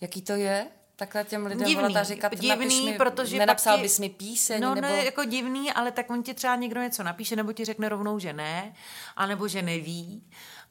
Jaký 0.00 0.22
to 0.22 0.32
je? 0.32 0.66
Takhle 0.96 1.24
těm 1.24 1.46
lidem 1.46 1.66
divný, 1.66 1.74
volat 1.74 1.96
a 1.96 2.02
říkat, 2.02 2.40
divný, 2.40 2.90
mi, 2.90 2.98
protože 2.98 3.38
nenapsal 3.38 3.76
ti, 3.76 3.82
bys 3.82 3.98
mi 3.98 4.08
píseň, 4.08 4.60
no, 4.60 4.74
nebo... 4.74 4.88
No, 4.88 4.94
jako 4.94 5.24
divný, 5.24 5.72
ale 5.72 5.92
tak 5.92 6.10
on 6.10 6.22
ti 6.22 6.34
třeba 6.34 6.56
někdo 6.56 6.82
něco 6.82 7.02
napíše, 7.02 7.36
nebo 7.36 7.52
ti 7.52 7.64
řekne 7.64 7.88
rovnou, 7.88 8.18
že 8.18 8.32
ne, 8.32 8.74
anebo 9.16 9.48
že 9.48 9.62
neví. 9.62 10.22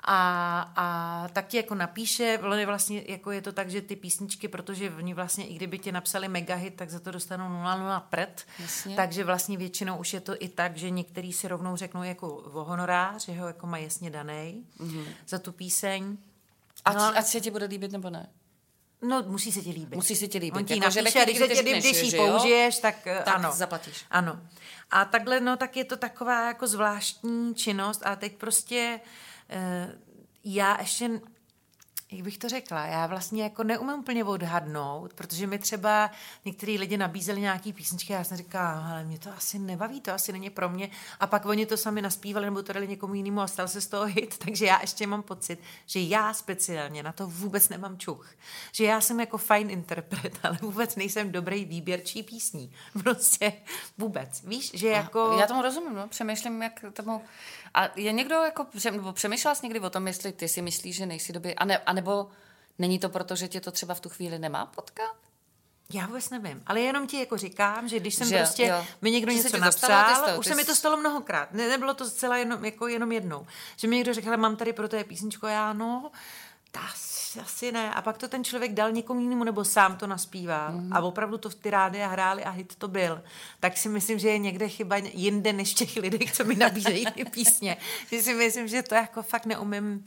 A, 0.08 0.72
a 0.76 1.28
tak 1.34 1.48
ti 1.48 1.58
jako 1.58 1.76
napíše, 1.76 2.40
vlastně 2.66 3.04
jako 3.08 3.32
je 3.32 3.42
to 3.42 3.52
tak, 3.52 3.70
že 3.70 3.82
ty 3.82 3.96
písničky, 3.96 4.48
protože 4.48 4.92
oni 4.92 5.14
vlastně, 5.14 5.48
i 5.48 5.56
kdyby 5.56 5.80
ti 5.80 5.92
napsali 5.92 6.28
megahit, 6.28 6.76
tak 6.76 6.90
za 6.90 7.00
to 7.00 7.12
dostanou 7.12 7.46
0,0 7.46 8.02
pret. 8.10 8.46
Jasně. 8.60 8.96
Takže 8.96 9.24
vlastně 9.24 9.58
většinou 9.58 9.98
už 9.98 10.14
je 10.14 10.20
to 10.20 10.36
i 10.40 10.50
tak, 10.50 10.78
že 10.78 10.90
některý 10.90 11.34
si 11.34 11.48
rovnou 11.48 11.76
řeknou 11.76 12.04
jako 12.04 12.36
o 12.36 12.64
honorář, 12.64 13.26
že 13.26 13.40
ho 13.40 13.48
jako 13.48 13.68
má 13.68 13.78
jasně 13.78 14.10
daný 14.10 14.66
mm-hmm. 14.80 15.06
za 15.28 15.40
tu 15.40 15.52
píseň. 15.52 16.18
Ať, 16.86 16.96
no, 16.96 17.18
ať 17.18 17.26
se 17.26 17.42
ti 17.42 17.52
bude 17.52 17.66
líbit 17.66 17.92
nebo 17.92 18.10
ne? 18.10 18.30
No, 19.02 19.24
musí 19.28 19.52
se 19.52 19.62
ti 19.62 19.70
líbit. 19.70 19.96
Musí 19.96 20.16
se 20.16 20.28
ti 20.28 20.38
líbit. 20.38 20.58
On 20.58 20.66
ti 20.66 20.74
jako, 20.74 20.86
napíše, 20.86 21.24
když, 21.24 21.38
se 21.38 21.48
tě, 21.48 21.64
když 21.64 22.04
ji 22.04 22.12
použiješ, 22.12 22.80
tak, 22.80 22.96
tak 23.04 23.36
ano. 23.36 23.52
zaplatíš. 23.52 24.06
Ano. 24.12 24.42
A 24.92 25.06
takhle, 25.06 25.40
no, 25.40 25.58
tak 25.58 25.78
je 25.78 25.86
to 25.86 25.98
taková 25.98 26.48
jako 26.48 26.68
zvláštní 26.68 27.56
činnost 27.56 28.02
a 28.06 28.16
teď 28.16 28.36
prostě 28.36 29.00
uh, 29.50 29.92
já 30.44 30.82
ještě 30.82 31.22
jak 32.16 32.24
bych 32.24 32.38
to 32.38 32.50
řekla, 32.50 32.86
já 32.86 33.08
vlastně 33.08 33.44
jako 33.44 33.64
neumím 33.64 34.00
úplně 34.00 34.24
odhadnout, 34.24 35.14
protože 35.14 35.48
mi 35.48 35.60
třeba 35.60 36.12
některý 36.46 36.78
lidi 36.78 36.98
nabízeli 36.98 37.42
nějaký 37.42 37.74
písničky 37.74 38.14
a 38.14 38.18
já 38.18 38.24
jsem 38.24 38.38
říkala, 38.38 38.90
ale 38.90 39.04
mě 39.04 39.20
to 39.20 39.30
asi 39.38 39.60
nebaví, 39.60 40.02
to 40.02 40.12
asi 40.12 40.32
není 40.32 40.50
pro 40.50 40.70
mě. 40.70 40.90
A 41.20 41.28
pak 41.28 41.46
oni 41.46 41.66
to 41.66 41.78
sami 41.78 42.02
naspívali 42.02 42.46
nebo 42.46 42.64
to 42.64 42.74
dali 42.74 42.88
někomu 42.88 43.14
jinému 43.14 43.42
a 43.42 43.48
stal 43.48 43.68
se 43.68 43.82
z 43.82 43.88
toho 43.88 44.06
hit, 44.06 44.38
takže 44.46 44.66
já 44.66 44.82
ještě 44.82 45.08
mám 45.08 45.24
pocit, 45.24 45.60
že 45.86 46.00
já 46.00 46.34
speciálně 46.34 47.04
na 47.04 47.12
to 47.12 47.28
vůbec 47.28 47.70
nemám 47.70 47.98
čuch. 47.98 48.30
Že 48.72 48.84
já 48.84 49.02
jsem 49.02 49.20
jako 49.20 49.38
fajn 49.38 49.70
interpret, 49.70 50.40
ale 50.44 50.58
vůbec 50.62 50.96
nejsem 50.96 51.32
dobrý 51.32 51.66
výběrčí 51.66 52.24
písní. 52.24 52.72
Prostě 53.04 53.54
vůbec. 53.98 54.42
Víš, 54.44 54.72
že 54.74 54.88
jako... 54.88 55.38
Já 55.40 55.48
tomu 55.48 55.62
rozumím, 55.62 55.96
no. 55.96 56.08
přemýšlím, 56.08 56.62
jak 56.62 56.86
tomu 56.94 57.22
a 57.76 57.90
je 57.96 58.12
někdo 58.12 58.36
jako, 58.36 58.68
nebo 58.92 59.14
přemýšlela 59.14 59.56
jsi 59.56 59.66
někdy 59.66 59.80
o 59.80 59.90
tom, 59.90 60.08
jestli 60.08 60.32
ty 60.32 60.48
si 60.48 60.62
myslíš, 60.62 60.96
že 60.96 61.06
nejsi 61.06 61.34
dobrý, 61.34 61.56
a 61.56 61.66
ne, 61.66 61.78
anebo 61.78 62.30
není 62.80 63.00
to 63.00 63.10
proto, 63.10 63.36
že 63.36 63.48
tě 63.48 63.62
to 63.62 63.72
třeba 63.72 63.94
v 63.94 64.00
tu 64.00 64.10
chvíli 64.10 64.40
nemá 64.40 64.66
potkat? 64.66 65.16
Já 65.94 66.08
vůbec 66.08 66.30
nevím, 66.30 66.64
ale 66.68 66.82
jenom 66.82 67.08
ti 67.08 67.20
jako 67.20 67.38
říkám, 67.38 67.88
že 67.88 68.00
když 68.00 68.16
jsem 68.16 68.28
že, 68.28 68.38
prostě 68.38 68.66
jo. 68.66 68.86
mi 69.02 69.12
někdo 69.12 69.32
že 69.32 69.38
něco 69.38 69.58
napsal, 69.58 70.40
už 70.40 70.46
se 70.46 70.56
mi 70.56 70.66
to 70.66 70.76
stalo 70.76 70.98
mnohokrát, 70.98 71.52
ne, 71.52 71.68
nebylo 71.68 71.94
to 71.94 72.10
zcela 72.10 72.38
jenom, 72.38 72.66
jako 72.66 72.88
jenom 72.88 73.12
jednou, 73.12 73.48
že 73.76 73.88
mi 73.88 73.96
někdo 73.96 74.14
řekl, 74.14 74.38
mám 74.38 74.56
tady 74.56 74.74
pro 74.74 74.90
to 74.90 74.96
je 74.96 75.04
písničko, 75.04 75.48
já 75.48 75.74
no, 75.74 76.12
ta 76.76 77.06
asi 77.42 77.72
ne. 77.72 77.94
A 77.94 78.02
pak 78.02 78.18
to 78.18 78.28
ten 78.28 78.44
člověk 78.44 78.74
dal 78.74 78.92
někomu 78.92 79.20
jinému, 79.20 79.44
nebo 79.44 79.66
sám 79.66 79.98
to 79.98 80.08
naspíval. 80.08 80.72
Mm. 80.72 80.94
A 80.94 81.00
opravdu 81.00 81.38
to 81.38 81.50
v 81.50 81.56
ty 81.56 81.70
rádia 81.70 82.08
hráli 82.08 82.44
a 82.44 82.50
hit 82.50 82.76
to 82.76 82.88
byl. 82.88 83.24
Tak 83.60 83.78
si 83.78 83.90
myslím, 83.90 84.20
že 84.20 84.30
je 84.30 84.38
někde 84.38 84.68
chyba 84.68 84.96
jinde 84.98 85.54
než 85.54 85.74
těch 85.74 85.96
lidí, 85.96 86.32
co 86.32 86.44
mi 86.44 86.56
nabízejí 86.56 87.06
ty 87.06 87.26
písně. 87.26 87.78
že 88.12 88.22
si 88.22 88.34
myslím, 88.34 88.68
že 88.68 88.84
to 88.84 88.96
jako 88.96 89.24
fakt 89.24 89.46
neumím 89.46 90.04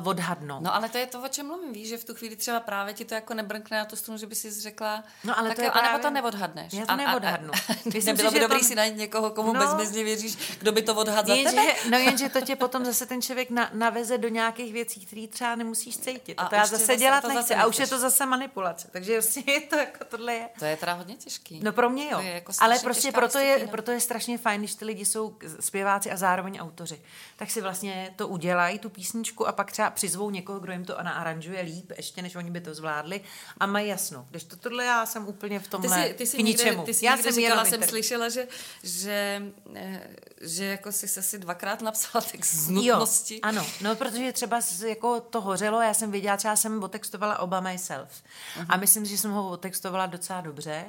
uh, 0.00 0.08
odhadnout. 0.08 0.62
No 0.62 0.74
ale 0.74 0.88
to 0.88 0.98
je 0.98 1.06
to, 1.06 1.22
o 1.22 1.28
čem 1.28 1.46
mluvím. 1.46 1.72
Víš, 1.72 1.88
že 1.88 1.98
v 1.98 2.04
tu 2.04 2.14
chvíli 2.14 2.36
třeba 2.36 2.60
právě 2.60 2.94
ti 2.94 3.04
to 3.04 3.14
jako 3.14 3.34
nebrnkne 3.34 3.78
na 3.78 3.84
tu 3.84 3.96
strunu, 3.96 4.18
že 4.18 4.26
by 4.26 4.34
si 4.34 4.60
řekla, 4.60 5.04
no, 5.24 5.38
ale 5.38 5.48
tak 5.48 5.56
to 5.56 5.62
je 5.62 5.66
jo, 5.66 5.72
právě... 5.72 5.90
anebo 5.90 6.02
to 6.02 6.10
neodhadneš. 6.10 6.72
Já 6.72 6.86
to 6.86 6.96
neodhadnu. 6.96 7.52
Myslím 7.94 8.02
Nebylo 8.16 8.30
by 8.30 8.40
dobrý 8.40 8.58
to... 8.58 8.64
si 8.64 8.74
najít 8.74 8.96
někoho, 8.96 9.30
komu 9.30 9.52
no, 9.52 9.60
bezmezně 9.60 10.04
věříš, 10.04 10.56
kdo 10.58 10.72
by 10.72 10.82
to 10.82 10.94
odhadl 10.94 11.44
za 11.44 11.50
tebe? 11.50 11.62
no 11.90 11.98
jenže 11.98 12.28
to 12.28 12.40
tě 12.40 12.56
potom 12.56 12.84
zase 12.84 13.06
ten 13.06 13.22
člověk 13.22 13.50
na, 13.50 13.70
naveze 13.72 14.18
do 14.18 14.28
nějakých 14.28 14.72
věcí, 14.72 15.06
které 15.06 15.28
třeba 15.28 15.54
nemusíš 15.96 16.14
cítit. 16.14 16.34
A, 16.38 16.42
a 16.42 16.48
to 16.48 16.54
já 16.54 16.66
zase 16.66 16.78
zase 16.78 16.96
dělat 16.96 17.24
nechci. 17.24 17.54
A 17.54 17.66
už 17.66 17.78
je 17.78 17.86
to 17.86 17.98
zase 17.98 18.26
manipulace. 18.26 18.88
Takže 18.92 19.12
vlastně 19.12 19.42
je 19.52 19.60
to 19.60 19.76
jako 19.76 20.04
tohle 20.04 20.34
je. 20.34 20.48
To 20.58 20.64
je 20.64 20.76
teda 20.76 20.92
hodně 20.92 21.16
těžký. 21.16 21.60
No 21.62 21.72
pro 21.72 21.90
mě 21.90 22.10
jo. 22.10 22.20
je 22.20 22.30
jako 22.30 22.52
Ale 22.60 22.78
prostě 22.78 23.12
proto 23.12 23.38
je, 23.38 23.68
proto 23.70 23.90
je 23.90 24.00
strašně 24.00 24.38
fajn, 24.38 24.60
když 24.60 24.74
ty 24.74 24.84
lidi 24.84 25.04
jsou 25.04 25.36
zpěváci 25.60 26.10
a 26.10 26.16
zároveň 26.16 26.58
autoři. 26.60 27.02
Tak 27.36 27.50
si 27.50 27.60
vlastně 27.60 28.14
to 28.16 28.28
udělají, 28.28 28.78
tu 28.78 28.90
písničku 28.90 29.48
a 29.48 29.52
pak 29.52 29.72
třeba 29.72 29.90
přizvou 29.90 30.30
někoho, 30.30 30.60
kdo 30.60 30.72
jim 30.72 30.84
to 30.84 30.96
naaranžuje 31.02 31.60
líp, 31.60 31.92
ještě 31.96 32.22
než 32.22 32.36
oni 32.36 32.50
by 32.50 32.60
to 32.60 32.74
zvládli 32.74 33.20
a 33.58 33.66
mají 33.66 33.88
jasno. 33.88 34.26
Když 34.30 34.44
to 34.44 34.56
tohle 34.56 34.84
já 34.84 35.06
jsem 35.06 35.28
úplně 35.28 35.60
v 35.60 35.68
tomhle 35.68 36.02
ty 36.02 36.08
jsi, 36.08 36.14
ty 36.14 36.26
jsi 36.26 36.36
k 36.36 36.40
ničemu. 36.40 36.70
Někde, 36.70 36.84
ty 36.84 36.94
jsi 36.94 37.04
já 37.04 37.16
jsem 37.16 37.32
říkala, 37.32 37.64
jsem 37.64 37.82
slyšela, 37.82 38.28
že, 38.28 38.48
že, 38.82 39.42
eh, 39.74 40.00
že 40.40 40.64
jako 40.64 40.92
jsi 40.92 41.20
asi 41.20 41.38
dvakrát 41.38 41.82
napsala 41.82 42.24
text 42.32 42.54
z 42.54 42.68
nutnosti. 42.68 43.34
Jo, 43.34 43.40
ano, 43.42 43.66
no 43.80 43.96
protože 43.96 44.32
třeba 44.32 44.60
jako 44.86 45.20
to 45.20 45.40
hořelo, 45.40 45.81
já 45.84 45.94
jsem 45.94 46.10
věděla, 46.10 46.36
třeba 46.36 46.56
jsem 46.56 46.82
otextovala 46.82 47.38
oba 47.38 47.60
myself. 47.60 48.08
Uh-huh. 48.10 48.66
A 48.68 48.76
myslím, 48.76 49.04
že 49.04 49.18
jsem 49.18 49.30
ho 49.30 49.48
otextovala 49.48 50.06
docela 50.06 50.40
dobře, 50.40 50.84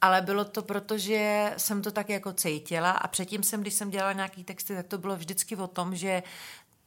ale 0.00 0.22
bylo 0.22 0.44
to 0.44 0.62
proto, 0.62 0.98
že 0.98 1.52
jsem 1.56 1.82
to 1.82 1.90
tak 1.90 2.08
jako 2.08 2.32
cítila 2.32 2.90
a 2.90 3.08
předtím 3.08 3.42
jsem, 3.42 3.60
když 3.60 3.74
jsem 3.74 3.90
dělala 3.90 4.12
nějaký 4.12 4.44
texty, 4.44 4.74
tak 4.74 4.86
to 4.86 4.98
bylo 4.98 5.16
vždycky 5.16 5.56
o 5.56 5.66
tom, 5.66 5.96
že 5.96 6.22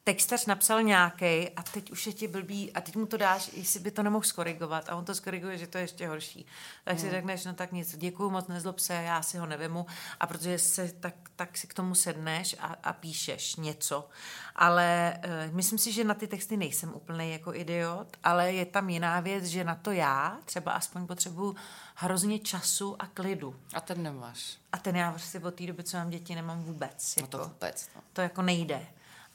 textař 0.04 0.46
napsal 0.46 0.84
nějaký 0.84 1.50
a 1.50 1.64
teď 1.74 1.92
už 1.92 2.08
je 2.08 2.14
ti 2.14 2.28
blbý 2.28 2.74
a 2.74 2.82
teď 2.82 2.96
mu 2.96 3.06
to 3.06 3.18
dáš, 3.18 3.50
jestli 3.54 3.80
by 3.80 3.92
to 3.92 4.04
nemohl 4.04 4.26
skorigovat 4.26 4.90
a 4.90 4.96
on 4.96 5.06
to 5.06 5.16
skoriguje, 5.16 5.58
že 5.58 5.68
to 5.68 5.78
je 5.78 5.84
ještě 5.84 6.08
horší. 6.08 6.46
Tak 6.84 7.00
si 7.00 7.06
hmm. 7.06 7.12
řekneš, 7.12 7.46
no 7.46 7.54
tak 7.54 7.72
nic, 7.72 7.98
děkuju 7.98 8.30
moc, 8.30 8.48
nezlob 8.48 8.80
se, 8.80 8.94
já 8.94 9.22
si 9.22 9.38
ho 9.38 9.46
nevemu 9.46 9.86
a 10.20 10.28
protože 10.28 10.60
se 10.60 10.94
tak, 11.00 11.16
tak 11.36 11.58
si 11.58 11.68
k 11.68 11.74
tomu 11.74 11.96
sedneš 11.96 12.56
a, 12.60 12.66
a 12.84 12.94
píšeš 12.94 13.56
něco. 13.56 14.10
Ale 14.56 15.20
uh, 15.48 15.56
myslím 15.56 15.80
si, 15.80 15.92
že 15.92 16.04
na 16.04 16.14
ty 16.14 16.28
texty 16.28 16.58
nejsem 16.58 16.94
úplný 16.94 17.32
jako 17.32 17.54
idiot, 17.54 18.18
ale 18.24 18.54
je 18.54 18.66
tam 18.66 18.90
jiná 18.90 19.20
věc, 19.20 19.46
že 19.46 19.64
na 19.64 19.76
to 19.76 19.92
já 19.92 20.38
třeba 20.46 20.72
aspoň 20.72 21.08
potřebuji 21.08 21.56
hrozně 21.96 22.40
času 22.40 22.96
a 23.00 23.08
klidu. 23.08 23.56
A 23.74 23.82
ten 23.82 24.04
nemáš. 24.04 24.58
A 24.72 24.78
ten 24.78 24.96
já 24.96 25.12
prostě 25.12 25.40
od 25.40 25.56
té 25.56 25.68
doby, 25.68 25.84
co 25.84 25.98
mám 25.98 26.10
děti, 26.10 26.36
nemám 26.36 26.64
vůbec. 26.64 27.18
Jako, 27.18 27.38
no 27.38 27.44
to 27.44 27.50
vůbec. 27.50 27.90
No. 27.96 28.02
To 28.14 28.22
jako 28.22 28.42
nejde. 28.42 28.88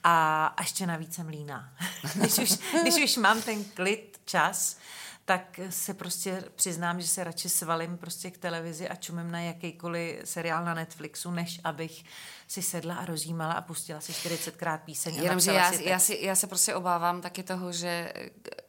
A, 0.05 0.55
ještě 0.61 0.87
navíc 0.87 1.15
jsem 1.15 1.29
líná. 1.29 1.73
když, 2.15 2.39
už, 2.39 2.59
když 2.83 3.05
už 3.05 3.17
mám 3.17 3.43
ten 3.43 3.65
klid, 3.65 4.21
čas, 4.25 4.79
tak 5.25 5.61
se 5.71 5.95
prostě 5.95 6.45
přiznám, 6.55 7.01
že 7.01 7.09
se 7.09 7.25
radši 7.25 7.49
svalím 7.49 7.99
prostě 7.99 8.31
k 8.31 8.39
televizi 8.39 8.89
a 8.89 8.95
čumím 8.95 9.31
na 9.31 9.41
jakýkoliv 9.41 10.21
seriál 10.25 10.65
na 10.65 10.75
Netflixu, 10.75 11.31
než 11.31 11.61
abych 11.65 12.05
si 12.49 12.63
sedla 12.63 12.95
a 12.95 13.05
rozjímala 13.05 13.53
a 13.53 13.61
pustila 13.61 14.01
si 14.01 14.13
40krát 14.13 14.79
píseň. 14.79 15.15
Jenomže 15.15 15.53
já, 15.53 15.73
já, 15.73 15.99
si, 15.99 16.19
já 16.21 16.35
se 16.35 16.47
prostě 16.47 16.75
obávám 16.75 17.21
taky 17.21 17.43
toho, 17.43 17.73
že 17.73 18.13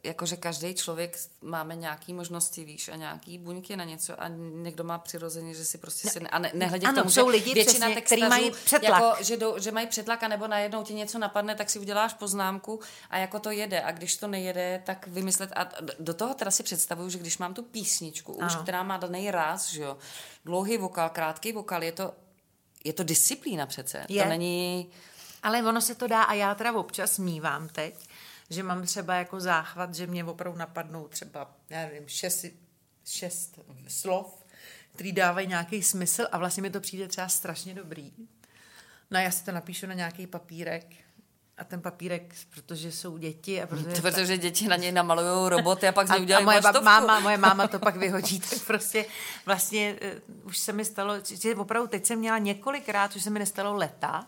jakože 0.02 0.36
každý 0.36 0.74
člověk 0.74 1.16
máme 1.42 1.76
nějaký 1.76 2.14
možnosti, 2.14 2.64
víš, 2.64 2.88
a 2.88 2.96
nějaký 2.96 3.38
buňky 3.38 3.76
na 3.76 3.84
něco 3.84 4.22
a 4.22 4.28
někdo 4.62 4.84
má 4.84 4.98
přirozeně, 4.98 5.54
že 5.54 5.64
si 5.64 5.78
prostě 5.78 6.10
si 6.10 6.20
ne, 6.20 6.28
a 6.28 6.38
ne, 6.38 6.50
nehledě 6.54 6.86
ano, 6.86 6.94
k 6.94 6.98
tomu, 6.98 7.10
jsou 7.10 7.26
že 7.26 7.30
lidi, 7.30 7.54
většina 7.54 7.86
přesně, 7.86 8.00
který 8.00 8.22
mají 8.22 8.50
přetlak. 8.50 9.02
Jako, 9.02 9.24
že, 9.24 9.36
do, 9.36 9.58
že 9.58 9.72
mají 9.72 9.86
přetlak 9.86 10.22
a 10.22 10.28
nebo 10.28 10.46
najednou 10.46 10.82
ti 10.82 10.94
něco 10.94 11.18
napadne, 11.18 11.54
tak 11.54 11.70
si 11.70 11.78
uděláš 11.78 12.14
poznámku 12.14 12.80
a 13.10 13.18
jako 13.18 13.38
to 13.38 13.50
jede 13.50 13.82
a 13.82 13.92
když 13.92 14.16
to 14.16 14.28
nejede, 14.28 14.82
tak 14.86 15.06
vymyslet 15.06 15.52
a 15.56 15.68
do 15.98 16.14
toho 16.14 16.34
teda 16.34 16.50
si 16.50 16.62
představuju, 16.62 17.08
že 17.08 17.18
když 17.18 17.38
mám 17.38 17.54
tu 17.54 17.62
písničku, 17.62 18.32
už, 18.32 18.56
která 18.56 18.82
má 18.82 18.96
daný 18.96 19.30
ráz, 19.30 19.70
že 19.70 19.82
jo, 19.82 19.96
dlouhý 20.44 20.78
vokál, 20.78 21.10
krátký 21.10 21.52
vokál, 21.52 21.82
je 21.82 21.92
to 21.92 22.14
je 22.84 22.92
to 22.92 23.02
disciplína 23.02 23.66
přece. 23.66 24.06
Je. 24.08 24.22
To 24.22 24.28
není... 24.28 24.90
Ale 25.42 25.62
ono 25.62 25.80
se 25.80 25.94
to 25.94 26.06
dá 26.06 26.22
a 26.22 26.34
já 26.34 26.54
teda 26.54 26.72
občas 26.72 27.18
mívám 27.18 27.68
teď, 27.68 28.08
že 28.50 28.62
mám 28.62 28.86
třeba 28.86 29.14
jako 29.14 29.40
záchvat, 29.40 29.94
že 29.94 30.06
mě 30.06 30.24
opravdu 30.24 30.58
napadnou 30.58 31.08
třeba, 31.08 31.54
já 31.70 31.82
nevím, 31.82 32.08
šest, 32.08 32.44
šest 33.04 33.58
slov, 33.88 34.44
který 34.94 35.12
dávají 35.12 35.46
nějaký 35.46 35.82
smysl 35.82 36.26
a 36.32 36.38
vlastně 36.38 36.62
mi 36.62 36.70
to 36.70 36.80
přijde 36.80 37.08
třeba 37.08 37.28
strašně 37.28 37.74
dobrý. 37.74 38.12
No 39.10 39.20
já 39.20 39.30
si 39.30 39.44
to 39.44 39.52
napíšu 39.52 39.86
na 39.86 39.94
nějaký 39.94 40.26
papírek 40.26 40.86
a 41.60 41.64
ten 41.64 41.80
papírek, 41.80 42.34
protože 42.54 42.92
jsou 42.92 43.18
děti. 43.18 43.62
A 43.62 43.66
protože, 43.66 44.02
protože 44.02 44.38
děti 44.38 44.68
na 44.68 44.76
něj 44.76 44.92
namalují 44.92 45.50
roboty 45.50 45.88
a 45.88 45.92
pak 45.92 46.06
z 46.06 46.10
něj 46.10 46.20
udělají 46.22 46.46
a 46.46 46.60
moje, 46.60 46.82
máma, 46.82 47.20
moje 47.20 47.38
máma 47.38 47.68
to 47.68 47.78
pak 47.78 47.96
vyhodí, 47.96 48.40
tak 48.50 48.58
prostě 48.66 49.04
vlastně 49.46 49.96
uh, 50.30 50.46
už 50.46 50.58
se 50.58 50.72
mi 50.72 50.84
stalo, 50.84 51.14
že 51.24 51.54
opravdu 51.54 51.88
teď 51.88 52.06
jsem 52.06 52.18
měla 52.18 52.38
několikrát, 52.38 53.16
už 53.16 53.22
se 53.22 53.30
mi 53.30 53.38
nestalo 53.38 53.74
leta, 53.74 54.26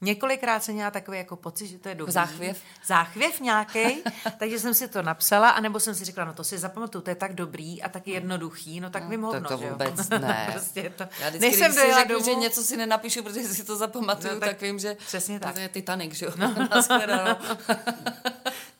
Několikrát 0.00 0.64
jsem 0.64 0.74
měla 0.74 0.90
takový 0.90 1.18
jako 1.18 1.36
pocit, 1.36 1.66
že 1.66 1.78
to 1.78 1.88
je 1.88 1.94
dobrý. 1.94 2.12
Záchvěv? 2.12 2.62
Záchvěv 2.86 3.40
nějaký, 3.40 4.02
takže 4.38 4.58
jsem 4.58 4.74
si 4.74 4.88
to 4.88 5.02
napsala, 5.02 5.50
anebo 5.50 5.80
jsem 5.80 5.94
si 5.94 6.04
řekla, 6.04 6.24
no 6.24 6.32
to 6.32 6.44
si 6.44 6.58
zapamatuju, 6.58 7.02
to 7.02 7.10
je 7.10 7.16
tak 7.16 7.34
dobrý 7.34 7.82
a 7.82 7.88
tak 7.88 8.08
jednoduchý, 8.08 8.80
no 8.80 8.90
tak 8.90 9.02
no, 9.02 9.08
vím 9.08 9.22
hovno, 9.22 9.48
to, 9.48 9.58
to 9.58 9.68
vůbec 9.68 10.10
jo? 10.10 10.18
ne. 10.18 10.48
prostě 10.52 10.92
to. 10.96 11.02
Já 11.20 11.28
vždycky, 11.28 11.48
Nejsem 11.48 11.72
když 11.72 11.84
si 11.84 11.94
řeknu, 11.94 12.14
domů... 12.14 12.24
že 12.24 12.34
něco 12.34 12.62
si 12.62 12.76
nenapíšu, 12.76 13.22
protože 13.22 13.48
si 13.48 13.64
to 13.64 13.76
zapamatuju, 13.76 14.34
no, 14.34 14.40
tak, 14.40 14.48
tak, 14.48 14.60
vím, 14.62 14.78
že 14.78 14.96
přesně 15.06 15.40
tak. 15.40 15.54
to 15.54 15.60
je 15.60 15.68
Titanic, 15.68 16.14
že 16.14 16.26
jo? 16.26 16.32
No. 16.36 16.54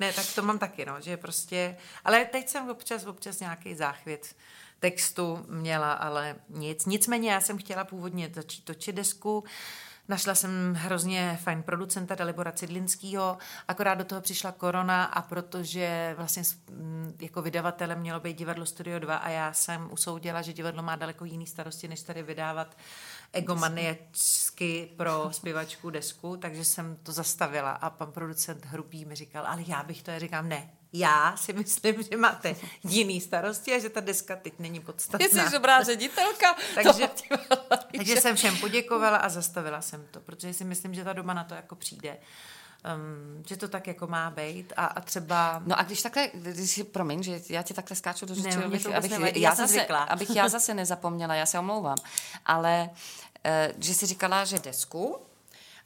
ne, 0.00 0.12
tak 0.12 0.26
to 0.34 0.42
mám 0.42 0.58
taky, 0.58 0.84
no, 0.84 1.00
že 1.00 1.16
prostě, 1.16 1.76
ale 2.04 2.24
teď 2.24 2.48
jsem 2.48 2.70
občas, 2.70 3.06
občas 3.06 3.40
nějaký 3.40 3.74
záchvět 3.74 4.34
textu 4.80 5.46
měla, 5.48 5.92
ale 5.92 6.36
nic. 6.48 6.86
Nicméně 6.86 7.32
já 7.32 7.40
jsem 7.40 7.58
chtěla 7.58 7.84
původně 7.84 8.30
začít 8.34 8.64
točit 8.64 8.94
desku, 8.94 9.44
Našla 10.08 10.34
jsem 10.34 10.74
hrozně 10.74 11.38
fajn 11.42 11.62
producenta 11.62 12.14
Dalibora 12.14 12.52
Cidlinskýho, 12.52 13.38
akorát 13.68 13.94
do 13.94 14.04
toho 14.04 14.20
přišla 14.20 14.52
korona 14.52 15.04
a 15.04 15.22
protože 15.22 16.14
vlastně 16.16 16.42
jako 17.20 17.42
vydavatelem 17.42 18.00
mělo 18.00 18.20
být 18.20 18.38
divadlo 18.38 18.66
Studio 18.66 18.98
2 18.98 19.16
a 19.16 19.28
já 19.28 19.52
jsem 19.52 19.88
usoudila, 19.92 20.42
že 20.42 20.52
divadlo 20.52 20.82
má 20.82 20.96
daleko 20.96 21.24
jiný 21.24 21.46
starosti, 21.46 21.88
než 21.88 22.02
tady 22.02 22.22
vydávat 22.22 22.76
egomaniačsky 23.32 24.90
pro 24.96 25.28
zpěvačku 25.32 25.90
desku, 25.90 26.36
takže 26.36 26.64
jsem 26.64 26.96
to 27.02 27.12
zastavila 27.12 27.70
a 27.70 27.90
pan 27.90 28.12
producent 28.12 28.64
Hrubý 28.64 29.04
mi 29.04 29.14
říkal, 29.14 29.46
ale 29.46 29.62
já 29.66 29.82
bych 29.82 30.02
to, 30.02 30.10
já 30.10 30.18
říkám, 30.18 30.48
ne, 30.48 30.70
já 30.94 31.36
si 31.36 31.52
myslím, 31.52 32.02
že 32.02 32.16
máte 32.16 32.56
jiný 32.84 33.20
starosti 33.20 33.74
a 33.74 33.78
že 33.78 33.88
ta 33.88 34.00
deska 34.00 34.36
teď 34.36 34.54
není 34.58 34.80
podstatná. 34.80 35.28
Jsi 35.28 35.52
dobrá 35.52 35.82
ředitelka. 35.82 36.56
takže, 36.74 37.08
takže 37.96 38.20
jsem 38.20 38.36
všem 38.36 38.56
poděkovala 38.56 39.16
a 39.16 39.28
zastavila 39.28 39.80
jsem 39.80 40.06
to, 40.10 40.20
protože 40.20 40.54
si 40.54 40.64
myslím, 40.64 40.94
že 40.94 41.04
ta 41.04 41.12
doba 41.12 41.34
na 41.34 41.44
to 41.44 41.54
jako 41.54 41.74
přijde. 41.74 42.18
Um, 42.96 43.42
že 43.46 43.56
to 43.56 43.68
tak 43.68 43.86
jako 43.86 44.06
má 44.06 44.30
být 44.30 44.72
a, 44.76 44.86
a 44.86 45.00
třeba... 45.00 45.62
No 45.66 45.78
a 45.78 45.82
když 45.82 46.02
takhle, 46.02 46.30
když 46.34 46.70
si, 46.70 46.84
promiň, 46.84 47.22
že 47.22 47.40
já 47.48 47.62
ti 47.62 47.74
takhle 47.74 47.96
skáču 47.96 48.26
do 48.26 48.34
řeči, 48.34 48.56
ne, 48.56 48.64
abych, 48.64 48.86
abych, 48.86 49.12
abych, 49.12 49.36
já 49.36 49.54
zase, 49.54 49.86
abych 49.86 50.36
já 50.36 50.48
zase 50.48 50.74
nezapomněla, 50.74 51.34
já 51.34 51.46
se 51.46 51.58
omlouvám, 51.58 51.96
ale 52.46 52.90
uh, 52.90 53.74
že 53.78 53.94
jsi 53.94 54.06
říkala, 54.06 54.44
že 54.44 54.58
desku, 54.58 55.18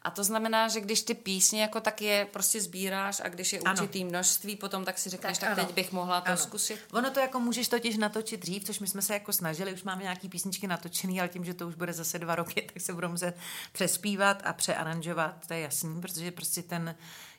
a 0.09 0.11
to 0.11 0.25
znamená, 0.25 0.69
že 0.69 0.81
když 0.81 1.03
ty 1.03 1.15
písně 1.15 1.63
jako 1.63 1.81
tak 1.81 2.03
je 2.03 2.27
prostě 2.33 2.61
sbíráš 2.61 3.21
a 3.25 3.29
když 3.29 3.53
je 3.53 3.61
určitý 3.61 4.01
ano. 4.01 4.11
množství, 4.11 4.57
potom 4.57 4.85
tak 4.85 4.99
si 4.99 5.11
řekneš, 5.11 5.39
tak, 5.39 5.57
tak 5.57 5.67
teď 5.67 5.75
bych 5.75 5.93
mohla 5.93 6.21
to 6.21 6.29
ano. 6.29 6.37
zkusit. 6.37 6.81
Ono 6.93 7.11
to 7.11 7.21
jako 7.21 7.41
můžeš 7.41 7.69
totiž 7.69 7.97
natočit 7.97 8.41
dřív, 8.41 8.65
což 8.65 8.79
my 8.79 8.87
jsme 8.87 9.03
se 9.03 9.15
jako 9.15 9.33
snažili, 9.33 9.73
už 9.73 9.83
máme 9.83 10.03
nějaký 10.03 10.29
písničky 10.29 10.67
natočený, 10.67 11.21
ale 11.21 11.29
tím, 11.29 11.45
že 11.45 11.55
to 11.55 11.69
už 11.69 11.75
bude 11.75 11.93
zase 11.93 12.19
dva 12.19 12.35
roky, 12.35 12.63
tak 12.73 12.83
se 12.83 12.93
budou 12.93 13.09
muset 13.09 13.37
přespívat 13.73 14.43
a 14.45 14.53
přearanžovat, 14.53 15.47
to 15.47 15.55
je 15.55 15.61
jasný, 15.61 16.01
protože 16.01 16.31
prostě 16.31 16.63
ten 16.63 16.95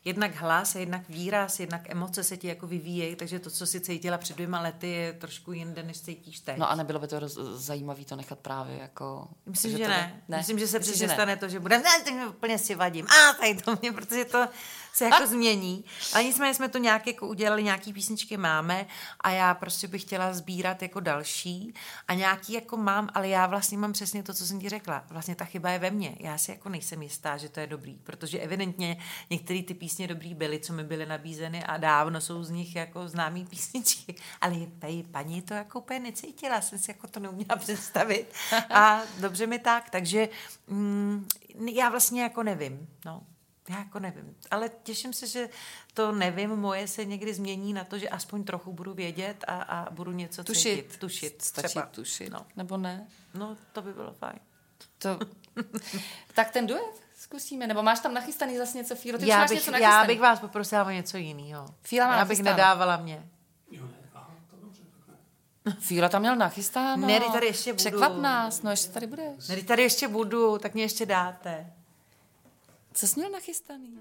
jednak 0.05 0.35
hlas, 0.35 0.75
jednak 0.75 1.09
výraz, 1.09 1.59
jednak 1.59 1.89
emoce 1.89 2.23
se 2.23 2.37
ti 2.37 2.47
jako 2.47 2.67
vyvíjejí, 2.67 3.15
takže 3.15 3.39
to, 3.39 3.49
co 3.49 3.67
si 3.67 3.81
cítila 3.81 4.17
před 4.17 4.33
dvěma 4.35 4.61
lety, 4.61 4.89
je 4.89 5.13
trošku 5.13 5.51
jinde, 5.51 5.83
než 5.83 6.01
cítíš 6.01 6.39
teď. 6.39 6.57
No 6.57 6.71
a 6.71 6.75
nebylo 6.75 6.99
by 6.99 7.07
to 7.07 7.19
roz, 7.19 7.33
zajímavé 7.55 8.05
to 8.05 8.15
nechat 8.15 8.39
právě 8.39 8.77
jako... 8.77 9.27
Myslím, 9.45 9.71
že, 9.71 9.77
že 9.77 9.87
ne. 9.87 10.21
ne. 10.27 10.37
Myslím, 10.37 10.59
že 10.59 10.67
se 10.67 10.79
přesně 10.79 11.09
stane 11.09 11.37
to, 11.37 11.49
že 11.49 11.59
budeme, 11.59 11.83
ne, 11.83 12.27
úplně 12.27 12.59
si 12.59 12.75
vadím. 12.75 13.07
A 13.07 13.33
tady 13.33 13.55
to 13.55 13.77
mě, 13.81 13.91
protože 13.91 14.25
to 14.25 14.47
se 14.93 15.05
jako 15.05 15.27
změní. 15.27 15.85
Ale 16.13 16.23
nicméně 16.23 16.53
jsme 16.53 16.69
to 16.69 16.77
nějak 16.77 17.07
jako 17.07 17.27
udělali, 17.27 17.63
nějaký 17.63 17.93
písničky 17.93 18.37
máme 18.37 18.85
a 19.21 19.31
já 19.31 19.53
prostě 19.53 19.87
bych 19.87 20.01
chtěla 20.01 20.33
sbírat 20.33 20.81
jako 20.81 20.99
další 20.99 21.73
a 22.07 22.13
nějaký 22.13 22.53
jako 22.53 22.77
mám, 22.77 23.09
ale 23.13 23.27
já 23.27 23.47
vlastně 23.47 23.77
mám 23.77 23.93
přesně 23.93 24.23
to, 24.23 24.33
co 24.33 24.47
jsem 24.47 24.59
ti 24.59 24.69
řekla. 24.69 25.03
Vlastně 25.09 25.35
ta 25.35 25.45
chyba 25.45 25.69
je 25.69 25.79
ve 25.79 25.91
mně. 25.91 26.15
Já 26.19 26.37
si 26.37 26.51
jako 26.51 26.69
nejsem 26.69 27.01
jistá, 27.01 27.37
že 27.37 27.49
to 27.49 27.59
je 27.59 27.67
dobrý, 27.67 27.95
protože 28.03 28.39
evidentně 28.39 28.97
některé 29.29 29.63
ty 29.63 29.73
písně 29.73 30.07
dobrý 30.07 30.33
byly, 30.33 30.59
co 30.59 30.73
mi 30.73 30.83
byly 30.83 31.05
nabízeny 31.05 31.63
a 31.63 31.77
dávno 31.77 32.21
jsou 32.21 32.43
z 32.43 32.49
nich 32.49 32.75
jako 32.75 33.07
známý 33.07 33.45
písničky. 33.45 34.15
Ale 34.41 34.55
tady 34.79 35.03
paní 35.03 35.41
to 35.41 35.53
jako 35.53 35.79
úplně 35.79 35.99
necítila, 35.99 36.61
jsem 36.61 36.79
si 36.79 36.91
jako 36.91 37.07
to 37.07 37.19
neuměla 37.19 37.55
představit. 37.55 38.33
A 38.69 39.01
dobře 39.19 39.47
mi 39.47 39.59
tak, 39.59 39.89
takže 39.89 40.29
mm, 40.67 41.27
já 41.73 41.89
vlastně 41.89 42.21
jako 42.21 42.43
nevím. 42.43 42.87
No. 43.05 43.23
Já 43.69 43.77
jako 43.79 43.99
nevím, 43.99 44.35
ale 44.51 44.69
těším 44.83 45.13
se, 45.13 45.27
že 45.27 45.49
to 45.93 46.11
nevím, 46.11 46.49
moje 46.49 46.87
se 46.87 47.05
někdy 47.05 47.33
změní 47.33 47.73
na 47.73 47.83
to, 47.83 47.97
že 47.97 48.09
aspoň 48.09 48.43
trochu 48.43 48.73
budu 48.73 48.93
vědět 48.93 49.45
a, 49.47 49.61
a 49.61 49.89
budu 49.91 50.11
něco 50.11 50.43
tušit. 50.43 50.61
cítit. 50.61 50.99
Tušit. 50.99 51.41
Stačí 51.41 51.67
třeba. 51.67 51.85
tušit, 51.85 52.29
no. 52.29 52.45
nebo 52.55 52.77
ne? 52.77 53.07
No, 53.33 53.57
to 53.73 53.81
by 53.81 53.93
bylo 53.93 54.13
fajn. 54.13 54.39
To... 54.97 55.19
tak 56.33 56.51
ten 56.51 56.67
duet 56.67 57.01
zkusíme, 57.17 57.67
nebo 57.67 57.83
máš 57.83 57.99
tam 57.99 58.13
nachystaný 58.13 58.57
zase 58.57 58.77
něco, 58.77 58.95
Fílo? 58.95 59.19
Ty 59.19 59.27
já, 59.27 59.45
bych, 59.45 59.51
něco 59.51 59.77
já 59.77 60.05
bych 60.05 60.19
vás 60.19 60.39
poprosila 60.39 60.83
o 60.83 60.89
něco 60.89 61.17
jiného. 61.17 61.65
Fíla 61.81 62.07
má 62.07 62.17
Já 62.17 62.25
bych 62.25 62.39
nedávala 62.39 62.97
mě. 62.97 63.29
Fíla 65.79 66.09
tam 66.09 66.21
měl 66.21 66.35
nachystáno. 66.35 67.07
Ne, 67.07 67.19
tady 67.19 67.47
ještě 67.47 67.73
budu. 67.73 67.77
Překvap 67.77 68.17
nás, 68.17 68.61
no 68.61 68.71
ještě 68.71 68.91
tady 68.91 69.07
budeš. 69.07 69.47
Ne, 69.47 69.63
tady 69.63 69.83
ještě 69.83 70.07
budu, 70.07 70.57
tak 70.57 70.73
mě 70.73 70.83
ještě 70.83 71.05
dáte. 71.05 71.73
Co 72.93 73.07
jsi 73.07 73.19
měl 73.19 73.31
nachystaný? 73.31 73.99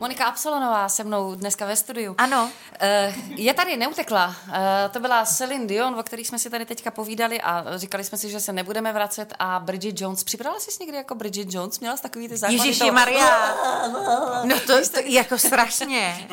Monika 0.00 0.24
Absolonová 0.24 0.88
se 0.88 1.04
mnou 1.04 1.34
dneska 1.34 1.66
ve 1.66 1.76
studiu. 1.76 2.14
Ano. 2.18 2.50
Eh, 2.80 3.14
je 3.28 3.54
tady, 3.54 3.76
neutekla. 3.76 4.34
Eh, 4.52 4.88
to 4.92 5.00
byla 5.00 5.24
Celine 5.24 5.66
Dion, 5.66 5.94
o 5.98 6.02
který 6.02 6.24
jsme 6.24 6.38
si 6.38 6.50
tady 6.50 6.66
teďka 6.66 6.90
povídali 6.90 7.40
a 7.40 7.64
říkali 7.76 8.04
jsme 8.04 8.18
si, 8.18 8.30
že 8.30 8.40
se 8.40 8.52
nebudeme 8.52 8.92
vracet 8.92 9.34
a 9.38 9.60
Bridget 9.60 10.00
Jones. 10.00 10.24
Připadala 10.24 10.60
jsi 10.60 10.70
někdy 10.80 10.96
jako 10.96 11.14
Bridget 11.14 11.54
Jones? 11.54 11.80
Měla 11.80 11.96
jsi 11.96 12.02
takový 12.02 12.28
ty 12.28 12.36
základy 12.36 12.68
Ježíši 12.68 12.90
Maria. 12.90 13.56
No 14.44 14.60
to, 14.60 14.88
to 14.88 15.00
jako 15.04 15.38
strašně. 15.38 16.28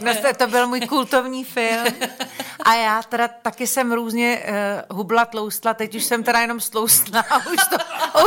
No 0.00 0.14
to, 0.14 0.34
to 0.36 0.46
byl 0.46 0.68
můj 0.68 0.80
kultovní 0.80 1.44
film. 1.44 1.86
A 2.62 2.74
já 2.74 3.02
teda 3.02 3.28
taky 3.28 3.66
jsem 3.66 3.92
různě 3.92 4.42
uh, 4.90 4.96
hubla, 4.96 5.24
tloustla, 5.24 5.74
teď 5.74 5.94
už 5.94 6.04
jsem 6.04 6.22
teda 6.22 6.40
jenom 6.40 6.60
stloustla 6.60 7.20
a 7.30 7.38
už 7.52 7.60
to 7.70 7.76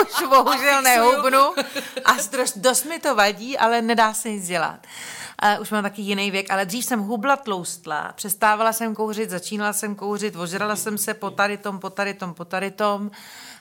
už 0.02 0.30
bohužel 0.30 0.82
nehubnu. 0.82 1.54
A 2.06 2.14
dost, 2.32 2.58
dost 2.58 2.84
mi 2.84 3.00
to 3.00 3.16
vadí, 3.16 3.58
ale 3.58 3.82
nedá 3.82 4.14
se 4.14 4.30
nic 4.30 4.48
dělat. 4.48 4.79
Uh, 5.44 5.62
už 5.62 5.72
mám 5.72 5.84
taky 5.84 6.02
jiný 6.02 6.32
věk, 6.32 6.52
ale 6.52 6.66
dřív 6.66 6.86
jsem 6.86 7.00
hubla, 7.00 7.36
tloustla, 7.36 8.12
přestávala 8.16 8.74
jsem 8.74 8.96
kouřit, 8.96 9.30
začínala 9.30 9.74
jsem 9.74 9.96
kouřit, 9.96 10.36
ožrala 10.36 10.76
jsem 10.76 10.98
se 10.98 11.14
po 11.14 11.32
tady 11.32 11.58
tom, 11.58 11.80
po 11.80 11.90
tady 11.90 12.14
tom, 12.14 12.34
po 12.34 12.46
tady 12.46 12.72
tom. 12.72 13.12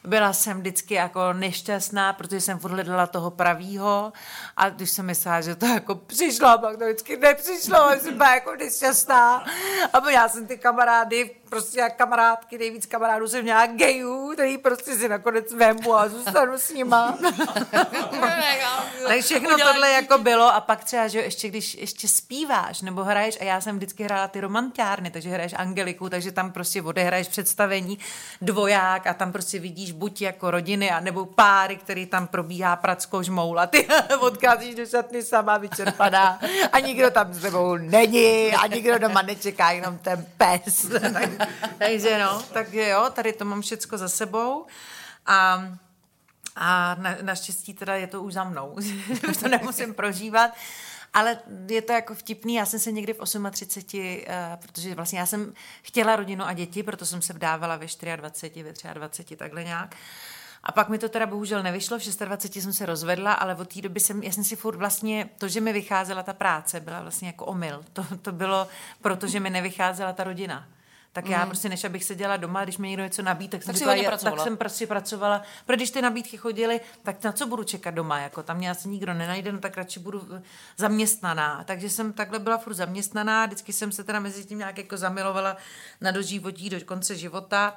Byla 0.05 0.33
jsem 0.33 0.59
vždycky 0.59 0.95
jako 0.95 1.33
nešťastná, 1.33 2.12
protože 2.12 2.41
jsem 2.41 2.59
hledala 2.59 3.07
toho 3.07 3.31
pravýho 3.31 4.12
a 4.57 4.69
když 4.71 4.91
jsem 4.91 5.07
myslela, 5.07 5.41
že 5.41 5.57
to 5.57 5.66
jako 5.66 5.95
přišlo, 5.95 6.59
pak 6.59 6.77
to 6.79 6.85
vždycky 6.85 7.16
nepřišlo, 7.16 7.91
jsem 8.01 8.16
byla 8.16 8.35
jako 8.35 8.55
nešťastná. 8.57 9.45
A 9.93 10.11
já 10.11 10.29
jsem 10.29 10.47
ty 10.47 10.59
kamarády, 10.59 11.31
prostě 11.49 11.80
jak 11.80 11.96
kamarádky, 11.96 12.59
nejvíc 12.59 12.86
kamarádů 12.86 13.28
jsem 13.28 13.42
měla 13.42 13.66
gejů, 13.66 14.32
který 14.32 14.59
prostě 14.59 14.96
si 14.96 15.09
nakonec 15.09 15.53
vemu 15.53 15.94
a 15.94 16.09
zůstanu 16.09 16.59
s 16.59 16.70
nima. 16.70 17.18
tak 19.09 19.20
všechno 19.20 19.59
tohle 19.59 19.90
jako 19.90 20.18
bylo 20.18 20.55
a 20.55 20.61
pak 20.61 20.84
třeba, 20.84 21.09
že 21.09 21.20
ještě 21.20 21.49
když 21.49 21.74
ještě 21.74 22.09
zpíváš 22.09 22.82
nebo 22.82 23.05
hraješ 23.05 23.38
a 23.40 23.44
já 23.44 23.61
jsem 23.61 23.76
vždycky 23.76 24.05
hrála 24.05 24.28
ty 24.28 24.40
romantiárny, 24.40 25.11
takže 25.11 25.30
hraješ 25.30 25.55
Angeliku, 25.57 26.09
takže 26.09 26.32
tam 26.32 26.53
prostě 26.53 26.82
odehraješ 26.82 27.28
představení 27.28 27.99
dvoják 28.40 29.07
a 29.07 29.14
tam 29.14 29.32
prostě 29.32 29.59
vidíš 29.59 29.92
buď 29.92 30.22
jako 30.22 30.51
rodiny, 30.51 30.90
a 30.90 31.01
nebo 31.01 31.26
páry, 31.26 31.76
který 31.76 32.07
tam 32.07 32.26
probíhá 32.26 32.76
pracko 32.76 33.22
žmoul 33.22 33.61
a 33.61 33.66
ty 33.66 33.88
odcházíš 34.20 34.74
do 34.74 34.86
šatny 34.86 35.22
sama 35.22 35.59
vyčerpaná 35.59 36.40
a 36.72 36.80
nikdo 36.80 37.11
tam 37.11 37.34
s 37.34 37.40
tebou 37.40 37.76
není 37.76 38.53
a 38.53 38.66
nikdo 38.66 38.99
doma 38.99 39.22
nečeká, 39.22 39.70
jenom 39.70 39.99
ten 39.99 40.26
pes. 40.36 40.86
takže 41.78 42.18
no, 42.18 42.43
takže 42.53 42.89
jo, 42.89 43.11
tady 43.14 43.32
to 43.32 43.45
mám 43.45 43.62
všecko 43.62 43.99
za 43.99 44.09
sebou 44.09 44.66
a 45.26 45.62
a 46.59 46.95
na, 46.95 47.16
naštěstí 47.22 47.74
teda 47.74 47.95
je 47.95 48.07
to 48.07 48.22
už 48.22 48.32
za 48.32 48.45
mnou, 48.45 48.76
už 49.30 49.36
to 49.36 49.49
nemusím 49.49 49.95
prožívat. 49.95 50.51
Ale 51.14 51.39
je 51.68 51.82
to 51.82 51.93
jako 51.93 52.14
vtipný, 52.14 52.55
já 52.55 52.66
jsem 52.66 52.80
se 52.80 52.93
někdy 52.93 53.12
v 53.12 53.51
38, 53.51 53.99
uh, 53.99 54.24
eh, 54.26 54.59
protože 54.62 54.95
vlastně 54.95 55.18
já 55.18 55.26
jsem 55.26 55.55
chtěla 55.82 56.16
rodinu 56.16 56.45
a 56.45 56.53
děti, 56.53 56.82
proto 56.82 57.07
jsem 57.07 57.22
se 57.22 57.32
vdávala 57.32 57.76
ve 57.76 57.86
24, 58.16 58.62
ve 58.62 58.95
23, 58.95 59.36
takhle 59.36 59.64
nějak. 59.64 59.97
A 60.62 60.72
pak 60.72 60.89
mi 60.89 60.99
to 60.99 61.09
teda 61.09 61.26
bohužel 61.26 61.62
nevyšlo, 61.62 61.99
v 61.99 62.18
26 62.18 62.62
jsem 62.62 62.72
se 62.72 62.86
rozvedla, 62.86 63.32
ale 63.32 63.55
od 63.55 63.74
té 63.74 63.80
doby 63.80 64.01
jsem, 64.01 64.22
já 64.22 64.32
jsem 64.32 64.45
si 64.45 64.57
furt 64.57 64.76
vlastně, 64.76 65.28
to, 65.39 65.49
že 65.49 65.61
mi 65.61 65.72
vycházela 65.72 66.22
ta 66.22 66.32
práce, 66.32 66.80
byla 66.80 67.03
vlastně 67.03 67.28
jako 67.28 67.47
omyl. 67.47 67.84
To, 67.93 68.07
to 68.22 68.32
bylo 68.32 68.68
proto, 69.03 69.26
že 69.26 69.41
mi 69.41 69.51
nevycházela 69.51 70.12
ta 70.12 70.24
rodina 70.24 70.68
tak 71.13 71.25
mm. 71.25 71.33
já 71.33 71.47
prostě 71.47 71.69
než 71.69 71.85
abych 71.85 72.05
seděla 72.05 72.37
doma, 72.37 72.65
když 72.65 72.79
mi 72.79 72.89
někdo 72.89 73.03
něco 73.03 73.23
nabít, 73.23 73.51
tak 73.51 73.63
jsem, 73.63 73.75
tak, 73.75 73.99
říkala, 73.99 74.17
tak 74.17 74.41
jsem 74.41 74.57
prostě 74.57 74.87
pracovala. 74.87 75.43
Protože 75.67 75.77
když 75.77 75.91
ty 75.91 76.03
nabídky 76.03 76.37
chodily, 76.37 76.81
tak 77.03 77.25
na 77.25 77.33
co 77.33 77.47
budu 77.47 77.65
čekat 77.65 77.91
doma? 77.91 78.19
Jako, 78.19 78.43
tam 78.43 78.57
mě 78.57 78.71
asi 78.71 78.89
nikdo 78.89 79.15
nenajde, 79.15 79.53
no 79.53 79.59
tak 79.59 79.77
radši 79.77 80.01
budu 80.01 80.29
eh, 80.37 80.43
zaměstnaná. 80.77 81.65
Takže 81.65 81.91
jsem 81.91 82.13
takhle 82.13 82.39
byla 82.39 82.59
furt 82.59 82.75
zaměstnaná, 82.75 83.47
vždycky 83.47 83.73
jsem 83.73 83.93
se 83.93 84.05
teda 84.05 84.21
mezi 84.21 84.45
tím 84.45 84.59
nějak 84.59 84.79
jako 84.79 84.97
zamilovala 84.97 85.57
na 86.01 86.11
doživotí 86.11 86.71
do 86.71 86.81
konce 86.85 87.17
života. 87.17 87.77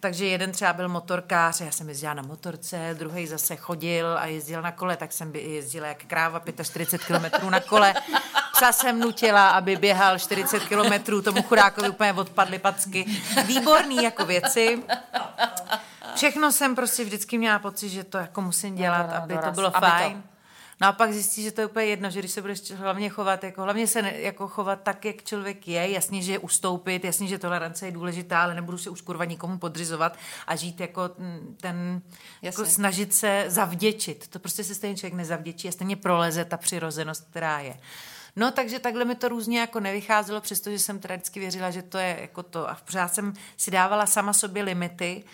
Takže 0.00 0.26
jeden 0.26 0.52
třeba 0.52 0.72
byl 0.72 0.88
motorkář, 0.88 1.60
já 1.60 1.70
jsem 1.70 1.88
jezdila 1.88 2.14
na 2.14 2.22
motorce, 2.22 2.96
druhý 2.98 3.26
zase 3.26 3.56
chodil 3.56 4.18
a 4.18 4.26
jezdil 4.26 4.62
na 4.62 4.72
kole, 4.72 4.96
tak 4.96 5.12
jsem 5.12 5.34
jezdila 5.34 5.86
jak 5.86 6.04
kráva 6.04 6.42
45 6.62 7.04
km 7.04 7.50
na 7.50 7.60
kole. 7.60 7.94
Psa 8.62 8.72
jsem 8.72 9.00
nutila, 9.00 9.50
aby 9.50 9.76
běhal 9.76 10.18
40 10.18 10.64
kilometrů, 10.64 11.22
tomu 11.22 11.42
chudákovi 11.42 11.88
úplně 11.88 12.12
odpadly 12.12 12.58
packy. 12.58 13.06
Výborný 13.46 14.02
jako 14.02 14.24
věci. 14.24 14.82
Všechno 16.14 16.52
jsem 16.52 16.74
prostě 16.74 17.04
vždycky 17.04 17.38
měla 17.38 17.58
pocit, 17.58 17.88
že 17.88 18.04
to 18.04 18.18
jako 18.18 18.40
musím 18.40 18.74
dělat, 18.74 19.06
no, 19.10 19.16
aby 19.16 19.38
to 19.38 19.50
bylo 19.50 19.76
aby 19.76 19.86
fajn. 19.86 20.22
To. 20.22 20.28
No 20.80 20.88
a 20.88 20.92
pak 20.92 21.12
zjistí, 21.12 21.42
že 21.42 21.52
to 21.52 21.60
je 21.60 21.66
úplně 21.66 21.86
jedno, 21.86 22.10
že 22.10 22.18
když 22.18 22.30
se 22.30 22.40
budeš 22.40 22.70
hlavně 22.70 23.08
chovat, 23.08 23.44
jako 23.44 23.62
hlavně 23.62 23.86
se 23.86 24.02
ne, 24.02 24.12
jako 24.16 24.48
chovat 24.48 24.80
tak, 24.82 25.04
jak 25.04 25.22
člověk 25.22 25.68
je, 25.68 25.90
jasně, 25.90 26.22
že 26.22 26.38
ustoupit, 26.38 27.04
jasně, 27.04 27.26
že 27.26 27.38
tolerance 27.38 27.86
je 27.86 27.92
důležitá, 27.92 28.42
ale 28.42 28.54
nebudu 28.54 28.78
se 28.78 28.90
už 28.90 29.00
kurva 29.00 29.24
nikomu 29.24 29.58
podřizovat 29.58 30.16
a 30.46 30.56
žít 30.56 30.80
jako 30.80 31.10
ten, 31.60 32.02
jako 32.42 32.66
snažit 32.66 33.14
se 33.14 33.44
zavděčit. 33.46 34.28
To 34.28 34.38
prostě 34.38 34.64
se 34.64 34.74
stejně 34.74 34.96
člověk 34.96 35.14
nezavděčí 35.14 35.68
a 35.68 35.72
stejně 35.72 35.96
proleze 35.96 36.44
ta 36.44 36.56
přirozenost, 36.56 37.26
která 37.30 37.58
je. 37.58 37.76
No, 38.36 38.50
takže 38.50 38.78
takhle 38.78 39.04
mi 39.04 39.14
to 39.14 39.28
různě 39.28 39.60
jako 39.60 39.80
nevycházelo, 39.80 40.40
přestože 40.40 40.78
jsem 40.78 40.98
teda 40.98 41.14
vždycky 41.14 41.40
věřila, 41.40 41.70
že 41.70 41.82
to 41.82 41.98
je 41.98 42.18
jako 42.20 42.42
to. 42.42 42.70
A 42.70 42.76
pořád 42.84 43.14
jsem 43.14 43.32
si 43.56 43.70
dávala 43.70 44.06
sama 44.06 44.32
sobě 44.32 44.62
limity. 44.62 45.24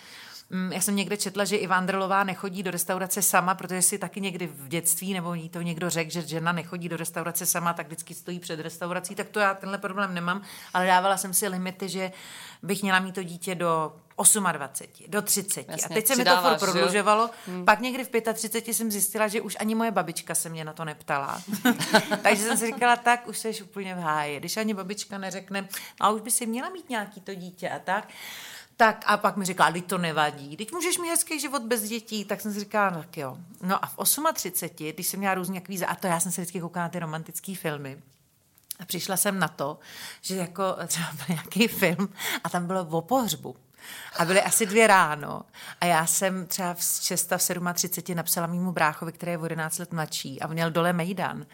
Mm, 0.49 0.71
já 0.71 0.81
jsem 0.81 0.95
někde 0.95 1.17
četla, 1.17 1.45
že 1.45 1.57
Iva 1.57 1.75
Andrelová 1.75 2.23
nechodí 2.23 2.63
do 2.63 2.71
restaurace 2.71 3.21
sama, 3.21 3.55
protože 3.55 3.81
si 3.81 3.97
taky 3.97 4.21
někdy 4.21 4.47
v 4.47 4.67
dětství, 4.67 5.13
nebo 5.13 5.33
jí 5.33 5.49
to 5.49 5.61
někdo 5.61 5.89
řekl, 5.89 6.11
že 6.11 6.21
žena 6.21 6.51
nechodí 6.51 6.89
do 6.89 6.97
restaurace 6.97 7.45
sama, 7.45 7.73
tak 7.73 7.87
vždycky 7.87 8.13
stojí 8.13 8.39
před 8.39 8.59
restaurací, 8.59 9.15
tak 9.15 9.29
to 9.29 9.39
já 9.39 9.53
tenhle 9.53 9.77
problém 9.77 10.13
nemám, 10.13 10.41
ale 10.73 10.87
dávala 10.87 11.17
jsem 11.17 11.33
si 11.33 11.47
limity, 11.47 11.89
že 11.89 12.11
bych 12.63 12.81
měla 12.81 12.99
mít 12.99 13.15
to 13.15 13.23
dítě 13.23 13.55
do 13.55 13.93
28, 14.19 15.07
do 15.07 15.21
30. 15.21 15.65
Jasně, 15.69 15.85
a 15.85 15.93
teď 15.93 16.07
se 16.07 16.15
mi 16.15 16.25
to 16.25 16.41
furt 16.41 16.59
prodlužovalo. 16.59 17.29
Hmm. 17.47 17.65
Pak 17.65 17.79
někdy 17.79 18.03
v 18.03 18.33
35 18.33 18.73
jsem 18.73 18.91
zjistila, 18.91 19.27
že 19.27 19.41
už 19.41 19.57
ani 19.59 19.75
moje 19.75 19.91
babička 19.91 20.35
se 20.35 20.49
mě 20.49 20.65
na 20.65 20.73
to 20.73 20.85
neptala. 20.85 21.41
Takže 22.21 22.43
jsem 22.43 22.57
si 22.57 22.65
říkala, 22.65 22.95
tak 22.95 23.27
už 23.27 23.37
jsi 23.37 23.63
úplně 23.63 23.95
v 23.95 23.97
háji. 23.97 24.39
Když 24.39 24.57
ani 24.57 24.73
babička 24.73 25.17
neřekne, 25.17 25.67
a 25.99 26.09
už 26.09 26.21
by 26.21 26.31
si 26.31 26.45
měla 26.45 26.69
mít 26.69 26.89
nějaký 26.89 27.21
to 27.21 27.35
dítě 27.35 27.69
a 27.69 27.79
tak. 27.79 28.07
Tak 28.77 29.03
a 29.05 29.17
pak 29.17 29.37
mi 29.37 29.45
říkala, 29.45 29.71
teď 29.71 29.85
to 29.85 29.97
nevadí, 29.97 30.57
teď 30.57 30.71
můžeš 30.71 30.97
mít 30.97 31.09
hezký 31.09 31.39
život 31.39 31.61
bez 31.61 31.83
dětí, 31.83 32.25
tak 32.25 32.41
jsem 32.41 32.53
si 32.53 32.59
říkala, 32.59 32.91
tak 32.91 33.17
jo. 33.17 33.37
No 33.61 33.85
a 33.85 33.87
v 33.87 33.97
38, 34.33 34.93
když 34.93 35.07
jsem 35.07 35.19
měla 35.19 35.33
různě 35.33 35.61
kvíze, 35.61 35.85
a 35.85 35.95
to 35.95 36.07
já 36.07 36.19
jsem 36.19 36.31
se 36.31 36.41
vždycky 36.41 36.61
koukala 36.61 36.85
na 36.85 36.89
ty 36.89 36.99
romantické 36.99 37.55
filmy, 37.55 38.01
a 38.79 38.85
přišla 38.85 39.17
jsem 39.17 39.39
na 39.39 39.47
to, 39.47 39.79
že 40.21 40.35
jako 40.35 40.63
třeba 40.87 41.07
byl 41.11 41.25
nějaký 41.29 41.67
film 41.67 42.09
a 42.43 42.49
tam 42.49 42.67
bylo 42.67 42.81
o 42.81 43.01
pohřbu. 43.01 43.55
A 44.17 44.25
byly 44.25 44.41
asi 44.41 44.65
dvě 44.65 44.87
ráno 44.87 45.41
a 45.81 45.85
já 45.85 46.05
jsem 46.05 46.47
třeba 46.47 46.73
v 46.73 46.83
6 47.01 47.31
v 47.37 47.73
37 47.73 48.17
napsala 48.17 48.47
mýmu 48.47 48.71
bráchovi, 48.71 49.11
který 49.11 49.31
je 49.31 49.37
o 49.37 49.45
11 49.45 49.77
let 49.77 49.93
mladší 49.93 50.41
a 50.41 50.47
měl 50.47 50.71
dole 50.71 50.93
Mejdan 50.93 51.45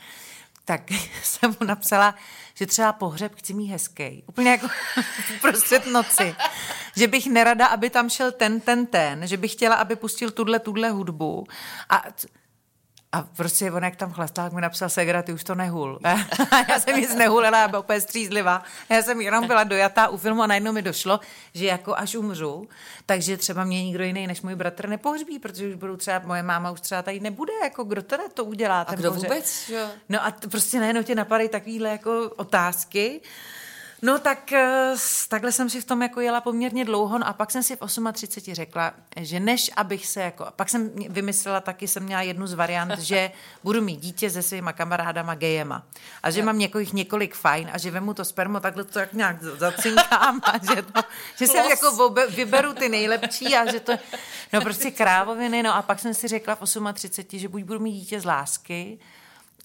tak 0.65 0.81
jsem 1.23 1.55
mu 1.59 1.67
napsala, 1.67 2.15
že 2.53 2.65
třeba 2.65 2.93
pohřeb 2.93 3.35
chci 3.35 3.53
mít 3.53 3.67
hezký. 3.67 4.23
Úplně 4.27 4.51
jako 4.51 4.67
prostřed 5.41 5.85
noci. 5.85 6.35
Že 6.95 7.07
bych 7.07 7.27
nerada, 7.27 7.67
aby 7.67 7.89
tam 7.89 8.09
šel 8.09 8.31
ten, 8.31 8.59
ten, 8.59 8.85
ten. 8.85 9.27
Že 9.27 9.37
bych 9.37 9.51
chtěla, 9.51 9.75
aby 9.75 9.95
pustil 9.95 10.31
tuhle, 10.31 10.59
tuhle 10.59 10.89
hudbu. 10.89 11.47
A 11.89 12.03
a 13.11 13.21
prostě 13.21 13.71
on, 13.71 13.83
jak 13.83 13.95
tam 13.95 14.13
chlastal, 14.13 14.49
mi 14.49 14.61
napsal 14.61 14.89
Segra, 14.89 15.21
ty 15.21 15.33
už 15.33 15.43
to 15.43 15.55
nehul. 15.55 15.99
já 16.69 16.79
jsem 16.79 16.95
nic 16.99 17.15
nehulila, 17.15 17.57
já 17.59 17.67
byla 17.67 17.79
úplně 17.79 18.01
střízlivá. 18.01 18.63
Já 18.89 19.01
jsem 19.01 19.21
jenom 19.21 19.47
byla 19.47 19.63
dojatá 19.63 20.07
u 20.07 20.17
filmu 20.17 20.41
a 20.41 20.47
najednou 20.47 20.71
mi 20.71 20.81
došlo, 20.81 21.19
že 21.53 21.65
jako 21.65 21.95
až 21.97 22.15
umřu, 22.15 22.67
takže 23.05 23.37
třeba 23.37 23.63
mě 23.63 23.83
nikdo 23.83 24.03
jiný 24.03 24.27
než 24.27 24.41
můj 24.41 24.55
bratr 24.55 24.89
nepohřbí, 24.89 25.39
protože 25.39 25.67
už 25.69 25.75
budou 25.75 25.95
třeba, 25.97 26.19
moje 26.25 26.43
máma 26.43 26.71
už 26.71 26.81
třeba 26.81 27.01
tady 27.01 27.19
nebude, 27.19 27.53
jako 27.63 27.83
kdo 27.83 28.01
teda 28.01 28.23
to 28.33 28.45
udělá. 28.45 28.81
A 28.81 28.95
kdo 28.95 29.11
pohřeb. 29.11 29.29
vůbec? 29.31 29.69
Jo. 29.69 29.87
No 30.09 30.25
a 30.25 30.31
t- 30.31 30.47
prostě 30.47 30.79
najednou 30.79 31.03
tě 31.03 31.15
napadají 31.15 31.49
takovýhle 31.49 31.89
jako 31.89 32.29
otázky. 32.35 33.21
No 34.01 34.19
tak 34.19 34.53
eh, 34.53 34.93
takhle 35.27 35.51
jsem 35.51 35.69
si 35.69 35.81
v 35.81 35.85
tom 35.85 36.01
jako 36.01 36.21
jela 36.21 36.41
poměrně 36.41 36.85
dlouho 36.85 37.19
no 37.19 37.27
a 37.27 37.33
pak 37.33 37.51
jsem 37.51 37.63
si 37.63 37.75
v 37.75 37.79
38 38.13 38.53
řekla, 38.53 38.93
že 39.17 39.39
než 39.39 39.71
abych 39.75 40.07
se 40.07 40.21
jako, 40.21 40.47
pak 40.55 40.69
jsem 40.69 40.91
vymyslela 41.09 41.61
taky, 41.61 41.87
jsem 41.87 42.03
měla 42.03 42.21
jednu 42.21 42.47
z 42.47 42.53
variant, 42.53 42.99
že 42.99 43.31
budu 43.63 43.81
mít 43.81 43.99
dítě 43.99 44.29
se 44.29 44.41
svýma 44.41 44.73
kamarádama 44.73 45.35
gejema 45.35 45.83
a 46.23 46.31
že 46.31 46.39
jo. 46.39 46.45
mám 46.45 46.59
několik, 46.59 46.93
několik 46.93 47.35
fajn 47.35 47.69
a 47.73 47.77
že 47.77 47.91
vemu 47.91 48.13
to 48.13 48.25
spermo, 48.25 48.59
takhle 48.59 48.83
to 48.83 48.99
jak 48.99 49.13
nějak 49.13 49.43
zacinkám 49.43 50.41
a 50.43 50.53
že, 50.75 50.81
to, 50.81 51.01
že 51.37 51.47
jsem 51.47 51.65
jako 51.65 52.15
vyberu 52.29 52.73
ty 52.73 52.89
nejlepší 52.89 53.55
a 53.55 53.71
že 53.71 53.79
to, 53.79 53.93
no 54.53 54.61
prostě 54.61 54.91
krávoviny, 54.91 55.63
no 55.63 55.75
a 55.75 55.81
pak 55.81 55.99
jsem 55.99 56.13
si 56.13 56.27
řekla 56.27 56.55
v 56.55 56.59
38, 56.93 57.39
že 57.39 57.47
buď 57.47 57.63
budu 57.63 57.79
mít 57.79 57.91
dítě 57.91 58.21
z 58.21 58.25
lásky, 58.25 58.99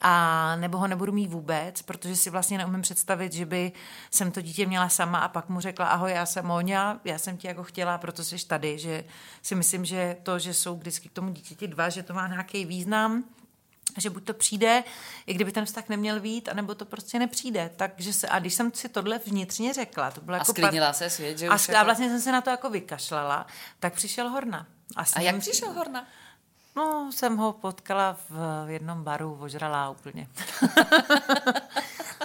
a 0.01 0.57
nebo 0.57 0.79
ho 0.79 0.87
nebudu 0.87 1.13
mít 1.13 1.27
vůbec, 1.27 1.83
protože 1.83 2.17
si 2.17 2.31
vlastně 2.31 2.59
neumím 2.59 2.83
představit, 2.83 3.33
že 3.33 3.47
by 3.47 3.73
jsem 4.11 4.31
to 4.31 4.41
dítě 4.41 4.67
měla 4.67 4.89
sama 4.89 5.19
a 5.19 5.29
pak 5.29 5.49
mu 5.49 5.61
řekla, 5.61 5.87
ahoj, 5.87 6.13
já 6.13 6.27
jsem 6.27 6.47
Monia, 6.47 7.01
já 7.05 7.19
jsem 7.19 7.37
ti 7.37 7.47
jako 7.47 7.63
chtěla, 7.63 7.99
proto 7.99 8.25
jsi 8.25 8.47
tady, 8.47 8.79
že 8.79 9.05
si 9.43 9.55
myslím, 9.55 9.85
že 9.85 10.17
to, 10.23 10.39
že 10.39 10.55
jsou 10.55 10.77
vždycky 10.77 11.09
k 11.09 11.13
tomu 11.13 11.33
dítěti 11.33 11.69
dva, 11.69 11.89
že 11.89 12.03
to 12.03 12.15
má 12.15 12.29
nějaký 12.29 12.65
význam. 12.65 13.25
že 13.99 14.11
buď 14.11 14.25
to 14.25 14.35
přijde, 14.35 14.85
i 15.27 15.35
kdyby 15.35 15.53
ten 15.53 15.65
vztah 15.65 15.89
neměl 15.89 16.21
být, 16.21 16.49
anebo 16.49 16.75
to 16.75 16.85
prostě 16.85 17.19
nepřijde. 17.19 17.71
Takže 17.77 18.13
se, 18.13 18.29
a 18.29 18.39
když 18.39 18.55
jsem 18.55 18.73
si 18.75 18.89
tohle 18.89 19.19
vnitřně 19.19 19.73
řekla, 19.73 20.11
to 20.11 20.21
bylo 20.21 20.35
a 20.35 20.39
jako... 20.39 20.53
sklidnila 20.53 20.87
par... 20.87 20.95
se 20.95 21.11
svět, 21.11 21.39
že 21.39 21.49
a, 21.49 21.55
už 21.55 21.69
a 21.69 21.73
jako... 21.73 21.85
vlastně 21.85 22.09
jsem 22.09 22.21
se 22.21 22.33
na 22.33 22.41
to 22.41 22.51
jako 22.51 22.71
vykašlala, 22.71 23.47
tak 23.81 23.95
přišel 23.95 24.29
Horna. 24.29 24.67
A, 24.97 25.05
a 25.15 25.21
jak 25.21 25.39
přišel 25.39 25.73
Horna? 25.73 26.07
No, 26.77 27.13
jsem 27.13 27.37
ho 27.37 27.53
potkala 27.53 28.17
v 28.31 28.65
jednom 28.69 29.05
baru, 29.05 29.39
ožralá 29.41 29.91
úplně. 29.91 30.29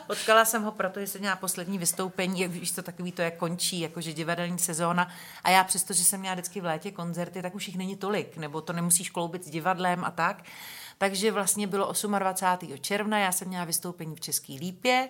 Potkala 0.08 0.46
jsem 0.46 0.64
ho, 0.64 0.72
protože 0.72 1.08
jsem 1.08 1.22
měla 1.22 1.36
poslední 1.36 1.78
vystoupení, 1.78 2.42
jak 2.42 2.52
víš 2.52 2.72
to 2.72 2.82
takový 2.82 3.12
to, 3.12 3.22
jak 3.22 3.38
končí, 3.38 3.80
jakože 3.80 4.14
divadelní 4.14 4.60
sezóna. 4.60 5.08
A 5.44 5.50
já 5.50 5.64
přesto, 5.64 5.94
že 5.94 6.04
jsem 6.04 6.20
měla 6.20 6.36
vždycky 6.36 6.62
v 6.62 6.66
létě 6.66 6.92
koncerty, 6.92 7.42
tak 7.42 7.56
už 7.56 7.68
jich 7.68 7.78
není 7.78 7.96
tolik, 7.96 8.38
nebo 8.38 8.62
to 8.62 8.74
nemusíš 8.74 9.10
kloubit 9.10 9.46
s 9.46 9.50
divadlem 9.50 10.06
a 10.06 10.12
tak. 10.12 10.44
Takže 10.98 11.32
vlastně 11.32 11.68
bylo 11.68 11.94
28. 12.20 12.78
června, 12.78 13.20
já 13.20 13.32
jsem 13.32 13.48
měla 13.48 13.66
vystoupení 13.66 14.16
v 14.16 14.22
České 14.22 14.54
Lípě 14.54 15.10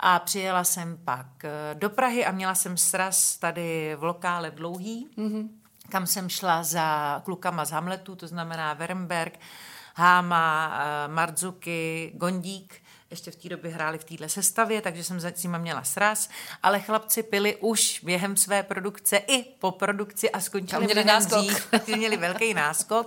a 0.00 0.18
přijela 0.18 0.64
jsem 0.64 0.98
pak 1.04 1.44
eh, 1.44 1.74
do 1.74 1.90
Prahy 1.90 2.26
a 2.26 2.30
měla 2.30 2.54
jsem 2.54 2.76
sraz 2.76 3.36
tady 3.36 3.96
v 3.96 4.04
lokále 4.04 4.50
Dlouhý, 4.50 5.08
mm-hmm. 5.18 5.48
Kam 5.90 6.06
jsem 6.06 6.28
šla 6.28 6.62
za 6.62 7.20
klukama 7.24 7.64
z 7.64 7.70
Hamletu, 7.70 8.16
to 8.16 8.26
znamená 8.26 8.74
Wernberg, 8.74 9.38
Háma, 9.94 10.80
eh, 10.82 11.08
Marzuki, 11.08 12.12
Gondík, 12.14 12.82
ještě 13.10 13.30
v 13.30 13.36
té 13.36 13.48
době 13.48 13.70
hráli 13.70 13.98
v 13.98 14.04
téhle 14.04 14.28
sestavě, 14.28 14.82
takže 14.82 15.04
jsem 15.04 15.20
s 15.20 15.42
nimi 15.42 15.58
měla 15.58 15.84
sraz, 15.84 16.28
ale 16.62 16.80
chlapci 16.80 17.22
pili 17.22 17.56
už 17.56 18.00
během 18.04 18.36
své 18.36 18.62
produkce 18.62 19.16
i 19.16 19.42
po 19.42 19.70
produkci 19.70 20.30
a 20.30 20.40
skončili 20.40 20.84
měli 20.84 21.04
náskok. 21.04 21.38
Dřív, 21.38 21.96
měli 21.96 22.16
velký 22.16 22.54
náskok. 22.54 23.06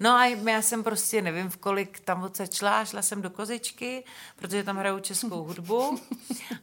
No 0.00 0.10
a 0.10 0.26
já 0.26 0.62
jsem 0.62 0.84
prostě 0.84 1.22
nevím, 1.22 1.50
v 1.50 1.56
kolik 1.56 2.00
tam 2.00 2.22
odsaď 2.22 2.54
šla, 2.54 2.84
šla 2.84 3.02
jsem 3.02 3.22
do 3.22 3.30
kozičky, 3.30 4.04
protože 4.36 4.64
tam 4.64 4.76
hrajou 4.76 4.98
českou 4.98 5.44
hudbu 5.44 6.00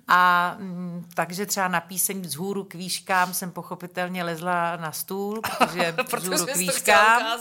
a 0.08 0.56
m, 0.60 0.66
mm, 0.66 1.10
takže 1.14 1.46
třeba 1.46 1.68
na 1.68 1.82
píseň 1.82 2.22
vzhůru 2.22 2.64
k 2.64 2.74
výškám 2.74 3.34
jsem 3.34 3.52
pochopitelně 3.52 4.24
lezla 4.24 4.76
na 4.76 4.92
stůl, 4.92 5.42
protože 5.42 5.96
vzhůru 6.18 6.46
k 6.46 6.56
výškám. 6.56 7.40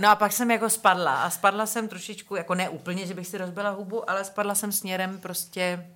No 0.00 0.10
a 0.10 0.16
pak 0.16 0.32
jsem 0.32 0.50
jako 0.50 0.70
spadla 0.70 1.22
a 1.22 1.30
spadla 1.30 1.66
jsem 1.66 1.88
trošičku, 1.88 2.36
jako 2.36 2.54
ne 2.54 2.68
úplně, 2.68 3.06
že 3.06 3.14
bych 3.14 3.26
si 3.26 3.38
rozbila 3.38 3.70
hubu, 3.70 4.10
ale 4.10 4.24
spadla 4.24 4.54
jsem 4.54 4.72
směrem 4.72 5.18
prostě 5.18 5.86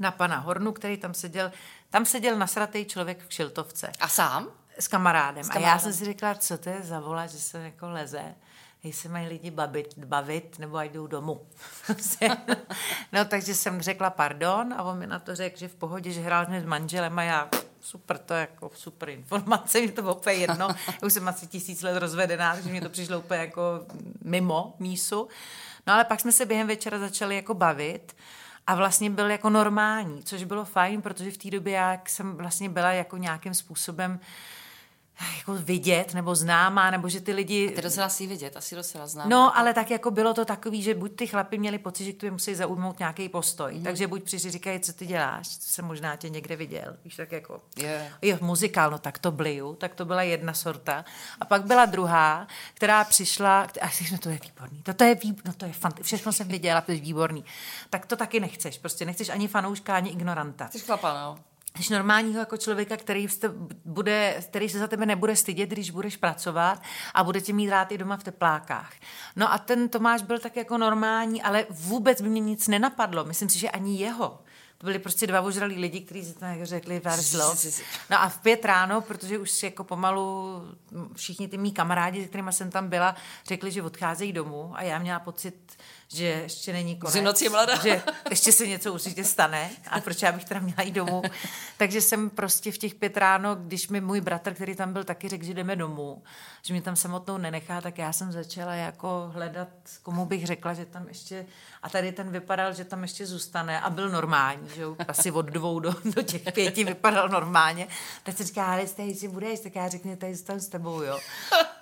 na 0.00 0.10
pana 0.10 0.38
Hornu, 0.38 0.72
který 0.72 0.96
tam 0.96 1.14
seděl, 1.14 1.52
tam 1.90 2.06
seděl 2.06 2.38
nasratý 2.38 2.84
člověk 2.84 3.22
v 3.22 3.28
kšiltovce. 3.28 3.92
A 4.00 4.08
sám? 4.08 4.48
S 4.78 4.88
kamarádem. 4.88 5.44
S 5.44 5.48
kamarádem. 5.48 5.70
A 5.70 5.74
já 5.74 5.78
jsem 5.78 5.92
si 5.92 6.04
řekla, 6.04 6.34
co 6.34 6.58
to 6.58 6.68
je 6.68 6.82
za 6.82 7.00
vola, 7.00 7.26
že 7.26 7.38
se 7.38 7.58
jako 7.58 7.88
leze 7.88 8.34
jestli 8.82 9.02
se 9.02 9.08
mají 9.08 9.28
lidi 9.28 9.50
bavit, 9.50 9.98
bavit 9.98 10.58
nebo 10.58 10.80
jdou 10.80 11.06
domů. 11.06 11.46
no 13.12 13.24
takže 13.24 13.54
jsem 13.54 13.82
řekla 13.82 14.10
pardon 14.10 14.74
a 14.76 14.82
on 14.82 14.98
mi 14.98 15.06
na 15.06 15.18
to 15.18 15.34
řekl, 15.34 15.58
že 15.58 15.68
v 15.68 15.74
pohodě, 15.74 16.10
že 16.10 16.20
hrál 16.20 16.46
s 16.46 16.64
manželem 16.64 17.18
a 17.18 17.22
já 17.22 17.48
super, 17.80 18.18
to 18.18 18.34
je 18.34 18.40
jako 18.40 18.70
super 18.74 19.08
informace, 19.08 19.80
mi 19.80 19.88
to 19.88 20.14
úplně 20.14 20.36
jedno. 20.36 20.68
Už 21.04 21.12
jsem 21.12 21.28
asi 21.28 21.46
tisíc 21.46 21.82
let 21.82 21.98
rozvedená, 21.98 22.54
takže 22.54 22.70
mi 22.70 22.80
to 22.80 22.88
přišlo 22.88 23.18
úplně 23.18 23.40
jako 23.40 23.62
mimo 24.22 24.74
mísu. 24.78 25.28
No 25.86 25.92
ale 25.92 26.04
pak 26.04 26.20
jsme 26.20 26.32
se 26.32 26.46
během 26.46 26.66
večera 26.66 26.98
začali 26.98 27.36
jako 27.36 27.54
bavit 27.54 28.16
a 28.66 28.74
vlastně 28.74 29.10
byl 29.10 29.30
jako 29.30 29.50
normální, 29.50 30.22
což 30.22 30.44
bylo 30.44 30.64
fajn, 30.64 31.02
protože 31.02 31.30
v 31.30 31.38
té 31.38 31.50
době 31.50 31.72
jak 31.72 32.08
jsem 32.08 32.36
vlastně 32.36 32.68
byla 32.68 32.92
jako 32.92 33.16
nějakým 33.16 33.54
způsobem 33.54 34.12
uh, 34.12 34.26
jako 35.38 35.54
vidět, 35.54 36.14
nebo 36.14 36.34
známá, 36.34 36.90
nebo 36.90 37.08
že 37.08 37.20
ty 37.20 37.32
lidi... 37.32 37.68
A 37.72 37.76
ty 37.76 37.82
docela 37.82 38.08
si 38.08 38.26
vidět, 38.26 38.56
asi 38.56 38.74
docela 38.74 39.06
známá. 39.06 39.28
No, 39.28 39.58
ale 39.58 39.74
tak 39.74 39.90
jako 39.90 40.10
bylo 40.10 40.34
to 40.34 40.44
takový, 40.44 40.82
že 40.82 40.94
buď 40.94 41.16
ty 41.16 41.26
chlapi 41.26 41.58
měli 41.58 41.78
pocit, 41.78 42.04
že 42.04 42.12
k 42.12 42.16
tobě 42.16 42.30
musí 42.30 42.54
zaujmout 42.54 42.98
nějaký 42.98 43.28
postoj, 43.28 43.74
mm. 43.74 43.82
takže 43.82 44.06
buď 44.06 44.22
přišli 44.22 44.50
říkají, 44.50 44.80
co 44.80 44.92
ty 44.92 45.06
děláš, 45.06 45.48
co 45.48 45.72
jsem 45.72 45.84
možná 45.84 46.16
tě 46.16 46.28
někde 46.28 46.56
viděl, 46.56 46.96
víš, 47.04 47.16
tak 47.16 47.32
jako... 47.32 47.60
Yeah. 47.76 48.12
Jo, 48.22 48.38
muzikál, 48.40 48.90
no 48.90 48.98
tak 48.98 49.18
to 49.18 49.30
bliju, 49.32 49.74
tak 49.74 49.94
to 49.94 50.04
byla 50.04 50.22
jedna 50.22 50.54
sorta. 50.54 51.04
A 51.40 51.44
pak 51.44 51.64
byla 51.64 51.86
druhá, 51.86 52.46
která 52.74 53.04
přišla, 53.04 53.62
a 53.80 53.86
no 54.12 54.18
to 54.18 54.28
je 54.28 54.38
výborný, 54.44 54.82
to, 54.82 54.94
to 54.94 55.04
je 55.04 55.14
výborný, 55.14 55.42
no 55.46 55.52
to 55.52 55.66
je 55.66 55.72
fant, 55.72 56.00
všechno 56.02 56.32
jsem 56.32 56.48
viděla, 56.48 56.80
to 56.80 56.92
je 56.92 57.00
výborný. 57.00 57.44
Tak 57.90 58.06
to 58.06 58.16
taky 58.16 58.40
nechceš, 58.40 58.78
prostě 58.78 59.04
nechceš 59.04 59.28
ani 59.28 59.48
fanouška, 59.48 59.96
ani 59.96 60.10
ignoranta. 60.10 60.66
Chceš 60.66 60.82
chlapa, 60.82 61.14
no 61.14 61.38
Jsi 61.80 61.92
normálního 61.92 62.40
jako 62.40 62.56
člověka, 62.56 62.96
který, 62.96 63.26
bude, 63.84 64.42
který 64.48 64.68
se 64.68 64.78
za 64.78 64.86
tebe 64.86 65.06
nebude 65.06 65.36
stydět, 65.36 65.70
když 65.70 65.90
budeš 65.90 66.16
pracovat 66.16 66.82
a 67.14 67.24
bude 67.24 67.40
tě 67.40 67.52
mít 67.52 67.70
rád 67.70 67.92
i 67.92 67.98
doma 67.98 68.16
v 68.16 68.24
teplákách. 68.24 68.92
No 69.36 69.52
a 69.52 69.58
ten 69.58 69.88
Tomáš 69.88 70.22
byl 70.22 70.38
tak 70.38 70.56
jako 70.56 70.78
normální, 70.78 71.42
ale 71.42 71.66
vůbec 71.70 72.20
by 72.20 72.28
mě 72.28 72.40
nic 72.40 72.68
nenapadlo. 72.68 73.24
Myslím 73.24 73.48
si, 73.48 73.58
že 73.58 73.70
ani 73.70 73.98
jeho. 73.98 74.38
To 74.78 74.86
byli 74.86 74.98
prostě 74.98 75.26
dva 75.26 75.40
ožralí 75.40 75.78
lidi, 75.78 76.00
kteří 76.00 76.24
si 76.24 76.34
tam 76.34 76.64
řekli 76.64 77.00
pár 77.00 77.22
slov. 77.22 77.66
No 78.10 78.22
a 78.22 78.28
v 78.28 78.38
pět 78.40 78.64
ráno, 78.64 79.00
protože 79.00 79.38
už 79.38 79.50
si 79.50 79.66
jako 79.66 79.84
pomalu 79.84 80.62
všichni 81.14 81.48
ty 81.48 81.58
mý 81.58 81.72
kamarádi, 81.72 82.22
se 82.22 82.28
kterými 82.28 82.52
jsem 82.52 82.70
tam 82.70 82.88
byla, 82.88 83.16
řekli, 83.46 83.70
že 83.70 83.82
odcházejí 83.82 84.32
domů 84.32 84.72
a 84.74 84.82
já 84.82 84.98
měla 84.98 85.20
pocit, 85.20 85.76
že 86.14 86.24
ještě 86.24 86.72
není 86.72 86.96
konec. 86.96 87.14
Že 87.14 87.22
noc 87.22 87.42
je 87.42 87.50
mladá. 87.50 87.76
Že 87.82 88.02
ještě 88.30 88.52
se 88.52 88.66
něco 88.66 88.92
určitě 88.92 89.24
stane 89.24 89.70
a 89.88 90.00
proč 90.00 90.22
já 90.22 90.32
bych 90.32 90.44
teda 90.44 90.60
měla 90.60 90.82
jít 90.82 90.92
domů. 90.92 91.22
Takže 91.76 92.00
jsem 92.00 92.30
prostě 92.30 92.72
v 92.72 92.78
těch 92.78 92.94
pět 92.94 93.16
ráno, 93.16 93.54
když 93.54 93.88
mi 93.88 94.00
můj 94.00 94.20
bratr, 94.20 94.54
který 94.54 94.76
tam 94.76 94.92
byl, 94.92 95.04
taky 95.04 95.28
řekl, 95.28 95.44
že 95.44 95.54
jdeme 95.54 95.76
domů, 95.76 96.22
že 96.62 96.74
mě 96.74 96.82
tam 96.82 96.96
samotnou 96.96 97.38
nenechá, 97.38 97.80
tak 97.80 97.98
já 97.98 98.12
jsem 98.12 98.32
začala 98.32 98.74
jako 98.74 99.30
hledat, 99.34 99.68
komu 100.02 100.26
bych 100.26 100.46
řekla, 100.46 100.74
že 100.74 100.86
tam 100.86 101.08
ještě, 101.08 101.46
a 101.82 101.88
tady 101.88 102.12
ten 102.12 102.30
vypadal, 102.30 102.74
že 102.74 102.84
tam 102.84 103.02
ještě 103.02 103.26
zůstane 103.26 103.80
a 103.80 103.90
byl 103.90 104.08
normální, 104.08 104.68
že 104.74 104.82
jo, 104.82 104.96
asi 105.08 105.30
od 105.30 105.46
dvou 105.46 105.80
do, 105.80 105.94
do 106.04 106.22
těch 106.22 106.52
pěti 106.52 106.84
vypadal 106.84 107.28
normálně. 107.28 107.88
Tak 108.22 108.36
se 108.36 108.44
říká, 108.44 108.66
ale 108.66 108.86
tady 108.86 109.14
si 109.14 109.28
budeš, 109.28 109.60
tak 109.60 109.76
já 109.76 109.88
řeknu, 109.88 110.16
tady 110.16 110.34
zůstanu 110.34 110.60
s 110.60 110.68
tebou, 110.68 111.02
jo. 111.02 111.18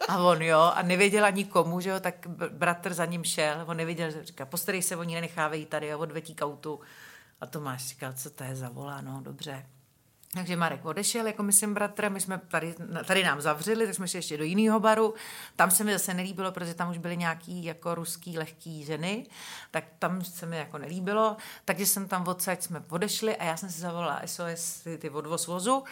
A 0.09 0.19
on 0.19 0.43
jo, 0.43 0.61
a 0.75 0.83
nevěděl 0.83 1.25
ani 1.25 1.45
komu, 1.45 1.81
že 1.81 1.91
jo, 1.91 2.01
tak 2.01 2.27
bratr 2.51 2.95
za 2.95 3.05
ním 3.05 3.25
šel, 3.25 3.65
on 3.67 3.77
nevěděl, 3.77 4.11
říká, 4.23 4.47
postarej 4.47 4.83
se, 4.83 4.97
oni 4.97 5.15
nenechávají 5.15 5.67
tady 5.67 5.93
a 5.93 5.97
odvetí 5.97 6.35
kautu. 6.35 6.81
A 7.41 7.47
Tomáš 7.47 7.87
říkal, 7.87 8.13
co 8.13 8.31
to 8.31 8.45
je 8.45 8.57
za 8.57 8.69
volá, 8.69 9.01
no 9.01 9.21
dobře. 9.21 9.67
Takže 10.35 10.57
Marek 10.57 10.85
odešel 10.85 11.27
jako 11.27 11.43
myslím 11.43 11.75
bratra, 11.75 12.09
my 12.09 12.21
jsme 12.21 12.39
tady, 12.39 12.75
tady 13.05 13.25
nám 13.25 13.41
zavřeli, 13.41 13.87
tak 13.87 13.95
jsme 13.95 14.09
šli 14.09 14.19
ještě 14.19 14.37
do 14.37 14.45
jiného 14.45 14.81
baru. 14.81 15.15
Tam 15.57 15.71
se 15.71 15.85
mi 15.85 15.93
zase 15.93 16.15
nelíbilo, 16.15 16.53
protože 16.53 16.75
tam 16.75 16.91
už 16.91 16.99
byly 16.99 17.17
nějaký 17.17 17.65
jako 17.65 17.95
ruský 17.95 18.39
lehký 18.39 18.85
ženy, 18.85 19.27
tak 19.71 19.85
tam 19.99 20.25
se 20.25 20.47
mi 20.47 20.57
jako 20.57 20.79
nelíbilo. 20.79 21.37
Takže 21.65 21.87
jsem 21.87 22.09
tam 22.09 22.29
odsaď 22.29 22.63
jsme 22.63 22.83
odešli 22.89 23.37
a 23.37 23.45
já 23.45 23.57
jsem 23.57 23.71
si 23.71 23.81
zavolala 23.81 24.23
SOS 24.27 24.81
ty, 24.81 24.99
ty 24.99 25.11
odvoz 25.11 25.47
vozu 25.47 25.85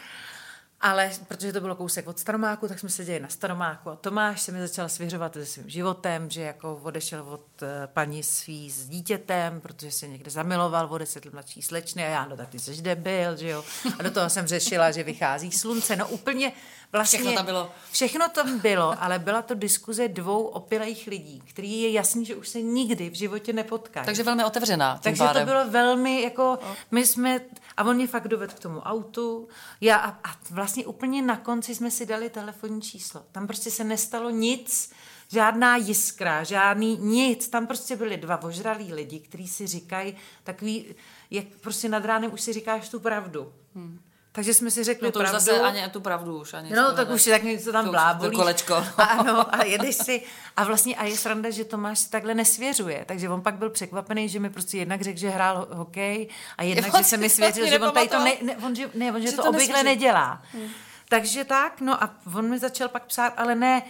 ale 0.84 1.10
protože 1.28 1.52
to 1.52 1.60
bylo 1.60 1.74
kousek 1.74 2.06
od 2.08 2.18
Staromáku, 2.18 2.68
tak 2.68 2.78
jsme 2.78 2.88
seděli 2.88 3.20
na 3.20 3.28
Staromáku 3.28 3.90
a 3.90 3.96
Tomáš 3.96 4.42
se 4.42 4.52
mi 4.52 4.60
začal 4.60 4.88
svěřovat 4.88 5.34
se 5.34 5.46
svým 5.46 5.70
životem, 5.70 6.30
že 6.30 6.42
jako 6.42 6.80
odešel 6.82 7.22
od 7.28 7.62
eh, 7.62 7.86
paní 7.86 8.22
svý 8.22 8.70
s 8.70 8.88
dítětem, 8.88 9.60
protože 9.60 9.90
se 9.90 10.08
někde 10.08 10.30
zamiloval 10.30 10.88
o 10.90 10.98
deset 10.98 11.32
mladší 11.32 11.62
slečny 11.62 12.04
a 12.04 12.08
já, 12.08 12.26
no 12.26 12.36
tak 12.36 12.48
ty 12.48 12.58
jsi 12.58 12.94
byl, 12.94 13.36
že 13.36 13.48
jo. 13.48 13.64
A 13.98 14.02
do 14.02 14.10
toho 14.10 14.30
jsem 14.30 14.46
řešila, 14.46 14.90
že 14.90 15.02
vychází 15.02 15.52
slunce. 15.52 15.96
No 15.96 16.08
úplně 16.08 16.52
vlastně... 16.94 17.18
Všechno 17.18 17.34
tam 17.34 17.46
bylo. 17.46 17.70
Všechno 17.92 18.28
tam 18.28 18.58
bylo, 18.58 19.02
ale 19.02 19.18
byla 19.18 19.42
to 19.42 19.54
diskuze 19.54 20.08
dvou 20.08 20.44
opilejch 20.44 21.06
lidí, 21.06 21.42
který 21.46 21.80
je 21.82 21.90
jasný, 21.90 22.24
že 22.24 22.36
už 22.36 22.48
se 22.48 22.62
nikdy 22.62 23.10
v 23.10 23.14
životě 23.14 23.52
nepotkají. 23.52 24.06
Takže 24.06 24.22
velmi 24.22 24.44
otevřená. 24.44 24.98
Takže 25.02 25.24
pádem. 25.24 25.42
to 25.42 25.52
bylo 25.52 25.70
velmi 25.70 26.22
jako, 26.22 26.58
no. 26.62 26.76
my 26.90 27.06
jsme, 27.06 27.40
a 27.76 27.84
on 27.84 27.96
mě 27.96 28.06
fakt 28.06 28.28
dovedl 28.28 28.52
k 28.56 28.58
tomu 28.58 28.80
autu, 28.80 29.48
já 29.80 29.96
a, 29.96 30.08
a 30.30 30.36
vlastně 30.50 30.86
úplně 30.86 31.22
na 31.22 31.36
konci 31.36 31.74
jsme 31.74 31.90
si 31.90 32.06
dali 32.06 32.30
telefonní 32.30 32.82
číslo. 32.82 33.22
Tam 33.32 33.46
prostě 33.46 33.70
se 33.70 33.84
nestalo 33.84 34.30
nic, 34.30 34.92
žádná 35.28 35.76
jiskra, 35.76 36.44
žádný 36.44 36.96
nic. 36.96 37.48
Tam 37.48 37.66
prostě 37.66 37.96
byli 37.96 38.16
dva 38.16 38.42
ožralí 38.42 38.92
lidi, 38.92 39.20
kteří 39.20 39.48
si 39.48 39.66
říkají 39.66 40.16
takový, 40.44 40.94
jak 41.30 41.44
prostě 41.60 41.88
nad 41.88 42.04
ránem 42.04 42.32
už 42.32 42.40
si 42.40 42.52
říkáš 42.52 42.88
tu 42.88 43.00
pravdu. 43.00 43.52
Hmm. 43.74 44.00
Takže 44.36 44.54
jsme 44.54 44.70
si 44.70 44.84
řekli 44.84 45.08
no 45.08 45.12
to 45.12 45.18
pravdu. 45.18 45.38
zase 45.38 45.60
ani 45.60 45.88
tu 45.90 46.00
pravdu 46.00 46.40
už. 46.40 46.54
Ani 46.54 46.70
no, 46.70 46.92
tak 46.92 47.10
už 47.10 47.26
je 47.26 47.32
tak 47.32 47.42
něco 47.42 47.72
tam 47.72 47.90
blábolí. 47.90 48.30
To 48.30 48.36
kolečko. 48.36 48.74
A, 48.96 49.02
ano, 49.02 49.54
a 49.54 49.64
jedeš 49.64 49.96
si. 49.96 50.22
A 50.56 50.64
vlastně 50.64 50.96
a 50.96 51.04
je 51.04 51.16
sranda, 51.16 51.50
že 51.50 51.64
Tomáš 51.64 51.98
se 51.98 52.10
takhle 52.10 52.34
nesvěřuje. 52.34 53.04
Takže 53.06 53.28
on 53.28 53.42
pak 53.42 53.54
byl 53.54 53.70
překvapený, 53.70 54.28
že 54.28 54.40
mi 54.40 54.50
prostě 54.50 54.78
jednak 54.78 55.02
řekl, 55.02 55.18
že 55.18 55.28
hrál 55.28 55.68
hokej 55.70 56.28
a 56.58 56.62
jednak, 56.62 56.96
že 56.98 57.04
se 57.04 57.16
mi 57.16 57.30
svěřil, 57.30 57.66
že 57.66 57.78
on 57.78 57.92
tady 57.92 58.08
to 58.08 58.18
ne, 58.18 58.32
ne, 58.42 58.56
on, 58.56 58.74
že, 58.74 58.90
ne, 58.94 59.12
on, 59.12 59.20
že, 59.20 59.26
že 59.26 59.36
to, 59.36 59.42
to 59.42 59.48
obvykle 59.48 59.82
nedělá. 59.82 60.42
Hmm. 60.52 60.68
Takže 61.08 61.44
tak, 61.44 61.80
no 61.80 62.04
a 62.04 62.14
on 62.34 62.50
mi 62.50 62.58
začal 62.58 62.88
pak 62.88 63.06
psát, 63.06 63.32
ale 63.36 63.54
ne, 63.54 63.82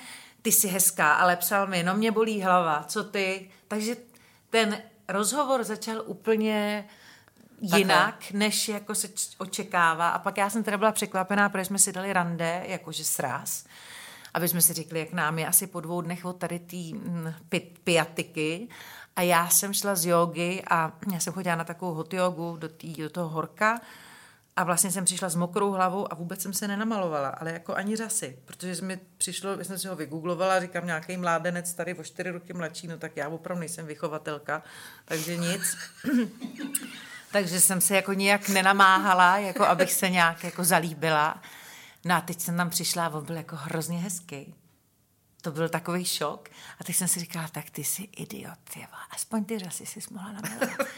ty 0.42 0.52
jsi 0.52 0.68
hezká, 0.68 1.12
ale 1.12 1.36
psal 1.36 1.66
mi, 1.66 1.82
no 1.82 1.94
mě 1.94 2.12
bolí 2.12 2.42
hlava, 2.42 2.84
co 2.88 3.04
ty? 3.04 3.50
Takže 3.68 3.96
ten 4.50 4.82
rozhovor 5.08 5.64
začal 5.64 6.02
úplně 6.06 6.88
jinak, 7.60 8.14
Takhle. 8.18 8.38
než 8.38 8.68
jako 8.68 8.94
se 8.94 9.08
očekává. 9.38 10.08
A 10.08 10.18
pak 10.18 10.36
já 10.36 10.50
jsem 10.50 10.64
teda 10.64 10.78
byla 10.78 10.92
překvapená, 10.92 11.48
protože 11.48 11.64
jsme 11.64 11.78
si 11.78 11.92
dali 11.92 12.12
rande, 12.12 12.62
jakože 12.66 13.04
sraz, 13.04 13.64
aby 14.34 14.48
jsme 14.48 14.60
si 14.60 14.72
řekli, 14.72 14.98
jak 14.98 15.12
nám 15.12 15.38
je 15.38 15.46
asi 15.46 15.66
po 15.66 15.80
dvou 15.80 16.00
dnech 16.00 16.24
od 16.24 16.32
tady 16.32 16.58
té 16.58 16.76
mm, 16.76 17.34
piatiky. 17.84 18.68
A 19.16 19.22
já 19.22 19.48
jsem 19.48 19.74
šla 19.74 19.94
z 19.94 20.06
jogy 20.06 20.62
a 20.70 20.92
já 21.12 21.20
jsem 21.20 21.32
chodila 21.32 21.56
na 21.56 21.64
takovou 21.64 21.94
hot 21.94 22.14
jogu 22.14 22.56
do, 22.56 22.68
tý, 22.68 22.92
do 22.92 23.10
toho 23.10 23.28
horka 23.28 23.80
a 24.56 24.64
vlastně 24.64 24.90
jsem 24.90 25.04
přišla 25.04 25.28
s 25.28 25.36
mokrou 25.36 25.70
hlavou 25.70 26.12
a 26.12 26.14
vůbec 26.14 26.42
jsem 26.42 26.52
se 26.52 26.68
nenamalovala, 26.68 27.28
ale 27.28 27.52
jako 27.52 27.74
ani 27.74 27.96
řasy, 27.96 28.38
protože 28.44 28.82
mi 28.82 29.00
přišlo, 29.18 29.50
já 29.50 29.64
jsem 29.64 29.78
si 29.78 29.88
ho 29.88 29.96
vygooglovala, 29.96 30.60
říkám 30.60 30.86
nějaký 30.86 31.16
mládenec 31.16 31.74
tady 31.74 31.94
o 31.94 32.04
čtyři 32.04 32.30
roky 32.30 32.52
mladší, 32.52 32.86
no 32.86 32.98
tak 32.98 33.16
já 33.16 33.28
opravdu 33.28 33.60
nejsem 33.60 33.86
vychovatelka, 33.86 34.62
takže 35.04 35.36
nic. 35.36 35.76
Takže 37.34 37.60
jsem 37.60 37.80
se 37.80 37.96
jako 37.96 38.12
nějak 38.12 38.48
nenamáhala, 38.48 39.38
jako 39.38 39.64
abych 39.64 39.92
se 39.92 40.10
nějak 40.10 40.44
jako 40.44 40.64
zalíbila. 40.64 41.42
No 42.04 42.14
a 42.14 42.20
teď 42.20 42.40
jsem 42.40 42.56
tam 42.56 42.70
přišla 42.70 43.06
a 43.06 43.08
on 43.08 43.24
byl 43.24 43.36
jako 43.36 43.56
hrozně 43.56 43.98
hezký. 43.98 44.54
To 45.42 45.50
byl 45.50 45.68
takový 45.68 46.04
šok. 46.04 46.48
A 46.80 46.84
teď 46.84 46.96
jsem 46.96 47.08
si 47.08 47.20
říkala, 47.20 47.48
tak 47.48 47.70
ty 47.70 47.84
jsi 47.84 48.02
idiot, 48.02 48.58
těva. 48.70 48.98
aspoň 49.10 49.44
ty 49.44 49.58
řasy 49.58 49.86
jsi 49.86 50.00
mohla 50.10 50.32
namalovat. 50.32 50.88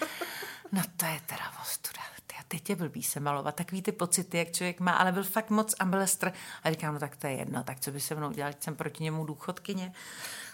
No 0.72 0.82
to 0.96 1.06
je 1.06 1.20
teda 1.26 1.52
ostuda. 1.62 2.02
Teď 2.48 2.70
je 2.70 2.77
blbý 2.77 3.02
se 3.02 3.20
malovat. 3.20 3.55
Takový 3.55 3.82
ty 3.82 3.93
pocity, 3.93 4.39
jak 4.39 4.52
člověk 4.52 4.81
má, 4.81 4.93
ale 4.93 5.12
byl 5.12 5.24
fakt 5.24 5.51
moc 5.51 5.74
ambelestr. 5.78 6.32
A 6.62 6.70
říkám, 6.70 6.94
no 6.94 7.01
tak 7.01 7.16
to 7.16 7.27
je 7.27 7.32
jedno, 7.32 7.64
tak 7.64 7.81
co 7.81 7.90
by 7.90 8.01
se 8.01 8.14
mnou 8.14 8.32
dělal, 8.32 8.52
jsem 8.60 8.74
proti 8.74 9.05
němu 9.05 9.24
důchodkyně. 9.24 9.93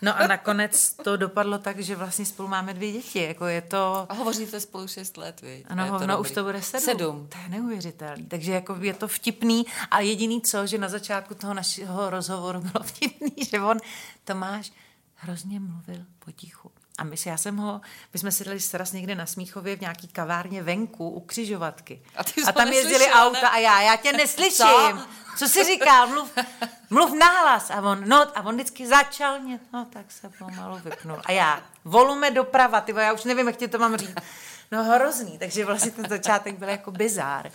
No 0.02 0.20
a 0.20 0.26
nakonec 0.26 0.94
to 0.94 1.16
dopadlo 1.16 1.58
tak, 1.58 1.80
že 1.80 1.96
vlastně 1.96 2.26
spolu 2.26 2.48
máme 2.48 2.74
dvě 2.74 2.92
děti. 2.92 3.22
Jako 3.22 3.46
je 3.46 3.60
to... 3.60 4.06
A 4.08 4.14
hovoříte 4.14 4.60
spolu 4.60 4.88
šest 4.88 5.16
let, 5.16 5.40
vy? 5.40 5.64
Ano, 5.68 6.00
no, 6.06 6.20
už 6.20 6.30
to 6.30 6.44
bude 6.44 6.62
sedm. 6.62 6.84
sedm. 6.84 7.28
To 7.28 7.38
je 7.38 7.48
neuvěřitelný. 7.48 8.26
Takže 8.26 8.52
jako 8.52 8.76
je 8.80 8.94
to 8.94 9.08
vtipný 9.08 9.66
a 9.90 10.00
jediný 10.00 10.42
co, 10.42 10.66
že 10.66 10.78
na 10.78 10.88
začátku 10.88 11.34
toho 11.34 11.54
našeho 11.54 12.10
rozhovoru 12.10 12.60
bylo 12.60 12.84
vtipný, 12.84 13.44
že 13.50 13.60
on, 13.60 13.78
Tomáš, 14.24 14.72
hrozně 15.14 15.60
mluvil 15.60 16.04
potichu. 16.18 16.71
A 17.02 17.04
my, 17.04 17.16
já 17.26 17.36
jsem 17.36 17.56
ho, 17.56 17.80
my 18.12 18.18
jsme 18.18 18.32
si 18.32 18.44
dali 18.44 18.60
sraz 18.60 18.92
někde 18.92 19.14
na 19.14 19.26
Smíchově 19.26 19.76
v 19.76 19.80
nějaký 19.80 20.08
kavárně 20.08 20.62
venku 20.62 21.08
u 21.08 21.20
křižovatky. 21.20 22.02
A, 22.16 22.20
a 22.46 22.52
tam 22.52 22.68
jezdili 22.68 23.06
auta 23.06 23.40
ne? 23.42 23.48
a 23.48 23.58
já, 23.58 23.80
já 23.80 23.96
tě 23.96 24.12
neslyším. 24.12 24.66
Co, 24.66 25.38
Co 25.38 25.48
jsi 25.48 25.64
říkal? 25.64 26.06
Mluv, 26.06 26.32
mluv 26.90 27.12
nahlas. 27.18 27.70
A 27.70 27.80
on, 27.80 28.08
no, 28.08 28.38
a 28.38 28.42
on 28.42 28.54
vždycky 28.54 28.86
začal 28.86 29.40
mě, 29.40 29.60
no 29.72 29.84
tak 29.92 30.12
se 30.12 30.28
pomalu 30.38 30.78
vypnul. 30.84 31.22
A 31.24 31.32
já, 31.32 31.62
volume 31.84 32.30
doprava, 32.30 32.80
ty 32.80 32.94
já 32.96 33.12
už 33.12 33.24
nevím, 33.24 33.46
jak 33.46 33.56
ti 33.56 33.68
to 33.68 33.78
mám 33.78 33.96
říct. 33.96 34.14
No 34.72 34.84
hrozný, 34.84 35.38
takže 35.38 35.64
vlastně 35.64 35.90
ten 35.90 36.08
začátek 36.08 36.58
byl 36.58 36.68
jako 36.68 36.90
bizár. 36.90 37.50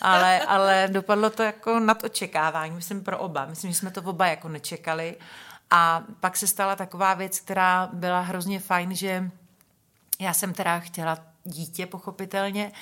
Ale, 0.00 0.40
ale 0.40 0.88
dopadlo 0.90 1.30
to 1.30 1.42
jako 1.42 1.80
nad 1.80 2.04
očekávání, 2.04 2.74
myslím 2.74 3.04
pro 3.04 3.18
oba. 3.18 3.46
Myslím, 3.46 3.70
že 3.70 3.78
jsme 3.78 3.90
to 3.90 4.02
oba 4.02 4.26
jako 4.26 4.48
nečekali. 4.48 5.16
A 5.70 6.04
pak 6.20 6.36
se 6.36 6.46
stala 6.46 6.76
taková 6.76 7.14
věc, 7.14 7.40
která 7.40 7.90
byla 7.92 8.20
hrozně 8.20 8.60
fajn, 8.60 8.94
že 8.94 9.30
já 10.20 10.34
jsem 10.34 10.54
teda 10.54 10.80
chtěla 10.80 11.18
dítě, 11.44 11.86
pochopitelně, 11.86 12.72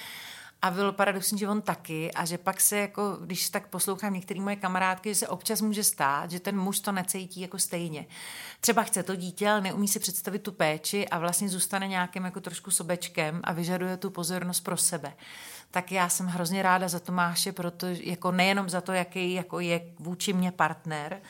a 0.63 0.71
bylo 0.71 0.93
paradoxní, 0.93 1.39
že 1.39 1.49
on 1.49 1.63
taky 1.63 2.13
a 2.13 2.25
že 2.25 2.39
pak 2.39 2.61
se 2.61 2.77
jako, 2.77 3.17
když 3.21 3.51
tak 3.51 3.67
poslouchám 3.67 4.15
některé 4.15 4.41
moje 4.41 4.57
kamarádky, 4.57 5.09
že 5.09 5.15
se 5.15 5.29
občas 5.29 5.61
může 5.61 5.85
stát, 5.85 6.31
že 6.31 6.41
ten 6.41 6.59
muž 6.59 6.81
to 6.81 6.93
necítí 6.93 7.41
jako 7.41 7.59
stejně. 7.59 8.07
Třeba 8.61 8.83
chce 8.83 9.03
to 9.03 9.17
dítě, 9.17 9.51
ale 9.51 9.61
neumí 9.61 9.89
si 9.89 9.99
představit 9.99 10.39
tu 10.39 10.53
péči 10.53 11.09
a 11.09 11.19
vlastně 11.19 11.49
zůstane 11.49 11.89
nějakým 11.89 12.25
jako 12.25 12.41
trošku 12.41 12.71
sobečkem 12.71 13.41
a 13.45 13.53
vyžaduje 13.53 13.97
tu 13.97 14.11
pozornost 14.11 14.61
pro 14.61 14.77
sebe. 14.77 15.13
Tak 15.71 15.93
já 15.93 16.09
jsem 16.09 16.27
hrozně 16.27 16.63
ráda 16.63 16.89
za 16.89 17.01
Tomáše, 17.01 17.53
protože 17.53 18.03
jako 18.05 18.33
nejenom 18.33 18.69
za 18.69 18.81
to, 18.81 18.93
jaký 18.93 19.33
jako 19.33 19.61
je 19.61 19.81
vůči 19.99 20.33
mě 20.33 20.53
partner, 20.53 21.21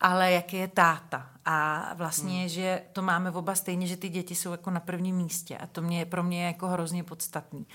ale 0.00 0.32
jaký 0.32 0.56
je 0.56 0.68
táta. 0.68 1.30
A 1.46 1.90
vlastně, 1.94 2.40
hmm. 2.40 2.48
že 2.48 2.82
to 2.92 3.02
máme 3.02 3.30
v 3.30 3.36
oba 3.36 3.54
stejně, 3.54 3.86
že 3.86 3.96
ty 3.96 4.08
děti 4.08 4.34
jsou 4.34 4.50
jako 4.50 4.70
na 4.70 4.80
prvním 4.80 5.16
místě 5.16 5.58
a 5.58 5.66
to 5.66 5.82
mě, 5.82 6.06
pro 6.06 6.22
mě 6.22 6.40
je 6.40 6.46
jako 6.46 6.66
hrozně 6.66 7.04
podstatný. 7.04 7.66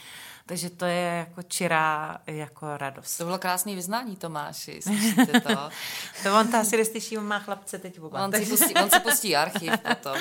Takže 0.46 0.70
to 0.70 0.86
je 0.86 1.26
jako 1.28 1.44
čirá 1.44 2.18
jako 2.28 2.78
radost. 2.78 3.18
To 3.18 3.24
bylo 3.24 3.40
krásný 3.40 3.76
vyznání 3.76 4.16
Tomáši, 4.16 4.82
slyšíte 4.82 5.40
to? 5.40 5.50
to 6.24 6.40
on 6.40 6.48
to 6.48 6.58
asi 6.58 6.78
neslyší, 6.78 7.18
on 7.18 7.28
má 7.28 7.40
chlapce 7.40 7.78
teď 7.78 8.00
oba. 8.00 8.26
On, 8.26 8.34
si 8.34 8.46
pustí, 8.46 8.74
on 8.74 8.90
si 8.90 9.00
pustí 9.00 9.36
archiv 9.36 9.74
potom. 9.78 10.18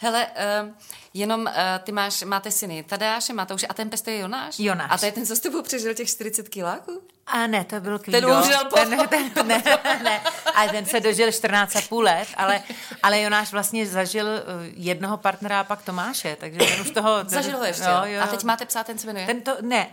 Hele, 0.00 0.26
uh, 0.26 0.70
jenom 1.14 1.40
uh, 1.40 1.52
ty 1.82 1.92
máš, 1.92 2.22
máte 2.22 2.50
syny 2.50 2.82
Tadeáše, 2.82 3.32
Matouše 3.32 3.66
a 3.66 3.74
ten 3.74 3.90
pes 3.90 4.02
to 4.02 4.10
je 4.10 4.18
Jonáš? 4.18 4.58
Jonáš. 4.58 4.90
A 4.90 4.98
to 4.98 5.06
je 5.06 5.12
ten, 5.12 5.26
co 5.26 5.36
s 5.36 5.40
tebou 5.40 5.62
přežil 5.62 5.94
těch 5.94 6.08
40 6.08 6.48
kiláků? 6.48 7.02
A 7.26 7.46
ne, 7.46 7.64
to 7.64 7.80
byl 7.80 7.98
Kvído. 7.98 8.20
Ten 8.20 8.30
umřel 8.30 8.64
ten, 8.74 9.30
ten, 9.30 9.46
ne, 9.46 9.62
ne, 10.02 10.20
a 10.54 10.66
ten 10.66 10.86
se 10.86 11.00
dožil 11.00 11.28
14,5 11.28 12.02
let, 12.02 12.28
ale, 12.36 12.62
ale 13.02 13.20
Jonáš 13.20 13.52
vlastně 13.52 13.86
zažil 13.86 14.28
eh, 14.28 14.42
jednoho 14.76 15.16
partnera 15.16 15.60
a 15.60 15.64
pak 15.64 15.82
Tomáše, 15.82 16.36
takže 16.40 16.58
ten 16.58 16.80
už 16.80 16.90
toho... 16.90 17.24
Zažil 17.26 17.58
ho 17.58 17.64
ještě, 17.64 17.84
jo, 17.84 18.02
jo. 18.04 18.22
A 18.22 18.26
teď 18.26 18.44
máte 18.44 18.66
psát, 18.66 18.86
ten 18.86 18.98
se 18.98 19.06
jmenuje? 19.06 19.26
Ten 19.26 19.40
to, 19.40 19.56
ne, 19.60 19.88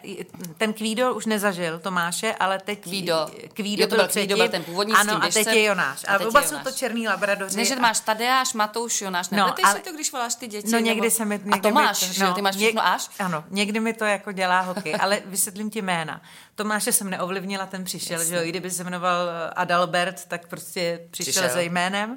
ten 0.58 0.74
Kvído 0.74 1.14
už 1.14 1.26
nezažil 1.26 1.80
Tomáše, 1.80 2.36
ale 2.40 2.60
teď... 2.60 2.80
Kvído. 2.80 3.28
Kvído, 3.54 3.84
jo, 3.84 3.88
to 3.88 3.96
byl, 3.96 4.04
byl 4.04 4.14
Kvído, 4.14 4.36
byl 4.36 4.50
ten 4.50 4.64
původní 4.64 4.94
Ano, 4.94 5.24
a 5.24 5.28
teď 5.28 5.48
je 5.48 5.64
Jonáš. 5.64 6.06
A, 6.08 6.16
a 6.16 6.20
oba 6.20 6.42
jsou 6.42 6.58
to 6.58 6.72
černý 6.72 7.08
labradoři. 7.08 7.58
Ne, 7.58 7.66
že 7.66 7.76
máš 7.76 8.00
Tadeáš, 8.00 8.54
Matouš, 8.54 9.02
Jonáš. 9.02 9.30
No, 9.30 9.56
ale, 9.64 9.76
si 9.76 9.82
to, 9.82 9.92
když 9.92 10.12
voláš 10.12 10.36
ty 10.36 10.48
děti? 10.48 10.72
No 10.72 10.80
někdy 10.80 11.12
se 11.12 11.26
mi... 11.26 11.42
Někdy 11.44 11.60
a 11.60 11.62
Tomáš, 11.62 12.18
to, 12.18 12.24
no, 12.24 12.34
ty 12.34 12.42
máš 12.42 12.56
všechno 12.56 12.86
až? 12.86 13.10
Ano, 13.20 13.44
někdy 13.50 13.80
mi 13.80 13.94
to 13.94 14.06
jako 14.06 14.32
dělá 14.32 14.62
hokej, 14.62 14.96
ale 15.00 15.22
vysvětlím 15.26 15.70
ti 15.70 15.82
jména. 15.82 16.22
Tomáše 16.56 16.92
jsem 16.92 17.10
neovlivnila, 17.20 17.66
ten 17.66 17.84
přišel, 17.84 18.20
Jasně. 18.20 18.30
že 18.30 18.36
jo, 18.36 18.44
i 18.44 18.50
kdyby 18.50 18.72
se 18.72 18.84
jmenoval 18.84 19.30
Adalbert, 19.56 20.26
tak 20.26 20.48
prostě 20.48 21.00
přišel, 21.12 21.32
přišel. 21.32 21.50
za 21.54 21.62
jménem. 21.62 22.16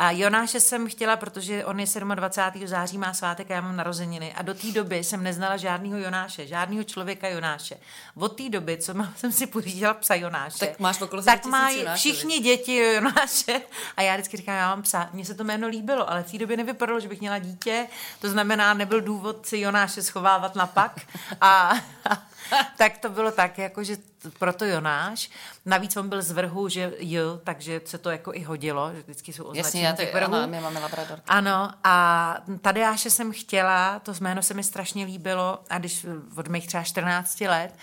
A 0.00 0.10
Jonáše 0.10 0.60
jsem 0.60 0.88
chtěla, 0.88 1.16
protože 1.16 1.64
on 1.64 1.80
je 1.80 1.86
27. 2.14 2.66
září, 2.66 2.98
má 2.98 3.14
svátek 3.14 3.50
a 3.50 3.54
já 3.54 3.60
mám 3.60 3.76
narozeniny. 3.76 4.34
A 4.34 4.42
do 4.42 4.54
té 4.54 4.72
doby 4.72 5.04
jsem 5.04 5.22
neznala 5.22 5.56
žádného 5.56 5.98
Jonáše, 5.98 6.46
žádného 6.46 6.84
člověka 6.84 7.28
Jonáše. 7.28 7.76
Od 8.14 8.36
té 8.36 8.48
doby, 8.48 8.76
co 8.76 8.94
mám, 8.94 9.14
jsem 9.16 9.32
si 9.32 9.46
pořídila 9.46 9.94
psa 9.94 10.14
Jonáše, 10.14 10.58
tak, 10.58 10.78
máš 10.78 11.00
okolo 11.00 11.22
tak 11.22 11.44
mají 11.44 11.84
všichni 11.94 12.38
děti 12.38 12.76
Jonáše. 12.76 13.60
A 13.96 14.02
já 14.02 14.14
vždycky 14.14 14.36
říkám, 14.36 14.54
já 14.54 14.68
mám 14.68 14.82
psa. 14.82 15.10
Mně 15.12 15.24
se 15.24 15.34
to 15.34 15.44
jméno 15.44 15.68
líbilo, 15.68 16.10
ale 16.10 16.22
v 16.22 16.30
té 16.30 16.38
době 16.38 16.56
nevypadalo, 16.56 17.00
že 17.00 17.08
bych 17.08 17.20
měla 17.20 17.38
dítě. 17.38 17.86
To 18.20 18.28
znamená, 18.30 18.74
nebyl 18.74 19.00
důvod 19.00 19.46
si 19.46 19.58
Jonáše 19.58 20.02
schovávat 20.02 20.54
na 20.54 20.66
pak. 20.66 21.00
A, 21.40 21.72
a 22.10 22.28
tak 22.78 22.98
to 22.98 23.08
bylo 23.08 23.32
tak, 23.32 23.58
jako 23.58 23.84
že 23.84 23.96
proto 24.38 24.64
Jonáš. 24.64 25.30
Navíc 25.66 25.96
on 25.96 26.08
byl 26.08 26.22
z 26.22 26.30
vrhu, 26.30 26.68
že 26.68 26.92
jo, 26.98 27.40
takže 27.44 27.80
se 27.84 27.98
to 27.98 28.10
jako 28.10 28.34
i 28.34 28.42
hodilo, 28.42 28.90
že 28.94 29.02
vždycky 29.02 29.32
jsou 29.32 29.44
označení 29.44 29.82
Jasně, 29.82 30.06
já 30.06 30.20
to, 30.20 30.24
ano, 30.24 30.48
my 30.48 30.60
máme 30.60 30.80
labrador. 30.80 31.20
Ano, 31.26 31.70
a 31.84 32.36
Tadeáše 32.60 33.10
jsem 33.10 33.32
chtěla, 33.32 33.98
to 33.98 34.12
jméno 34.20 34.42
se 34.42 34.54
mi 34.54 34.64
strašně 34.64 35.04
líbilo 35.04 35.58
a 35.70 35.78
když 35.78 36.06
od 36.36 36.48
mých 36.48 36.66
třeba 36.66 36.82
14 36.82 37.40
let 37.40 37.74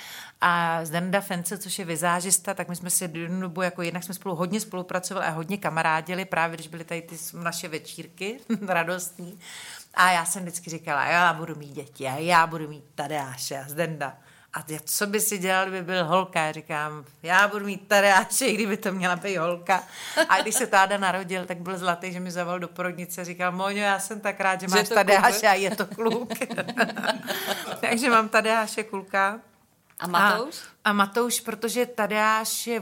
a 0.42 0.86
Zdenda 0.86 1.22
Fence, 1.22 1.58
což 1.58 1.80
je 1.80 1.86
vizážista, 1.86 2.54
tak 2.54 2.70
my 2.70 2.76
jsme 2.76 2.90
si 2.90 3.04
jednu 3.04 3.42
dobu, 3.42 3.62
jako 3.62 3.82
jednak 3.82 4.04
jsme 4.04 4.14
spolu 4.14 4.36
hodně 4.36 4.60
spolupracovali 4.60 5.26
a 5.26 5.30
hodně 5.30 5.58
kamarádili, 5.58 6.26
právě 6.26 6.58
když 6.58 6.68
byly 6.68 6.84
tady 6.84 7.02
ty 7.02 7.16
naše 7.34 7.68
večírky 7.68 8.40
radostní. 8.68 9.40
A 9.94 10.12
já 10.12 10.26
jsem 10.26 10.42
vždycky 10.42 10.70
říkala, 10.70 11.06
já 11.06 11.34
budu 11.34 11.56
mít 11.56 11.72
děti 11.72 12.08
a 12.08 12.16
já 12.16 12.48
budu 12.48 12.68
mít 12.68 12.84
Tadeáše 12.96 13.58
a 13.60 13.70
Zdenda. 13.70 14.18
A 14.56 14.64
co 14.86 15.08
by 15.08 15.20
si 15.20 15.38
dělal, 15.38 15.66
kdyby 15.66 15.82
byl 15.82 16.06
holka? 16.06 16.40
Já 16.40 16.52
říkám, 16.52 17.06
já 17.24 17.48
budu 17.48 17.66
mít 17.66 17.88
tadeáče, 17.88 18.54
kdyby 18.54 18.78
to 18.78 18.92
měla 18.92 19.16
být 19.16 19.38
holka. 19.38 19.84
A 20.30 20.42
když 20.42 20.56
se 20.56 20.68
táda 20.68 20.98
narodil, 20.98 21.46
tak 21.46 21.58
byl 21.58 21.78
zlatý, 21.78 22.14
že 22.14 22.20
mi 22.20 22.32
zavolal 22.32 22.60
do 22.60 22.68
porodnice 22.68 23.22
a 23.22 23.24
říkal, 23.24 23.52
Moňo, 23.52 23.80
já 23.80 24.00
jsem 24.00 24.20
tak 24.20 24.40
rád, 24.40 24.62
že, 24.62 24.68
máš 24.68 24.90
tadeáše 24.90 25.48
a 25.48 25.54
je 25.54 25.76
to 25.76 25.86
kluk. 25.86 26.30
Takže 27.82 28.10
mám 28.10 28.30
tadeáše 28.30 28.84
kulka. 28.84 29.40
A 30.00 30.08
Matouš? 30.08 30.56
A, 30.84 30.90
a 30.90 30.94
Matouš, 30.94 31.40
protože 31.40 31.86
Tadeáš 31.86 32.68
je, 32.68 32.82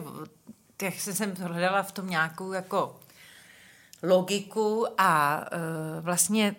jak 0.82 0.94
jsem 0.94 1.36
hledala 1.36 1.84
v 1.84 1.92
tom 1.92 2.10
nějakou 2.10 2.52
jako 2.52 3.00
logiku 4.04 4.88
a 4.98 5.42
uh, 5.52 6.06
vlastně 6.06 6.56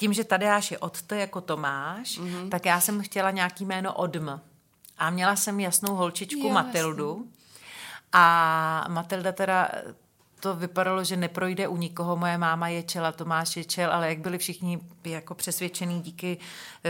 tím, 0.00 0.12
že 0.12 0.24
Tadeáš 0.24 0.70
je 0.70 0.78
od 0.78 1.02
to 1.02 1.14
jako 1.14 1.40
Tomáš, 1.40 2.18
mm-hmm. 2.18 2.48
tak 2.48 2.66
já 2.66 2.80
jsem 2.80 3.02
chtěla 3.02 3.30
nějaký 3.30 3.64
jméno 3.64 3.94
Odm. 3.94 4.40
A 4.98 5.10
měla 5.10 5.36
jsem 5.36 5.60
jasnou 5.60 5.94
holčičku 5.94 6.46
jo, 6.46 6.52
Matildu. 6.52 7.16
Jasný. 7.16 7.32
A 8.12 8.86
Matilda 8.88 9.32
teda 9.32 9.68
to 10.40 10.56
vypadalo, 10.56 11.04
že 11.04 11.16
neprojde 11.16 11.68
u 11.68 11.76
nikoho. 11.76 12.16
Moje 12.16 12.38
máma 12.38 12.68
je 12.68 12.82
čela, 12.82 13.12
Tomáš 13.12 13.56
je 13.56 13.64
čel, 13.64 13.92
ale 13.92 14.08
jak 14.08 14.18
byli 14.18 14.38
všichni 14.38 14.80
jako 15.04 15.34
přesvědčení 15.34 16.00
díky 16.00 16.38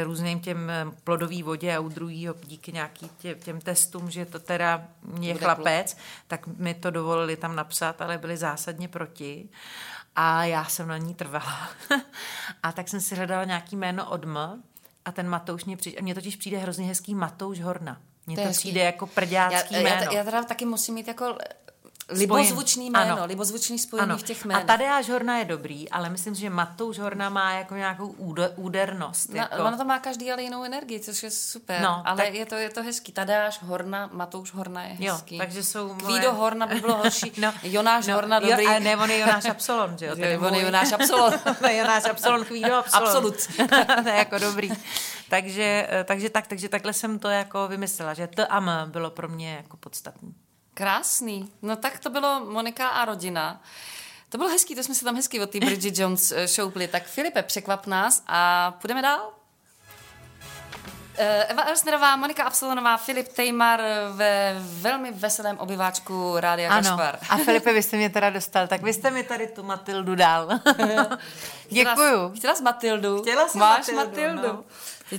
různým 0.04 0.40
těm 0.40 0.72
plodový 1.04 1.42
vodě 1.42 1.76
a 1.76 1.80
u 1.80 1.88
druhýho 1.88 2.34
díky 2.44 2.72
nějakým 2.72 3.08
tě, 3.18 3.34
těm 3.34 3.60
testům, 3.60 4.10
že 4.10 4.26
to 4.26 4.38
teda 4.38 4.86
je 5.20 5.32
Bude 5.32 5.44
chlapec, 5.44 5.96
tak 6.26 6.46
mi 6.46 6.74
to 6.74 6.90
dovolili 6.90 7.36
tam 7.36 7.56
napsat, 7.56 8.02
ale 8.02 8.18
byli 8.18 8.36
zásadně 8.36 8.88
proti. 8.88 9.48
A 10.22 10.44
já 10.44 10.64
jsem 10.64 10.88
na 10.88 10.98
ní 10.98 11.14
trvala. 11.14 11.70
a 12.62 12.72
tak 12.72 12.88
jsem 12.88 13.01
si 13.01 13.14
hledala 13.14 13.44
nějaký 13.44 13.76
jméno 13.76 14.10
od 14.10 14.24
M 14.24 14.62
a 15.05 15.12
ten 15.12 15.28
Matouš 15.28 15.64
mě 15.64 15.76
přijde, 15.76 16.02
mně 16.02 16.14
totiž 16.14 16.36
přijde 16.36 16.59
hrozně 16.59 16.86
hezký 16.86 17.14
Matouš 17.14 17.60
Horna. 17.60 18.01
Mně 18.26 18.36
to, 18.36 18.42
to 18.42 18.51
přijde 18.51 18.80
jako 18.80 19.06
prďácký 19.06 19.74
já, 19.74 19.80
jméno. 19.80 20.02
Já, 20.02 20.12
já 20.12 20.24
teda 20.24 20.44
taky 20.44 20.64
musím 20.64 20.94
mít 20.94 21.09
jako 21.09 21.38
Libozvučný 22.10 22.90
jméno, 22.90 23.12
Ano. 23.12 23.26
libozvučný 23.26 23.78
spojení 23.78 24.04
Ano. 24.10 24.18
v 24.18 24.22
těch 24.22 24.44
A 24.44 24.48
jménech. 24.48 24.64
Tadeáš 24.64 25.08
Horna 25.08 25.38
je 25.38 25.44
dobrý, 25.44 25.90
ale 25.90 26.08
myslím 26.10 26.34
si, 26.34 26.40
že 26.40 26.50
Matouš 26.50 26.98
Horna 26.98 27.28
má 27.28 27.52
jako 27.52 27.74
nějakou 27.74 28.06
úde, 28.06 28.48
údernost. 28.56 29.28
Na, 29.34 29.42
Jako. 29.42 29.64
Ono 29.64 29.76
to 29.76 29.84
má 29.84 29.98
každý 29.98 30.32
ale 30.32 30.42
jinou 30.42 30.64
energii, 30.64 31.00
což 31.00 31.22
je 31.22 31.30
super. 31.30 31.80
No, 31.82 32.02
ale 32.04 32.16
tak- 32.16 32.34
je 32.34 32.46
to, 32.46 32.54
je 32.54 32.70
to 32.70 32.82
hezký. 32.82 33.12
Tadeáš 33.12 33.62
Horna, 33.62 34.10
Matouš 34.12 34.52
Horna 34.52 34.82
je 34.82 34.96
Jo, 34.98 35.12
hezký. 35.14 35.38
takže 35.38 35.64
jsou 35.64 35.94
moje- 35.94 35.98
Kvído 36.18 36.32
Horna 36.34 36.66
by 36.66 36.80
bylo 36.80 36.96
horší. 36.96 37.32
no, 37.40 37.52
Jonáš 37.62 38.06
no, 38.06 38.14
Horna 38.14 38.38
dobrý. 38.40 38.64
Jo, 38.64 38.70
a 38.70 38.78
ne, 38.78 38.96
on 38.96 39.10
je 39.10 39.18
Jonáš 39.18 39.44
Absolon, 39.44 39.98
že 39.98 40.06
jo? 40.06 40.14
Je, 40.16 40.38
on 40.38 40.54
je 40.54 40.62
Jonáš 40.62 40.92
Absolon. 40.92 41.32
ne, 41.62 41.76
Jonáš 41.76 42.04
Absolon, 42.04 42.44
Chvído 42.44 42.74
Absolon. 42.76 43.08
Absolut. 43.08 43.36
to 44.02 44.08
je 44.08 44.14
jako 44.16 44.38
dobrý. 44.38 44.70
Takže, 45.28 45.86
eh, 45.90 46.04
takže 46.04 46.30
tak, 46.30 46.46
takže 46.46 46.68
takhle 46.68 46.92
jsem 46.92 47.18
to 47.18 47.28
jako 47.28 47.68
vymyslela, 47.68 48.14
že 48.14 48.26
T 48.26 48.46
a 48.46 48.56
M 48.60 48.70
bylo 48.86 49.10
pro 49.10 49.28
mě 49.28 49.54
jako 49.54 49.76
podstatný. 49.76 50.34
Krásný. 50.81 51.52
No 51.62 51.77
tak 51.77 51.98
to 51.98 52.11
bylo 52.11 52.40
Monika 52.44 52.89
a 52.89 53.05
rodina. 53.05 53.62
To 54.28 54.39
bylo 54.39 54.51
hezký, 54.51 54.74
to 54.74 54.82
jsme 54.82 54.94
se 54.94 55.05
tam 55.05 55.16
hezky 55.16 55.40
od 55.40 55.51
té 55.51 55.61
Bridget 55.66 55.98
Jones 55.98 56.32
eh, 56.32 56.48
šoupli. 56.48 56.89
Tak 56.89 57.02
Filipe, 57.07 57.43
překvap 57.43 57.86
nás 57.86 58.23
a 58.27 58.70
půjdeme 58.81 59.02
dál? 59.02 59.32
Eh, 61.19 61.44
Eva 61.44 61.62
Elsnerová, 61.62 62.16
Monika 62.16 62.44
Absolonová, 62.44 62.97
Filip 62.97 63.28
Tejmar 63.28 63.81
ve 64.12 64.57
velmi 64.61 65.12
veselém 65.12 65.59
obyváčku 65.59 66.35
Rádia 66.36 66.70
Ano, 66.70 66.89
Kašpar. 66.89 67.19
a 67.28 67.36
Filipe, 67.36 67.73
vy 67.73 67.82
jste 67.82 67.97
mě 67.97 68.11
teda 68.11 68.31
dostal, 68.31 68.66
tak 68.66 68.82
vy 68.82 68.93
jste 68.93 69.11
mi 69.11 69.23
tady 69.23 69.47
tu 69.47 69.62
Matildu 69.62 70.15
dal. 70.15 70.48
Děkuju. 71.70 72.32
Chtěla 72.36 72.55
jsi 72.55 72.62
Matildu? 72.62 73.23
Chtěla 73.23 73.48
jsem 73.48 73.59
Máš 73.61 73.89
Matildu, 73.89 74.36
Matildu. 74.36 74.43
no. 74.43 74.65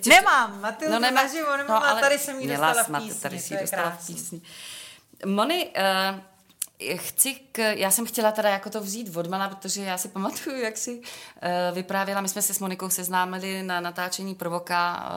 Nemám, 0.08 0.62
Matildu 0.62 0.94
no, 0.94 1.00
nemá, 1.00 1.22
naživo, 1.22 1.58
nemám, 1.58 1.82
no, 1.82 1.90
ale 1.90 2.02
tady 2.02 2.20
jsem 2.20 2.40
ji 2.40 2.48
dostala 2.48 2.84
v 2.84 2.92
písni, 2.98 3.22
Tady 3.22 3.40
si 3.40 3.58
dostala 3.62 3.90
v 3.90 4.08
písni. 4.08 4.42
Moni, 5.26 5.68
uh, 5.68 6.20
chci 6.96 7.36
k, 7.52 7.58
já 7.60 7.92
jsem 7.92 8.06
chtěla 8.06 8.32
teda 8.32 8.50
jako 8.50 8.70
to 8.70 8.82
vzít 8.82 9.16
odmala, 9.16 9.48
protože 9.50 9.84
já 9.84 9.98
si 9.98 10.08
pamatuju, 10.08 10.58
jak 10.58 10.78
si 10.78 11.00
uh, 11.00 11.04
vyprávěla, 11.76 12.22
my 12.22 12.30
jsme 12.30 12.42
se 12.42 12.54
s 12.54 12.60
Monikou 12.60 12.90
seznámili 12.90 13.64
na 13.64 13.80
natáčení 13.80 14.36
Provoka 14.36 15.10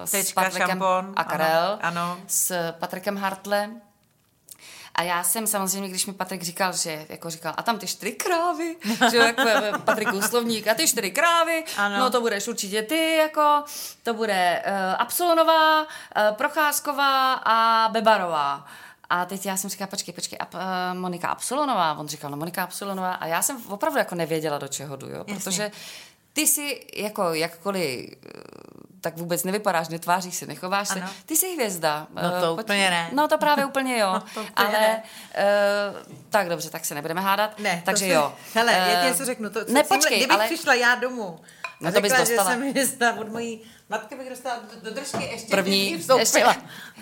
uh, 0.00 0.06
s 0.06 0.10
Tečka, 0.10 0.42
Patrikem 0.42 0.68
šampon, 0.68 1.12
a 1.16 1.24
Karel, 1.24 1.78
ano, 1.80 2.00
ano. 2.02 2.18
s 2.26 2.72
Patrikem 2.72 3.16
Hartle. 3.16 3.70
A 4.94 5.02
já 5.02 5.22
jsem 5.22 5.46
samozřejmě, 5.46 5.88
když 5.88 6.06
mi 6.06 6.12
Patrik 6.12 6.42
říkal, 6.42 6.72
že 6.72 7.06
jako 7.08 7.30
říkal, 7.30 7.54
a 7.56 7.62
tam 7.62 7.78
ty 7.78 7.86
čtyři 7.86 8.12
krávy, 8.12 8.76
že 9.10 9.16
jo, 9.16 9.22
jako 9.22 9.78
Patrik 9.78 10.08
slovník, 10.28 10.68
a 10.68 10.74
ty 10.74 10.88
čtyři 10.88 11.10
krávy, 11.10 11.64
Ano. 11.76 11.98
no 11.98 12.10
to 12.10 12.20
budeš 12.20 12.48
určitě 12.48 12.82
ty, 12.82 13.16
jako, 13.16 13.64
to 14.02 14.14
bude 14.14 14.62
uh, 14.66 14.72
Absolonová, 14.98 15.82
uh, 15.82 15.86
Procházková 16.36 17.32
a 17.34 17.88
Bebarová. 17.88 18.66
A 19.14 19.24
teď 19.24 19.46
já 19.46 19.56
jsem 19.56 19.70
říkala, 19.70 19.86
počkej, 19.88 20.14
počkej, 20.14 20.38
a, 20.40 20.46
uh, 20.92 20.98
Monika 21.00 21.28
Absolonová, 21.28 21.94
on 21.94 22.08
říkal, 22.08 22.30
no 22.30 22.36
Monika 22.36 22.62
Absolonová, 22.64 23.14
a 23.14 23.26
já 23.26 23.42
jsem 23.42 23.62
opravdu 23.68 23.98
jako 23.98 24.14
nevěděla, 24.14 24.58
do 24.58 24.68
čeho 24.68 24.96
jdu, 24.96 25.08
jo, 25.08 25.16
Jasně. 25.26 25.34
protože 25.34 25.70
ty 26.32 26.46
si 26.46 26.86
jako 26.96 27.34
jakkoliv 27.34 28.10
eh, 28.26 28.28
tak 29.00 29.16
vůbec 29.16 29.44
nevypadáš, 29.44 29.88
netváříš 29.88 30.34
se, 30.34 30.46
nechováš 30.46 30.88
se. 30.88 31.00
Ano. 31.00 31.10
Ty 31.26 31.36
jsi 31.36 31.54
hvězda. 31.54 32.06
No 32.14 32.22
Eh, 32.36 32.40
to 32.40 32.46
pojď- 32.56 32.64
úplně 32.64 32.90
ne. 32.90 33.10
No 33.12 33.28
to 33.28 33.38
právě 33.38 33.64
úplně 33.66 33.98
jo. 33.98 34.12
No 34.12 34.20
to 34.20 34.40
úplně 34.40 34.52
Ale 34.56 34.70
ne. 34.72 35.02
uh, 35.38 36.12
tak 36.30 36.48
dobře, 36.48 36.70
tak 36.70 36.84
se 36.84 36.94
nebudeme 36.94 37.20
hádat. 37.20 37.58
Ne, 37.58 37.82
takže 37.86 38.04
si- 38.04 38.10
jo. 38.10 38.32
Hele, 38.54 38.72
já 38.72 38.86
ti 39.00 39.06
Eh, 39.06 39.10
něco 39.10 39.24
řeknu. 39.24 39.50
To, 39.50 39.64
co 39.64 39.72
ne, 39.72 39.82
počkej, 39.84 40.18
kdybych 40.18 40.34
ale 40.36 40.46
přišla 40.46 40.74
já 40.74 40.94
domů 40.94 41.40
a 41.64 41.68
No 41.80 41.92
to 41.92 42.00
bys 42.00 42.12
řekla, 42.12 42.24
dostala. 42.24 42.50
že 42.50 42.56
jsem 42.60 42.70
hvězda 42.70 43.14
od 43.14 43.28
mojí 43.32 43.60
matky, 43.92 44.14
bych 44.14 44.30
dostala 44.30 44.56
do, 44.56 44.90
do 44.90 44.94
držky 44.94 45.24
ještě 45.24 45.50
první, 45.50 45.90
ještě, 46.18 46.44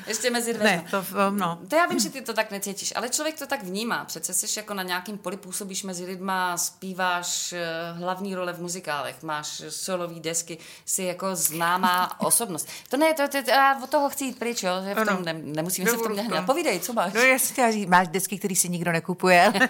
ještě 0.07 0.31
mezi 0.31 0.55
dveřmi. 0.55 0.77
Ne, 0.77 0.85
to, 0.91 1.05
no. 1.31 1.59
To 1.69 1.77
já 1.77 1.87
vím, 1.87 1.99
že 1.99 2.11
ty 2.11 2.21
to 2.21 2.33
tak 2.33 2.51
necítíš, 2.51 2.93
ale 2.97 3.09
člověk 3.09 3.39
to 3.39 3.47
tak 3.47 3.62
vnímá. 3.62 4.05
Přece 4.05 4.35
jsi 4.35 4.59
jako 4.59 4.75
na 4.75 4.83
nějakým 4.83 5.19
poli 5.19 5.37
působíš 5.37 5.83
mezi 5.83 6.05
lidma, 6.05 6.57
zpíváš 6.57 7.53
eh, 7.53 7.93
hlavní 7.93 8.35
role 8.35 8.53
v 8.53 8.61
muzikálech, 8.61 9.23
máš 9.23 9.62
solový 9.69 10.21
desky, 10.21 10.59
jsi 10.85 11.03
jako 11.03 11.37
známá 11.37 12.21
osobnost. 12.27 12.69
To 12.89 12.97
ne, 12.97 13.15
to, 13.15 13.29
to, 13.29 13.43
to 13.43 13.51
já 13.51 13.81
od 13.83 13.91
toho 13.91 14.11
chci 14.11 14.25
jít 14.25 14.39
pryč, 14.39 14.62
jo? 14.62 14.73
že 14.85 14.95
v 14.95 15.07
tom 15.07 15.25
ne, 15.25 15.33
nemusíme 15.33 15.91
se 15.91 15.97
v 15.97 16.03
tom 16.03 16.12
hned. 16.12 16.29
tom. 16.29 16.47
Povídej, 16.47 16.81
co 16.81 16.93
máš? 16.93 17.12
No 17.12 17.21
já 17.21 17.39
si 17.39 17.53
chtěla 17.53 17.71
říct, 17.71 17.89
máš 17.89 18.09
desky, 18.09 18.39
které 18.39 18.57
si 18.57 18.69
nikdo 18.69 18.93
nekupuje. 18.93 19.53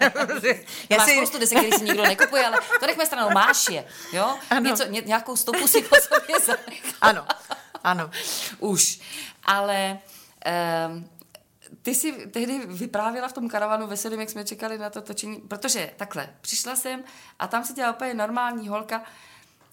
Já 0.90 0.97
máš 0.97 1.09
si... 1.09 1.16
spoustu 1.16 1.38
desek, 1.38 1.59
který 1.59 1.72
si 1.72 1.84
nikdo 1.84 2.02
nekupuje, 2.02 2.47
ale 2.47 2.59
to 2.80 2.86
nechme 2.86 3.06
stranou, 3.06 3.30
máš 3.30 3.68
je, 3.70 3.84
jo? 4.12 4.34
Ano. 4.51 4.70
Něco, 4.70 4.86
ně, 4.86 5.02
nějakou 5.06 5.36
stopu 5.36 5.68
si 5.68 5.82
po 5.82 5.97
sobě 5.97 6.40
zanechal. 6.47 7.09
Ano, 7.10 7.26
ano. 7.84 8.10
Už. 8.58 9.00
Ale 9.44 9.98
um, 10.88 11.08
ty 11.82 11.94
si 11.94 12.12
tehdy 12.12 12.66
vyprávěla 12.66 13.28
v 13.28 13.32
tom 13.32 13.48
karavanu 13.48 13.86
veselým, 13.86 14.20
jak 14.20 14.30
jsme 14.30 14.44
čekali 14.44 14.78
na 14.78 14.90
to 14.90 15.02
točení, 15.02 15.36
protože 15.36 15.90
takhle, 15.96 16.28
přišla 16.40 16.76
jsem 16.76 17.04
a 17.38 17.46
tam 17.46 17.64
se 17.64 17.72
dělala 17.72 17.94
úplně 17.94 18.14
normální 18.14 18.68
holka, 18.68 19.02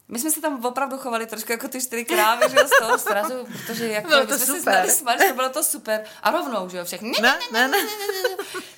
my 0.10 0.20
jsme 0.20 0.32
se 0.32 0.42
tam 0.42 0.66
opravdu 0.66 0.98
chovali 0.98 1.26
trošku 1.26 1.52
jako 1.52 1.68
ty 1.68 1.82
čtyři 1.82 2.06
krávy, 2.06 2.46
že 2.50 2.56
jo, 2.56 2.68
z 2.68 2.80
toho 2.80 2.98
strazu, 2.98 3.48
protože 3.52 3.88
jako 3.88 4.08
Bylo 4.08 4.22
my 4.22 4.28
to 4.28 4.38
jsme 4.38 4.46
si 4.46 4.52
super. 4.52 4.62
znali 4.62 4.92
smaž, 4.92 5.20
to 5.30 5.34
bylo 5.34 5.50
to 5.50 5.64
super. 5.64 6.04
A 6.24 6.32
rovnou, 6.32 6.70
že 6.70 6.78
jo, 6.78 6.86
všechny. 6.86 7.12
Ne, 7.22 7.40
ne, 7.52 7.68
ne. 7.68 7.78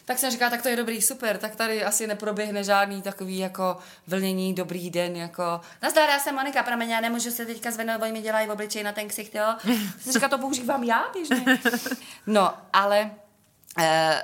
Tak 0.06 0.20
jsem 0.20 0.32
říkala, 0.32 0.52
tak 0.52 0.62
to 0.62 0.68
je 0.68 0.76
dobrý, 0.76 1.02
super, 1.02 1.38
tak 1.38 1.56
tady 1.56 1.84
asi 1.84 2.08
neproběhne 2.08 2.64
žádný 2.64 3.02
takový 3.02 3.38
jako 3.38 3.78
vlnění, 4.08 4.54
dobrý 4.54 4.90
den, 4.90 5.16
jako 5.16 5.62
nazdar, 5.82 6.10
já 6.10 6.20
jsem 6.20 6.36
Monika 6.36 6.64
Prameň, 6.64 6.90
já 6.90 7.02
nemůžu 7.02 7.32
se 7.32 7.46
teďka 7.46 7.72
zvednout, 7.72 8.02
oni 8.02 8.12
mi 8.12 8.22
dělají 8.22 8.50
obličej 8.50 8.84
na 8.84 8.92
ten 8.92 9.08
ksicht, 9.08 9.36
jo. 9.36 9.56
Jsem 10.02 10.14
říkala, 10.14 10.30
to 10.30 10.38
používám 10.38 10.84
já 10.84 11.10
běžně. 11.14 11.60
No, 12.28 12.54
ale 12.74 13.12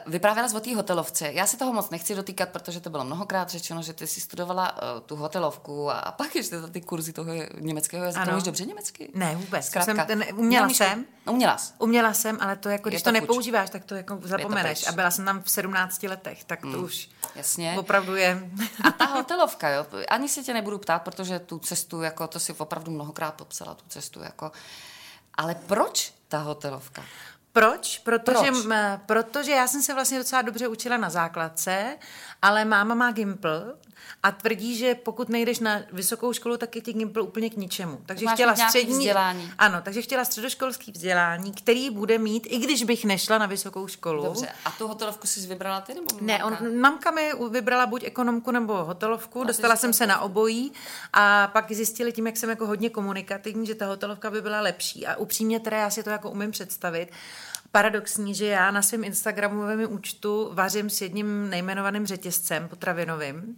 vyprávěla 0.07 0.49
jsi 0.49 0.55
o 0.55 0.59
té 0.59 0.75
hotelovce. 0.75 1.31
Já 1.33 1.47
se 1.47 1.57
toho 1.57 1.73
moc 1.73 1.89
nechci 1.89 2.15
dotýkat, 2.15 2.49
protože 2.49 2.79
to 2.81 2.89
bylo 2.89 3.03
mnohokrát 3.03 3.49
řečeno, 3.49 3.81
že 3.81 3.93
ty 3.93 4.07
jsi 4.07 4.21
studovala 4.21 4.71
uh, 4.73 4.79
tu 5.05 5.15
hotelovku 5.15 5.91
a, 5.91 6.11
pak 6.11 6.35
ještě 6.35 6.61
ty 6.61 6.81
kurzy 6.81 7.13
toho 7.13 7.31
německého 7.59 8.05
jazyka. 8.05 8.21
Ano. 8.21 8.31
Umíš 8.31 8.43
dobře 8.43 8.65
německy? 8.65 9.09
Ne, 9.13 9.35
vůbec. 9.35 9.65
Zkrátka. 9.65 9.95
Jsem, 9.95 10.05
ten, 10.07 10.25
uměla 10.35 10.67
Neumíš- 10.67 10.77
jsem. 10.77 11.05
Uměla 11.29 11.57
jsi. 11.57 11.73
Uměla 11.79 12.13
jsem, 12.13 12.37
ale 12.41 12.55
to 12.55 12.69
jako, 12.69 12.89
když 12.89 12.99
Je 12.99 13.03
to, 13.03 13.09
to 13.09 13.11
nepoužíváš, 13.11 13.69
tak 13.69 13.85
to 13.85 13.95
jako 13.95 14.19
zapomeneš. 14.23 14.79
pryč. 14.79 14.89
A 14.89 14.91
byla 14.91 15.11
jsem 15.11 15.25
tam 15.25 15.43
v 15.43 15.51
17 15.51 16.03
letech, 16.03 16.43
tak 16.43 16.61
to 16.61 16.67
už 16.79 17.09
Jasně. 17.35 17.75
opravdu 17.79 18.15
je... 18.15 18.49
A 18.83 18.91
ta 18.91 19.05
hotelovka, 19.05 19.69
jo, 19.69 19.85
ani 20.09 20.29
se 20.29 20.43
tě 20.43 20.53
nebudu 20.53 20.77
ptát, 20.77 20.99
protože 20.99 21.39
tu 21.39 21.59
cestu, 21.59 22.01
jako 22.01 22.27
to 22.27 22.39
si 22.39 22.53
opravdu 22.53 22.91
mnohokrát 22.91 23.31
popsala, 23.31 23.73
tu 23.73 23.83
cestu, 23.89 24.23
jako. 24.23 24.51
Ale 25.37 25.55
proč 25.55 26.13
ta 26.27 26.37
hotelovka? 26.37 27.03
Proč? 27.55 27.99
Protože, 27.99 28.51
Proč? 28.51 28.65
M, 28.65 28.73
protože 29.05 29.51
já 29.51 29.67
jsem 29.67 29.81
se 29.81 29.93
vlastně 29.93 30.17
docela 30.17 30.41
dobře 30.41 30.67
učila 30.67 30.97
na 30.97 31.09
základce, 31.09 31.97
ale 32.41 32.65
máma 32.65 32.95
má 32.95 33.11
Gimpl 33.11 33.77
a 34.23 34.31
tvrdí, 34.31 34.77
že 34.77 34.95
pokud 34.95 35.29
nejdeš 35.29 35.59
na 35.59 35.81
vysokou 35.91 36.33
školu, 36.33 36.57
tak 36.57 36.75
je 36.75 36.81
ti 36.81 36.93
Gimpl 36.93 37.21
úplně 37.21 37.49
k 37.49 37.57
ničemu. 37.57 37.99
Takže 38.05 38.25
Máš 38.25 38.33
chtěla 38.33 38.55
střední 38.55 38.93
vzdělání. 38.93 39.51
Ano, 39.57 39.81
takže 39.81 40.01
chtěla 40.01 40.25
středoškolský 40.25 40.91
vzdělání, 40.91 41.53
který 41.53 41.89
bude 41.89 42.17
mít, 42.17 42.47
i 42.49 42.57
když 42.59 42.83
bych 42.83 43.05
nešla 43.05 43.37
na 43.37 43.45
vysokou 43.45 43.87
školu. 43.87 44.23
Dobře, 44.23 44.47
a 44.65 44.71
tu 44.71 44.87
hotelovku 44.87 45.27
jsi 45.27 45.47
vybrala 45.47 45.81
ty 45.81 45.93
nebo 45.93 46.07
Ne, 46.21 46.39
mamka? 46.43 46.59
on, 46.65 46.79
mamka 46.79 47.11
mi 47.11 47.31
vybrala 47.49 47.85
buď 47.85 48.03
ekonomku 48.03 48.51
nebo 48.51 48.83
hotelovku, 48.83 49.41
A 49.41 49.45
dostala 49.45 49.75
jsem 49.75 49.93
se 49.93 50.07
na 50.07 50.19
obojí 50.19 50.71
a 51.13 51.47
pak 51.47 51.71
zjistili 51.71 52.11
tím, 52.11 52.27
jak 52.27 52.37
jsem 52.37 52.49
jako 52.49 52.67
hodně 52.67 52.89
komunikativní, 52.89 53.65
že 53.67 53.75
ta 53.75 53.85
hotelovka 53.85 54.31
by 54.31 54.41
byla 54.41 54.61
lepší 54.61 55.07
a 55.07 55.15
upřímně 55.15 55.59
teda 55.59 55.77
já 55.77 55.89
si 55.89 56.03
to 56.03 56.09
jako 56.09 56.31
umím 56.31 56.51
představit. 56.51 57.09
Paradoxní, 57.71 58.35
že 58.35 58.45
já 58.45 58.71
na 58.71 58.81
svém 58.81 59.03
Instagramovém 59.03 59.91
účtu 59.93 60.49
vařím 60.53 60.89
s 60.89 61.01
jedním 61.01 61.49
nejmenovaným 61.49 62.05
řetězcem 62.05 62.67
potravinovým 62.67 63.57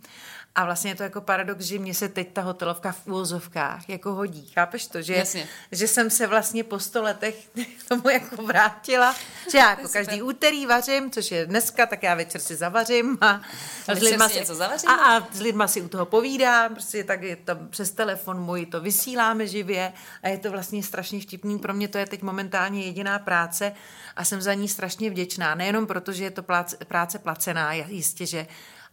a 0.58 0.66
vlastně 0.66 0.92
je 0.92 0.96
to 0.96 1.04
jako 1.04 1.22
paradox, 1.22 1.66
že 1.66 1.80
mě 1.80 1.94
se 1.94 2.10
teď 2.10 2.34
ta 2.34 2.42
hotelovka 2.42 2.92
v 2.92 3.08
úvozovkách 3.08 3.90
jako 3.90 4.14
hodí. 4.14 4.50
Chápeš 4.54 4.88
to? 4.88 5.02
Že, 5.02 5.16
Jasně. 5.16 5.48
že 5.72 5.88
jsem 5.88 6.10
se 6.10 6.28
vlastně 6.28 6.64
po 6.64 6.80
sto 6.80 7.02
letech 7.04 7.36
k 7.86 7.88
tomu 7.88 8.10
jako 8.10 8.44
vrátila, 8.44 9.16
že 9.52 9.58
já 9.58 9.70
jako 9.70 9.88
každý 9.88 10.22
úterý 10.22 10.66
vařím, 10.66 11.12
což 11.12 11.32
je 11.32 11.46
dneska, 11.46 11.86
tak 11.86 12.04
já 12.04 12.16
večer 12.16 12.42
si 12.42 12.56
zavařím 12.56 13.18
a, 13.22 13.42
a 13.88 13.96
s 13.96 14.00
lidma 14.00 14.30
si 14.30 14.40
něco 14.40 14.56
zavaříme? 14.56 14.94
a, 14.94 14.96
a 14.96 15.28
s 15.34 15.40
lidma 15.40 15.68
si 15.68 15.82
u 15.82 15.88
toho 15.88 16.06
povídám, 16.06 16.74
prostě 16.74 17.04
tak 17.04 17.24
je 17.24 17.36
tam 17.36 17.68
přes 17.70 17.92
telefon 17.92 18.42
můj 18.42 18.66
to 18.66 18.82
vysíláme 18.82 19.48
živě 19.48 19.94
a 20.24 20.28
je 20.28 20.38
to 20.38 20.52
vlastně 20.52 20.84
strašně 20.84 21.20
vtipný. 21.20 21.60
Pro 21.60 21.74
mě 21.74 21.88
to 21.88 21.98
je 21.98 22.06
teď 22.06 22.22
momentálně 22.22 22.86
jediná 22.86 23.20
práce 23.20 23.72
a 24.16 24.24
jsem 24.24 24.42
za 24.42 24.54
ní 24.54 24.68
strašně 24.68 25.10
vděčná. 25.10 25.56
Nejenom 25.56 25.88
proto, 25.88 26.12
že 26.12 26.24
je 26.24 26.32
to 26.32 26.44
práce, 26.44 26.78
práce 26.86 27.20
placená, 27.20 27.74
jistě, 27.74 28.26
že, 28.26 28.48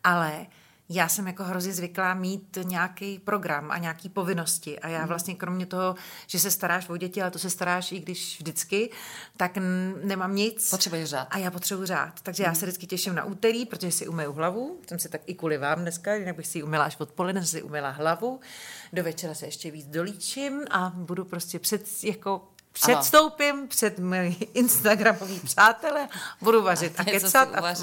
ale 0.05 0.47
já 0.89 1.09
jsem 1.09 1.27
jako 1.27 1.45
hrozně 1.45 1.73
zvyklá 1.73 2.15
mít 2.15 2.59
nějaký 2.63 3.19
program 3.19 3.71
a 3.71 3.79
nějaký 3.79 4.09
povinnosti 4.09 4.79
a 4.81 4.87
Mhm. 4.87 4.97
já 4.97 5.07
vlastně 5.07 5.35
kromě 5.35 5.67
toho, 5.67 5.95
že 6.27 6.39
se 6.39 6.51
staráš 6.51 6.89
o 6.89 6.97
děti, 6.97 7.23
ale 7.23 7.31
to 7.31 7.39
se 7.39 7.51
staráš 7.51 7.93
i 7.93 8.01
když 8.01 8.39
vždycky, 8.39 8.91
tak 9.37 9.59
nemám 10.05 10.35
nic. 10.35 10.71
Potřebuješ 10.71 11.09
řád. 11.11 11.29
A 11.31 11.39
já 11.39 11.51
potřebuji 11.51 11.87
řád. 11.87 12.21
Takže 12.21 12.43
já 12.43 12.55
se 12.55 12.67
vždycky 12.67 12.87
těším 12.87 13.15
na 13.15 13.25
úterý, 13.25 13.67
protože 13.67 13.93
si 13.93 14.09
umyju 14.09 14.33
hlavu. 14.33 14.81
Jsem 14.89 14.99
si 14.99 15.09
tak 15.09 15.21
i 15.27 15.35
kvůli 15.35 15.59
vám 15.59 15.81
dneska, 15.81 16.15
jinak 16.15 16.37
bych 16.37 16.47
si 16.47 16.59
ji 16.59 16.63
umyla 16.63 16.85
až 16.85 16.97
odpoledne, 17.01 17.41
jsem 17.41 17.59
si 17.59 17.63
umyla 17.63 17.91
hlavu. 17.91 18.41
Do 18.93 19.05
večera 19.05 19.35
se 19.35 19.47
ještě 19.47 19.71
víc 19.71 19.87
dolíčím 19.87 20.65
a 20.71 20.93
budu 20.95 21.25
prostě 21.25 21.59
před, 21.59 22.05
jako 22.05 22.49
předstoupím 22.75 23.55
ano. 23.55 23.67
před 23.67 23.99
moji 23.99 24.37
Instagramový 24.55 25.41
přátelé, 25.41 26.09
budu 26.41 26.63
vařit 26.63 27.01
a, 27.01 27.03
a 27.03 27.05
kecat 27.05 27.49
a, 27.55 27.75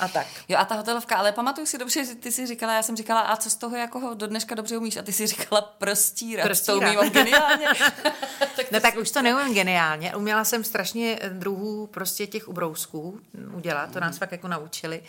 a 0.00 0.08
tak. 0.08 0.26
Jo 0.48 0.58
a 0.58 0.64
ta 0.64 0.74
hotelovka, 0.74 1.16
ale 1.16 1.32
pamatuju 1.32 1.66
si 1.66 1.78
dobře, 1.78 2.04
že 2.04 2.14
ty 2.14 2.32
si 2.32 2.46
říkala, 2.46 2.74
já 2.74 2.82
jsem 2.82 2.96
říkala, 2.96 3.20
a 3.20 3.36
co 3.36 3.50
z 3.50 3.56
toho 3.56 3.76
jako 3.76 4.14
do 4.14 4.26
dneška 4.26 4.54
dobře 4.54 4.76
umíš? 4.76 4.96
A 4.96 5.02
ty 5.02 5.12
si 5.12 5.26
říkala 5.26 5.60
prostírat. 5.60 6.44
Prostírat. 6.44 6.94
To 6.94 7.10
geniálně. 7.10 7.66
tak 8.56 8.70
ne, 8.70 8.80
tak 8.80 8.96
už 8.96 9.10
to 9.10 9.22
neumím 9.22 9.54
geniálně. 9.54 10.14
Uměla 10.14 10.44
jsem 10.44 10.64
strašně 10.64 11.20
druhů 11.28 11.86
prostě 11.86 12.26
těch 12.26 12.48
ubrousků 12.48 13.20
udělat, 13.54 13.90
to 13.92 14.00
nás 14.00 14.18
fakt 14.18 14.32
jako 14.32 14.48
naučili. 14.48 15.02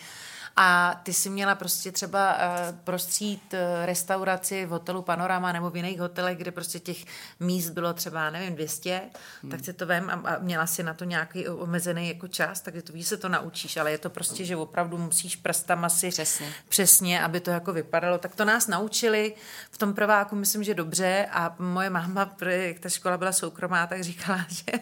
A 0.56 1.00
ty 1.02 1.12
si 1.12 1.30
měla 1.30 1.54
prostě 1.54 1.92
třeba 1.92 2.34
uh, 2.34 2.76
prostřít 2.84 3.54
uh, 3.54 3.86
restauraci 3.86 4.66
v 4.66 4.68
hotelu 4.68 5.02
Panorama 5.02 5.52
nebo 5.52 5.70
v 5.70 5.76
jiných 5.76 6.00
hotelech, 6.00 6.38
kde 6.38 6.50
prostě 6.50 6.78
těch 6.78 7.04
míst 7.40 7.70
bylo 7.70 7.94
třeba, 7.94 8.30
nevím, 8.30 8.54
200, 8.54 9.00
hmm. 9.42 9.50
tak 9.50 9.64
si 9.64 9.72
to 9.72 9.86
vem 9.86 10.10
a, 10.10 10.12
a 10.12 10.38
měla 10.38 10.66
si 10.66 10.82
na 10.82 10.94
to 10.94 11.04
nějaký 11.04 11.48
omezený 11.48 12.08
jako 12.08 12.28
čas, 12.28 12.60
takže 12.60 12.82
to 12.82 12.92
víš, 12.92 13.06
se 13.06 13.16
to 13.16 13.28
naučíš, 13.28 13.76
ale 13.76 13.90
je 13.90 13.98
to 13.98 14.10
prostě, 14.10 14.44
že 14.44 14.56
opravdu 14.56 14.98
musíš 14.98 15.36
prstama 15.36 15.88
si 15.88 16.08
přesně. 16.08 16.52
přesně, 16.68 17.22
aby 17.22 17.40
to 17.40 17.50
jako 17.50 17.72
vypadalo. 17.72 18.18
Tak 18.18 18.34
to 18.34 18.44
nás 18.44 18.66
naučili 18.66 19.34
v 19.70 19.78
tom 19.78 19.94
prváku, 19.94 20.36
myslím, 20.36 20.64
že 20.64 20.74
dobře 20.74 21.28
a 21.32 21.54
moje 21.58 21.90
máma, 21.90 22.36
jak 22.46 22.78
ta 22.78 22.88
škola 22.88 23.18
byla 23.18 23.32
soukromá, 23.32 23.86
tak 23.86 24.02
říkala, 24.02 24.46
že 24.48 24.78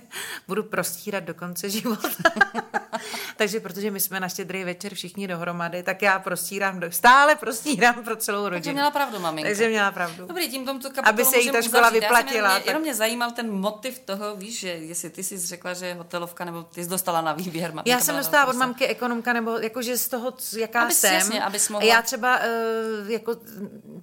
budu 0.48 0.62
prostírat 0.62 1.24
do 1.24 1.34
konce 1.34 1.70
života. 1.70 2.08
takže 3.36 3.60
protože 3.60 3.90
my 3.90 4.00
jsme 4.00 4.20
na 4.20 4.28
štědrý 4.28 4.64
večer 4.64 4.94
všichni 4.94 5.28
dohromady 5.28 5.63
dohromady, 5.64 5.82
tak 5.82 6.02
já 6.02 6.18
prostírám, 6.18 6.80
do, 6.80 6.92
stále 6.92 7.34
prostírám 7.34 8.04
pro 8.04 8.16
celou 8.16 8.44
rodinu. 8.44 8.54
Takže 8.56 8.72
měla 8.72 8.90
pravdu, 8.90 9.18
maminka. 9.18 9.48
Takže 9.48 9.68
měla 9.68 9.92
pravdu. 9.92 10.26
Dobrý, 10.26 10.48
tím 10.48 10.64
tomto 10.64 10.88
Aby 11.02 11.24
se 11.24 11.38
jí 11.38 11.50
ta 11.50 11.62
škola 11.62 11.80
uzavřít. 11.80 12.00
vyplatila. 12.00 12.48
Jenom 12.48 12.62
mě, 12.62 12.70
jenom 12.70 12.82
mě 12.82 12.94
zajímal 12.94 13.30
ten 13.30 13.50
motiv 13.52 13.98
toho, 13.98 14.36
víš, 14.36 14.60
že 14.60 14.68
jestli 14.68 15.10
ty 15.10 15.22
jsi 15.22 15.38
řekla, 15.38 15.74
že 15.74 15.86
je 15.86 15.94
hotelovka, 15.94 16.44
nebo 16.44 16.62
ty 16.62 16.84
jsi 16.84 16.90
dostala 16.90 17.20
na 17.20 17.32
výběr. 17.32 17.70
Maminka 17.70 17.90
já 17.90 18.00
jsem 18.00 18.16
dostala 18.16 18.46
od 18.46 18.56
mamky 18.56 18.86
ekonomka, 18.86 19.32
nebo 19.32 19.58
jakože 19.58 19.98
z 19.98 20.08
toho, 20.08 20.34
jaká 20.58 20.82
aby 20.82 20.94
jsem. 20.94 21.14
Jasně, 21.14 21.44
abys 21.44 21.68
mohla... 21.68 21.88
Já 21.88 22.02
třeba, 22.02 22.38
uh, 22.38 23.10
jako, 23.10 23.36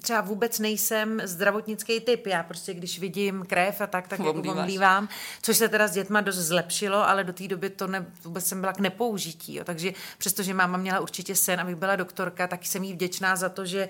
třeba 0.02 0.22
vůbec 0.22 0.60
nejsem 0.60 1.22
zdravotnický 1.24 2.00
typ. 2.00 2.28
Já 2.28 2.44
prostě, 2.44 2.74
když 2.74 3.00
vidím 3.00 3.46
krev 3.48 3.82
a 3.82 3.88
tak, 3.88 4.08
tak 4.08 4.20
jako 4.20 4.32
omlívám. 4.52 5.10
Což 5.42 5.58
se 5.58 5.70
teda 5.70 5.88
s 5.88 5.92
dětma 5.92 6.22
dost 6.22 6.36
zlepšilo, 6.36 7.10
ale 7.10 7.24
do 7.24 7.34
té 7.34 7.48
doby 7.48 7.70
to 7.70 7.88
ne, 7.88 8.06
vůbec 8.24 8.46
jsem 8.46 8.62
byla 8.62 8.74
k 8.74 8.80
nepoužití. 8.80 9.56
Jo. 9.56 9.64
Takže 9.64 9.94
přestože 10.18 10.54
máma 10.54 10.78
měla 10.78 11.00
určitě 11.00 11.36
sen, 11.52 11.60
abych 11.60 11.76
byla 11.76 11.96
doktor, 11.96 12.22
doktorka, 12.22 12.48
tak 12.48 12.66
jsem 12.66 12.84
jí 12.84 12.94
vděčná 12.94 13.36
za 13.36 13.50
to, 13.50 13.66
že 13.66 13.90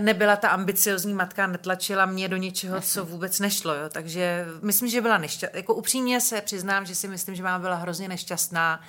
nebyla 0.00 0.36
ta 0.36 0.48
ambiciozní 0.48 1.14
matka, 1.14 1.46
netlačila 1.46 2.06
mě 2.06 2.28
do 2.28 2.36
něčeho, 2.36 2.80
co 2.80 3.04
vůbec 3.04 3.40
nešlo. 3.40 3.74
Jo. 3.74 3.88
Takže 3.88 4.46
myslím, 4.62 4.88
že 4.88 5.00
byla 5.00 5.18
nešťastná. 5.18 5.58
Jako 5.58 5.74
upřímně 5.74 6.20
se 6.20 6.40
přiznám, 6.40 6.86
že 6.86 6.94
si 6.94 7.08
myslím, 7.08 7.34
že 7.34 7.42
máma 7.42 7.58
byla 7.58 7.74
hrozně 7.74 8.08
nešťastná, 8.08 8.80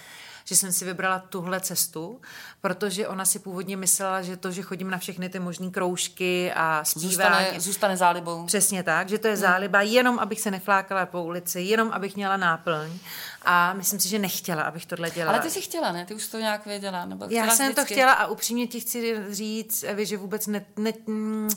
že 0.47 0.55
jsem 0.55 0.71
si 0.71 0.85
vybrala 0.85 1.19
tuhle 1.19 1.59
cestu, 1.59 2.21
protože 2.61 3.07
ona 3.07 3.25
si 3.25 3.39
původně 3.39 3.77
myslela, 3.77 4.21
že 4.21 4.37
to, 4.37 4.51
že 4.51 4.61
chodím 4.61 4.89
na 4.89 4.97
všechny 4.97 5.29
ty 5.29 5.39
možné 5.39 5.69
kroužky 5.69 6.51
a 6.55 6.83
zpívání... 6.83 7.09
Zůstane, 7.09 7.59
zůstane 7.59 7.97
zálibou. 7.97 8.45
Přesně 8.45 8.83
tak, 8.83 9.09
že 9.09 9.17
to 9.17 9.27
je 9.27 9.33
hmm. 9.33 9.41
záliba, 9.41 9.81
jenom 9.81 10.19
abych 10.19 10.41
se 10.41 10.51
neflákala 10.51 11.05
po 11.05 11.23
ulici, 11.23 11.61
jenom 11.61 11.91
abych 11.91 12.15
měla 12.15 12.37
náplň. 12.37 12.99
A 13.45 13.73
myslím 13.73 13.99
si, 13.99 14.09
že 14.09 14.19
nechtěla, 14.19 14.63
abych 14.63 14.85
tohle 14.85 15.11
dělala. 15.11 15.37
Ale 15.37 15.43
ty 15.43 15.49
jsi 15.49 15.61
chtěla, 15.61 15.91
ne? 15.91 16.05
Ty 16.05 16.13
už 16.13 16.27
to 16.27 16.39
nějak 16.39 16.65
věděla? 16.65 17.05
Nebo 17.05 17.25
Já 17.29 17.49
jsem 17.49 17.65
vždycky? 17.65 17.75
to 17.75 17.93
chtěla 17.93 18.13
a 18.13 18.27
upřímně 18.27 18.67
ti 18.67 18.79
chci 18.79 19.25
říct, 19.29 19.83
Evi, 19.83 20.05
že 20.05 20.17
vůbec 20.17 20.47
ne, 20.47 20.65
ne, 20.77 20.93
mm, 21.07 21.49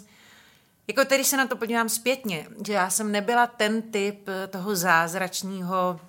jako 0.88 1.04
tedy 1.04 1.24
se 1.24 1.36
na 1.36 1.46
to 1.46 1.56
podívám 1.56 1.88
zpětně, 1.88 2.46
že 2.66 2.72
já 2.72 2.90
jsem 2.90 3.12
nebyla 3.12 3.46
ten 3.46 3.82
typ 3.82 4.28
toho 4.50 4.76
zázračního 4.76 6.00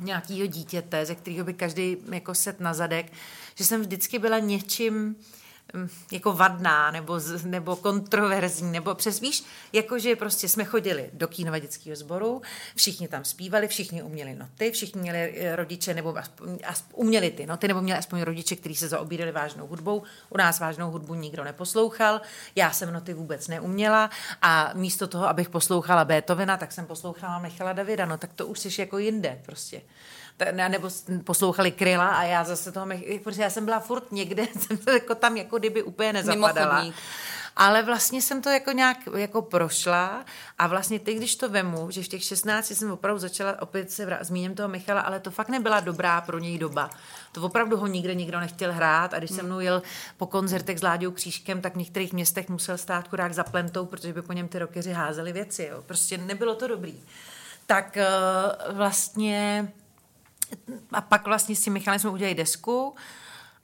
nějakého 0.00 0.46
dítěte, 0.46 1.06
ze 1.06 1.14
kterého 1.14 1.44
by 1.44 1.54
každý 1.54 1.96
jako 2.12 2.34
set 2.34 2.60
na 2.60 2.74
zadek, 2.74 3.12
že 3.54 3.64
jsem 3.64 3.80
vždycky 3.80 4.18
byla 4.18 4.38
něčím, 4.38 5.16
jako 6.12 6.32
vadná 6.32 6.90
nebo, 6.90 7.20
nebo 7.44 7.76
kontroverzní, 7.76 8.72
nebo 8.72 8.94
přes 8.94 9.20
víš, 9.20 9.44
jakože 9.72 10.16
prostě 10.16 10.48
jsme 10.48 10.64
chodili 10.64 11.10
do 11.12 11.28
kínova 11.28 11.58
dětského 11.58 11.96
sboru, 11.96 12.42
všichni 12.76 13.08
tam 13.08 13.24
zpívali, 13.24 13.68
všichni 13.68 14.02
uměli 14.02 14.34
noty, 14.34 14.70
všichni 14.70 15.00
měli 15.00 15.34
eh, 15.36 15.56
rodiče, 15.56 15.94
nebo 15.94 16.18
aspoň, 16.18 16.58
aspoň 16.66 17.06
uměli 17.06 17.30
ty 17.30 17.46
noty, 17.46 17.68
nebo 17.68 17.80
měli 17.80 17.98
aspoň 17.98 18.20
rodiče, 18.20 18.56
kteří 18.56 18.76
se 18.76 18.88
zaobírali 18.88 19.32
vážnou 19.32 19.66
hudbou. 19.66 20.02
U 20.30 20.36
nás 20.36 20.60
vážnou 20.60 20.90
hudbu 20.90 21.14
nikdo 21.14 21.44
neposlouchal, 21.44 22.20
já 22.56 22.70
jsem 22.70 22.92
noty 22.92 23.14
vůbec 23.14 23.48
neuměla 23.48 24.10
a 24.42 24.70
místo 24.74 25.06
toho, 25.06 25.28
abych 25.28 25.48
poslouchala 25.48 26.04
Beethovena, 26.04 26.56
tak 26.56 26.72
jsem 26.72 26.86
poslouchala 26.86 27.38
Michala 27.38 27.72
Davida, 27.72 28.06
no 28.06 28.18
tak 28.18 28.32
to 28.32 28.46
už 28.46 28.58
jsi 28.58 28.80
jako 28.80 28.98
jinde 28.98 29.40
prostě 29.44 29.82
nebo 30.52 30.88
poslouchali 31.24 31.70
Kryla 31.70 32.08
a 32.08 32.22
já 32.22 32.44
zase 32.44 32.72
toho, 32.72 32.86
protože 33.24 33.42
já 33.42 33.50
jsem 33.50 33.64
byla 33.64 33.80
furt 33.80 34.12
někde, 34.12 34.46
jsem 34.58 34.76
to 34.76 34.90
jako 34.90 35.14
tam 35.14 35.36
jako 35.36 35.58
kdyby 35.58 35.82
úplně 35.82 36.12
nezapadala. 36.12 36.84
Ale 37.60 37.82
vlastně 37.82 38.22
jsem 38.22 38.42
to 38.42 38.50
jako 38.50 38.72
nějak 38.72 38.98
jako 39.16 39.42
prošla 39.42 40.24
a 40.58 40.66
vlastně 40.66 40.98
teď, 40.98 41.16
když 41.16 41.36
to 41.36 41.48
vemu, 41.48 41.90
že 41.90 42.02
v 42.02 42.08
těch 42.08 42.24
16 42.24 42.70
jsem 42.70 42.90
opravdu 42.90 43.18
začala, 43.18 43.62
opět 43.62 43.90
se 43.90 44.06
vrát, 44.06 44.24
zmíním 44.24 44.54
toho 44.54 44.68
Michala, 44.68 45.00
ale 45.00 45.20
to 45.20 45.30
fakt 45.30 45.48
nebyla 45.48 45.80
dobrá 45.80 46.20
pro 46.20 46.38
něj 46.38 46.58
doba. 46.58 46.90
To 47.32 47.42
opravdu 47.42 47.76
ho 47.76 47.86
nikde 47.86 48.14
nikdo 48.14 48.40
nechtěl 48.40 48.72
hrát 48.72 49.14
a 49.14 49.18
když 49.18 49.30
hmm. 49.30 49.38
se 49.38 49.46
mnou 49.46 49.60
jel 49.60 49.82
po 50.16 50.26
koncertech 50.26 50.78
s 50.78 50.82
Láďou 50.82 51.10
Křížkem, 51.10 51.60
tak 51.60 51.74
v 51.74 51.78
některých 51.78 52.12
městech 52.12 52.48
musel 52.48 52.78
stát 52.78 53.08
chudák 53.08 53.34
za 53.34 53.44
plentou, 53.44 53.86
protože 53.86 54.12
by 54.12 54.22
po 54.22 54.32
něm 54.32 54.48
ty 54.48 54.58
rokeři 54.58 54.92
házeli 54.92 55.32
věci. 55.32 55.68
Jo. 55.70 55.82
Prostě 55.86 56.18
nebylo 56.18 56.54
to 56.54 56.68
dobrý. 56.68 57.02
Tak 57.66 57.98
uh, 58.68 58.76
vlastně 58.76 59.68
a 60.92 61.00
pak 61.00 61.26
vlastně 61.26 61.56
s 61.56 61.62
tím 61.62 61.72
Michalem 61.72 62.00
jsme 62.00 62.10
udělali 62.10 62.34
desku 62.34 62.94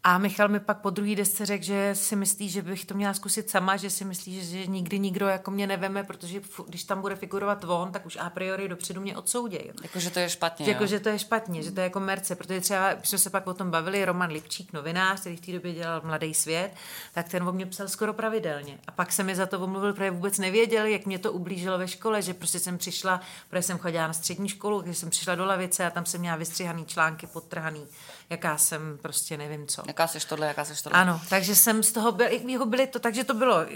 a 0.07 0.19
Michal 0.19 0.49
mi 0.49 0.61
pak 0.61 0.81
po 0.81 0.91
druhý 0.91 1.17
desce 1.17 1.47
řekl, 1.47 1.65
že 1.65 1.95
si 1.95 2.17
myslí, 2.17 2.49
že 2.49 2.63
bych 2.63 2.85
to 2.85 2.95
měla 2.95 3.15
zkusit 3.15 3.51
sama, 3.51 3.77
že 3.77 3.91
si 3.91 4.05
myslí, 4.05 4.35
že, 4.35 4.43
že 4.45 4.67
nikdy 4.67 4.99
nikdo 4.99 5.27
jako 5.27 5.51
mě 5.51 5.67
neveme, 5.67 6.05
protože 6.05 6.41
když 6.67 6.85
tam 6.85 7.01
bude 7.01 7.17
figurovat 7.17 7.65
on, 7.65 7.93
tak 7.93 8.07
už 8.07 8.19
a 8.21 8.31
priori 8.31 8.69
dopředu 8.69 9.01
mě 9.01 9.17
odsoudí. 9.17 9.59
Jakože 9.83 10.11
to 10.11 10.19
je 10.19 10.31
špatně. 10.31 10.67
Jako, 10.69 10.87
že 10.87 11.01
to 11.01 11.09
je 11.09 11.19
špatně, 11.19 11.63
že 11.63 11.71
to 11.71 11.81
je 11.81 11.85
jako 11.85 12.01
merce, 12.01 12.35
protože 12.35 12.61
třeba, 12.61 12.95
když 12.95 13.09
jsme 13.09 13.19
se 13.19 13.31
pak 13.31 13.47
o 13.47 13.55
tom 13.55 13.71
bavili, 13.71 14.05
Roman 14.05 14.31
Lipčík, 14.31 14.73
novinář, 14.73 15.21
který 15.21 15.37
v 15.37 15.41
té 15.41 15.53
době 15.53 15.73
dělal 15.73 16.01
Mladý 16.05 16.35
svět, 16.35 16.71
tak 17.15 17.29
ten 17.29 17.49
o 17.49 17.53
mě 17.53 17.67
psal 17.67 17.89
skoro 17.89 18.13
pravidelně. 18.13 18.79
A 18.87 18.93
pak 18.93 19.13
se 19.13 19.23
mi 19.23 19.37
za 19.37 19.47
to 19.47 19.61
omluvil, 19.61 19.93
protože 19.93 20.11
vůbec 20.11 20.39
nevěděl, 20.39 20.87
jak 20.87 21.07
mě 21.07 21.19
to 21.19 21.33
ublížilo 21.33 21.79
ve 21.79 21.89
škole, 21.89 22.23
že 22.23 22.35
prostě 22.35 22.59
jsem 22.59 22.79
přišla, 22.79 23.21
protože 23.51 23.63
jsem 23.63 23.79
chodila 23.79 24.07
na 24.07 24.13
střední 24.13 24.49
školu, 24.49 24.81
když 24.81 24.99
jsem 24.99 25.11
přišla 25.11 25.35
do 25.35 25.45
lavice 25.45 25.87
a 25.87 25.91
tam 25.91 26.07
jsem 26.07 26.21
měla 26.21 26.37
vystřihaný 26.37 26.87
články, 26.87 27.27
podtrhaný 27.27 27.87
jaká 28.31 28.59
jsem 28.59 28.99
prostě 29.03 29.37
nevím 29.37 29.67
co. 29.67 29.83
Jaká 29.87 30.07
seš 30.07 30.25
tohle, 30.25 30.47
jaká 30.47 30.65
seš 30.65 30.83
tohle. 30.83 31.01
Ano, 31.01 31.21
takže 31.29 31.55
jsem 31.57 31.83
z 31.83 31.93
toho, 31.93 32.13
byl, 32.13 32.27
jako 32.27 32.67
byly 32.67 32.87
to, 32.87 32.99
takže 32.99 33.25
to 33.25 33.35
bylo 33.35 33.67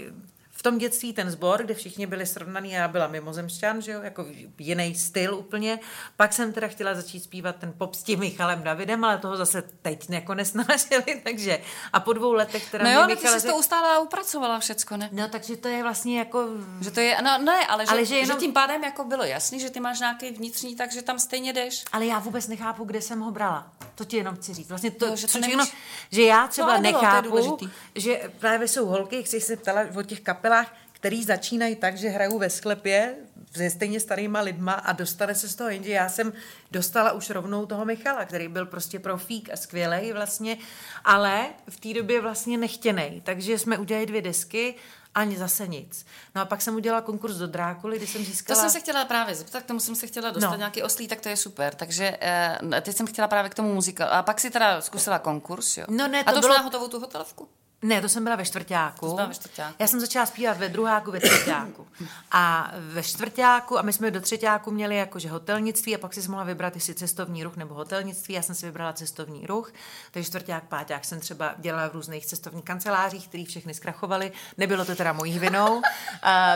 v 0.59 0.63
tom 0.63 0.77
dětství 0.77 1.13
ten 1.13 1.31
sbor, 1.31 1.63
kde 1.63 1.73
všichni 1.73 2.07
byli 2.07 2.25
srovnaný, 2.25 2.71
já 2.71 2.87
byla 2.87 3.07
mimozemšťan, 3.07 3.81
že 3.81 3.91
jo, 3.91 4.01
jako 4.01 4.25
jiný 4.57 4.95
styl 4.95 5.35
úplně. 5.35 5.79
Pak 6.17 6.33
jsem 6.33 6.53
teda 6.53 6.67
chtěla 6.67 6.95
začít 6.95 7.23
zpívat 7.23 7.55
ten 7.55 7.73
pop 7.77 7.95
s 7.95 8.03
tím 8.03 8.19
Michalem 8.19 8.63
Davidem, 8.63 9.03
ale 9.03 9.17
toho 9.17 9.37
zase 9.37 9.61
teď 9.81 10.09
jako 10.09 10.33
nesnášeli, 10.33 11.21
takže 11.23 11.61
a 11.93 11.99
po 11.99 12.13
dvou 12.13 12.33
letech 12.33 12.71
teda 12.71 12.83
No 12.83 12.91
jo, 12.91 13.07
Michale, 13.07 13.35
ty 13.35 13.41
jsi 13.41 13.47
to 13.47 13.57
ustále 13.57 13.99
upracovala 13.99 14.59
všecko, 14.59 14.97
ne? 14.97 15.09
No, 15.11 15.27
takže 15.27 15.57
to 15.57 15.67
je 15.67 15.83
vlastně 15.83 16.19
jako... 16.19 16.47
Že 16.81 16.91
to 16.91 16.99
je, 16.99 17.17
no 17.21 17.37
ne, 17.37 17.67
ale, 17.67 17.85
ale 17.87 17.99
že, 17.99 18.05
že, 18.05 18.15
jenom... 18.15 18.37
že 18.37 18.45
tím 18.45 18.53
pádem 18.53 18.83
jako 18.83 19.03
bylo 19.03 19.23
jasný, 19.23 19.59
že 19.59 19.69
ty 19.69 19.79
máš 19.79 19.99
nějaký 19.99 20.31
vnitřní, 20.31 20.75
takže 20.75 21.01
tam 21.01 21.19
stejně 21.19 21.53
jdeš. 21.53 21.85
Ale 21.91 22.05
já 22.05 22.19
vůbec 22.19 22.47
nechápu, 22.47 22.83
kde 22.83 23.01
jsem 23.01 23.19
ho 23.19 23.31
brala. 23.31 23.71
To 23.95 24.05
ti 24.05 24.17
jenom 24.17 24.35
chci 24.35 24.53
říct. 24.53 24.69
Vlastně 24.69 24.91
to, 24.91 25.07
no, 25.07 25.15
že, 25.15 25.27
to 25.27 25.41
všechno, 25.41 25.65
že 26.11 26.23
já 26.23 26.47
třeba 26.47 26.77
no, 26.77 26.81
nechápu, 26.83 27.57
že 27.95 28.31
právě 28.39 28.67
jsou 28.67 28.85
holky, 28.85 29.15
jak 29.15 29.27
jsi 29.27 29.41
se 29.41 29.55
ptala 29.55 29.81
o 29.95 30.03
těch 30.03 30.19
kapelách, 30.49 30.75
který 30.91 31.23
začínají 31.23 31.75
tak, 31.75 31.97
že 31.97 32.09
hrajou 32.09 32.39
ve 32.39 32.49
sklepě 32.49 33.15
se 33.55 33.69
stejně 33.69 33.99
starýma 33.99 34.41
lidma 34.41 34.73
a 34.73 34.91
dostane 34.91 35.35
se 35.35 35.47
z 35.47 35.55
toho, 35.55 35.69
jenže 35.69 35.91
já 35.91 36.09
jsem 36.09 36.33
dostala 36.71 37.11
už 37.11 37.29
rovnou 37.29 37.65
toho 37.65 37.85
Michala, 37.85 38.25
který 38.25 38.47
byl 38.47 38.65
prostě 38.65 38.99
profík 38.99 39.49
a 39.53 39.57
skvělej 39.57 40.13
vlastně, 40.13 40.57
ale 41.05 41.45
v 41.69 41.79
té 41.79 41.93
době 41.93 42.21
vlastně 42.21 42.57
nechtěnej. 42.57 43.21
Takže 43.21 43.59
jsme 43.59 43.77
udělali 43.77 44.05
dvě 44.05 44.21
desky 44.21 44.75
ani 45.15 45.37
zase 45.37 45.67
nic. 45.67 46.05
No 46.35 46.41
a 46.41 46.45
pak 46.45 46.61
jsem 46.61 46.75
udělala 46.75 47.01
konkurs 47.01 47.35
do 47.35 47.47
Drákuly, 47.47 47.97
kdy 47.97 48.07
jsem 48.07 48.25
získala... 48.25 48.55
To 48.55 48.61
jsem 48.61 48.69
se 48.69 48.79
chtěla 48.79 49.05
právě 49.05 49.35
zeptat, 49.35 49.63
k 49.63 49.65
tomu 49.65 49.79
jsem 49.79 49.95
se 49.95 50.07
chtěla 50.07 50.29
dostat 50.29 50.51
no. 50.51 50.57
nějaký 50.57 50.83
oslí, 50.83 51.07
tak 51.07 51.21
to 51.21 51.29
je 51.29 51.37
super. 51.37 51.75
Takže 51.75 52.17
eh, 52.21 52.81
teď 52.81 52.95
jsem 52.95 53.07
chtěla 53.07 53.27
právě 53.27 53.49
k 53.49 53.55
tomu 53.55 53.73
muzika. 53.73 54.05
A 54.05 54.23
pak 54.23 54.39
si 54.39 54.49
teda 54.49 54.81
zkusila 54.81 55.19
konkurs, 55.19 55.77
jo? 55.77 55.85
No 55.89 56.07
ne, 56.07 56.23
to 56.23 56.29
a 56.29 56.33
to 56.33 56.39
bylo... 56.39 56.53
na 56.53 56.61
hotovou 56.61 56.87
tu 56.87 56.99
hotelovku? 56.99 57.47
Ne, 57.81 58.01
to 58.01 58.09
jsem 58.09 58.23
byla 58.23 58.35
ve 58.35 58.45
čtvrtáku. 58.45 59.07
To 59.07 59.13
byla 59.13 59.27
ve 59.27 59.33
čtvrtáku. 59.33 59.75
Já 59.79 59.87
jsem 59.87 59.99
začala 59.99 60.25
zpívat 60.25 60.57
ve 60.57 60.69
druháku, 60.69 61.11
ve 61.11 61.19
čtvrtáku. 61.19 61.87
A 62.31 62.71
ve 62.73 63.03
čtvrtáku, 63.03 63.79
a 63.79 63.81
my 63.81 63.93
jsme 63.93 64.11
do 64.11 64.21
třetíku 64.21 64.71
měli 64.71 64.95
jakože 64.95 65.29
hotelnictví 65.29 65.95
a 65.95 65.97
pak 65.97 66.13
si 66.13 66.27
mohla 66.27 66.43
vybrat, 66.43 66.75
jestli 66.75 66.93
cestovní 66.93 67.43
ruch 67.43 67.57
nebo 67.57 67.73
hotelnictví. 67.73 68.33
Já 68.33 68.41
jsem 68.41 68.55
si 68.55 68.65
vybrala 68.65 68.93
cestovní 68.93 69.45
ruch, 69.45 69.71
takže 70.11 70.29
čtvrták, 70.29 70.63
páták 70.63 71.05
jsem 71.05 71.19
třeba 71.19 71.55
dělala 71.57 71.89
v 71.89 71.93
různých 71.93 72.25
cestovních 72.25 72.65
kancelářích, 72.65 73.27
které 73.27 73.45
všechny 73.45 73.73
zkrachovaly. 73.73 74.31
Nebylo 74.57 74.85
to 74.85 74.95
teda 74.95 75.13
mojí 75.13 75.39
vinou, 75.39 75.81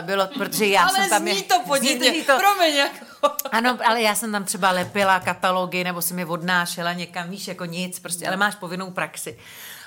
bylo, 0.02 0.26
protože 0.26 0.66
já 0.66 0.82
ale 0.82 0.92
jsem 0.92 1.10
tam... 1.10 1.22
zní 1.22 1.42
to 1.42 1.60
podivně, 1.66 2.10
zní 2.10 2.24
to, 2.24 2.38
promiň. 2.38 2.74
Jako. 2.74 3.36
Ano, 3.52 3.78
ale 3.86 4.02
já 4.02 4.14
jsem 4.14 4.32
tam 4.32 4.44
třeba 4.44 4.70
lepila 4.70 5.20
katalogy, 5.20 5.84
nebo 5.84 6.02
jsem 6.02 6.18
je 6.18 6.26
odnášela 6.26 6.92
někam, 6.92 7.30
víš, 7.30 7.48
jako 7.48 7.64
nic, 7.64 7.98
prostě, 7.98 8.26
ale 8.26 8.36
máš 8.36 8.54
povinnou 8.54 8.90
praxi. 8.90 9.38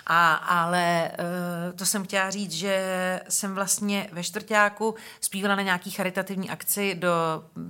A, 0.10 0.34
ale 0.34 1.12
uh, 1.20 1.78
to 1.78 1.86
jsem 1.86 2.04
chtěla 2.04 2.30
říct, 2.30 2.52
že 2.52 3.22
jsem 3.30 3.56
vlastně 3.56 4.10
ve 4.12 4.24
čtvrtáku 4.24 4.96
zpívala 5.22 5.56
na 5.56 5.62
nějaký 5.62 5.92
charitativní 5.92 6.50
akci 6.50 6.96
do 6.96 7.10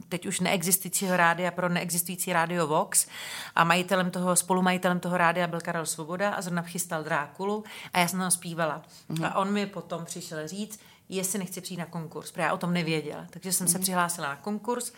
teď 0.10 0.26
už 0.26 0.40
neexistujícího 0.40 1.18
rádia 1.18 1.52
pro 1.52 1.70
neexistující 1.70 2.34
rádio 2.34 2.68
Vox 2.68 3.08
a 3.56 3.64
majitelem 3.64 4.12
toho, 4.12 4.36
spolumajitelem 4.36 5.00
toho 5.00 5.18
rádia 5.18 5.48
byl 5.48 5.62
Karel 5.62 5.86
Svoboda 5.86 6.30
a 6.30 6.42
zrovna 6.42 6.62
chystal 6.62 7.04
Drákulu 7.04 7.64
a 7.94 8.00
já 8.00 8.08
jsem 8.08 8.20
tam 8.20 8.32
zpívala. 8.32 8.82
Mm. 9.10 9.26
A 9.26 9.36
on 9.36 9.52
mi 9.52 9.66
potom 9.66 10.06
přišel 10.06 10.48
říct, 10.48 10.80
jestli 11.10 11.40
nechci 11.40 11.62
přijít 11.62 11.78
na 11.78 11.86
konkurs, 11.86 12.32
protože 12.32 12.42
já 12.42 12.54
o 12.54 12.58
tom 12.58 12.74
nevěděla. 12.74 13.26
Takže 13.30 13.54
jsem 13.54 13.68
se 13.68 13.80
přihlásila 13.80 14.28
na 14.28 14.36
konkurs. 14.36 14.94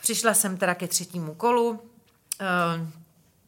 Přišla 0.00 0.34
jsem 0.34 0.56
teda 0.56 0.74
ke 0.74 0.88
třetímu 0.88 1.34
kolu. 1.34 1.70
Uh, 1.70 1.78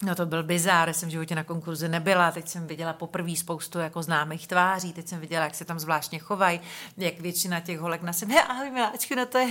No 0.02 0.14
to 0.14 0.26
byl 0.26 0.42
bizár, 0.42 0.92
jsem 0.92 1.08
v 1.08 1.12
životě 1.12 1.34
na 1.34 1.44
konkurzi 1.44 1.88
nebyla, 1.88 2.32
teď 2.32 2.48
jsem 2.48 2.66
viděla 2.66 2.92
poprvé 2.92 3.36
spoustu 3.36 3.78
jako 3.78 4.02
známých 4.02 4.46
tváří, 4.46 4.92
teď 4.92 5.08
jsem 5.08 5.20
viděla, 5.20 5.44
jak 5.44 5.54
se 5.54 5.64
tam 5.64 5.78
zvláštně 5.78 6.18
chovají, 6.18 6.60
jak 6.96 7.20
většina 7.20 7.60
těch 7.60 7.78
holek 7.78 8.02
na 8.02 8.12
sebe, 8.12 8.42
ahoj 8.42 8.70
miláčku, 8.70 9.14
no 9.14 9.26
to 9.26 9.38
je. 9.38 9.46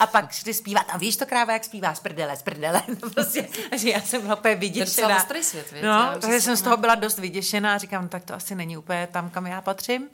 A 0.00 0.06
pak 0.06 0.32
šli 0.32 0.54
zpívat, 0.54 0.86
a 0.88 0.98
víš 0.98 1.16
to 1.16 1.26
kráva, 1.26 1.52
jak 1.52 1.64
zpívá, 1.64 1.94
z 1.94 2.00
prdele, 2.00 2.36
z 2.36 2.42
prdele, 2.42 2.82
no 3.02 3.10
prostě, 3.10 3.48
že 3.76 3.90
já 3.90 4.00
jsem 4.00 4.22
byla 4.22 4.36
úplně 4.36 4.54
vyděšená. 4.54 5.24
To 5.24 5.42
svět, 5.42 5.72
víc, 5.72 5.82
no, 5.82 6.12
takže 6.20 6.40
jsem 6.40 6.56
z 6.56 6.62
toho 6.62 6.76
byla 6.76 6.94
dost 6.94 7.18
vyděšená, 7.18 7.78
říkám, 7.78 8.02
no, 8.02 8.08
tak 8.08 8.24
to 8.24 8.34
asi 8.34 8.54
není 8.54 8.76
úplně 8.76 9.08
tam, 9.12 9.30
kam 9.30 9.46
já 9.46 9.60
patřím. 9.60 10.08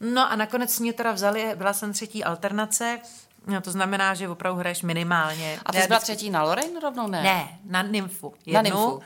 No 0.00 0.32
a 0.32 0.36
nakonec 0.36 0.78
mě 0.78 0.92
teda 0.92 1.12
vzali, 1.12 1.52
byla 1.54 1.72
jsem 1.72 1.92
třetí 1.92 2.24
alternace, 2.24 3.00
No, 3.46 3.60
to 3.60 3.70
znamená, 3.70 4.14
že 4.14 4.28
opravdu 4.28 4.58
hraješ 4.58 4.82
minimálně. 4.82 5.58
A 5.66 5.72
ty 5.72 5.80
jsi 5.80 5.86
byla 5.86 6.00
třetí 6.00 6.30
na 6.30 6.42
Lorraine 6.42 6.80
rovnou, 6.80 7.06
ne? 7.06 7.22
Ne, 7.22 7.58
na 7.64 7.82
Nymfu. 7.82 8.34
Jednu. 8.46 8.54
Na 8.54 8.62
Nymfu. 8.62 9.02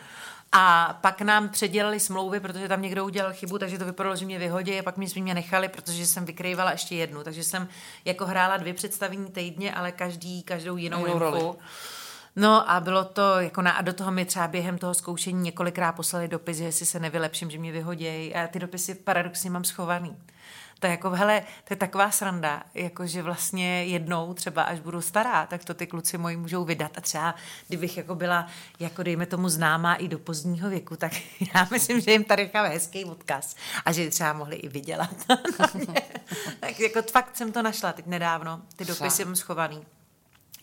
A 0.56 0.98
pak 1.00 1.20
nám 1.20 1.48
předělali 1.48 2.00
smlouvy, 2.00 2.40
protože 2.40 2.68
tam 2.68 2.82
někdo 2.82 3.04
udělal 3.04 3.32
chybu, 3.32 3.58
takže 3.58 3.78
to 3.78 3.84
vypadalo, 3.84 4.16
že 4.16 4.26
mě 4.26 4.38
vyhodí 4.38 4.78
a 4.78 4.82
pak 4.82 4.96
mě, 4.96 5.06
mě 5.20 5.34
nechali, 5.34 5.68
protože 5.68 6.06
jsem 6.06 6.24
vykrývala 6.24 6.70
ještě 6.70 6.94
jednu. 6.94 7.24
Takže 7.24 7.44
jsem 7.44 7.68
jako 8.04 8.26
hrála 8.26 8.56
dvě 8.56 8.74
představení 8.74 9.30
týdně, 9.30 9.74
ale 9.74 9.92
každý, 9.92 10.42
každou 10.42 10.76
jinou, 10.76 11.06
jinou 11.06 11.18
roli. 11.18 11.42
No 12.36 12.70
a 12.70 12.80
bylo 12.80 13.04
to, 13.04 13.40
jako 13.40 13.62
na, 13.62 13.72
a 13.72 13.82
do 13.82 13.92
toho 13.92 14.10
mi 14.10 14.24
třeba 14.24 14.48
během 14.48 14.78
toho 14.78 14.94
zkoušení 14.94 15.42
několikrát 15.42 15.92
poslali 15.92 16.28
dopis, 16.28 16.56
že 16.56 16.64
jestli 16.64 16.86
se 16.86 17.00
nevylepším, 17.00 17.50
že 17.50 17.58
mě 17.58 17.72
vyhodějí. 17.72 18.34
A 18.34 18.46
ty 18.46 18.58
dopisy 18.58 18.94
paradoxně 18.94 19.50
mám 19.50 19.64
schovaný. 19.64 20.16
To 20.84 20.88
je 20.88 20.90
jako, 20.90 21.10
hele, 21.10 21.40
to 21.40 21.72
je 21.72 21.76
taková 21.76 22.10
sranda, 22.10 22.62
jako 22.74 23.06
že 23.06 23.22
vlastně 23.22 23.84
jednou 23.84 24.34
třeba, 24.34 24.62
až 24.62 24.80
budu 24.80 25.00
stará, 25.00 25.46
tak 25.46 25.64
to 25.64 25.74
ty 25.74 25.86
kluci 25.86 26.18
moji 26.18 26.36
můžou 26.36 26.64
vydat. 26.64 26.98
A 26.98 27.00
třeba, 27.00 27.34
kdybych 27.68 27.96
jako 27.96 28.14
byla, 28.14 28.46
jako 28.80 29.02
dejme 29.02 29.26
tomu 29.26 29.48
známá 29.48 29.94
i 29.94 30.08
do 30.08 30.18
pozdního 30.18 30.70
věku, 30.70 30.96
tak 30.96 31.12
já 31.54 31.68
myslím, 31.70 32.00
že 32.00 32.12
jim 32.12 32.24
tady 32.24 32.42
necháme 32.42 32.68
hezký 32.68 33.04
odkaz. 33.04 33.56
A 33.84 33.92
že 33.92 34.10
třeba 34.10 34.32
mohli 34.32 34.56
i 34.56 34.68
vydělat. 34.68 35.14
tak 36.60 36.80
jako 36.80 37.02
fakt 37.02 37.36
jsem 37.36 37.52
to 37.52 37.62
našla 37.62 37.92
teď 37.92 38.06
nedávno, 38.06 38.62
ty 38.76 38.84
dopisy 38.84 39.24
mám 39.24 39.36
schovaný 39.36 39.86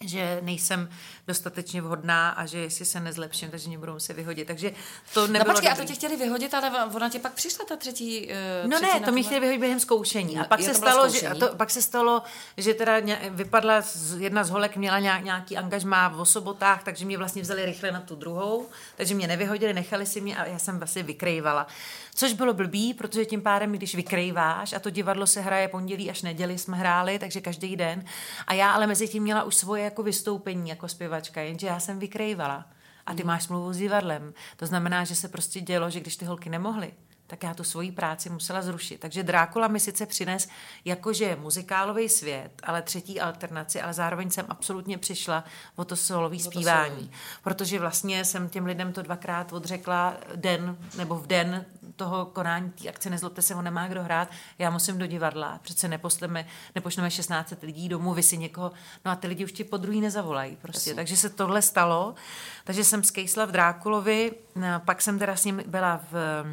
že 0.01 0.39
nejsem 0.41 0.89
dostatečně 1.27 1.81
vhodná 1.81 2.29
a 2.29 2.45
že 2.45 2.57
jestli 2.59 2.85
se 2.85 2.99
nezlepším, 2.99 3.51
takže 3.51 3.67
mě 3.67 3.77
budou 3.77 3.99
se 3.99 4.13
vyhodit. 4.13 4.47
Takže 4.47 4.71
to 5.13 5.27
nebylo 5.27 5.47
No 5.47 5.53
počkej, 5.53 5.69
dobrý. 5.69 5.81
a 5.83 5.85
to 5.85 5.87
tě 5.87 5.93
chtěli 5.93 6.17
vyhodit, 6.17 6.53
ale 6.53 6.85
ona 6.95 7.09
tě 7.09 7.19
pak 7.19 7.33
přišla 7.33 7.65
ta 7.65 7.75
třetí 7.75 8.27
uh, 8.63 8.69
No 8.69 8.77
třetí 8.77 8.99
ne, 8.99 9.05
to 9.05 9.11
mi 9.11 9.23
chtěli 9.23 9.39
vyhodit 9.39 9.59
během 9.59 9.79
zkoušení. 9.79 10.39
A 10.39 10.43
pak, 10.43 10.61
se 10.61 10.73
stalo, 10.73 11.09
že, 11.09 11.27
a 11.27 11.35
to, 11.35 11.55
pak 11.55 11.69
se 11.69 11.81
stalo, 11.81 12.21
že 12.57 12.73
teda 12.73 12.93
vypadla 13.29 13.81
jedna 14.17 14.43
z 14.43 14.49
holek, 14.49 14.77
měla 14.77 14.99
nějaký 14.99 15.57
angažmá 15.57 16.07
v 16.07 16.25
sobotách, 16.25 16.83
takže 16.83 17.05
mě 17.05 17.17
vlastně 17.17 17.41
vzali 17.41 17.65
rychle 17.65 17.91
na 17.91 18.01
tu 18.01 18.15
druhou, 18.15 18.69
takže 18.97 19.15
mě 19.15 19.27
nevyhodili, 19.27 19.73
nechali 19.73 20.05
si 20.05 20.21
mě 20.21 20.37
a 20.37 20.45
já 20.45 20.59
jsem 20.59 20.77
vlastně 20.77 21.03
vykrejvala. 21.03 21.67
Což 22.15 22.33
bylo 22.33 22.53
blbý, 22.53 22.93
protože 22.93 23.25
tím 23.25 23.41
pádem, 23.41 23.71
když 23.71 23.95
vykrejváš 23.95 24.73
a 24.73 24.79
to 24.79 24.89
divadlo 24.89 25.27
se 25.27 25.41
hraje 25.41 25.67
pondělí 25.67 26.09
až 26.09 26.21
neděli 26.21 26.57
jsme 26.57 26.77
hráli, 26.77 27.19
takže 27.19 27.41
každý 27.41 27.75
den. 27.75 28.03
A 28.47 28.53
já 28.53 28.71
ale 28.71 28.87
mezi 28.87 29.07
tím 29.07 29.23
měla 29.23 29.43
už 29.43 29.55
svoje 29.55 29.83
jako 29.83 30.03
vystoupení 30.03 30.69
jako 30.69 30.87
zpěvačka, 30.87 31.41
jenže 31.41 31.67
já 31.67 31.79
jsem 31.79 31.99
vykrejvala. 31.99 32.65
A 33.05 33.13
ty 33.13 33.23
mm. 33.23 33.27
máš 33.27 33.43
smlouvu 33.43 33.73
s 33.73 33.77
divadlem. 33.77 34.33
To 34.57 34.65
znamená, 34.65 35.03
že 35.03 35.15
se 35.15 35.27
prostě 35.27 35.61
dělo, 35.61 35.89
že 35.89 35.99
když 35.99 36.17
ty 36.17 36.25
holky 36.25 36.49
nemohly, 36.49 36.93
tak 37.31 37.43
já 37.43 37.53
tu 37.53 37.63
svoji 37.63 37.91
práci 37.91 38.29
musela 38.29 38.61
zrušit. 38.61 38.99
Takže 38.99 39.23
Drákula 39.23 39.67
mi 39.67 39.79
sice 39.79 40.05
přines 40.05 40.47
jakože 40.85 41.35
muzikálový 41.35 42.09
svět, 42.09 42.51
ale 42.63 42.81
třetí 42.81 43.21
alternaci, 43.21 43.81
ale 43.81 43.93
zároveň 43.93 44.29
jsem 44.29 44.45
absolutně 44.49 44.97
přišla 44.97 45.43
o 45.75 45.85
to 45.85 45.95
solový 45.95 46.39
zpívání. 46.39 47.11
Protože 47.43 47.79
vlastně 47.79 48.25
jsem 48.25 48.49
těm 48.49 48.65
lidem 48.65 48.93
to 48.93 49.01
dvakrát 49.01 49.53
odřekla 49.53 50.13
den 50.35 50.77
nebo 50.97 51.15
v 51.15 51.27
den 51.27 51.65
toho 51.95 52.25
konání 52.25 52.69
té 52.71 52.89
akce 52.89 53.09
Nezlobte 53.09 53.41
se, 53.41 53.55
on 53.55 53.63
nemá 53.63 53.87
kdo 53.87 54.03
hrát, 54.03 54.27
já 54.59 54.69
musím 54.69 54.97
do 54.97 55.07
divadla, 55.07 55.59
přece 55.63 55.87
neposleme, 55.87 56.45
nepošleme 56.75 57.11
16 57.11 57.53
lidí 57.61 57.89
domů, 57.89 58.13
vy 58.13 58.23
si 58.23 58.37
někoho, 58.37 58.71
no 59.05 59.11
a 59.11 59.15
ty 59.15 59.27
lidi 59.27 59.45
už 59.45 59.51
ti 59.51 59.63
po 59.63 59.77
druhý 59.77 60.01
nezavolají 60.01 60.55
prostě, 60.61 60.89
Jasně. 60.89 60.95
takže 60.95 61.17
se 61.17 61.29
tohle 61.29 61.61
stalo, 61.61 62.15
takže 62.63 62.83
jsem 62.83 63.03
skejsla 63.03 63.45
v 63.45 63.51
Drákulovi, 63.51 64.31
no, 64.55 64.67
pak 64.85 65.01
jsem 65.01 65.19
teda 65.19 65.35
s 65.35 65.45
ním 65.45 65.63
byla 65.67 66.01
v 66.11 66.45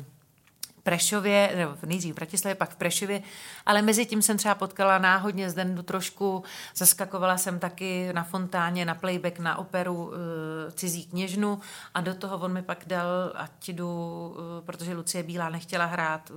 Prešově, 0.89 1.52
nebo 1.56 1.77
nejdřív 1.86 2.12
v 2.12 2.16
Bratislavě, 2.16 2.55
pak 2.55 2.70
v 2.70 2.77
Prešově, 2.77 3.23
ale 3.66 3.82
mezi 3.82 4.06
tím 4.06 4.23
jsem 4.23 4.36
třeba 4.36 4.55
potkala 4.55 4.98
náhodně 4.98 5.51
z 5.51 5.55
Dendu 5.55 5.82
trošku, 5.82 6.44
zaskakovala 6.77 7.39
jsem 7.39 7.59
taky 7.59 8.12
na 8.12 8.24
fontáně, 8.24 8.85
na 8.85 8.94
playback, 8.94 9.39
na 9.39 9.59
operu 9.59 9.94
uh, 10.06 10.12
Cizí 10.74 11.06
kněžnu 11.06 11.60
a 11.94 12.01
do 12.01 12.15
toho 12.15 12.39
on 12.39 12.52
mi 12.52 12.62
pak 12.62 12.78
dal, 12.86 13.06
ať 13.35 13.69
jdu, 13.69 13.89
uh, 13.89 14.65
protože 14.66 14.94
Lucie 14.94 15.23
Bílá 15.23 15.48
nechtěla 15.48 15.85
hrát, 15.85 16.32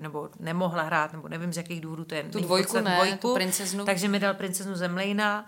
nebo 0.00 0.28
nemohla 0.40 0.82
hrát, 0.82 1.12
nebo 1.12 1.28
nevím 1.28 1.52
z 1.52 1.56
jakých 1.56 1.80
důvodů 1.80 2.04
to 2.04 2.14
je. 2.14 2.22
Tu 2.22 2.40
dvojku 2.40 2.80
ne, 2.80 2.94
dvojku, 2.94 3.28
tu 3.28 3.34
princeznu. 3.34 3.84
Takže 3.84 4.08
mi 4.08 4.20
dal 4.20 4.34
princeznu 4.34 4.74
Zemlejna 4.74 5.46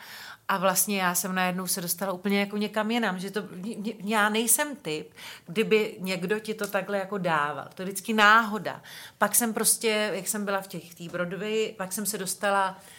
a 0.49 0.59
vlastně 0.59 0.99
já 0.99 1.15
jsem 1.15 1.35
najednou 1.35 1.67
se 1.67 1.81
dostala 1.81 2.13
úplně 2.13 2.41
jako 2.41 2.57
někam 2.57 2.91
jinam, 2.91 3.19
že 3.19 3.31
to, 3.31 3.43
já 4.05 4.29
nejsem 4.29 4.77
typ, 4.77 5.11
kdyby 5.47 5.97
někdo 5.99 6.39
ti 6.39 6.55
to 6.55 6.67
takhle 6.67 6.99
jako 6.99 7.19
dával. 7.19 7.69
To 7.75 7.83
je 7.83 7.87
vždycky 7.87 8.13
náhoda. 8.13 8.83
Pak 9.19 9.35
jsem 9.35 9.55
prostě, 9.55 10.11
jak 10.15 10.29
jsem 10.29 10.45
byla 10.45 10.61
v 10.61 10.69
těch 10.69 10.95
tý 10.95 11.09
Broadway, 11.09 11.75
pak 11.77 11.93
jsem 11.93 12.07
se 12.07 12.19
dostala 12.19 12.71
Uh, 12.71 12.96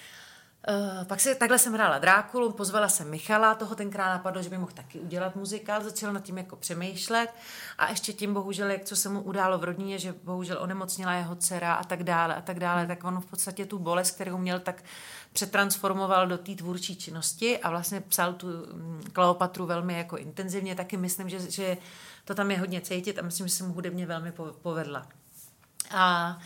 pak 1.07 1.19
se, 1.19 1.35
takhle 1.35 1.59
jsem 1.59 1.73
hrála 1.73 1.97
Drákulu, 1.97 2.51
pozvala 2.51 2.89
jsem 2.89 3.09
Michala, 3.09 3.55
toho 3.55 3.75
tenkrát 3.75 4.09
napadlo, 4.09 4.41
že 4.41 4.49
by 4.49 4.57
mohl 4.57 4.71
taky 4.71 4.99
udělat 4.99 5.35
muzikál, 5.35 5.83
začal 5.83 6.13
nad 6.13 6.23
tím 6.23 6.37
jako 6.37 6.55
přemýšlet 6.55 7.29
a 7.77 7.89
ještě 7.89 8.13
tím 8.13 8.33
bohužel, 8.33 8.69
jak 8.69 8.85
co 8.85 8.95
se 8.95 9.09
mu 9.09 9.21
událo 9.21 9.57
v 9.57 9.63
rodině, 9.63 9.99
že 9.99 10.15
bohužel 10.23 10.57
onemocnila 10.61 11.13
jeho 11.13 11.35
dcera 11.35 11.73
a 11.73 11.83
tak 11.83 12.03
dále 12.03 12.35
a 12.35 12.41
tak 12.41 12.59
dále, 12.59 12.87
tak 12.87 13.03
on 13.03 13.21
v 13.21 13.25
podstatě 13.25 13.65
tu 13.65 13.79
bolest, 13.79 14.11
kterou 14.11 14.37
měl, 14.37 14.59
tak 14.59 14.83
přetransformoval 15.33 16.27
do 16.27 16.37
té 16.37 16.55
tvůrčí 16.55 16.95
činnosti 16.95 17.57
a 17.57 17.69
vlastně 17.69 18.01
psal 18.01 18.33
tu 18.33 18.47
mm, 18.47 19.03
Kleopatru 19.13 19.65
velmi 19.65 19.97
jako 19.97 20.17
intenzivně, 20.17 20.75
taky 20.75 20.97
myslím, 20.97 21.29
že, 21.29 21.51
že 21.51 21.77
to 22.25 22.35
tam 22.35 22.51
je 22.51 22.59
hodně 22.59 22.81
cítit 22.81 23.19
a 23.19 23.21
myslím, 23.21 23.47
že 23.47 23.55
se 23.55 23.63
mu 23.63 23.73
hudebně 23.73 24.05
velmi 24.05 24.33
povedla. 24.61 25.07
A 25.91 26.37
Uh, 26.37 26.43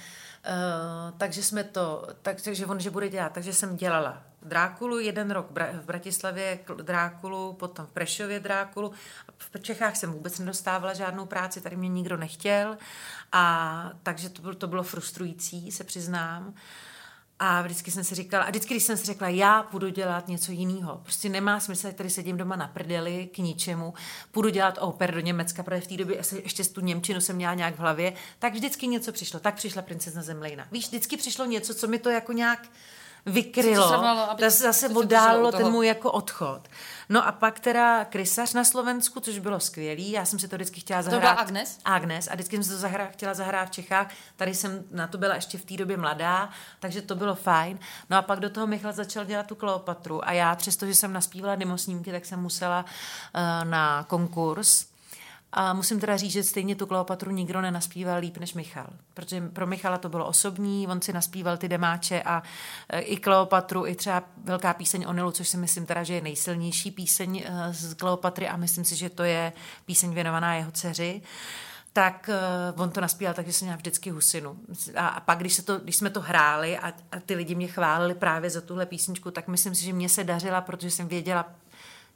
takže 1.17 1.43
jsme 1.43 1.63
to, 1.63 2.07
tak, 2.21 2.41
takže 2.41 2.65
on, 2.65 2.79
že 2.79 2.89
bude 2.89 3.09
dělat, 3.09 3.31
takže 3.33 3.53
jsem 3.53 3.75
dělala 3.77 4.23
Drákulu 4.41 4.99
jeden 4.99 5.31
rok 5.31 5.47
v 5.81 5.85
Bratislavě, 5.85 6.59
Drákulu, 6.81 7.53
potom 7.53 7.85
v 7.85 7.91
Prešově 7.91 8.39
Drákulu. 8.39 8.91
V 9.37 9.59
Čechách 9.59 9.95
jsem 9.95 10.11
vůbec 10.11 10.39
nedostávala 10.39 10.93
žádnou 10.93 11.25
práci, 11.25 11.61
tady 11.61 11.75
mě 11.75 11.89
nikdo 11.89 12.17
nechtěl 12.17 12.77
a 13.31 13.91
takže 14.03 14.29
to 14.29 14.41
bylo, 14.41 14.55
to 14.55 14.67
bylo 14.67 14.83
frustrující, 14.83 15.71
se 15.71 15.83
přiznám. 15.83 16.47
Uh, 16.47 16.53
a 17.43 17.61
vždycky 17.61 17.91
jsem 17.91 18.03
si 18.03 18.15
říkala, 18.15 18.43
a 18.43 18.49
vždycky, 18.49 18.73
když 18.73 18.83
jsem 18.83 18.97
si 18.97 19.05
řekla, 19.05 19.27
já 19.27 19.63
půjdu 19.63 19.89
dělat 19.89 20.27
něco 20.27 20.51
jiného. 20.51 20.99
Prostě 21.03 21.29
nemá 21.29 21.59
smysl, 21.59 21.91
tady 21.91 22.09
sedím 22.09 22.37
doma 22.37 22.55
na 22.55 22.67
prdeli 22.67 23.29
k 23.33 23.37
ničemu, 23.37 23.93
půjdu 24.31 24.49
dělat 24.49 24.77
oper 24.81 25.13
do 25.13 25.19
Německa, 25.19 25.63
protože 25.63 25.81
v 25.81 25.87
té 25.87 25.97
době 25.97 26.21
ještě 26.43 26.63
tu 26.63 26.81
Němčinu 26.81 27.21
jsem 27.21 27.35
měla 27.35 27.53
nějak 27.53 27.75
v 27.75 27.79
hlavě, 27.79 28.13
tak 28.39 28.53
vždycky 28.53 28.87
něco 28.87 29.11
přišlo. 29.11 29.39
Tak 29.39 29.55
přišla 29.55 29.81
princezna 29.81 30.21
Zemlejna. 30.21 30.67
Víš, 30.71 30.87
vždycky 30.87 31.17
přišlo 31.17 31.45
něco, 31.45 31.75
co 31.75 31.87
mi 31.87 31.99
to 31.99 32.09
jako 32.09 32.31
nějak 32.31 32.67
vykrylo. 33.25 33.91
To 34.37 34.49
zase 34.49 34.89
oddálilo 34.89 35.51
ten 35.51 35.71
můj 35.71 35.87
jako 35.87 36.11
odchod. 36.11 36.61
No 37.11 37.27
a 37.27 37.31
pak 37.31 37.59
teda 37.59 38.05
krysař 38.05 38.53
na 38.53 38.63
Slovensku, 38.63 39.19
což 39.19 39.39
bylo 39.39 39.59
skvělý. 39.59 40.11
Já 40.11 40.25
jsem 40.25 40.39
si 40.39 40.47
to 40.47 40.55
vždycky 40.55 40.79
chtěla 40.79 41.01
zahrát. 41.01 41.21
To 41.21 41.21
byla 41.21 41.31
Agnes? 41.31 41.79
Agnes. 41.85 42.27
A 42.27 42.33
vždycky 42.33 42.55
jsem 42.55 42.63
se 42.63 42.69
to 42.69 42.77
zahrá, 42.77 43.05
chtěla 43.05 43.33
zahrát 43.33 43.67
v 43.67 43.71
Čechách. 43.71 44.07
Tady 44.35 44.55
jsem 44.55 44.83
na 44.91 45.07
to 45.07 45.17
byla 45.17 45.35
ještě 45.35 45.57
v 45.57 45.65
té 45.65 45.77
době 45.77 45.97
mladá, 45.97 46.49
takže 46.79 47.01
to 47.01 47.15
bylo 47.15 47.35
fajn. 47.35 47.79
No 48.09 48.17
a 48.17 48.21
pak 48.21 48.39
do 48.39 48.49
toho 48.49 48.67
Michal 48.67 48.93
začal 48.93 49.25
dělat 49.25 49.47
tu 49.47 49.55
Kleopatru. 49.55 50.27
A 50.27 50.31
já, 50.31 50.55
přestože 50.55 50.95
jsem 50.95 51.13
naspívala 51.13 51.55
demosnímky, 51.55 52.11
tak 52.11 52.25
jsem 52.25 52.41
musela 52.41 52.85
uh, 52.85 53.69
na 53.69 54.03
konkurs 54.03 54.90
a 55.53 55.73
musím 55.73 55.99
teda 55.99 56.17
říct, 56.17 56.31
že 56.31 56.43
stejně 56.43 56.75
tu 56.75 56.85
Kleopatru 56.85 57.31
nikdo 57.31 57.61
nenaspíval 57.61 58.19
líp 58.19 58.37
než 58.37 58.53
Michal. 58.53 58.87
Protože 59.13 59.41
pro 59.41 59.67
Michala 59.67 59.97
to 59.97 60.09
bylo 60.09 60.25
osobní, 60.25 60.87
on 60.87 61.01
si 61.01 61.13
naspíval 61.13 61.57
ty 61.57 61.69
demáče 61.69 62.21
a 62.23 62.43
e, 62.89 62.99
i 62.99 63.17
Kleopatru, 63.17 63.85
i 63.85 63.95
třeba 63.95 64.23
velká 64.43 64.73
píseň 64.73 65.05
o 65.07 65.13
Nilu, 65.13 65.31
což 65.31 65.47
si 65.47 65.57
myslím 65.57 65.85
teda, 65.85 66.03
že 66.03 66.13
je 66.13 66.21
nejsilnější 66.21 66.91
píseň 66.91 67.43
e, 67.45 67.73
z 67.73 67.93
Kleopatry 67.93 68.47
a 68.47 68.57
myslím 68.57 68.85
si, 68.85 68.95
že 68.95 69.09
to 69.09 69.23
je 69.23 69.53
píseň 69.85 70.13
věnovaná 70.13 70.55
jeho 70.55 70.71
dceři 70.71 71.21
tak 71.93 72.29
uh, 72.73 72.81
on 72.81 72.91
to 72.91 73.01
naspíval 73.01 73.33
takže 73.33 73.53
jsem 73.53 73.65
měla 73.65 73.77
vždycky 73.77 74.09
husinu. 74.09 74.57
A, 74.95 75.07
a 75.07 75.19
pak, 75.19 75.39
když, 75.39 75.53
se 75.53 75.61
to, 75.61 75.79
když 75.79 75.95
jsme 75.95 76.09
to 76.09 76.21
hráli 76.21 76.77
a, 76.77 76.87
a 76.87 77.19
ty 77.25 77.35
lidi 77.35 77.55
mě 77.55 77.67
chválili 77.67 78.15
právě 78.15 78.49
za 78.49 78.61
tuhle 78.61 78.85
písničku, 78.85 79.31
tak 79.31 79.47
myslím 79.47 79.75
si, 79.75 79.85
že 79.85 79.93
mě 79.93 80.09
se 80.09 80.23
dařila, 80.23 80.61
protože 80.61 80.91
jsem 80.91 81.07
věděla 81.07 81.45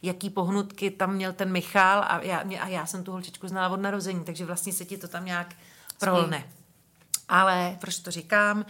jaký 0.06 0.30
pohnutky 0.30 0.92
tam 0.92 1.14
měl 1.14 1.34
ten 1.34 1.52
Michal 1.52 2.00
a 2.08 2.20
já, 2.22 2.44
a 2.60 2.68
já 2.68 2.86
jsem 2.86 3.04
tu 3.04 3.12
holčičku 3.12 3.48
znala 3.48 3.70
od 3.70 3.82
narození, 3.82 4.24
takže 4.24 4.46
vlastně 4.46 4.74
se 4.74 4.86
ti 4.86 4.98
to 4.98 5.08
tam 5.08 5.26
nějak 5.26 5.56
prolne. 6.00 6.44
Ale 7.30 7.78
proč 7.82 8.00
to 8.00 8.12
říkám? 8.12 8.66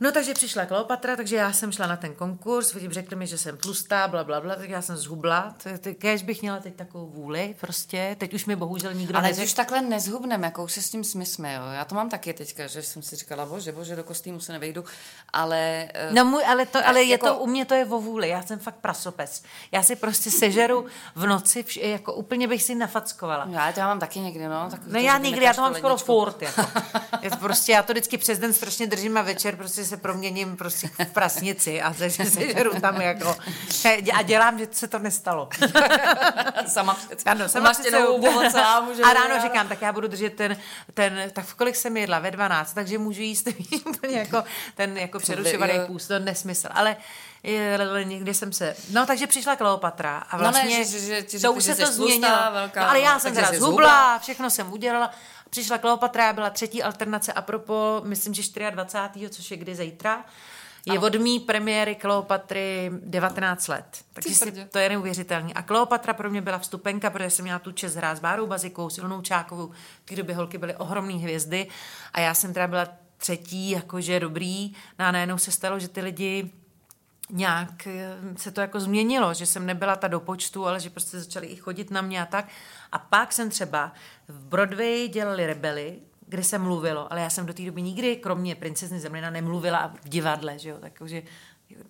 No 0.00 0.12
takže 0.12 0.34
přišla 0.34 0.66
Kleopatra, 0.66 1.16
takže 1.16 1.36
já 1.36 1.52
jsem 1.52 1.72
šla 1.72 1.86
na 1.86 1.96
ten 1.96 2.14
konkurs, 2.14 2.74
vidím, 2.74 2.92
řekli 2.92 3.16
mi, 3.16 3.26
že 3.26 3.38
jsem 3.38 3.56
tlustá, 3.56 4.08
bla, 4.08 4.24
bla, 4.24 4.40
bla, 4.40 4.54
tak 4.54 4.68
já 4.68 4.82
jsem 4.82 4.96
zhubla. 4.96 5.54
Kéž 5.98 6.22
bych 6.22 6.42
měla 6.42 6.60
teď 6.60 6.74
takovou 6.74 7.06
vůli, 7.06 7.54
prostě. 7.60 8.16
Teď 8.18 8.34
už 8.34 8.44
mi 8.44 8.56
bohužel 8.56 8.94
nikdo 8.94 9.18
Ale 9.18 9.28
neřek... 9.28 9.44
už 9.44 9.52
takhle 9.52 9.82
nezhubnem, 9.82 10.42
jako 10.42 10.64
už 10.64 10.72
se 10.72 10.82
s 10.82 10.90
tím 10.90 11.04
smysme, 11.04 11.54
jo. 11.54 11.62
Já 11.72 11.84
to 11.84 11.94
mám 11.94 12.10
taky 12.10 12.34
teďka, 12.34 12.66
že 12.66 12.82
jsem 12.82 13.02
si 13.02 13.16
říkala, 13.16 13.46
bože, 13.46 13.72
bože, 13.72 13.96
do 13.96 14.04
kostýmu 14.04 14.40
se 14.40 14.52
nevejdu, 14.52 14.84
ale... 15.32 15.88
Uh, 16.08 16.14
no 16.14 16.24
můj, 16.24 16.44
ale, 16.46 16.66
to, 16.66 16.88
ale 16.88 17.04
jako... 17.04 17.26
je 17.26 17.32
to, 17.32 17.38
u 17.38 17.46
mě 17.46 17.64
to 17.64 17.74
je 17.74 17.86
o 17.86 18.00
vůli, 18.00 18.28
já 18.28 18.42
jsem 18.42 18.58
fakt 18.58 18.76
prasopec. 18.76 19.42
Já 19.72 19.82
si 19.82 19.96
prostě 19.96 20.30
sežeru 20.30 20.86
v 21.14 21.26
noci, 21.26 21.62
vš, 21.62 21.76
jako 21.76 22.14
úplně 22.14 22.48
bych 22.48 22.62
si 22.62 22.74
nafackovala. 22.74 23.48
Já 23.50 23.72
to 23.72 23.80
já 23.80 23.86
mám 23.86 24.00
taky 24.00 24.20
někdy, 24.20 24.48
no. 24.48 24.68
Tak 24.70 24.80
no 24.86 24.98
já 24.98 25.18
nikdy, 25.18 25.44
já 25.44 25.54
to 25.54 25.60
mám 25.60 25.74
skoro 25.74 25.96
furt, 25.96 26.42
jako. 26.42 26.62
prostě, 27.40 27.72
já 27.72 27.82
to 27.82 27.92
vždycky 27.92 28.18
přes 28.18 28.38
den 28.38 28.52
strašně 28.52 28.86
držím 28.86 29.16
a 29.16 29.22
večer 29.22 29.56
prostě 29.56 29.85
se 29.86 29.96
proměním 29.96 30.56
prostě 30.56 30.90
v 31.04 31.12
prasnici 31.12 31.82
a 31.82 31.94
se, 31.94 32.10
se 32.10 32.52
žeru 32.52 32.80
tam 32.80 33.00
jako 33.00 33.36
a 34.14 34.22
dělám, 34.22 34.58
že 34.58 34.68
se 34.72 34.88
to 34.88 34.98
nestalo. 34.98 35.48
sama 36.66 36.94
přece. 36.94 37.30
Ano, 37.30 37.48
sama 37.48 37.72
přece. 37.72 37.96
A 39.04 39.12
ráno 39.12 39.42
říkám, 39.42 39.68
tak 39.68 39.82
já 39.82 39.92
budu 39.92 40.08
držet 40.08 40.34
ten, 40.34 40.56
ten, 40.94 41.30
tak 41.32 41.44
v 41.44 41.54
kolik 41.54 41.76
jsem 41.76 41.96
jedla? 41.96 42.18
Ve 42.18 42.30
12, 42.30 42.72
takže 42.72 42.98
můžu 42.98 43.22
jíst 43.22 43.48
úplně 43.86 44.18
jako 44.18 44.44
ten 44.74 44.98
jako 44.98 45.18
přerušovaný 45.18 45.72
půst, 45.86 46.06
to 46.06 46.18
nesmysl. 46.18 46.68
Ale 46.70 46.96
někdy 48.02 48.34
jsem 48.34 48.52
se... 48.52 48.76
No, 48.92 49.06
takže 49.06 49.26
přišla 49.26 49.56
Kleopatra 49.56 50.18
a 50.18 50.36
vlastně... 50.36 50.62
No 50.62 50.68
ne, 50.70 50.76
vlastně 50.76 51.00
že, 51.00 51.06
že, 51.06 51.38
že, 51.38 51.40
to 51.40 51.52
už 51.52 51.64
se 51.64 51.74
to 51.74 51.92
změnilo. 51.92 52.36
Velká, 52.52 52.80
no, 52.80 52.90
ale 52.90 53.00
já 53.00 53.18
jsem 53.18 53.34
teda 53.34 53.52
zhubla, 53.52 54.18
všechno 54.18 54.50
jsem 54.50 54.72
udělala 54.72 55.10
Přišla 55.50 55.78
Kleopatra, 55.78 56.32
byla 56.32 56.50
třetí 56.50 56.82
alternace 56.82 57.32
a 57.32 57.42
propo, 57.42 58.02
myslím, 58.04 58.34
že 58.34 58.70
24. 58.70 59.28
což 59.28 59.50
je 59.50 59.56
kdy 59.56 59.74
zítra. 59.74 60.24
Je 60.92 60.98
od 60.98 61.14
mý 61.14 61.40
premiéry 61.40 61.94
Kleopatry 61.94 62.90
19 62.92 63.68
let. 63.68 64.04
Takže 64.12 64.34
si, 64.34 64.66
to 64.70 64.78
je 64.78 64.88
neuvěřitelný. 64.88 65.54
A 65.54 65.62
Kleopatra 65.62 66.14
pro 66.14 66.30
mě 66.30 66.42
byla 66.42 66.58
vstupenka, 66.58 67.10
protože 67.10 67.30
jsem 67.30 67.42
měla 67.42 67.58
tu 67.58 67.72
čest 67.72 67.94
hrát 67.94 68.16
s 68.16 68.20
Bárou 68.20 68.46
Bazikou, 68.46 68.90
Silnou 68.90 69.22
Čákovou. 69.22 69.70
V 70.04 70.08
té 70.08 70.16
době 70.16 70.34
holky 70.34 70.58
byly 70.58 70.76
ohromné 70.76 71.14
hvězdy 71.14 71.66
a 72.12 72.20
já 72.20 72.34
jsem 72.34 72.52
teda 72.52 72.66
byla 72.66 72.88
třetí, 73.16 73.70
jakože 73.70 74.20
dobrý. 74.20 74.72
No 74.98 75.04
a 75.04 75.10
najednou 75.10 75.38
se 75.38 75.52
stalo, 75.52 75.78
že 75.78 75.88
ty 75.88 76.00
lidi 76.00 76.50
nějak 77.30 77.86
eh, 77.86 78.16
se 78.36 78.50
to 78.50 78.60
jako 78.60 78.80
změnilo, 78.80 79.34
že 79.34 79.46
jsem 79.46 79.66
nebyla 79.66 79.96
ta 79.96 80.08
do 80.08 80.20
počtu, 80.20 80.66
ale 80.66 80.80
že 80.80 80.90
prostě 80.90 81.20
začali 81.20 81.46
i 81.46 81.56
chodit 81.56 81.90
na 81.90 82.00
mě 82.00 82.22
a 82.22 82.26
tak. 82.26 82.48
A 82.92 82.98
pak 82.98 83.32
jsem 83.32 83.50
třeba 83.50 83.92
v 84.28 84.44
Broadway 84.44 85.08
dělali 85.08 85.46
rebely, 85.46 85.98
kde 86.26 86.44
se 86.44 86.58
mluvilo, 86.58 87.12
ale 87.12 87.20
já 87.20 87.30
jsem 87.30 87.46
do 87.46 87.54
té 87.54 87.62
doby 87.62 87.82
nikdy, 87.82 88.16
kromě 88.16 88.54
princezny 88.54 89.00
Zemlina, 89.00 89.30
nemluvila 89.30 89.92
v 90.02 90.08
divadle, 90.08 90.58
že 90.58 90.68
jo, 90.68 90.78
takže 90.98 91.22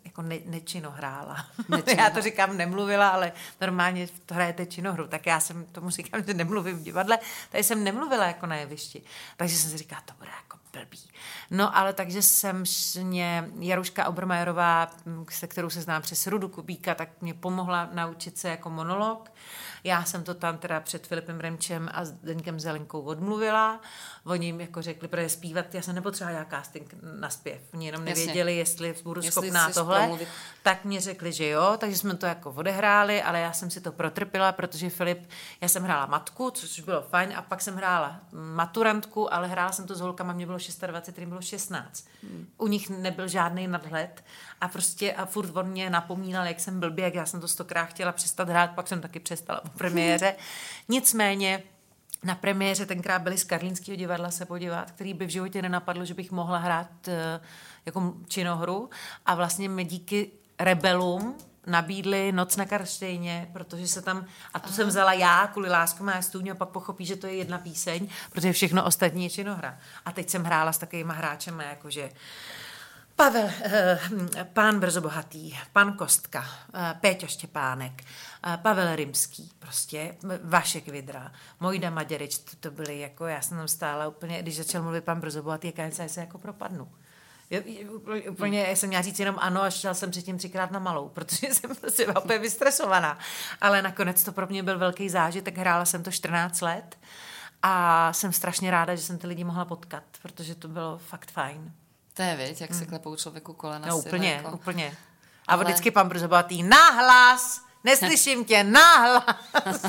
jako 0.05 0.23
ne, 0.23 0.39
nečino 0.47 0.91
hrála. 0.91 1.47
Nečino. 1.69 2.03
já 2.03 2.11
to 2.11 2.23
říkám 2.23 2.57
nemluvila, 2.57 3.09
ale 3.09 3.33
normálně 3.61 4.09
to 4.27 4.35
hrajete 4.35 4.67
činohru, 4.67 5.07
tak 5.07 5.27
já 5.27 5.41
jsem 5.41 5.65
tomu 5.65 5.91
říkám, 5.91 6.25
že 6.25 6.35
nemluvím 6.35 6.79
v 6.79 6.83
divadle, 6.83 7.19
tady 7.51 7.65
jsem 7.65 7.85
nemluvila 7.85 8.27
jako 8.27 8.47
na 8.47 8.57
jevišti. 8.57 9.03
Takže 9.37 9.57
jsem 9.57 9.71
si 9.71 9.79
říkala, 9.79 10.03
to 10.05 10.15
bude 10.19 10.31
jako 10.43 10.59
blbý. 10.73 11.11
No 11.51 11.77
ale 11.77 11.93
takže 11.93 12.23
jsem 12.23 12.65
mě, 13.03 13.51
Jaruška 13.59 14.09
Obermajerová, 14.09 14.91
se 15.31 15.47
kterou 15.47 15.71
se 15.71 15.83
znám 15.83 16.03
přes 16.03 16.27
Rudu 16.27 16.49
Kubíka, 16.49 16.95
tak 16.95 17.09
mě 17.21 17.35
pomohla 17.35 17.89
naučit 17.93 18.39
se 18.39 18.49
jako 18.49 18.71
monolog. 18.71 19.33
Já 19.87 20.05
jsem 20.05 20.25
to 20.25 20.35
tam 20.35 20.59
teda 20.59 20.81
před 20.81 21.07
Filipem 21.07 21.41
Remčem 21.41 21.89
a 21.93 22.05
Deňkem 22.23 22.61
Zelenkou 22.61 23.01
odmluvila. 23.01 23.81
Oni 24.25 24.47
jim 24.47 24.61
jako 24.61 24.83
řekli, 24.83 25.09
protože 25.09 25.29
zpívat, 25.29 25.75
já 25.75 25.83
jsem 25.83 25.95
nepotřebovala 25.95 26.47
casting 26.51 26.95
na 27.21 27.31
zpěv. 27.31 27.61
Oni 27.75 27.87
jenom 27.87 28.05
nevěděli, 28.05 28.59
Jasně. 28.59 28.61
jestli 28.61 29.03
budu 29.03 29.21
jestli 29.25 29.33
schopná 29.33 29.71
tohle. 29.71 29.99
Promluvit. 29.99 30.29
Tak 30.66 30.84
mě 30.84 31.01
řekli, 31.01 31.32
že 31.32 31.48
jo, 31.48 31.74
takže 31.78 31.97
jsme 31.97 32.16
to 32.16 32.26
jako 32.26 32.51
odehráli, 32.51 33.22
ale 33.22 33.40
já 33.40 33.52
jsem 33.52 33.70
si 33.70 33.80
to 33.80 33.93
protrpila, 33.93 34.52
protože 34.52 34.90
Filip, 34.90 35.28
já 35.60 35.68
jsem 35.68 35.82
hrála 35.82 36.06
matku, 36.06 36.51
což 36.51 36.80
bylo 36.80 37.02
fajn, 37.02 37.32
a 37.36 37.43
pak 37.43 37.60
jsem 37.62 37.76
hrála 37.76 38.20
maturantku, 38.32 39.34
ale 39.34 39.48
hrála 39.48 39.72
jsem 39.72 39.86
to 39.86 39.94
s 39.94 40.01
holkama, 40.01 40.32
mě 40.32 40.47
bylo 40.47 40.59
26, 40.86 41.12
kterým 41.12 41.28
bylo 41.28 41.40
16. 41.40 42.09
Hmm. 42.22 42.47
U 42.59 42.66
nich 42.66 42.90
nebyl 42.90 43.28
žádný 43.28 43.68
nadhled 43.68 44.24
a 44.60 44.68
prostě 44.68 45.12
a 45.12 45.26
furt 45.26 45.56
on 45.56 45.68
mě 45.68 45.90
napomínal, 45.90 46.47
jak 46.47 46.60
jsem 46.60 46.80
blbě, 46.80 47.05
jak 47.05 47.14
já 47.14 47.26
jsem 47.26 47.40
to 47.40 47.48
stokrát 47.48 47.84
chtěla 47.84 48.12
přestat 48.12 48.48
hrát, 48.48 48.70
pak 48.70 48.88
jsem 48.88 49.01
taky 49.01 49.20
přestala 49.20 49.60
po 49.60 49.68
premiéře. 49.68 50.34
Nicméně 50.88 51.62
na 52.24 52.34
premiéře 52.34 52.86
tenkrát 52.86 53.22
byli 53.22 53.38
z 53.38 53.44
Karlínského 53.44 53.97
divadla 53.97 54.30
se 54.30 54.47
podívat, 54.47 54.90
který 54.90 55.14
by 55.14 55.26
v 55.26 55.30
životě 55.30 55.62
nenapadlo, 55.62 56.05
že 56.05 56.14
bych 56.14 56.30
mohla 56.30 56.59
hrát 56.59 57.09
uh, 57.09 57.14
jako 57.86 58.14
činohru 58.28 58.90
a 59.26 59.34
vlastně 59.34 59.68
mi 59.68 59.84
díky 59.84 60.30
rebelům 60.59 61.37
nabídli 61.66 62.33
Noc 62.33 62.57
na 62.57 62.65
Karštejně, 62.65 63.51
protože 63.53 63.89
se 63.89 64.03
tam, 64.03 64.27
a 64.55 64.59
to 64.59 64.66
Aha. 64.66 64.74
jsem 64.74 64.89
vzala 64.89 65.12
já 65.12 65.47
kvůli 65.47 65.69
lásku 65.69 66.05
má 66.05 66.23
stůň 66.23 66.49
a 66.49 66.55
pak 66.55 66.69
pochopí, 66.69 67.07
že 67.07 67.16
to 67.16 67.27
je 67.27 67.35
jedna 67.35 67.59
píseň, 67.59 68.09
protože 68.33 68.53
všechno 68.53 68.85
ostatní 68.85 69.24
je 69.24 69.31
činohra. 69.31 69.78
A 70.05 70.12
teď 70.12 70.31
jsem 70.31 70.45
hrála 70.45 70.73
s 70.73 70.78
takovými 70.78 71.12
hráčemi, 71.16 71.65
jakože 71.65 72.11
Pavel, 73.16 73.51
eh, 73.62 73.99
pán 74.53 74.81
Brzobohatý, 74.81 75.59
pan 75.73 75.93
Kostka, 75.93 76.45
eh, 76.74 76.95
Péťo 77.01 77.27
Štěpánek, 77.27 78.03
eh, 78.47 78.57
Pavel 78.57 78.97
Rimský, 78.97 79.51
prostě 79.59 80.16
Vašek 80.45 80.89
Vidra, 80.89 81.33
Mojda 81.61 81.91
Maděrič, 81.91 82.39
to, 82.39 82.57
to 82.61 82.70
byly 82.70 83.01
jako, 83.01 83.27
já 83.27 83.41
jsem 83.41 83.59
tam 83.59 83.69
stála 83.69 84.09
úplně, 84.09 84.43
když 84.43 84.57
začal 84.57 84.83
mluvit 84.83 85.05
pan 85.05 85.20
Brzobohatý, 85.20 85.66
jak 85.66 85.78
já 85.78 86.09
se 86.09 86.20
jako 86.20 86.39
propadnu. 86.39 86.89
Úplně 88.31 88.62
hmm. 88.62 88.77
jsem 88.77 88.89
měla 88.89 89.02
říct 89.02 89.18
jenom 89.18 89.36
ano 89.39 89.62
a 89.62 89.70
šla 89.70 89.94
jsem 89.94 90.10
předtím 90.10 90.39
třikrát 90.39 90.70
na 90.70 90.78
malou, 90.78 91.09
protože 91.14 91.55
jsem 91.55 91.77
prostě 91.77 92.06
úplně 92.06 92.39
vystresovaná. 92.39 93.18
Ale 93.60 93.82
nakonec 93.82 94.24
to 94.24 94.32
pro 94.32 94.47
mě 94.47 94.62
byl 94.62 94.78
velký 94.78 95.09
zážitek, 95.09 95.59
hrála 95.59 95.85
jsem 95.85 96.02
to 96.02 96.10
14 96.10 96.60
let 96.60 96.98
a 97.62 98.12
jsem 98.12 98.32
strašně 98.32 98.70
ráda, 98.70 98.94
že 98.94 99.02
jsem 99.02 99.18
ty 99.18 99.27
lidi 99.27 99.44
mohla 99.44 99.64
potkat, 99.64 100.02
protože 100.23 100.55
to 100.55 100.68
bylo 100.68 100.98
fakt 100.98 101.31
fajn. 101.31 101.73
To 102.14 102.23
je, 102.23 102.36
věc, 102.36 102.60
jak 102.60 102.74
se 102.74 102.81
hmm. 102.81 102.86
klepou 102.86 103.16
člověku 103.16 103.52
kolena. 103.52 103.89
No 103.89 103.98
úplně, 103.98 104.32
jako... 104.32 104.51
úplně. 104.51 104.97
A 105.47 105.52
Ale... 105.52 105.64
vždycky 105.64 105.90
pan 105.90 106.09
Brzobatý, 106.09 106.62
nahlas! 106.62 107.65
Neslyším 107.87 108.45
tě, 108.45 108.65
nahlas. 108.65 109.25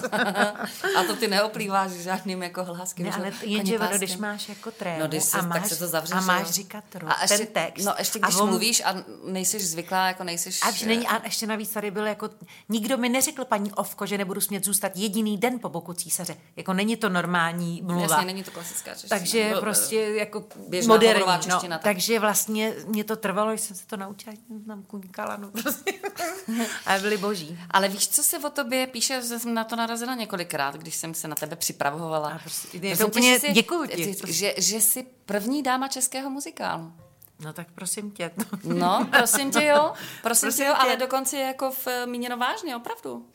a 0.98 1.04
to 1.08 1.16
ty 1.16 1.28
neoplýváš 1.28 1.92
žádným 1.92 2.44
jako 2.44 2.64
hláskem. 2.64 3.06
Ne, 3.06 3.12
ale 3.12 3.32
jenže 3.42 3.80
ono, 3.80 3.98
když 3.98 4.18
máš 4.18 4.50
jako 4.50 4.72
trému 4.72 5.00
no, 5.00 5.08
když 5.08 5.24
se, 5.24 5.38
a, 5.38 5.42
máš, 5.42 5.62
tak 5.62 5.70
se 5.70 5.76
to 5.76 5.88
zavřeš, 5.88 6.18
a 6.18 6.22
máš 6.22 6.50
říkat 6.50 6.84
a 7.06 7.22
ještě, 7.22 7.38
ten 7.38 7.48
text. 7.48 7.86
No 7.86 7.94
ještě 7.98 8.20
když 8.20 8.36
a 8.36 8.40
on, 8.40 8.50
mluvíš 8.50 8.82
a 8.86 8.96
nejsi 9.26 9.60
zvyklá, 9.60 10.08
jako 10.08 10.24
nejsi... 10.24 10.50
A, 10.62 10.86
není, 10.86 11.08
a 11.08 11.26
ještě 11.26 11.48
navíc 11.48 11.70
tady 11.70 11.92
byl 11.92 12.06
jako... 12.06 12.30
Nikdo 12.70 12.98
mi 12.98 13.10
neřekl, 13.10 13.46
paní 13.46 13.72
Ovko, 13.72 14.06
že 14.06 14.18
nebudu 14.18 14.42
smět 14.42 14.66
zůstat 14.66 14.92
jediný 14.96 15.38
den 15.38 15.60
po 15.60 15.70
boku 15.70 15.94
císaře. 15.94 16.38
Jako 16.56 16.74
není 16.74 16.98
to 16.98 17.10
normální 17.10 17.82
mluva. 17.82 18.02
Jasně, 18.02 18.26
není 18.26 18.44
to 18.44 18.52
klasická 18.52 18.92
čeština. 18.92 19.20
Takže 19.20 19.52
no, 19.54 19.62
prostě 19.62 19.96
jako 19.96 20.46
moderní. 20.88 21.24
No, 21.28 21.38
čeština, 21.38 21.62
no, 21.64 21.70
tak. 21.70 21.82
Takže 21.82 22.20
vlastně 22.20 22.74
mě 22.86 23.04
to 23.04 23.16
trvalo, 23.16 23.52
že 23.56 23.62
jsem 23.62 23.76
se 23.76 23.88
to 23.88 23.98
naučila, 23.98 24.36
tam 24.68 24.84
kuňkala, 24.84 25.38
no 25.38 25.52
prostě. 25.52 25.94
ale 26.86 27.00
byli 27.00 27.18
boží. 27.18 27.60
Ale 27.72 27.87
víš, 27.88 28.08
co 28.08 28.24
se 28.24 28.40
o 28.40 28.50
tobě 28.50 28.88
píše, 28.88 29.22
že 29.22 29.40
jsem 29.40 29.54
na 29.54 29.64
to 29.64 29.76
narazila 29.76 30.16
několikrát, 30.16 30.76
když 30.76 30.96
jsem 30.96 31.14
se 31.14 31.28
na 31.28 31.36
tebe 31.36 31.56
připravovala. 31.56 32.40
Prostě, 32.44 32.78
je 32.78 32.98
to 32.98 33.08
úplně, 33.08 33.40
děkuji 33.54 33.88
ti. 33.88 34.16
Že, 34.28 34.54
že 34.58 34.82
jsi 34.82 35.06
první 35.26 35.64
dáma 35.64 35.88
českého 35.88 36.30
muzikálu. 36.30 36.94
No 37.40 37.54
tak 37.54 37.68
prosím 37.76 38.12
tě. 38.12 38.32
No, 38.64 39.08
prosím 39.12 39.52
tě 39.52 39.66
jo, 39.66 39.94
prosím, 40.22 40.22
prosím 40.22 40.52
tě 40.52 40.64
jo, 40.64 40.74
tě. 40.74 40.80
ale 40.80 40.98
dokonce 40.98 41.38
jako 41.38 41.72
v, 41.72 41.88
eh, 41.88 42.06
míněno 42.06 42.38
vážně, 42.38 42.76
opravdu. 42.76 43.26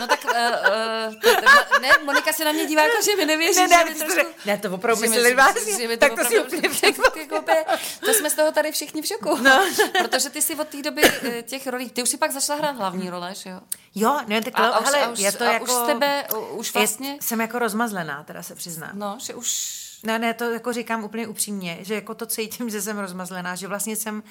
No 0.00 0.06
tak, 0.06 0.24
uh, 0.24 0.30
uh, 0.30 1.14
to, 1.22 1.28
to, 1.34 1.80
ne, 1.80 1.88
Monika 2.04 2.32
se 2.32 2.44
na 2.44 2.52
mě 2.52 2.66
dívá, 2.66 2.82
jako 2.82 2.96
že 3.04 3.16
mi 3.16 3.26
nevěří, 3.26 3.60
ne, 3.60 3.66
ne, 3.66 3.94
trošku, 3.94 4.30
ne, 4.46 4.58
to 4.58 4.74
opravdu 4.74 5.00
mysleli 5.00 5.34
vážně, 5.34 5.88
to 5.88 5.96
tak 5.96 6.12
to 6.14 6.24
si 6.24 6.40
úplně 6.40 6.68
To 8.04 8.14
jsme 8.14 8.30
z 8.30 8.34
toho 8.34 8.52
tady 8.52 8.72
všichni 8.72 9.02
v 9.02 9.06
šoku, 9.06 9.36
no. 9.36 9.64
protože 10.02 10.30
ty 10.30 10.42
si 10.42 10.54
od 10.54 10.68
té 10.68 10.82
doby 10.82 11.02
těch 11.42 11.66
rolí, 11.66 11.90
ty 11.90 12.02
už 12.02 12.08
si 12.08 12.16
pak 12.16 12.30
začala 12.30 12.58
hrát 12.58 12.76
hlavní 12.76 13.10
role, 13.10 13.34
že 13.34 13.50
jo? 13.50 13.60
Jo, 13.94 14.20
ne, 14.26 14.42
tak 14.42 14.60
a, 14.60 14.68
a, 14.68 14.84
hele, 14.84 15.04
a 15.04 15.10
už, 15.10 15.18
je 15.18 15.32
to 15.32 15.44
a 15.44 15.52
jako... 15.52 15.64
už 15.64 15.70
z 15.70 15.86
tebe, 15.86 16.24
už 16.50 16.74
vlastně... 16.74 17.10
Je, 17.10 17.18
jsem 17.20 17.40
jako 17.40 17.58
rozmazlená, 17.58 18.24
teda 18.24 18.42
se 18.42 18.54
přiznám. 18.54 18.90
No, 18.94 19.18
že 19.20 19.34
už 19.34 19.83
ne, 20.04 20.18
ne, 20.18 20.34
to 20.34 20.50
jako 20.50 20.72
říkám 20.72 21.04
úplně 21.04 21.26
upřímně, 21.26 21.78
že 21.80 21.94
jako 21.94 22.14
to 22.14 22.26
cítím, 22.26 22.70
že 22.70 22.82
jsem 22.82 22.98
rozmazlená, 22.98 23.54
že 23.54 23.68
vlastně 23.68 23.96
jsem 23.96 24.22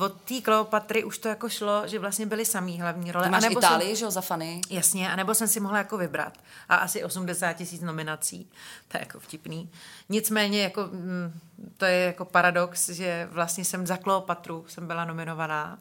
od 0.00 0.20
té 0.22 0.40
Kleopatry 0.40 1.04
už 1.04 1.18
to 1.18 1.28
jako 1.28 1.48
šlo, 1.48 1.82
že 1.86 1.98
vlastně 1.98 2.26
byly 2.26 2.44
samý 2.44 2.80
hlavní 2.80 3.12
role. 3.12 3.24
Ty 3.24 3.30
máš 3.30 3.44
anebo 3.44 3.60
Itálii, 3.60 3.88
jsem, 3.88 3.96
že 3.96 4.04
jo, 4.04 4.10
za 4.10 4.20
fany. 4.20 4.60
Jasně, 4.70 5.12
anebo 5.12 5.34
jsem 5.34 5.48
si 5.48 5.60
mohla 5.60 5.78
jako 5.78 5.98
vybrat. 5.98 6.32
A 6.68 6.76
asi 6.76 7.04
80 7.04 7.52
tisíc 7.52 7.80
nominací. 7.80 8.50
To 8.88 8.96
je 8.96 9.00
jako 9.00 9.20
vtipný. 9.20 9.70
Nicméně 10.08 10.62
jako, 10.62 10.82
mm, 10.92 11.40
to 11.76 11.84
je 11.84 12.00
jako 12.00 12.24
paradox, 12.24 12.88
že 12.88 13.28
vlastně 13.30 13.64
jsem 13.64 13.86
za 13.86 13.96
Kleopatru 13.96 14.64
jsem 14.68 14.86
byla 14.86 15.04
nominovaná 15.04 15.78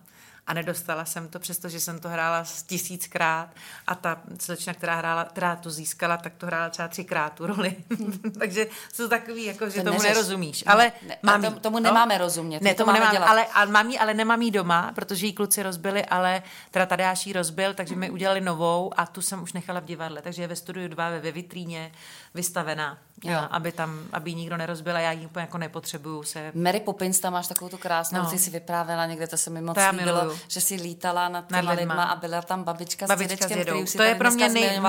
a 0.48 0.54
nedostala 0.54 1.06
jsem 1.06 1.28
to, 1.28 1.40
přestože 1.40 1.80
jsem 1.80 2.00
to 2.00 2.10
hrála 2.10 2.44
tisíckrát 2.68 3.50
a 3.88 3.96
ta 3.96 4.22
slečna, 4.40 4.74
která, 4.74 4.96
hrála, 4.96 5.26
která 5.26 5.56
to 5.56 5.70
získala, 5.70 6.18
tak 6.18 6.34
to 6.38 6.46
hrála 6.46 6.70
třeba 6.70 6.88
třikrát 6.88 7.34
tu 7.34 7.48
roli. 7.48 7.76
Takže 8.40 8.68
jsou 8.94 9.08
takový, 9.08 9.46
jako, 9.46 9.70
že 9.70 9.76
to 9.76 9.84
tomu 9.84 9.98
neřeš. 9.98 10.10
nerozumíš. 10.10 10.64
Ale 10.68 10.92
ne, 11.08 11.18
mám 11.24 11.44
jí, 11.44 11.54
tomu 11.54 11.80
nemáme 11.80 12.14
no? 12.14 12.20
rozumět. 12.20 12.62
Ne, 12.62 12.74
tomu 12.74 12.92
nemáme, 12.92 13.12
dělat. 13.12 13.28
ale, 13.28 13.46
ale 13.46 13.72
mám 13.72 13.90
jí, 13.90 14.00
ale 14.00 14.14
nemám 14.14 14.42
jí 14.42 14.52
doma, 14.52 14.92
protože 14.96 15.26
jí 15.26 15.34
kluci 15.34 15.64
rozbili, 15.64 16.06
ale 16.06 16.44
teda 16.72 16.86
Tadeáš 16.86 17.26
jí 17.26 17.34
rozbil, 17.34 17.74
takže 17.74 17.96
mi 17.96 18.10
udělali 18.10 18.42
novou 18.42 18.92
a 18.98 19.06
tu 19.06 19.22
jsem 19.22 19.44
už 19.44 19.54
nechala 19.54 19.80
v 19.80 19.86
divadle, 19.86 20.22
takže 20.22 20.42
je 20.42 20.48
ve 20.48 20.56
studiu 20.56 20.88
dva 20.88 21.10
ve 21.10 21.32
vitríně 21.32 21.92
vystavená, 22.34 22.98
jo. 23.32 23.48
aby 23.50 23.72
tam, 23.72 24.00
aby 24.14 24.30
ji 24.30 24.36
nikdo 24.36 24.58
nerozbil 24.58 24.96
a 24.96 25.00
já 25.00 25.12
ji 25.12 25.26
úplně 25.26 25.42
jako 25.42 25.58
nepotřebuju 25.58 26.24
se. 26.24 26.52
Mary 26.54 26.80
Poppins, 26.80 27.20
tam 27.20 27.34
máš 27.34 27.48
takovou 27.48 27.70
tu 27.70 27.78
krásnou, 27.78 28.24
no. 28.24 28.30
ty 28.30 28.40
si 28.40 28.50
vyprávěla 28.50 29.06
někde, 29.06 29.28
to 29.28 29.38
se 29.38 29.50
mi 29.50 29.62
moc 29.62 29.78
líbilo, 29.92 30.36
že 30.48 30.62
si 30.62 30.76
lítala 30.76 31.30
nad 31.30 31.48
těma 31.48 31.62
nad 31.62 31.80
lidma. 31.80 32.04
a 32.04 32.16
byla 32.16 32.42
tam 32.42 32.64
babička, 32.64 33.08
babička 33.08 33.36
s 33.36 33.38
dědečkem, 33.38 33.62
který 33.62 33.84
už 33.84 33.90
si 33.90 33.98
to 33.98 34.04
je 34.04 34.16
pro 34.16 34.32
mě 34.32 34.50
nej... 34.50 34.80
Mm. 34.80 34.86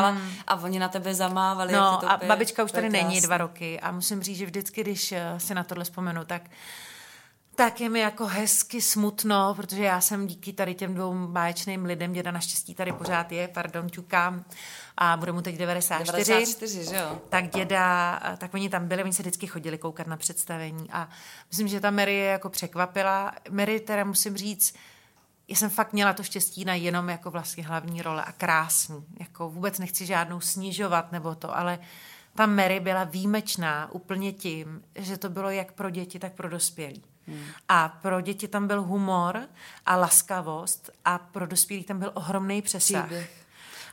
a 0.46 0.56
oni 0.62 0.78
na 0.78 0.88
tebe 0.88 1.14
zamávali. 1.14 1.72
No 1.72 2.10
a 2.10 2.20
babička 2.26 2.64
už 2.64 2.72
tady 2.72 2.88
není 2.90 3.20
dva 3.20 3.36
roky 3.36 3.80
a 3.80 3.92
musím 3.92 4.22
říct, 4.22 4.38
že 4.38 4.46
vždycky, 4.46 4.80
když 4.80 5.12
eh, 5.12 5.34
si 5.38 5.54
na 5.54 5.64
tohle 5.64 5.84
vzpomenu, 5.84 6.24
tak 6.24 6.42
tak 7.56 7.80
je 7.80 7.88
mi 7.88 8.00
jako 8.00 8.26
hezky 8.26 8.80
smutno, 8.80 9.54
protože 9.54 9.84
já 9.84 10.00
jsem 10.00 10.26
díky 10.26 10.52
tady 10.52 10.74
těm 10.74 10.94
dvou 10.94 11.26
báječným 11.26 11.84
lidem, 11.84 12.12
děda 12.12 12.30
naštěstí 12.30 12.74
tady 12.74 12.92
pořád 12.92 13.32
je, 13.32 13.48
pardon, 13.48 13.90
ťukám, 13.90 14.44
a 14.96 15.16
bude 15.16 15.32
mu 15.32 15.42
teď 15.42 15.56
94. 15.56 16.32
94, 16.32 16.84
že 16.84 16.96
jo? 16.96 17.20
Tak 17.28 17.48
děda, 17.48 18.20
tak 18.38 18.54
oni 18.54 18.68
tam 18.68 18.88
byli, 18.88 19.02
oni 19.02 19.12
se 19.12 19.22
vždycky 19.22 19.46
chodili 19.46 19.78
koukat 19.78 20.06
na 20.06 20.16
představení 20.16 20.90
a 20.90 21.08
myslím, 21.50 21.68
že 21.68 21.80
ta 21.80 21.90
Mary 21.90 22.14
je 22.14 22.24
jako 22.24 22.48
překvapila. 22.48 23.32
Mary 23.50 23.80
teda 23.80 24.04
musím 24.04 24.36
říct, 24.36 24.74
já 25.48 25.56
jsem 25.56 25.70
fakt 25.70 25.92
měla 25.92 26.12
to 26.12 26.22
štěstí 26.22 26.64
na 26.64 26.74
jenom 26.74 27.08
jako 27.08 27.30
vlastně 27.30 27.64
hlavní 27.64 28.02
role 28.02 28.24
a 28.24 28.32
krásný. 28.32 29.04
Jako 29.20 29.50
vůbec 29.50 29.78
nechci 29.78 30.06
žádnou 30.06 30.40
snižovat 30.40 31.12
nebo 31.12 31.34
to, 31.34 31.56
ale 31.56 31.78
ta 32.34 32.46
Mary 32.46 32.80
byla 32.80 33.04
výjimečná 33.04 33.92
úplně 33.92 34.32
tím, 34.32 34.82
že 34.94 35.16
to 35.16 35.28
bylo 35.28 35.50
jak 35.50 35.72
pro 35.72 35.90
děti, 35.90 36.18
tak 36.18 36.32
pro 36.32 36.48
dospělí. 36.48 37.02
Hmm. 37.26 37.44
A 37.68 37.88
pro 37.88 38.20
děti 38.20 38.48
tam 38.48 38.66
byl 38.66 38.82
humor 38.82 39.48
a 39.86 39.96
laskavost 39.96 40.90
a 41.04 41.18
pro 41.18 41.46
dospělí 41.46 41.84
tam 41.84 41.98
byl 41.98 42.10
ohromný 42.14 42.62
přesah. 42.62 43.04
Příběh. 43.04 43.46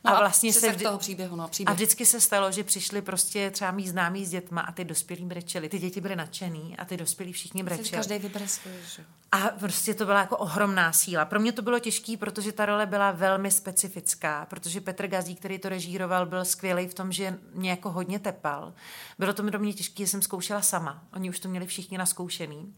No 0.06 0.16
a 0.16 0.20
vlastně 0.20 0.54
se 0.54 0.72
vždy... 0.72 0.86
toho 0.86 0.98
příběhu, 0.98 1.36
no, 1.36 1.48
příběh. 1.48 1.72
A 1.72 1.74
vždycky 1.74 2.06
se 2.06 2.22
stalo, 2.22 2.52
že 2.52 2.64
přišli 2.64 3.02
prostě 3.02 3.52
třeba 3.52 3.72
mý 3.72 3.90
známí 3.90 4.26
s 4.26 4.30
dětma 4.30 4.62
a 4.62 4.72
ty 4.72 4.86
dospělí 4.86 5.26
brečeli. 5.26 5.70
Ty 5.70 5.80
děti 5.80 6.02
byly 6.02 6.16
nadšený 6.16 6.78
a 6.78 6.86
ty 6.86 6.98
dospělí 6.98 7.34
všichni 7.34 7.64
brečeli. 7.64 7.90
Každý 7.90 8.20
vybere 8.20 8.48
svůj, 8.48 8.74
že? 8.96 9.06
A 9.32 9.38
prostě 9.38 9.94
to 9.94 10.06
byla 10.06 10.20
jako 10.20 10.38
ohromná 10.38 10.94
síla. 10.94 11.26
Pro 11.26 11.40
mě 11.40 11.52
to 11.52 11.62
bylo 11.62 11.80
těžké, 11.80 12.18
protože 12.18 12.52
ta 12.52 12.66
role 12.66 12.86
byla 12.86 13.12
velmi 13.12 13.52
specifická, 13.52 14.46
protože 14.46 14.82
Petr 14.82 15.08
Gazí, 15.08 15.36
který 15.36 15.60
to 15.60 15.70
režíroval, 15.70 16.26
byl 16.26 16.46
skvělý 16.46 16.88
v 16.88 16.94
tom, 16.94 17.12
že 17.12 17.40
mě 17.54 17.70
jako 17.70 17.92
hodně 17.92 18.20
tepal. 18.20 18.74
Bylo 19.20 19.34
to 19.34 19.44
mi 19.44 19.52
do 19.52 19.60
mě 19.60 19.74
těžké, 19.74 20.04
že 20.04 20.08
jsem 20.08 20.22
zkoušela 20.22 20.62
sama. 20.62 21.04
Oni 21.14 21.30
už 21.30 21.40
to 21.40 21.50
měli 21.50 21.66
všichni 21.66 21.98
naskoušený. 21.98 22.74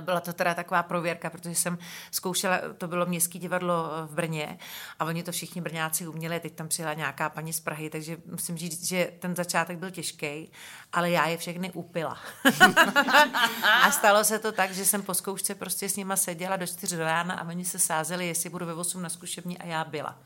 Byla 0.00 0.20
to 0.20 0.32
teda 0.32 0.54
taková 0.54 0.82
prověrka, 0.82 1.30
protože 1.30 1.54
jsem 1.54 1.78
zkoušela, 2.10 2.58
to 2.78 2.88
bylo 2.88 3.06
Městské 3.06 3.38
divadlo 3.38 3.90
v 4.06 4.14
Brně 4.14 4.58
a 4.98 5.04
oni 5.04 5.22
to 5.22 5.32
všichni 5.32 5.60
Brňáci 5.60 6.06
uměli, 6.06 6.40
teď 6.40 6.54
tam 6.54 6.68
přijela 6.68 6.94
nějaká 6.94 7.28
paní 7.28 7.52
z 7.52 7.60
Prahy, 7.60 7.90
takže 7.90 8.16
musím 8.26 8.56
říct, 8.56 8.84
že 8.84 9.12
ten 9.18 9.36
začátek 9.36 9.78
byl 9.78 9.90
těžký, 9.90 10.52
ale 10.92 11.10
já 11.10 11.26
je 11.26 11.36
všechny 11.36 11.70
upila. 11.72 12.18
a 13.82 13.90
stalo 13.90 14.24
se 14.24 14.38
to 14.38 14.52
tak, 14.52 14.70
že 14.70 14.84
jsem 14.84 15.02
po 15.02 15.14
zkoušce 15.14 15.54
prostě 15.54 15.88
s 15.88 15.96
nima 15.96 16.16
seděla 16.16 16.56
do 16.56 16.66
čtyř 16.66 16.92
rána 16.92 17.34
a 17.34 17.48
oni 17.48 17.64
se 17.64 17.78
sázeli, 17.78 18.26
jestli 18.26 18.50
budu 18.50 18.66
ve 18.66 18.74
8 18.74 19.02
na 19.02 19.08
zkušební 19.08 19.58
a 19.58 19.66
já 19.66 19.84
byla 19.84 20.18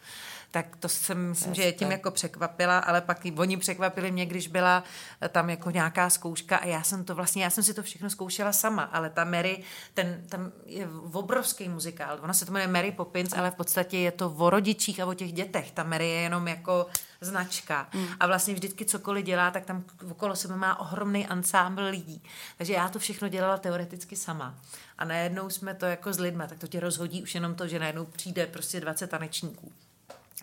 tak 0.52 0.76
to 0.76 0.88
jsem, 0.88 1.28
myslím, 1.28 1.54
že 1.54 1.62
je 1.62 1.72
tím 1.72 1.90
jako 1.90 2.10
překvapila, 2.10 2.78
ale 2.78 3.00
pak 3.00 3.26
i 3.26 3.32
oni 3.32 3.56
překvapili 3.56 4.10
mě, 4.10 4.26
když 4.26 4.48
byla 4.48 4.84
tam 5.28 5.50
jako 5.50 5.70
nějaká 5.70 6.10
zkouška 6.10 6.56
a 6.56 6.66
já 6.66 6.82
jsem 6.82 7.04
to 7.04 7.14
vlastně, 7.14 7.44
já 7.44 7.50
jsem 7.50 7.64
si 7.64 7.74
to 7.74 7.82
všechno 7.82 8.10
zkoušela 8.10 8.52
sama, 8.52 8.82
ale 8.82 9.10
ta 9.10 9.24
Mary, 9.24 9.62
ten, 9.94 10.24
tam 10.28 10.52
je 10.66 10.88
obrovský 11.12 11.68
muzikál, 11.68 12.18
ona 12.22 12.32
se 12.32 12.46
to 12.46 12.52
jmenuje 12.52 12.72
Mary 12.72 12.92
Poppins, 12.92 13.32
ale 13.32 13.50
v 13.50 13.54
podstatě 13.54 13.98
je 13.98 14.12
to 14.12 14.30
o 14.30 14.50
rodičích 14.50 15.00
a 15.00 15.06
o 15.06 15.14
těch 15.14 15.32
dětech, 15.32 15.70
ta 15.70 15.82
Mary 15.82 16.08
je 16.08 16.20
jenom 16.20 16.48
jako 16.48 16.86
značka. 17.20 17.88
Mm. 17.94 18.06
a 18.20 18.26
vlastně 18.26 18.54
vždycky 18.54 18.84
cokoliv 18.84 19.24
dělá, 19.24 19.50
tak 19.50 19.64
tam 19.64 19.84
okolo 20.10 20.36
sebe 20.36 20.56
má 20.56 20.80
ohromný 20.80 21.26
ansámbl 21.26 21.82
lidí, 21.82 22.22
takže 22.58 22.72
já 22.72 22.88
to 22.88 22.98
všechno 22.98 23.28
dělala 23.28 23.58
teoreticky 23.58 24.16
sama. 24.16 24.54
A 24.98 25.04
najednou 25.04 25.50
jsme 25.50 25.74
to 25.74 25.86
jako 25.86 26.12
s 26.12 26.18
lidma, 26.18 26.46
tak 26.46 26.58
to 26.58 26.66
tě 26.66 26.80
rozhodí 26.80 27.22
už 27.22 27.34
jenom 27.34 27.54
to, 27.54 27.68
že 27.68 27.78
najednou 27.78 28.04
přijde 28.04 28.46
prostě 28.46 28.80
20 28.80 29.10
tanečníků. 29.10 29.72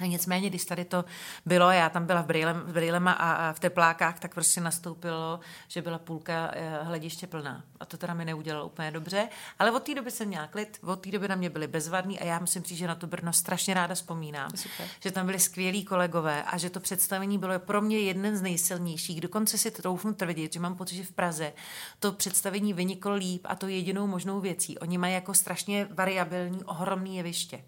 Nicméně, 0.07 0.49
když 0.49 0.65
tady 0.65 0.85
to 0.85 1.05
bylo, 1.45 1.71
já 1.71 1.89
tam 1.89 2.05
byla 2.05 2.21
v, 2.21 2.25
brýlem, 2.25 2.59
v 2.59 2.73
brýlema 2.73 3.11
a, 3.11 3.49
a 3.49 3.53
v 3.53 3.59
teplákách, 3.59 4.19
tak 4.19 4.33
prostě 4.33 4.61
nastoupilo, 4.61 5.39
že 5.67 5.81
byla 5.81 5.99
půlka 5.99 6.51
eh, 6.53 6.79
hlediště 6.83 7.27
plná. 7.27 7.63
A 7.79 7.85
to 7.85 7.97
teda 7.97 8.13
mi 8.13 8.25
neudělalo 8.25 8.65
úplně 8.65 8.91
dobře. 8.91 9.29
Ale 9.59 9.71
od 9.71 9.83
té 9.83 9.95
doby 9.95 10.11
jsem 10.11 10.27
měla 10.27 10.47
klid, 10.47 10.79
od 10.81 11.01
té 11.01 11.11
doby 11.11 11.27
na 11.27 11.35
mě 11.35 11.49
byli 11.49 11.67
bezvadní 11.67 12.19
a 12.19 12.25
já 12.25 12.39
musím 12.39 12.63
říct, 12.63 12.77
že 12.77 12.87
na 12.87 12.95
to 12.95 13.07
Brno 13.07 13.33
strašně 13.33 13.73
ráda 13.73 13.95
vzpomínám. 13.95 14.51
Super. 14.55 14.87
Že 14.99 15.11
tam 15.11 15.25
byli 15.25 15.39
skvělí 15.39 15.85
kolegové 15.85 16.43
a 16.43 16.57
že 16.57 16.69
to 16.69 16.79
představení 16.79 17.37
bylo 17.37 17.59
pro 17.59 17.81
mě 17.81 17.99
jeden 17.99 18.37
z 18.37 18.41
nejsilnějších. 18.41 19.21
Dokonce 19.21 19.57
si 19.57 19.71
to 19.71 19.81
troufnu 19.81 20.13
tvrdit, 20.13 20.53
že 20.53 20.59
mám 20.59 20.75
pocit, 20.75 20.95
že 20.95 21.03
v 21.03 21.11
Praze 21.11 21.53
to 21.99 22.11
představení 22.11 22.73
vyniklo 22.73 23.13
líp 23.13 23.45
a 23.49 23.55
to 23.55 23.67
jedinou 23.67 24.07
možnou 24.07 24.39
věcí. 24.39 24.77
Oni 24.77 24.97
mají 24.97 25.13
jako 25.13 25.33
strašně 25.33 25.87
variabilní, 25.91 26.63
ohromný 26.63 27.17
jeviště. 27.17 27.63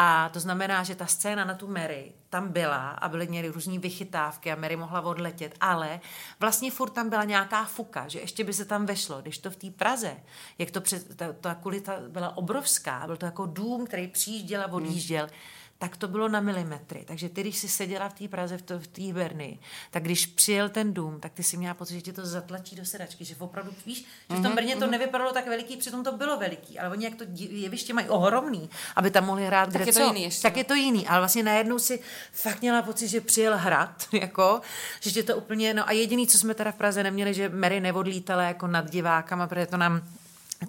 A 0.00 0.28
to 0.28 0.40
znamená, 0.40 0.82
že 0.82 0.94
ta 0.94 1.06
scéna 1.06 1.44
na 1.44 1.54
tu 1.54 1.66
Mary 1.66 2.12
tam 2.30 2.48
byla 2.48 2.90
a 2.90 3.08
byly 3.08 3.26
měly 3.26 3.48
různé 3.48 3.78
vychytávky 3.78 4.52
a 4.52 4.56
Mary 4.56 4.76
mohla 4.76 5.00
odletět, 5.00 5.54
ale 5.60 6.00
vlastně 6.40 6.70
furt 6.70 6.90
tam 6.90 7.08
byla 7.10 7.24
nějaká 7.24 7.64
fuka, 7.64 8.08
že 8.08 8.20
ještě 8.20 8.44
by 8.44 8.52
se 8.52 8.64
tam 8.64 8.86
vešlo. 8.86 9.22
Když 9.22 9.38
to 9.38 9.50
v 9.50 9.56
té 9.56 9.70
Praze, 9.70 10.16
jak 10.58 10.70
to 10.70 10.80
před, 10.80 11.16
ta, 11.16 11.32
ta 11.32 11.54
kulita 11.54 11.92
byla 12.08 12.36
obrovská, 12.36 13.02
byl 13.06 13.16
to 13.16 13.26
jako 13.26 13.46
dům, 13.46 13.86
který 13.86 14.08
přijížděl 14.08 14.62
a 14.62 14.72
odjížděl, 14.72 15.24
hmm 15.24 15.57
tak 15.78 15.96
to 15.96 16.08
bylo 16.08 16.28
na 16.28 16.40
milimetry. 16.40 17.04
Takže 17.06 17.28
ty, 17.28 17.40
když 17.40 17.58
jsi 17.58 17.68
seděla 17.68 18.08
v 18.08 18.14
té 18.14 18.28
Praze, 18.28 18.58
v, 18.58 18.62
to, 18.62 18.78
v 18.78 18.86
té 18.86 19.02
Berny, 19.12 19.58
tak 19.90 20.02
když 20.02 20.26
přijel 20.26 20.68
ten 20.68 20.94
dům, 20.94 21.20
tak 21.20 21.32
ty 21.32 21.42
si 21.42 21.56
měla 21.56 21.74
pocit, 21.74 21.94
že 21.94 22.00
tě 22.00 22.12
to 22.12 22.26
zatlačí 22.26 22.76
do 22.76 22.84
sedačky, 22.84 23.24
že 23.24 23.34
opravdu 23.38 23.72
víš, 23.86 23.98
že 24.30 24.36
v 24.36 24.42
tom 24.42 24.42
mhm, 24.42 24.54
Brně 24.54 24.76
to 24.76 24.84
mhm. 24.84 24.90
nevypadalo 24.90 25.32
tak 25.32 25.46
veliký, 25.46 25.76
přitom 25.76 26.04
to 26.04 26.12
bylo 26.12 26.36
veliký, 26.36 26.78
ale 26.78 26.90
oni 26.90 27.04
jak 27.04 27.14
to 27.14 27.24
jeviště 27.34 27.94
mají 27.94 28.08
ohromný, 28.08 28.70
aby 28.96 29.10
tam 29.10 29.26
mohli 29.26 29.46
hrát 29.46 29.72
tak 29.72 29.82
kde 29.82 29.90
je 29.90 29.92
to 29.92 30.00
co, 30.00 30.06
jiný 30.06 30.22
ještě, 30.22 30.42
tak 30.42 30.54
no. 30.54 30.60
je 30.60 30.64
to 30.64 30.74
jiný, 30.74 31.08
ale 31.08 31.18
vlastně 31.18 31.42
najednou 31.42 31.78
si 31.78 32.00
fakt 32.32 32.60
měla 32.60 32.82
pocit, 32.82 33.08
že 33.08 33.20
přijel 33.20 33.58
hrad, 33.58 34.08
jako, 34.12 34.60
že 35.00 35.12
tě 35.12 35.22
to 35.22 35.36
úplně, 35.36 35.74
no 35.74 35.88
a 35.88 35.92
jediný, 35.92 36.26
co 36.26 36.38
jsme 36.38 36.54
teda 36.54 36.72
v 36.72 36.76
Praze 36.76 37.02
neměli, 37.02 37.34
že 37.34 37.48
Mary 37.48 37.80
neodlítala 37.80 38.42
jako 38.42 38.66
nad 38.66 38.90
divákama, 38.90 39.46
protože 39.46 39.66
to 39.66 39.76
nám 39.76 40.02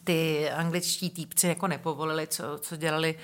ty 0.04 0.50
angličtí 0.52 1.10
týpci 1.10 1.48
jako 1.48 1.68
nepovolili, 1.68 2.28
co, 2.28 2.44
co 2.62 2.76
dělali 2.76 3.16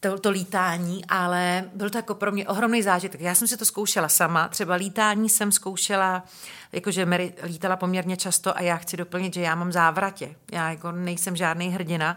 to, 0.00 0.18
to 0.18 0.30
lítání, 0.30 1.04
ale 1.04 1.70
byl 1.74 1.90
to 1.90 1.98
jako 1.98 2.14
pro 2.14 2.32
mě 2.32 2.48
ohromný 2.48 2.82
zážitek. 2.82 3.20
Já 3.20 3.34
jsem 3.34 3.48
si 3.48 3.56
to 3.56 3.64
zkoušela 3.64 4.08
sama, 4.08 4.48
třeba 4.48 4.74
lítání 4.74 5.28
jsem 5.28 5.52
zkoušela 5.52 6.24
jakože 6.72 7.06
Mary 7.06 7.32
lítala 7.42 7.76
poměrně 7.76 8.16
často 8.16 8.56
a 8.56 8.62
já 8.62 8.76
chci 8.76 8.96
doplnit, 8.96 9.34
že 9.34 9.40
já 9.40 9.54
mám 9.54 9.72
závratě. 9.72 10.34
Já 10.52 10.70
jako 10.70 10.92
nejsem 10.92 11.36
žádný 11.36 11.68
hrdina, 11.68 12.16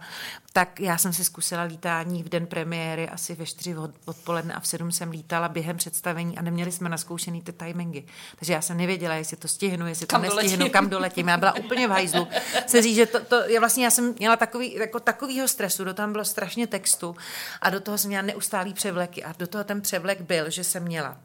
tak 0.54 0.80
já 0.80 0.98
jsem 0.98 1.14
si 1.14 1.24
zkusila 1.24 1.64
lítání 1.64 2.24
v 2.24 2.30
den 2.30 2.46
premiéry 2.46 3.10
asi 3.10 3.36
ve 3.36 3.46
4 3.46 3.76
odpoledne 4.06 4.54
a 4.54 4.60
v 4.60 4.68
7 4.68 4.92
jsem 4.92 5.12
lítala 5.12 5.50
během 5.50 5.78
představení 5.78 6.38
a 6.38 6.42
neměli 6.42 6.72
jsme 6.72 6.90
naskoušený 6.90 7.42
ty 7.42 7.54
timingy. 7.54 8.04
Takže 8.36 8.54
já 8.54 8.62
jsem 8.62 8.78
nevěděla, 8.78 9.16
jestli 9.16 9.38
to 9.38 9.48
stihnu, 9.48 9.88
jestli 9.88 10.06
kam 10.08 10.22
to 10.22 10.26
nestihnu, 10.26 10.58
doletím. 10.58 10.74
kam 10.74 10.90
doletím. 10.90 11.28
Já 11.28 11.38
byla 11.38 11.56
úplně 11.56 11.88
v 11.88 11.92
hajzlu. 11.92 12.28
Se 12.68 12.82
říct, 12.82 12.96
že 12.96 13.06
to, 13.06 13.20
to 13.20 13.50
je 13.50 13.60
vlastně, 13.60 13.84
já 13.84 13.92
jsem 13.92 14.14
měla 14.20 14.36
takový, 14.36 14.74
jako 14.74 15.00
takovýho 15.00 15.48
stresu, 15.48 15.84
do 15.84 15.94
tam 15.94 16.12
bylo 16.12 16.26
strašně 16.26 16.68
textu 16.68 17.16
a 17.62 17.70
do 17.70 17.80
toho 17.80 17.98
jsem 17.98 18.10
měla 18.10 18.22
neustálý 18.22 18.74
převleky 18.74 19.24
a 19.24 19.34
do 19.40 19.48
toho 19.48 19.64
ten 19.64 19.82
převlek 19.82 20.22
byl, 20.22 20.50
že 20.50 20.64
jsem 20.64 20.84
měla 20.84 21.18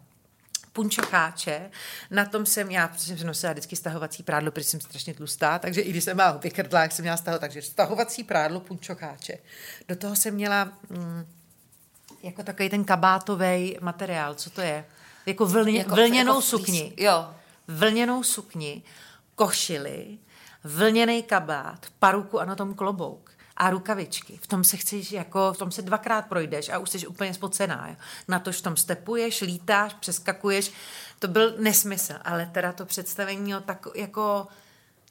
punčocháče. 0.73 1.70
Na 2.11 2.24
tom 2.24 2.47
jsem, 2.47 2.70
já 2.70 2.90
jsem 2.97 3.27
nosila 3.27 3.53
vždycky 3.53 3.77
stahovací 3.77 4.23
prádlo, 4.23 4.51
protože 4.51 4.65
jsem 4.65 4.81
strašně 4.81 5.15
tlustá, 5.15 5.59
takže 5.59 5.81
i 5.81 5.90
když 5.90 6.05
jsem 6.05 6.16
byla 6.16 6.32
vykrtlá, 6.32 6.85
jsem 6.85 7.03
měla 7.03 7.16
stahovat, 7.16 7.40
takže 7.40 7.62
stahovací 7.62 8.24
prádlo, 8.24 8.61
punčocháče. 8.61 9.39
Do 9.89 9.97
toho 9.97 10.16
jsem 10.16 10.35
měla 10.35 10.73
mm, 10.90 11.27
jako 12.23 12.43
takový 12.43 12.69
ten 12.69 12.85
kabátový 12.85 13.77
materiál, 13.81 14.35
co 14.35 14.51
to 14.51 14.61
je? 14.61 14.85
Jako, 15.27 15.47
vlně, 15.47 15.78
jako 15.78 15.95
vlněnou 15.95 16.32
jako 16.32 16.43
sukni. 16.43 16.93
Jo. 16.97 17.35
Vlněnou 17.69 18.23
sukni, 18.23 18.82
košily, 19.35 20.19
vlněný 20.65 21.23
kabát, 21.23 21.86
paruku 21.99 22.40
a 22.40 22.45
na 22.45 22.55
tom 22.55 22.74
klobouk 22.74 23.27
a 23.59 23.70
rukavičky. 23.70 24.39
V 24.43 24.47
tom 24.47 24.64
se 24.64 24.76
chceš, 24.76 25.12
jako, 25.12 25.52
v 25.52 25.59
tom 25.59 25.70
se 25.70 25.82
dvakrát 25.82 26.22
projdeš 26.26 26.68
a 26.68 26.78
už 26.78 26.90
jsi 26.90 27.06
úplně 27.06 27.35
spocená. 27.35 27.89
Jo. 27.89 27.97
Na 28.28 28.39
to, 28.39 28.52
v 28.52 28.60
tom 28.60 28.76
stepuješ, 28.76 29.40
lítáš, 29.40 29.94
přeskakuješ. 29.94 30.72
To 31.18 31.28
byl 31.28 31.55
nesmysl, 31.59 32.14
ale 32.24 32.51
teda 32.52 32.72
to 32.72 32.86
představení 32.86 33.40
mělo 33.40 33.60
tak, 33.60 33.86
jako 33.94 34.47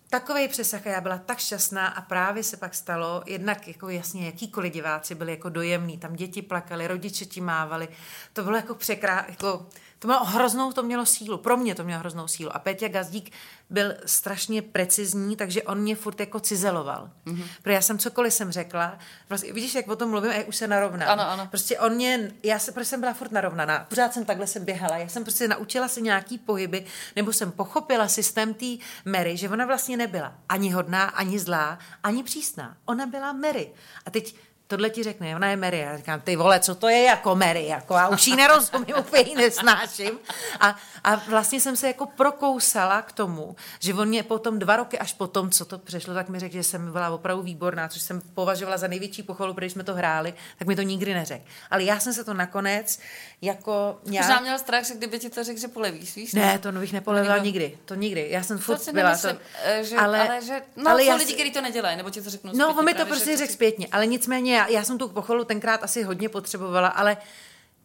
takový 0.10 0.48
přesah 0.48 0.88
a 0.88 0.90
já 0.90 1.02
byla 1.02 1.18
tak 1.18 1.40
šťastná 1.40 1.88
a 1.88 2.02
právě 2.02 2.44
se 2.44 2.57
pak 2.57 2.76
stalo, 2.76 3.24
jednak 3.26 3.68
jako 3.68 3.90
jasně 3.90 4.26
jakýkoliv 4.26 4.74
diváci 4.74 5.15
byli 5.15 5.32
jako 5.32 5.49
dojemní, 5.49 5.98
tam 5.98 6.14
děti 6.14 6.41
plakali, 6.41 6.88
rodiče 6.88 7.26
ti 7.26 7.41
mávali, 7.41 7.88
to 8.34 8.44
bylo 8.44 8.56
jako 8.56 8.76
překrá, 8.76 9.26
jako 9.30 9.65
to 9.99 10.07
mělo 10.07 10.26
hroznou, 10.26 10.72
to 10.72 10.84
mělo 10.84 11.06
sílu, 11.06 11.38
pro 11.38 11.57
mě 11.57 11.76
to 11.76 11.84
mělo 11.84 11.99
hroznou 11.99 12.28
sílu. 12.28 12.56
A 12.56 12.60
Péťa 12.60 12.88
Gazdík 12.88 13.32
byl 13.69 13.94
strašně 14.06 14.61
precizní, 14.61 15.36
takže 15.36 15.64
on 15.64 15.80
mě 15.80 15.95
furt 15.95 16.19
jako 16.19 16.40
cizeloval. 16.40 17.10
Mm-hmm. 17.26 17.44
Protože 17.61 17.74
já 17.74 17.82
jsem 17.82 17.98
cokoliv 17.98 18.34
jsem 18.34 18.52
řekla, 18.52 18.98
vlastně, 19.30 19.53
vidíš, 19.53 19.76
jak 19.76 19.88
o 19.88 19.95
tom 19.95 20.10
mluvím, 20.10 20.32
a 20.32 20.34
jak 20.34 20.48
už 20.48 20.56
se 20.56 20.68
narovnám. 20.68 21.10
Ano, 21.10 21.30
ano. 21.30 21.48
Prostě 21.48 21.80
on 21.80 21.95
mě, 21.95 22.32
já 22.44 22.60
se, 22.60 22.72
prostě 22.72 22.90
jsem 22.90 22.99
byla 22.99 23.14
furt 23.14 23.32
narovnaná, 23.32 23.86
pořád 23.90 24.14
jsem 24.14 24.26
takhle 24.26 24.48
jsem 24.48 24.65
běhala, 24.65 24.98
já 24.98 25.07
jsem 25.07 25.24
prostě 25.24 25.48
naučila 25.48 25.88
se 25.88 26.02
nějaký 26.02 26.38
pohyby, 26.38 26.86
nebo 27.15 27.34
jsem 27.34 27.52
pochopila 27.52 28.07
systém 28.07 28.53
té 28.53 28.65
Mary, 29.06 29.38
že 29.38 29.49
ona 29.49 29.65
vlastně 29.65 29.98
nebyla 29.98 30.34
ani 30.49 30.72
hodná, 30.72 31.03
ani 31.03 31.40
zlá, 31.40 31.80
ani 32.03 32.24
přísná. 32.24 32.78
Ona 32.86 33.06
byla 33.06 33.34
Mary. 33.34 33.72
A 34.06 34.11
teď 34.11 34.36
tohle 34.68 34.89
ti 34.89 35.03
řekne, 35.03 35.35
ona 35.35 35.48
je 35.48 35.56
Mary. 35.56 35.80
Já 35.80 35.98
říkám, 35.98 36.22
ty 36.22 36.35
vole, 36.35 36.60
co 36.60 36.76
to 36.76 36.89
je 36.89 37.03
jako 37.03 37.35
Mary? 37.35 37.68
Jako, 37.68 37.94
já 37.94 38.07
už 38.07 38.27
ji 38.27 38.35
nerozumím, 38.35 38.95
úplně 38.99 39.22
ji 39.22 39.35
nesnáším. 39.35 40.19
A, 40.60 40.76
a 41.03 41.15
vlastně 41.15 41.61
jsem 41.61 41.76
se 41.76 41.88
jako 41.88 42.06
prokousala 42.06 43.02
k 43.02 43.11
tomu, 43.11 43.56
že 43.80 43.94
on 43.94 44.07
mě 44.07 44.23
potom 44.23 44.60
dva 44.60 44.76
roky 44.76 44.99
až 44.99 45.14
potom, 45.14 45.49
co 45.52 45.65
to 45.65 45.77
přešlo, 45.77 46.14
tak 46.14 46.30
mi 46.30 46.39
řekl, 46.39 46.53
že 46.53 46.64
jsem 46.64 46.91
byla 46.91 47.10
opravdu 47.10 47.44
výborná, 47.44 47.88
což 47.88 48.02
jsem 48.02 48.22
považovala 48.22 48.77
za 48.77 48.88
největší 48.88 49.23
pochvalu, 49.23 49.53
protože 49.53 49.69
jsme 49.69 49.84
to 49.84 49.95
hráli, 49.95 50.34
tak 50.60 50.68
mi 50.68 50.76
to 50.76 50.81
nikdy 50.81 51.14
neřekl. 51.14 51.44
Ale 51.72 51.84
já 51.84 51.99
jsem 51.99 52.14
se 52.14 52.23
to 52.23 52.34
nakonec 52.34 52.99
jako 53.41 53.99
nějak... 54.06 54.27
Možná 54.27 54.41
měl 54.41 54.60
strach, 54.60 54.85
že 54.85 54.94
kdyby 54.94 55.19
ti 55.19 55.30
to 55.30 55.44
řekl, 55.44 55.60
že 55.60 55.68
polevíš, 55.68 56.15
víš? 56.15 56.34
Ne, 56.34 56.60
to 56.60 56.72
bych 56.72 56.94
nepolevila 56.94 57.38
nikdy. 57.38 57.77
To 57.85 57.95
nikdy. 57.95 58.27
Já 58.30 58.44
jsem 58.44 58.57
furt 58.57 58.85
to 58.85 58.94
byla. 58.94 59.10
Nemyslím, 59.10 59.35
to... 59.35 59.41
Eh, 59.64 59.84
že, 59.84 59.95
ale, 59.95 60.27
ale, 60.27 60.41
že, 60.41 60.61
no, 60.76 60.91
ale 60.91 61.02
jsou 61.02 61.10
já 61.10 61.15
lidi, 61.15 61.34
kteří 61.34 61.52
to 61.52 61.61
nedělají, 61.61 61.98
nebo 61.98 62.10
ti 62.10 62.22
to 62.22 62.30
řeknou 62.30 62.52
No, 62.56 62.76
on 62.80 62.85
mi 62.85 62.94
to 62.94 63.06
prostě 63.06 63.38
řekl 63.38 63.53
zpětně, 63.53 63.88
ale 63.91 64.06
nicméně 64.06 64.57
já, 64.58 64.68
já 64.68 64.84
jsem 64.84 64.98
tu 64.98 65.08
pochvalu 65.08 65.44
tenkrát 65.44 65.84
asi 65.84 66.04
hodně 66.04 66.30
potřebovala, 66.30 66.88
ale 66.88 67.18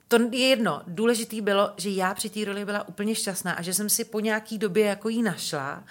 to 0.08 0.18
je 0.30 0.48
jedno. 0.48 0.82
Důležitý 0.86 1.40
bylo, 1.40 1.72
že 1.76 1.90
já 1.90 2.14
při 2.14 2.30
té 2.30 2.44
roli 2.44 2.64
byla 2.64 2.88
úplně 2.88 3.14
šťastná 3.14 3.52
a 3.52 3.62
že 3.62 3.74
jsem 3.74 3.88
si 3.88 4.04
po 4.04 4.20
nějaký 4.20 4.58
době 4.58 4.86
jako 4.86 5.08
jí 5.08 5.22
našla 5.22 5.84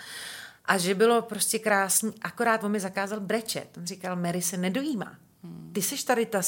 a 0.65 0.77
že 0.77 0.95
bylo 0.95 1.21
prostě 1.21 1.59
krásný. 1.59 2.13
Akorát 2.21 2.63
on 2.63 2.71
mi 2.71 2.79
zakázal 2.79 3.19
brečet. 3.19 3.77
On 3.77 3.85
říkal, 3.85 4.15
Mary 4.15 4.41
se 4.41 4.57
nedojímá. 4.57 5.15
Ty 5.73 5.81
seš 5.81 6.03
tady 6.03 6.25
ta, 6.25 6.41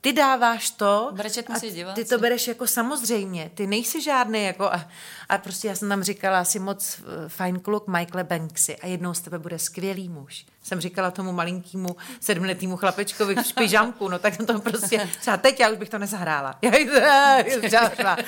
ty 0.00 0.12
dáváš 0.12 0.70
to 0.70 1.10
Brečet 1.12 1.50
a 1.50 1.60
ty 1.94 2.04
to 2.04 2.18
bereš 2.18 2.48
jako 2.48 2.66
samozřejmě. 2.66 3.50
Ty 3.54 3.66
nejsi 3.66 4.02
žádný 4.02 4.44
jako 4.44 4.64
a, 4.64 4.88
a 5.28 5.38
prostě 5.38 5.68
já 5.68 5.74
jsem 5.74 5.88
tam 5.88 6.02
říkala 6.02 6.40
asi 6.40 6.58
moc 6.58 6.98
uh, 6.98 7.04
fajn 7.28 7.60
kluk 7.60 7.86
Michael 7.86 8.24
Banksy 8.24 8.76
a 8.76 8.86
jednou 8.86 9.14
z 9.14 9.20
tebe 9.20 9.38
bude 9.38 9.58
skvělý 9.58 10.08
muž. 10.08 10.46
Jsem 10.62 10.80
říkala 10.80 11.10
tomu 11.10 11.32
malinkýmu 11.32 11.96
sedmletýmu 12.20 12.76
chlapečkovi 12.76 13.34
v 13.34 13.46
špižamku, 13.46 14.08
no 14.08 14.18
tak 14.18 14.36
to 14.36 14.60
prostě, 14.60 15.08
třeba 15.20 15.36
teď 15.36 15.60
já 15.60 15.70
už 15.70 15.78
bych 15.78 15.88
to 15.88 15.98
nezahrála. 15.98 16.58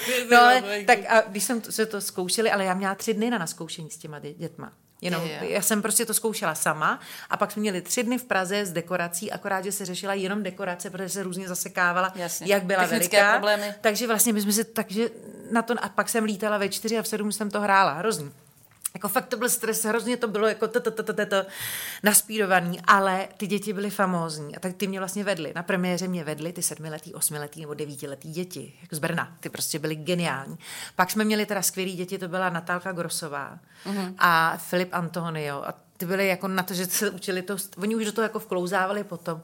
no 0.31 0.39
ale, 0.39 0.63
tak 0.87 0.99
a 1.09 1.21
když 1.21 1.45
jsem 1.45 1.61
to, 1.61 1.73
se 1.73 1.87
to 1.87 2.01
zkoušeli, 2.01 2.51
ale 2.51 2.65
já 2.65 2.75
měla 2.75 2.95
tři 2.95 3.15
dny 3.15 3.31
na 3.31 3.39
naskoušení 3.39 3.91
s 3.91 3.99
těma 3.99 4.19
dětma. 4.19 4.73
Jenom, 5.03 5.27
je, 5.27 5.39
je. 5.43 5.51
já 5.51 5.63
jsem 5.63 5.83
prostě 5.83 6.07
to 6.07 6.15
zkoušela 6.15 6.55
sama 6.55 7.01
a 7.31 7.37
pak 7.37 7.53
jsme 7.53 7.61
měli 7.61 7.83
tři 7.83 8.03
dny 8.03 8.19
v 8.19 8.25
Praze 8.25 8.67
s 8.67 8.73
dekorací, 8.73 9.33
akorát, 9.33 9.65
že 9.65 9.73
se 9.73 9.85
řešila 9.85 10.15
jenom 10.15 10.43
dekorace, 10.43 10.91
protože 10.91 11.09
se 11.09 11.23
různě 11.23 11.49
zasekávala, 11.49 12.13
Jasně. 12.15 12.47
jak 12.53 12.65
byla 12.65 12.81
Technické 12.81 13.17
veliká. 13.17 13.33
Problémy. 13.33 13.75
Takže 13.81 14.07
vlastně 14.07 14.33
my 14.33 14.41
jsme 14.41 14.53
si, 14.53 14.65
takže 14.65 15.09
na 15.51 15.63
to, 15.63 15.75
a 15.81 15.89
pak 15.89 16.09
jsem 16.09 16.25
lítala 16.25 16.59
ve 16.59 16.69
čtyři 16.69 16.99
a 16.99 17.03
v 17.03 17.09
sedm 17.09 17.33
jsem 17.33 17.51
to 17.51 17.61
hrála, 17.61 17.93
hrozný. 17.93 18.31
Jako 18.95 19.09
fakt 19.09 19.27
to 19.27 19.37
byl 19.37 19.49
stres, 19.49 19.85
hrozně 19.85 20.17
to 20.17 20.29
bylo 20.29 20.49
jako 20.49 20.69
to, 20.69 20.81
to, 20.81 20.91
to, 20.91 21.03
to, 21.03 21.13
to, 21.13 21.27
to 21.27 21.45
naspírovaný, 22.03 22.81
ale 22.85 23.29
ty 23.37 23.47
děti 23.47 23.73
byly 23.73 23.91
famózní 23.91 24.57
a 24.57 24.61
tak 24.61 24.77
ty 24.77 24.87
mě 24.87 24.99
vlastně 24.99 25.25
vedly. 25.25 25.53
Na 25.57 25.63
premiéře 25.63 26.09
mě 26.09 26.25
vedly 26.25 26.53
ty 26.53 26.63
sedmiletý, 26.63 27.15
osmiletý 27.15 27.61
nebo 27.61 27.75
devítiletý 27.75 28.33
děti, 28.33 28.73
jako 28.83 28.97
z 28.97 28.99
Brna. 28.99 29.37
Ty 29.41 29.49
prostě 29.49 29.79
byly 29.79 29.97
geniální. 29.97 30.59
Pak 30.97 31.11
jsme 31.11 31.25
měli 31.25 31.47
teda 31.47 31.63
skvělý 31.63 31.97
děti, 31.97 32.19
to 32.19 32.29
byla 32.29 32.51
Natálka 32.51 32.93
Grosová 32.93 33.59
mm-hmm. 33.87 34.15
a 34.19 34.57
Filip 34.57 34.89
Antonio 34.93 35.63
a 35.63 35.75
ty 35.97 36.07
byly 36.07 36.29
jako 36.29 36.49
na 36.49 36.63
to, 36.63 36.75
že 36.75 36.87
se 36.87 37.11
učili 37.11 37.43
to, 37.43 37.57
oni 37.77 37.97
už 37.97 38.05
do 38.05 38.13
toho 38.13 38.23
jako 38.23 38.39
vklouzávali 38.39 39.05
potom 39.05 39.43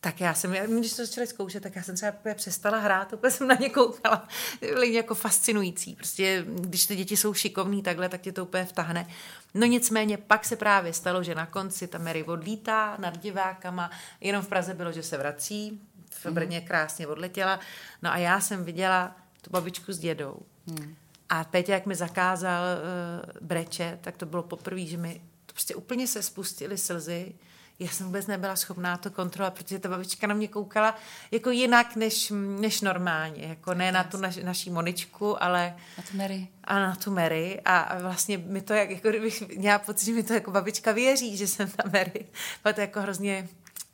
tak 0.00 0.20
já 0.20 0.34
jsem, 0.34 0.52
když 0.78 0.92
to 0.92 1.06
začali 1.06 1.26
zkoušet, 1.26 1.62
tak 1.62 1.76
já 1.76 1.82
jsem 1.82 1.94
třeba 1.96 2.12
přestala 2.34 2.78
hrát, 2.78 3.12
úplně 3.12 3.30
jsem 3.30 3.48
na 3.48 3.54
ně 3.54 3.70
koukala. 3.70 4.28
Byly 4.60 4.92
jako 4.92 5.14
fascinující. 5.14 5.94
Prostě, 5.94 6.44
když 6.46 6.86
ty 6.86 6.96
děti 6.96 7.16
jsou 7.16 7.34
šikovní 7.34 7.82
takhle, 7.82 8.08
tak 8.08 8.20
tě 8.20 8.32
to 8.32 8.44
úplně 8.44 8.64
vtahne. 8.64 9.06
No 9.54 9.66
nicméně 9.66 10.16
pak 10.18 10.44
se 10.44 10.56
právě 10.56 10.92
stalo, 10.92 11.22
že 11.22 11.34
na 11.34 11.46
konci 11.46 11.86
ta 11.86 11.98
Mary 11.98 12.24
odlítá 12.24 12.96
nad 12.98 13.18
divákama, 13.18 13.90
jenom 14.20 14.42
v 14.42 14.48
Praze 14.48 14.74
bylo, 14.74 14.92
že 14.92 15.02
se 15.02 15.18
vrací, 15.18 15.80
v 16.10 16.24
mhm. 16.24 16.34
Brně 16.34 16.60
krásně 16.60 17.06
odletěla. 17.06 17.60
No 18.02 18.12
a 18.12 18.16
já 18.16 18.40
jsem 18.40 18.64
viděla 18.64 19.16
tu 19.42 19.50
babičku 19.50 19.92
s 19.92 19.98
dědou. 19.98 20.38
Hmm. 20.66 20.94
A 21.28 21.44
Petě, 21.44 21.72
jak 21.72 21.86
mi 21.86 21.94
zakázal 21.94 22.64
uh, 22.64 23.46
breče, 23.46 23.98
tak 24.00 24.16
to 24.16 24.26
bylo 24.26 24.42
poprvé, 24.42 24.86
že 24.86 24.96
mi 24.96 25.20
to 25.46 25.52
prostě 25.52 25.74
úplně 25.74 26.06
se 26.06 26.22
spustily 26.22 26.78
slzy 26.78 27.34
já 27.78 27.88
jsem 27.88 28.06
vůbec 28.06 28.26
nebyla 28.26 28.56
schopná 28.56 28.96
to 28.96 29.10
kontrolovat, 29.10 29.54
protože 29.54 29.78
ta 29.78 29.88
babička 29.88 30.26
na 30.26 30.34
mě 30.34 30.48
koukala 30.48 30.94
jako 31.30 31.50
jinak 31.50 31.96
než, 31.96 32.32
než 32.60 32.80
normálně, 32.80 33.46
jako 33.46 33.74
ne 33.74 33.92
na 33.92 34.04
tu 34.04 34.16
naš, 34.16 34.36
naší 34.36 34.70
Moničku, 34.70 35.42
ale... 35.42 35.76
Na 35.98 36.04
tu 36.10 36.16
Mary. 36.16 36.48
A 36.64 36.78
na 36.78 36.96
tu 36.96 37.10
Mary 37.10 37.60
a 37.64 37.98
vlastně 37.98 38.38
mi 38.38 38.60
to, 38.60 38.72
jak, 38.72 38.90
jako 38.90 39.08
kdybych 39.08 39.48
měla 39.56 39.78
pocit, 39.78 40.06
že 40.06 40.12
mi 40.12 40.22
to 40.22 40.32
jako 40.32 40.50
babička 40.50 40.92
věří, 40.92 41.36
že 41.36 41.46
jsem 41.46 41.70
ta 41.70 41.82
Mary. 41.92 42.26
Bylo 42.62 42.74
to 42.74 42.80
jako 42.80 43.00
hrozně 43.00 43.48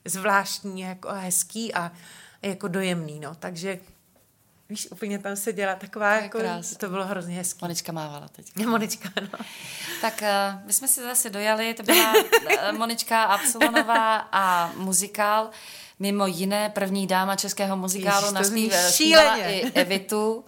zvláštní, 0.05 0.81
jako 0.81 1.09
hezký 1.13 1.75
a 1.75 1.93
jako 2.43 2.69
dojemný, 2.69 3.21
no, 3.21 3.35
takže 3.35 3.79
Víš, 4.75 4.89
úplně 4.91 5.19
tam 5.19 5.37
se 5.37 5.53
dělá 5.53 5.75
taková, 5.75 6.17
to 6.17 6.23
jako, 6.23 6.39
krás. 6.39 6.77
to 6.77 6.89
bylo 6.89 7.07
hrozně 7.07 7.37
hezké. 7.37 7.59
Monička 7.63 7.93
mávala 7.93 8.29
teď. 8.29 8.57
Monička, 8.67 9.09
no. 9.21 9.39
Tak 10.01 10.23
uh, 10.23 10.67
my 10.67 10.73
jsme 10.73 10.89
si 10.89 11.03
zase 11.03 11.31
dojali, 11.31 11.75
to 11.75 11.83
byla 11.83 12.13
uh, 12.15 12.79
Monička 12.79 13.23
Absolonová 13.23 14.17
a 14.33 14.73
muzikál. 14.77 15.51
Mimo 15.99 16.27
jiné 16.27 16.69
první 16.69 17.07
dáma 17.07 17.37
českého 17.37 17.77
muzikálu 17.77 18.31
naspívala 18.31 19.37
i 19.37 19.71
Evitu. 19.75 20.45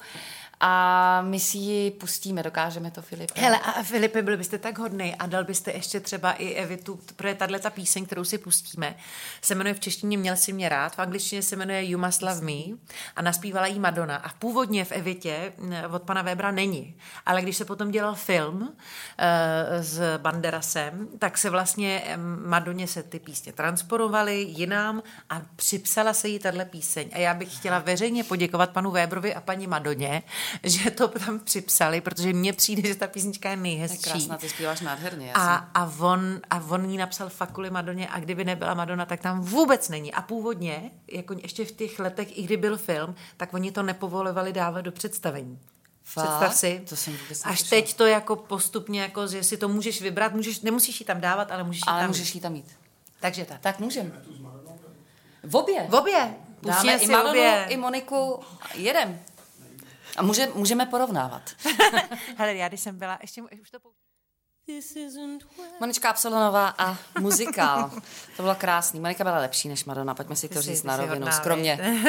A 0.61 1.23
my 1.23 1.41
si 1.41 1.59
ji 1.59 1.91
pustíme, 1.91 2.43
dokážeme 2.43 2.91
to, 2.91 3.03
Filipe. 3.03 3.41
Hele, 3.41 3.59
a 3.59 3.83
Filipe, 3.83 4.23
byl 4.23 4.37
byste 4.37 4.59
tak 4.59 4.79
hodný 4.79 5.15
a 5.15 5.27
dal 5.27 5.45
byste 5.45 5.73
ještě 5.73 6.01
třeba 6.01 6.33
i 6.33 6.55
Evitu, 6.55 7.01
protože 7.17 7.35
tahle 7.35 7.59
ta 7.59 7.71
píseň, 7.71 8.07
kterou 8.07 8.25
si 8.25 8.39
pustíme, 8.39 8.97
se 9.43 9.55
jmenuje 9.55 9.75
v 9.75 9.81
češtině 9.81 10.19
Měl 10.19 10.37
si 10.37 10.53
mě 10.53 10.69
rád, 10.69 10.97
v 10.97 10.99
angličtině 10.99 11.43
se 11.43 11.57
jmenuje 11.57 11.85
You 11.85 11.99
Must 11.99 12.23
Love 12.23 12.41
Me 12.41 12.77
a 13.17 13.23
naspívala 13.23 13.67
jí 13.67 13.79
Madonna. 13.79 14.17
A 14.17 14.29
původně 14.29 14.85
v 14.85 14.93
Evitě 14.93 15.53
od 15.91 16.03
pana 16.03 16.23
Webra 16.23 16.51
není. 16.51 16.97
Ale 17.27 17.43
když 17.43 17.57
se 17.57 17.65
potom 17.65 17.91
dělal 17.91 18.15
film 18.15 18.63
uh, 18.63 18.69
s 19.81 20.19
Banderasem, 20.19 21.09
tak 21.19 21.39
se 21.39 21.51
vlastně 21.51 22.17
Madoně 22.47 22.87
se 22.87 23.03
ty 23.03 23.19
písně 23.19 23.53
transporovaly 23.53 24.41
jinám 24.43 25.03
a 25.31 25.43
připsala 25.57 26.15
se 26.15 26.29
jí 26.29 26.39
tahle 26.39 26.65
píseň. 26.65 27.11
A 27.13 27.19
já 27.19 27.35
bych 27.35 27.57
chtěla 27.57 27.79
veřejně 27.79 28.25
poděkovat 28.25 28.71
panu 28.71 28.91
Webrovi 28.91 29.35
a 29.35 29.41
paní 29.41 29.67
Madoně, 29.67 30.23
že 30.63 30.91
to 30.91 31.09
tam 31.09 31.39
připsali, 31.41 32.01
protože 32.01 32.33
mně 32.33 32.53
přijde, 32.53 32.89
že 32.89 32.95
ta 32.95 33.07
písnička 33.07 33.51
je 33.51 33.57
nejhezčí. 33.57 34.09
Je 34.09 34.13
krásná, 34.13 34.37
ty 34.37 34.49
zpíváš 34.49 34.81
nádherně. 34.81 35.33
A, 35.33 35.55
a, 35.55 35.93
on, 35.99 36.41
a 36.51 36.63
on 36.69 36.91
jí 36.91 36.97
napsal 36.97 37.29
fakuli 37.29 37.71
Madoně 37.71 38.09
a 38.09 38.21
kdyby 38.21 38.45
nebyla 38.45 38.75
Madonna, 38.75 39.07
tak 39.07 39.21
tam 39.21 39.41
vůbec 39.41 39.89
není. 39.89 40.13
A 40.13 40.23
původně, 40.23 40.91
jako 41.13 41.35
ještě 41.43 41.65
v 41.65 41.73
těch 41.73 41.99
letech, 41.99 42.39
i 42.39 42.43
kdy 42.43 42.57
byl 42.57 42.77
film, 42.77 43.15
tak 43.37 43.55
oni 43.55 43.73
to 43.73 43.83
nepovolovali 43.83 44.53
dávat 44.53 44.81
do 44.81 44.93
představení. 44.93 45.59
Fakt? 46.05 46.25
Představ 46.25 46.55
si. 46.55 46.83
To 46.89 46.97
jsem 46.97 47.17
vůbec 47.17 47.43
Až 47.45 47.51
neslyšela. 47.51 47.83
teď 47.83 47.95
to 47.95 48.07
jako 48.07 48.37
postupně, 48.37 49.01
jako, 49.03 49.27
že 49.27 49.43
si 49.43 49.57
to 49.57 49.69
můžeš 49.69 50.03
vybrat, 50.03 50.35
můžeš, 50.35 50.61
nemusíš 50.61 51.01
ji 51.01 51.07
tam 51.07 51.21
dávat, 51.21 51.53
ale 51.53 51.65
můžeš 51.65 51.81
ji 51.81 51.91
Ale 51.91 52.01
tam 52.01 52.11
můžeš 52.11 52.35
jí 52.35 52.41
tam 52.41 52.53
mít. 52.53 52.77
Takže 53.21 53.45
tak. 53.45 53.61
Tak 53.61 53.81
můžem. 53.81 54.13
V 55.43 55.57
obě. 55.57 55.87
V 55.89 55.95
obě. 55.95 56.35
Dáme 56.63 56.97
i 56.97 57.07
Madonu, 57.07 57.31
obě. 57.31 57.67
i 57.69 57.77
Moniku. 57.77 58.41
Jedem. 58.75 59.21
A 60.17 60.23
může, 60.23 60.49
můžeme 60.55 60.87
porovnávat. 60.87 61.43
Hele, 62.37 62.55
já 62.55 62.69
když 62.69 62.81
jsem 62.81 62.99
byla, 62.99 63.19
ještě 63.23 63.43
už 63.43 63.71
to 63.71 63.79
Monička 65.81 66.11
Absolonová 66.11 66.75
a 66.79 66.97
muzikál. 67.21 67.91
To 68.37 68.43
bylo 68.43 68.55
krásný. 68.55 69.01
Monika 69.01 69.25
byla 69.25 69.39
lepší 69.39 69.69
než 69.69 69.85
Madonna, 69.85 70.15
pojďme 70.15 70.37
si 70.37 70.49
to 70.49 70.63
říct 70.63 70.83
na 70.83 70.97
rovinu, 70.97 71.27
skromně. 71.33 72.03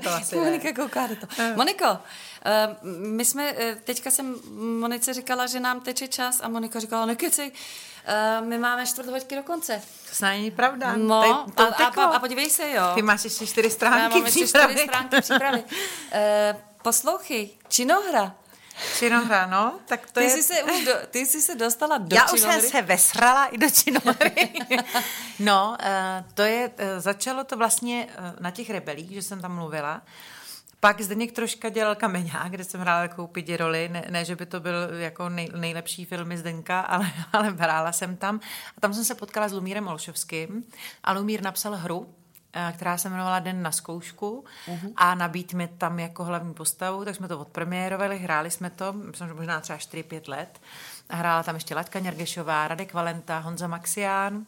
to 0.02 0.10
asi. 0.14 0.36
Monika 0.36 0.72
kouká 0.72 1.06
do 1.06 1.16
toho. 1.16 1.54
Moniko, 1.56 1.98
eh, 2.44 2.76
my 2.82 3.24
jsme, 3.24 3.54
eh, 3.58 3.76
teďka 3.84 4.10
jsem 4.10 4.36
Monice 4.80 5.14
říkala, 5.14 5.46
že 5.46 5.60
nám 5.60 5.80
teče 5.80 6.08
čas 6.08 6.40
a 6.42 6.48
Monika 6.48 6.80
říkala, 6.80 7.06
nekecej, 7.06 7.52
eh, 8.04 8.40
my 8.40 8.58
máme 8.58 8.86
čtvrt 8.86 9.08
hoďky 9.08 9.36
do 9.36 9.42
konce. 9.42 9.82
To 10.08 10.14
snad 10.14 10.30
není 10.30 10.50
pravda. 10.50 10.96
No, 10.96 11.46
Tady 11.54 11.74
to 11.74 12.02
a, 12.02 12.04
a, 12.04 12.16
a, 12.16 12.18
podívej 12.18 12.50
se, 12.50 12.70
jo. 12.70 12.82
Ty 12.94 13.02
máš 13.02 13.24
ještě 13.24 13.46
čtyři 13.46 13.68
Já 13.68 13.72
stránky 13.74 14.14
mám 14.14 14.24
ještě 14.24 14.46
čtyři 14.46 14.78
stránky 14.78 15.20
přípravy. 15.20 15.64
Eh, 16.12 16.69
poslouchej, 16.82 17.50
činohra. 17.68 18.34
Činohra, 18.98 19.46
no, 19.46 19.80
tak 19.86 20.06
to 20.10 20.20
Ty 20.20 20.24
je... 20.24 20.30
jsi, 20.30 20.42
se 20.42 20.62
už 20.62 20.84
do, 20.84 20.92
ty 21.10 21.26
jsi 21.26 21.40
se 21.40 21.54
dostala 21.54 21.98
do 21.98 22.16
Já 22.16 22.24
už 22.24 22.40
činohry. 22.40 22.60
jsem 22.60 22.70
se 22.70 22.82
vesrala 22.82 23.46
i 23.46 23.58
do 23.58 23.70
činohry. 23.70 24.52
no, 25.38 25.76
eh, 25.80 26.24
to 26.34 26.42
je, 26.42 26.70
eh, 26.76 27.00
začalo 27.00 27.44
to 27.44 27.56
vlastně 27.56 28.08
eh, 28.10 28.34
na 28.40 28.50
těch 28.50 28.70
rebelích, 28.70 29.10
že 29.10 29.22
jsem 29.22 29.40
tam 29.40 29.54
mluvila. 29.54 30.02
Pak 30.80 31.00
Zdeněk 31.00 31.32
troška 31.32 31.68
dělal 31.68 31.94
Kameňák, 31.94 32.50
kde 32.50 32.64
jsem 32.64 32.80
hrála 32.80 33.08
takovou 33.08 33.28
pidi 33.28 33.56
roli. 33.56 33.88
Ne, 33.88 34.04
ne, 34.10 34.24
že 34.24 34.36
by 34.36 34.46
to 34.46 34.60
byl 34.60 34.74
jako 34.98 35.28
nej, 35.28 35.48
nejlepší 35.56 36.04
filmy 36.04 36.38
Zdenka, 36.38 36.80
ale, 36.94 37.12
ale 37.32 37.50
hrála 37.50 37.92
jsem 37.92 38.16
tam. 38.16 38.40
A 38.76 38.80
tam 38.80 38.94
jsem 38.94 39.04
se 39.04 39.14
potkala 39.14 39.48
s 39.48 39.52
Lumírem 39.52 39.88
Olšovským. 39.88 40.64
A 41.04 41.12
Lumír 41.12 41.42
napsal 41.42 41.76
hru, 41.76 42.14
která 42.72 42.98
se 42.98 43.08
jmenovala 43.08 43.38
Den 43.38 43.62
na 43.62 43.72
zkoušku 43.72 44.44
uh-huh. 44.66 44.92
a 44.96 45.14
nabít 45.14 45.54
mi 45.54 45.68
tam 45.68 45.98
jako 45.98 46.24
hlavní 46.24 46.54
postavu, 46.54 47.04
tak 47.04 47.16
jsme 47.16 47.28
to 47.28 47.40
odpremiérovali, 47.40 48.18
hráli 48.18 48.50
jsme 48.50 48.70
to, 48.70 48.92
myslím, 48.92 49.28
že 49.28 49.34
možná 49.34 49.60
třeba 49.60 49.78
4-5 49.78 50.28
let. 50.28 50.60
A 51.08 51.16
hrála 51.16 51.42
tam 51.42 51.54
ještě 51.54 51.74
Laďka 51.74 51.98
Něrgešová, 51.98 52.68
Radek 52.68 52.94
Valenta, 52.94 53.38
Honza 53.38 53.66
Maxián, 53.66 54.46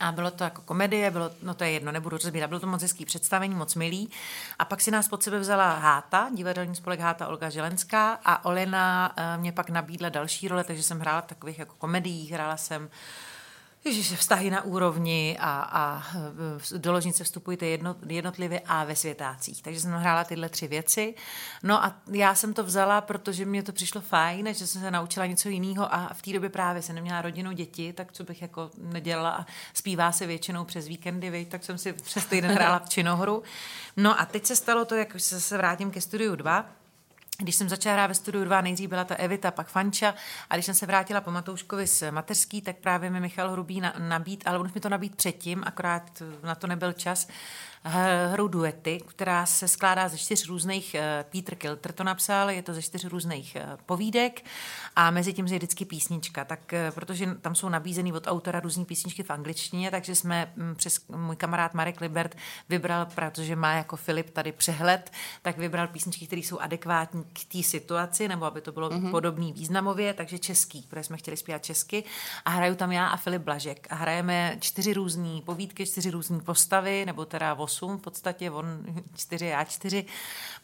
a 0.00 0.12
bylo 0.12 0.30
to 0.30 0.44
jako 0.44 0.62
komedie, 0.62 1.10
bylo, 1.10 1.30
no 1.42 1.54
to 1.54 1.64
je 1.64 1.70
jedno, 1.70 1.92
nebudu 1.92 2.16
rozbírat, 2.16 2.48
bylo 2.48 2.60
to 2.60 2.66
moc 2.66 2.82
hezký 2.82 3.04
představení, 3.04 3.54
moc 3.54 3.74
milý. 3.74 4.10
A 4.58 4.64
pak 4.64 4.80
si 4.80 4.90
nás 4.90 5.08
pod 5.08 5.22
sebe 5.22 5.38
vzala 5.38 5.74
Háta, 5.74 6.30
divadelní 6.34 6.76
spolek 6.76 7.00
Háta 7.00 7.28
Olga 7.28 7.50
Želenská 7.50 8.18
a 8.24 8.44
Olena 8.44 9.12
eh, 9.16 9.38
mě 9.38 9.52
pak 9.52 9.70
nabídla 9.70 10.08
další 10.08 10.48
role, 10.48 10.64
takže 10.64 10.82
jsem 10.82 11.00
hrála 11.00 11.20
v 11.20 11.26
takových 11.26 11.58
jako 11.58 11.74
komediích, 11.78 12.32
hrála 12.32 12.56
jsem 12.56 12.90
Ježiš, 13.84 14.12
vztahy 14.12 14.50
na 14.50 14.62
úrovni 14.62 15.36
a, 15.40 15.60
a 15.62 16.02
e, 16.74 16.78
do 16.78 16.92
ložnice 16.92 17.24
vstupujte 17.24 17.66
jedno, 17.66 17.96
jednotlivě 18.06 18.60
a 18.66 18.84
ve 18.84 18.96
světácích. 18.96 19.62
Takže 19.62 19.80
jsem 19.80 19.92
hrála 19.92 20.24
tyhle 20.24 20.48
tři 20.48 20.68
věci. 20.68 21.14
No 21.62 21.84
a 21.84 21.96
já 22.10 22.34
jsem 22.34 22.54
to 22.54 22.64
vzala, 22.64 23.00
protože 23.00 23.44
mě 23.44 23.62
to 23.62 23.72
přišlo 23.72 24.00
fajn, 24.00 24.54
že 24.54 24.66
jsem 24.66 24.82
se 24.82 24.90
naučila 24.90 25.26
něco 25.26 25.48
jiného 25.48 25.94
a 25.94 26.14
v 26.14 26.22
té 26.22 26.32
době 26.32 26.50
právě 26.50 26.82
jsem 26.82 26.94
neměla 26.94 27.22
rodinu, 27.22 27.52
děti, 27.52 27.92
tak 27.92 28.12
co 28.12 28.24
bych 28.24 28.42
jako 28.42 28.70
nedělala 28.78 29.30
a 29.30 29.46
zpívá 29.74 30.12
se 30.12 30.26
většinou 30.26 30.64
přes 30.64 30.88
víkendy, 30.88 31.30
viď? 31.30 31.48
tak 31.48 31.64
jsem 31.64 31.78
si 31.78 31.92
přes 31.92 32.26
týden 32.26 32.50
hrála 32.50 32.78
v 32.78 32.88
činohru. 32.88 33.42
No 33.96 34.20
a 34.20 34.26
teď 34.26 34.46
se 34.46 34.56
stalo 34.56 34.84
to, 34.84 34.94
jak 34.94 35.14
se 35.18 35.56
vrátím 35.56 35.90
ke 35.90 36.00
studiu 36.00 36.36
2, 36.36 36.81
když 37.38 37.54
jsem 37.54 37.68
začala 37.68 37.94
hrát 37.94 38.06
ve 38.06 38.14
studiu 38.14 38.44
2, 38.44 38.60
nejdřív 38.60 38.90
byla 38.90 39.04
to 39.04 39.14
Evita, 39.14 39.50
pak 39.50 39.68
Fanča. 39.68 40.14
A 40.50 40.54
když 40.54 40.66
jsem 40.66 40.74
se 40.74 40.86
vrátila 40.86 41.20
po 41.20 41.30
Matouškovi 41.30 41.86
z 41.86 42.10
mateřský, 42.10 42.62
tak 42.62 42.76
právě 42.76 43.10
mi 43.10 43.20
Michal 43.20 43.50
Hrubý 43.50 43.80
na, 43.80 43.94
nabít, 43.98 44.42
ale 44.46 44.58
on 44.58 44.66
už 44.66 44.72
mi 44.72 44.80
to 44.80 44.88
nabít 44.88 45.16
předtím, 45.16 45.62
akorát 45.66 46.22
na 46.42 46.54
to 46.54 46.66
nebyl 46.66 46.92
čas, 46.92 47.28
hru 47.84 48.48
duety, 48.48 49.00
která 49.06 49.46
se 49.46 49.68
skládá 49.68 50.08
ze 50.08 50.18
čtyř 50.18 50.48
různých, 50.48 50.94
eh, 50.94 51.24
Peter 51.30 51.54
Kilter 51.54 51.92
to 51.92 52.04
napsal, 52.04 52.50
je 52.50 52.62
to 52.62 52.74
ze 52.74 52.82
čtyř 52.82 53.04
různých 53.04 53.56
eh, 53.56 53.76
povídek 53.86 54.44
a 54.96 55.10
mezi 55.10 55.32
tím 55.32 55.46
je 55.46 55.58
vždycky 55.58 55.84
písnička, 55.84 56.44
tak 56.44 56.72
eh, 56.72 56.90
protože 56.94 57.34
tam 57.40 57.54
jsou 57.54 57.68
nabízený 57.68 58.12
od 58.12 58.26
autora 58.26 58.60
různé 58.60 58.84
písničky 58.84 59.22
v 59.22 59.30
angličtině, 59.30 59.90
takže 59.90 60.14
jsme 60.14 60.52
mm, 60.56 60.74
přes 60.74 61.08
můj 61.08 61.36
kamarád 61.36 61.74
Marek 61.74 62.00
Libert 62.00 62.34
vybral, 62.68 63.06
protože 63.14 63.56
má 63.56 63.72
jako 63.72 63.96
Filip 63.96 64.30
tady 64.30 64.52
přehled, 64.52 65.10
tak 65.42 65.58
vybral 65.58 65.88
písničky, 65.88 66.26
které 66.26 66.40
jsou 66.40 66.58
adekvátní 66.58 67.24
k 67.24 67.52
té 67.52 67.62
situaci, 67.62 68.28
nebo 68.28 68.44
aby 68.44 68.60
to 68.60 68.72
bylo 68.72 68.90
mm-hmm. 68.90 69.10
podobný 69.10 69.52
významově, 69.52 70.14
takže 70.14 70.38
český, 70.38 70.82
protože 70.82 71.04
jsme 71.04 71.16
chtěli 71.16 71.36
zpívat 71.36 71.64
česky. 71.64 72.04
A 72.44 72.50
hraju 72.50 72.74
tam 72.74 72.92
já 72.92 73.06
a 73.06 73.16
Filip 73.16 73.42
Blažek. 73.42 73.86
A 73.90 73.94
hrajeme 73.94 74.56
čtyři 74.60 74.92
různé 74.92 75.40
povídky, 75.44 75.86
čtyři 75.86 76.10
různé 76.10 76.40
postavy, 76.40 77.06
nebo 77.06 77.24
teda 77.24 77.54
osm 77.72 77.98
v 77.98 78.02
podstatě, 78.02 78.50
on 78.50 78.66
čtyři, 79.16 79.46
já 79.46 79.64
čtyři. 79.64 80.04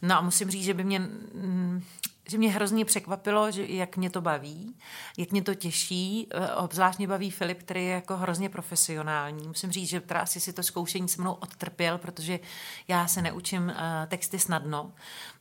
No 0.02 0.18
a 0.18 0.20
musím 0.20 0.50
říct, 0.50 0.64
že 0.64 0.74
by 0.74 0.84
mě 0.84 0.98
mm, 0.98 1.82
že 2.28 2.38
mě 2.38 2.50
hrozně 2.50 2.84
překvapilo, 2.84 3.50
že 3.50 3.66
jak 3.66 3.96
mě 3.96 4.10
to 4.10 4.20
baví, 4.20 4.74
jak 5.16 5.32
mě 5.32 5.42
to 5.42 5.54
těší. 5.54 6.28
Eh, 6.30 6.54
Obzvlášť 6.54 6.98
mě 6.98 7.08
baví 7.08 7.30
Filip, 7.30 7.62
který 7.62 7.84
je 7.84 7.92
jako 7.92 8.16
hrozně 8.16 8.48
profesionální. 8.48 9.48
Musím 9.48 9.72
říct, 9.72 9.88
že 9.88 10.00
teda 10.00 10.20
asi 10.20 10.40
si 10.40 10.52
to 10.52 10.62
zkoušení 10.62 11.08
se 11.08 11.22
mnou 11.22 11.32
odtrpěl, 11.32 11.98
protože 11.98 12.40
já 12.88 13.06
se 13.06 13.22
neučím 13.22 13.64
uh, 13.64 13.72
texty 14.06 14.38
snadno, 14.38 14.92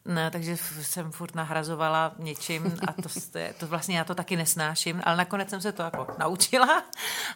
ne, 0.07 0.31
takže 0.31 0.57
jsem 0.81 1.11
furt 1.11 1.35
nahrazovala 1.35 2.11
něčím 2.19 2.77
a 2.87 2.91
to, 3.01 3.09
to, 3.57 3.67
vlastně 3.67 3.97
já 3.97 4.03
to 4.03 4.15
taky 4.15 4.35
nesnáším, 4.35 5.01
ale 5.05 5.17
nakonec 5.17 5.49
jsem 5.49 5.61
se 5.61 5.71
to 5.71 5.83
jako 5.83 6.07
naučila, 6.19 6.83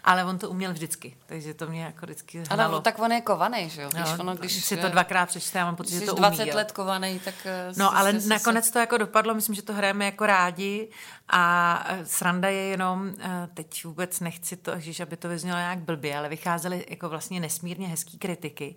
ale 0.04 0.26
on 0.26 0.38
to 0.38 0.50
uměl 0.50 0.74
vždycky, 0.74 1.18
takže 1.26 1.54
to 1.54 1.68
mě 1.68 1.84
jako 1.84 2.06
vždycky 2.06 2.44
hnalo. 2.50 2.74
Ale 2.74 2.82
tak 2.82 3.00
on 3.00 3.12
je 3.12 3.22
kovaný, 3.22 3.70
že 3.70 3.82
jo? 3.82 3.90
Když, 3.94 4.04
No, 4.10 4.18
ono, 4.20 4.36
když 4.36 4.66
si 4.66 4.78
to 4.78 4.90
dvakrát 4.90 5.26
přečte, 5.26 5.60
já 5.60 5.66
mám 5.66 5.76
pocit, 5.76 6.00
že 6.00 6.06
to 6.06 6.14
20 6.16 6.44
umí. 6.44 6.52
let 6.52 6.72
kovaný, 6.72 7.20
tak... 7.20 7.36
eh, 7.46 7.74
No, 7.78 7.98
ale 7.98 8.22
si- 8.22 8.30
nakonec 8.30 8.72
to 8.72 8.80
jako 8.80 8.98
dopadlo, 8.98 9.34
myslím, 9.34 9.56
že 9.56 9.62
to 9.62 9.74
hrajeme 9.74 10.06
jako 10.06 10.26
rádi 10.26 10.88
a 11.30 11.84
eh, 11.90 12.06
sranda 12.06 12.50
je 12.50 12.64
jenom, 12.64 13.14
eh, 13.20 13.48
teď 13.54 13.86
vůbec 13.86 14.20
nechci 14.20 14.58
to, 14.58 14.72
že 14.78 15.04
aby 15.04 15.18
to 15.18 15.30
vyznělo 15.30 15.58
nějak 15.58 15.80
blbě, 15.80 16.18
ale 16.18 16.30
vycházely 16.30 16.86
jako 16.90 17.10
vlastně 17.10 17.40
nesmírně 17.40 17.88
hezký 17.88 18.18
kritiky, 18.18 18.76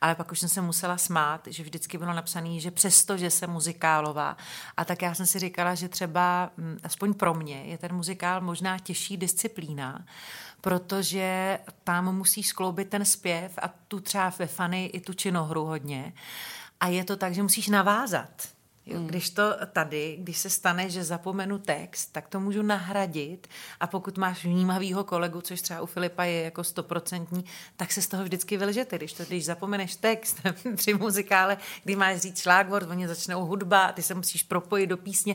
ale 0.00 0.14
pak 0.14 0.32
už 0.32 0.40
jsem 0.40 0.48
se 0.48 0.60
musela 0.60 0.98
smát, 0.98 1.40
že 1.46 1.62
vždycky 1.62 1.98
bylo 1.98 2.12
napsané, 2.12 2.60
že 2.60 2.70
přesto, 2.70 3.16
že 3.16 3.30
jsem 3.30 3.50
muzikálová, 3.50 4.36
a 4.76 4.84
tak 4.84 5.02
já 5.02 5.14
jsem 5.14 5.26
si 5.26 5.38
říkala, 5.38 5.74
že 5.74 5.88
třeba, 5.88 6.50
hm, 6.58 6.78
aspoň 6.82 7.14
pro 7.14 7.34
mě, 7.34 7.62
je 7.64 7.78
ten 7.78 7.94
muzikál 7.94 8.40
možná 8.40 8.78
těžší 8.78 9.16
disciplína, 9.16 10.04
protože 10.60 11.58
tam 11.84 12.16
musíš 12.16 12.46
skloubit 12.46 12.88
ten 12.88 13.04
zpěv 13.04 13.58
a 13.62 13.68
tu 13.88 14.00
třeba 14.00 14.32
ve 14.38 14.46
fany 14.46 14.86
i 14.86 15.00
tu 15.00 15.12
činohru 15.12 15.64
hodně. 15.64 16.12
A 16.80 16.88
je 16.88 17.04
to 17.04 17.16
tak, 17.16 17.34
že 17.34 17.42
musíš 17.42 17.68
navázat. 17.68 18.59
Jo, 18.90 19.00
když 19.06 19.30
to 19.30 19.42
tady, 19.72 20.16
když 20.20 20.38
se 20.38 20.50
stane, 20.50 20.90
že 20.90 21.04
zapomenu 21.04 21.58
text, 21.58 22.06
tak 22.12 22.28
to 22.28 22.40
můžu 22.40 22.62
nahradit 22.62 23.46
a 23.80 23.86
pokud 23.86 24.18
máš 24.18 24.44
vnímavýho 24.44 25.04
kolegu, 25.04 25.40
což 25.40 25.62
třeba 25.62 25.80
u 25.80 25.86
Filipa 25.86 26.24
je 26.24 26.42
jako 26.42 26.64
stoprocentní, 26.64 27.44
tak 27.76 27.92
se 27.92 28.02
z 28.02 28.06
toho 28.06 28.24
vždycky 28.24 28.56
vylžete. 28.56 28.98
Když 28.98 29.12
to, 29.12 29.24
když 29.24 29.44
zapomeneš 29.44 29.96
text 29.96 30.40
při 30.76 30.94
muzikále, 30.94 31.56
kdy 31.84 31.96
máš 31.96 32.18
říct 32.18 32.40
šlágvord, 32.40 32.90
oni 32.90 33.08
začnou 33.08 33.46
hudba 33.46 33.92
ty 33.92 34.02
se 34.02 34.14
musíš 34.14 34.42
propojit 34.42 34.90
do 34.90 34.96
písně, 34.96 35.34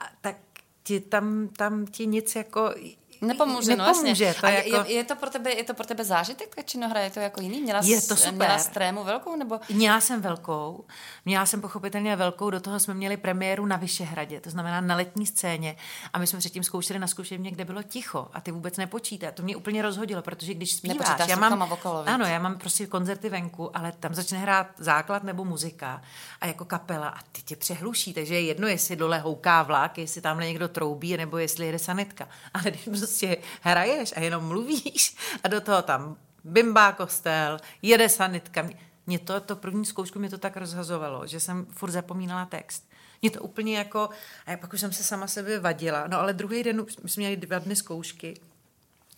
a 0.00 0.04
tak 0.20 0.36
ti 0.82 1.00
tam, 1.00 1.48
tam 1.48 1.86
ti 1.86 2.06
nic 2.06 2.36
jako 2.36 2.74
Nepomůže, 3.22 3.76
no 3.76 3.84
nepomůže. 3.86 4.24
jasně. 4.24 4.40
To 4.40 4.46
je, 4.46 4.68
jako... 4.68 4.88
je, 4.90 4.96
je, 4.96 5.04
to 5.04 5.16
pro 5.16 5.30
tebe, 5.30 5.50
je 5.52 5.64
to 5.64 5.74
pro 5.74 5.86
tebe 5.86 6.04
zážitek, 6.04 6.54
ta 6.54 6.62
činohra? 6.62 7.00
Je 7.00 7.10
to 7.10 7.20
jako 7.20 7.40
jiný? 7.40 7.60
Měla 7.60 7.80
Je 7.84 8.00
to 8.02 8.16
super. 8.16 8.32
Měla 8.32 8.58
jsi 8.58 8.70
trému 8.70 9.04
velkou? 9.04 9.36
Nebo... 9.36 9.60
Měla 9.68 10.00
jsem 10.00 10.20
velkou, 10.20 10.84
měla 11.24 11.46
jsem 11.46 11.60
pochopitelně 11.60 12.16
velkou, 12.16 12.50
do 12.50 12.60
toho 12.60 12.80
jsme 12.80 12.94
měli 12.94 13.16
premiéru 13.16 13.66
na 13.66 13.76
Vyšehradě, 13.76 14.40
to 14.40 14.50
znamená 14.50 14.80
na 14.80 14.96
letní 14.96 15.26
scéně 15.26 15.76
a 16.12 16.18
my 16.18 16.26
jsme 16.26 16.38
předtím 16.38 16.62
zkoušeli 16.62 16.98
na 16.98 17.06
zkušebně, 17.06 17.50
kde 17.50 17.64
bylo 17.64 17.82
ticho 17.82 18.28
a 18.32 18.40
ty 18.40 18.50
vůbec 18.50 18.76
nepočítá. 18.76 19.30
To 19.30 19.42
mě 19.42 19.56
úplně 19.56 19.82
rozhodilo, 19.82 20.22
protože 20.22 20.54
když 20.54 20.72
zpíváš, 20.72 20.98
Nepočítáš 20.98 21.28
já 21.28 21.36
mám, 21.36 21.72
okolo, 21.72 22.04
ano, 22.06 22.26
já 22.26 22.38
mám 22.38 22.58
prostě 22.58 22.86
koncerty 22.86 23.28
venku, 23.28 23.76
ale 23.76 23.92
tam 23.92 24.14
začne 24.14 24.38
hrát 24.38 24.66
základ 24.78 25.24
nebo 25.24 25.44
muzika 25.44 26.02
a 26.40 26.46
jako 26.46 26.64
kapela 26.64 27.08
a 27.08 27.18
ty 27.32 27.42
tě 27.42 27.56
přehluší, 27.56 28.14
takže 28.14 28.34
je 28.34 28.40
jedno, 28.40 28.66
jestli 28.68 28.96
dole 28.96 29.18
houká 29.18 29.62
vlak, 29.62 29.98
jestli 29.98 30.20
tamhle 30.20 30.46
někdo 30.46 30.68
troubí, 30.68 31.16
nebo 31.16 31.38
jestli 31.38 31.66
jede 31.66 31.78
sanitka. 31.78 32.28
Ale 32.54 32.64
když 32.70 32.88
prostě 33.12 33.36
hraješ 33.60 34.12
a 34.16 34.20
jenom 34.20 34.44
mluvíš 34.44 35.16
a 35.42 35.48
do 35.48 35.60
toho 35.60 35.82
tam 35.82 36.16
bimbá 36.44 36.92
kostel, 36.92 37.58
jede 37.82 38.08
sanitka, 38.08 38.68
mě 39.06 39.18
to, 39.18 39.40
to 39.40 39.56
první 39.56 39.84
zkoušku 39.84 40.18
mě 40.18 40.30
to 40.30 40.38
tak 40.38 40.56
rozhazovalo, 40.56 41.26
že 41.26 41.40
jsem 41.40 41.66
furt 41.66 41.90
zapomínala 41.90 42.46
text. 42.46 42.88
Mě 43.22 43.30
to 43.30 43.42
úplně 43.42 43.78
jako, 43.78 44.10
a 44.46 44.56
pak 44.56 44.72
už 44.72 44.80
jsem 44.80 44.92
se 44.92 45.04
sama 45.04 45.26
sebe 45.26 45.58
vadila, 45.58 46.06
no 46.06 46.18
ale 46.18 46.32
druhý 46.32 46.62
den, 46.62 46.86
my 47.02 47.08
jsme 47.08 47.20
měli 47.20 47.36
dva 47.36 47.58
dny 47.58 47.76
zkoušky 47.76 48.40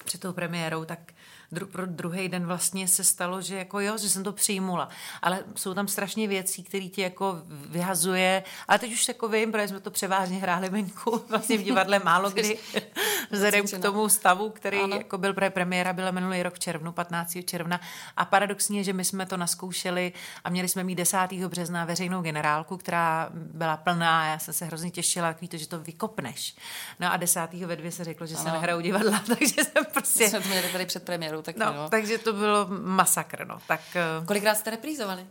před 0.05 0.21
tou 0.21 0.33
premiérou, 0.33 0.85
tak 0.85 1.13
dru, 1.53 1.67
pro 1.67 1.87
druhý 1.87 2.29
den 2.29 2.47
vlastně 2.47 2.89
se 2.89 3.05
stalo, 3.05 3.41
že 3.43 3.57
jako 3.57 3.81
jo, 3.81 3.99
že 3.99 4.11
jsem 4.11 4.25
to 4.25 4.33
přijmula. 4.33 4.89
Ale 5.23 5.45
jsou 5.55 5.75
tam 5.75 5.89
strašně 5.89 6.29
věcí, 6.29 6.63
které 6.63 6.89
ti 6.89 7.01
jako 7.01 7.43
vyhazuje. 7.49 8.43
Ale 8.69 8.79
teď 8.79 8.93
už 8.93 9.09
jako 9.09 9.29
vím, 9.29 9.53
protože 9.53 9.69
jsme 9.69 9.81
to 9.81 9.91
převážně 9.91 10.39
hráli 10.39 10.69
venku, 10.69 11.25
vlastně 11.29 11.59
v 11.59 11.63
divadle 11.63 11.99
málo 11.99 12.31
kdy, 12.31 12.59
vzhledem 13.31 13.67
k 13.67 13.83
tomu 13.83 14.09
stavu, 14.09 14.51
který 14.51 14.79
ano. 14.81 14.97
jako 14.97 15.19
byl 15.19 15.35
pre 15.35 15.51
premiéra, 15.51 15.93
byla 15.93 16.11
minulý 16.11 16.43
rok 16.43 16.55
v 16.55 16.59
červnu, 16.59 16.93
15. 16.93 17.37
června. 17.45 17.81
A 18.17 18.25
paradoxně, 18.25 18.85
že 18.85 18.93
my 18.93 19.05
jsme 19.05 19.27
to 19.27 19.37
naskoušeli 19.37 20.13
a 20.45 20.51
měli 20.51 20.69
jsme 20.69 20.85
mít 20.85 20.95
10. 20.95 21.19
března 21.49 21.85
veřejnou 21.85 22.23
generálku, 22.23 22.77
která 22.77 23.31
byla 23.33 23.77
plná. 23.77 24.27
Já 24.27 24.39
jsem 24.39 24.55
se 24.55 24.65
hrozně 24.65 24.91
těšila, 24.91 25.33
takový 25.33 25.49
to, 25.49 25.57
že 25.57 25.69
to 25.69 25.79
vykopneš. 25.79 26.57
No 27.01 27.13
a 27.13 27.17
10. 27.17 27.53
ve 27.53 27.77
dvě 27.77 27.93
se 27.93 28.05
řeklo, 28.05 28.27
že 28.27 28.35
ano. 28.35 28.45
se 28.45 28.51
nehrajou 28.51 28.81
divadla, 28.81 29.23
takže 29.39 29.65
jsem 29.65 29.85
prostě... 29.93 30.29
Jsme 30.29 30.41
to 30.41 30.49
měli 30.49 30.73
tady 30.73 30.87
před 30.87 31.03
premiérou 31.03 31.34
tak 31.43 31.57
no, 31.57 31.73
no. 31.73 31.89
takže 31.89 32.19
to 32.19 32.33
bylo 32.33 32.67
masakr, 32.71 33.47
no. 33.47 33.59
Tak, 33.69 33.81
uh, 34.21 34.27
Kolikrát 34.27 34.55
jste 34.55 34.71
reprízovali? 34.71 35.27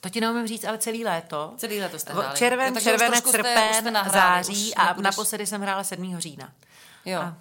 To 0.00 0.08
ti 0.08 0.20
neumím 0.20 0.46
říct, 0.46 0.64
ale 0.64 0.78
celý 0.78 1.04
léto. 1.04 1.54
Celý 1.56 1.80
léto 1.80 1.98
jste 1.98 2.12
hráli. 2.12 2.36
Červen, 2.36 2.74
jo, 2.74 2.80
červenec, 2.80 3.30
srpen, 3.30 3.74
jste, 3.74 3.90
jste 3.90 4.10
září 4.12 4.74
a 4.74 4.86
nebudeš... 4.86 5.04
naposledy 5.04 5.46
jsem 5.46 5.60
hrála 5.60 5.84
7. 5.84 6.18
října. 6.18 6.52
Jo. 7.04 7.20
A, 7.20 7.36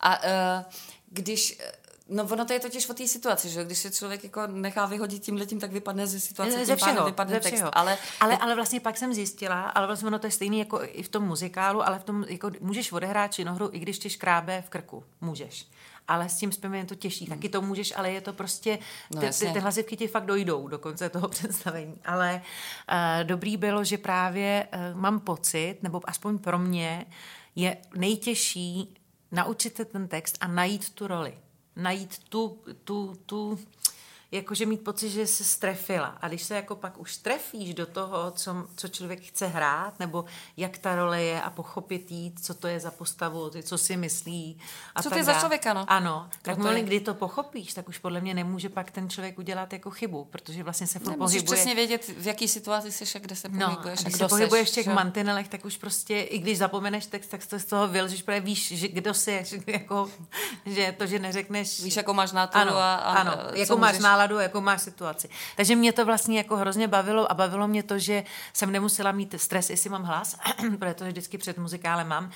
a 0.00 0.18
uh, 0.18 0.64
když 1.08 1.60
No 2.12 2.24
ono 2.24 2.44
to 2.44 2.52
je 2.52 2.60
totiž 2.60 2.88
o 2.88 2.94
té 2.94 3.08
situaci, 3.08 3.48
že 3.48 3.64
když 3.64 3.78
se 3.78 3.90
člověk 3.90 4.24
jako 4.24 4.46
nechá 4.46 4.86
vyhodit 4.86 5.22
tím 5.22 5.36
letím, 5.36 5.60
tak 5.60 5.72
vypadne 5.72 6.06
ze 6.06 6.20
situace, 6.20 6.66
ze 6.66 6.76
všeho, 6.76 7.04
vypadne 7.04 7.34
ze 7.34 7.40
všeho. 7.40 7.70
text. 7.70 7.72
Ale, 7.72 7.98
ale, 8.20 8.36
ale 8.36 8.54
vlastně 8.54 8.80
pak 8.80 8.98
jsem 8.98 9.14
zjistila, 9.14 9.62
ale 9.62 9.86
vlastně 9.86 10.06
ono 10.06 10.18
to 10.18 10.26
je 10.26 10.30
stejný 10.30 10.58
jako 10.58 10.80
i 10.82 11.02
v 11.02 11.08
tom 11.08 11.24
muzikálu, 11.24 11.86
ale 11.86 11.98
v 11.98 12.04
tom, 12.04 12.24
jako 12.28 12.50
můžeš 12.60 12.92
odehrát 12.92 13.34
činohru, 13.34 13.70
i 13.72 13.78
když 13.78 13.98
tě 13.98 14.10
škrábe 14.10 14.62
v 14.66 14.70
krku. 14.70 15.04
Můžeš 15.20 15.66
ale 16.10 16.28
s 16.28 16.36
tím 16.36 16.52
zpěvem 16.52 16.78
je 16.78 16.84
to 16.84 16.94
těžší. 16.94 17.26
Taky 17.26 17.48
to 17.48 17.62
můžeš, 17.62 17.92
ale 17.96 18.12
je 18.12 18.20
to 18.20 18.32
prostě, 18.32 18.78
no, 19.14 19.20
ty, 19.20 19.30
ty, 19.38 19.52
ty 19.52 19.60
hlasivky 19.60 19.96
ti 19.96 20.08
fakt 20.08 20.26
dojdou 20.26 20.68
do 20.68 20.78
konce 20.78 21.08
toho 21.08 21.28
představení. 21.38 21.94
Ale 22.04 22.42
uh, 22.92 23.24
dobrý 23.24 23.56
bylo, 23.56 23.84
že 23.84 23.98
právě 23.98 24.68
uh, 24.74 25.00
mám 25.00 25.20
pocit, 25.20 25.76
nebo 25.82 26.00
aspoň 26.04 26.38
pro 26.38 26.58
mě, 26.58 27.06
je 27.56 27.76
nejtěžší 27.96 28.94
naučit 29.32 29.76
se 29.76 29.84
ten 29.84 30.08
text 30.08 30.38
a 30.40 30.48
najít 30.48 30.90
tu 30.90 31.06
roli. 31.06 31.38
Najít 31.76 32.18
tu, 32.18 32.58
tu, 32.84 33.14
tu 33.26 33.58
jakože 34.32 34.66
mít 34.66 34.84
pocit, 34.84 35.10
že 35.10 35.26
se 35.26 35.44
strefila. 35.44 36.06
A 36.20 36.28
když 36.28 36.42
se 36.42 36.54
jako 36.54 36.76
pak 36.76 36.98
už 36.98 37.16
trefíš 37.16 37.74
do 37.74 37.86
toho, 37.86 38.30
co, 38.30 38.66
co 38.76 38.88
člověk 38.88 39.20
chce 39.20 39.46
hrát, 39.46 39.98
nebo 39.98 40.24
jak 40.56 40.78
ta 40.78 40.94
role 40.94 41.22
je 41.22 41.42
a 41.42 41.50
pochopit 41.50 42.10
jí, 42.10 42.34
co 42.42 42.54
to 42.54 42.68
je 42.68 42.80
za 42.80 42.90
postavu, 42.90 43.50
co 43.62 43.78
si 43.78 43.96
myslí. 43.96 44.58
A 44.94 45.02
co 45.02 45.10
to 45.10 45.16
je 45.16 45.24
za 45.24 45.34
člověka, 45.34 45.74
no? 45.74 45.84
Ano. 45.88 46.28
Tak 46.42 46.58
moment, 46.58 46.84
kdy 46.84 47.00
to 47.00 47.14
pochopíš, 47.14 47.74
tak 47.74 47.88
už 47.88 47.98
podle 47.98 48.20
mě 48.20 48.34
nemůže 48.34 48.68
pak 48.68 48.90
ten 48.90 49.10
člověk 49.10 49.38
udělat 49.38 49.72
jako 49.72 49.90
chybu, 49.90 50.24
protože 50.24 50.62
vlastně 50.62 50.86
se 50.86 50.98
furt 50.98 51.16
pohybuje. 51.16 51.56
přesně 51.56 51.74
vědět, 51.74 52.08
v 52.18 52.26
jaký 52.26 52.48
situaci 52.48 52.92
jsi 52.92 53.04
a 53.14 53.18
kde 53.18 53.36
se 53.36 53.48
no, 53.48 53.66
pohybuješ. 53.66 54.00
A 54.00 54.02
když 54.02 54.16
se 54.16 54.28
pohybuješ 54.28 54.68
v 54.68 54.72
těch 54.72 54.84
že? 54.84 54.94
mantinelech, 54.94 55.48
tak 55.48 55.64
už 55.64 55.76
prostě, 55.76 56.20
i 56.20 56.38
když 56.38 56.58
zapomeneš 56.58 57.06
text, 57.06 57.28
tak 57.28 57.46
to 57.46 57.58
z 57.58 57.64
toho 57.64 57.88
vylžeš, 57.88 58.22
protože 58.22 58.40
víš, 58.40 58.68
že 58.68 58.88
kdo 58.88 59.14
jsi, 59.14 59.44
jako, 59.66 60.10
že 60.66 60.94
to, 60.98 61.06
že 61.06 61.18
neřekneš... 61.18 61.80
Víš, 61.80 61.96
jako 61.96 62.14
máš 62.14 62.32
náturu 62.32 62.60
ano, 62.62 62.76
a, 62.76 62.94
a 62.94 63.12
ano, 63.12 63.32
jako 63.54 63.76
máš 63.76 63.90
můžeš 63.92 64.02
náladu, 64.20 64.38
jako 64.38 64.60
máš 64.60 64.82
situaci. 64.82 65.28
Takže 65.56 65.76
mě 65.76 65.92
to 65.92 66.04
vlastně 66.04 66.38
jako 66.38 66.56
hrozně 66.56 66.88
bavilo 66.88 67.30
a 67.30 67.34
bavilo 67.34 67.68
mě 67.68 67.82
to, 67.82 67.98
že 67.98 68.24
jsem 68.52 68.72
nemusela 68.72 69.12
mít 69.12 69.34
stres, 69.36 69.70
jestli 69.70 69.90
mám 69.90 70.02
hlas, 70.02 70.36
protože 70.78 71.10
vždycky 71.10 71.38
před 71.38 71.58
muzikálem 71.58 72.08
mám. 72.08 72.30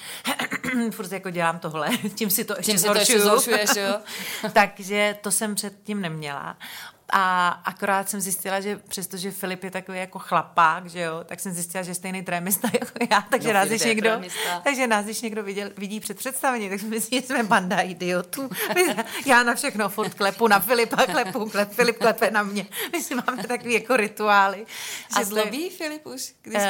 Furt 0.91 1.13
jako 1.13 1.31
dělám 1.31 1.59
tohle, 1.59 1.89
tím 2.15 2.31
si 2.31 2.45
to 2.45 2.55
ještě 2.57 2.73
tím 2.73 2.79
zhoršuju. 2.79 2.95
To 2.95 3.13
ještě 3.13 3.21
zhoršuješ, 3.21 3.71
jo? 3.77 4.01
Takže 4.53 5.17
to 5.21 5.31
jsem 5.31 5.55
předtím 5.55 6.01
neměla. 6.01 6.57
A 7.13 7.49
akorát 7.49 8.09
jsem 8.09 8.21
zjistila, 8.21 8.61
že 8.61 8.77
přestože 8.77 9.31
Filip 9.31 9.65
je 9.65 9.71
takový 9.71 9.99
jako 9.99 10.19
chlapák, 10.19 10.87
že 10.87 11.01
jo, 11.01 11.25
tak 11.25 11.41
jsem 11.41 11.53
zjistila, 11.53 11.83
že 11.83 11.91
je 11.91 11.95
stejný 11.95 12.23
trémista 12.23 12.69
jako 12.81 12.93
já, 13.11 13.21
takže 13.21 13.49
no, 13.49 13.55
nás, 13.55 13.69
když 13.69 13.85
někdo, 13.85 14.21
takže 14.65 14.87
nás, 14.87 15.05
když 15.05 15.21
někdo 15.21 15.43
viděl, 15.43 15.71
vidí 15.77 16.01
před 16.01 16.17
představení, 16.17 16.69
tak 16.69 16.81
jsme 16.81 16.89
myslí, 16.89 17.21
že 17.21 17.27
jsme 17.27 17.43
banda 17.43 17.81
idiotů. 17.81 18.51
já 19.27 19.43
na 19.43 19.55
všechno 19.55 19.89
furt 19.89 20.15
klepu, 20.15 20.49
na 20.49 20.61
Filipa 20.61 21.07
klepu, 21.07 21.51
klep, 21.51 21.73
Filip 21.73 21.99
klepe 21.99 22.31
na 22.31 22.43
mě. 22.43 22.67
My 22.93 23.03
si 23.03 23.15
máme 23.15 23.45
takový 23.45 23.75
jako 23.75 23.97
rituály. 23.97 24.67
A 25.17 25.25
zlobí 25.25 25.71
Filip 25.71 26.07
už, 26.07 26.35
když 26.43 26.63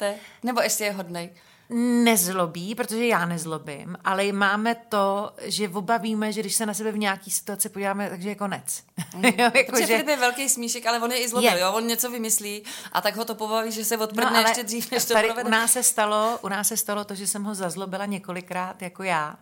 uh, 0.00 0.06
Nebo 0.42 0.60
ještě 0.60 0.84
je 0.84 0.92
hodnej? 0.92 1.30
Nezlobí, 1.72 2.74
protože 2.74 3.06
já 3.06 3.26
nezlobím, 3.26 3.96
ale 4.04 4.32
máme 4.32 4.74
to, 4.74 5.32
že 5.42 5.68
oba 5.68 5.96
víme, 5.96 6.32
že 6.32 6.40
když 6.40 6.54
se 6.54 6.66
na 6.66 6.74
sebe 6.74 6.92
v 6.92 6.98
nějaký 6.98 7.30
situaci 7.30 7.68
podíváme, 7.68 8.10
takže 8.10 8.28
je 8.28 8.34
konec. 8.34 8.82
Mm. 9.14 9.24
jo, 9.38 9.50
jako 9.54 9.72
protože 9.72 9.86
že... 9.86 9.92
Filip 9.92 10.08
je 10.08 10.16
velký 10.16 10.48
smíšek, 10.48 10.86
ale 10.86 11.00
on 11.00 11.12
je 11.12 11.18
i 11.18 11.28
zlobil, 11.28 11.52
je. 11.52 11.60
jo? 11.60 11.72
on 11.72 11.86
něco 11.86 12.10
vymyslí 12.10 12.62
a 12.92 13.00
tak 13.00 13.16
ho 13.16 13.24
to 13.24 13.34
pobaví, 13.34 13.72
že 13.72 13.84
se 13.84 13.96
odprdne 13.96 14.42
no, 14.42 14.48
ještě 14.48 14.62
dřív, 14.62 14.90
než 14.90 15.04
to 15.04 15.14
tady 15.14 15.28
provede. 15.28 15.48
U 15.48 15.50
nás, 15.50 15.72
se 15.72 15.82
stalo, 15.82 16.38
u 16.42 16.48
nás 16.48 16.68
se 16.68 16.76
stalo 16.76 17.04
to, 17.04 17.14
že 17.14 17.26
jsem 17.26 17.44
ho 17.44 17.54
zazlobila 17.54 18.06
několikrát 18.06 18.82
jako 18.82 19.02
já 19.02 19.36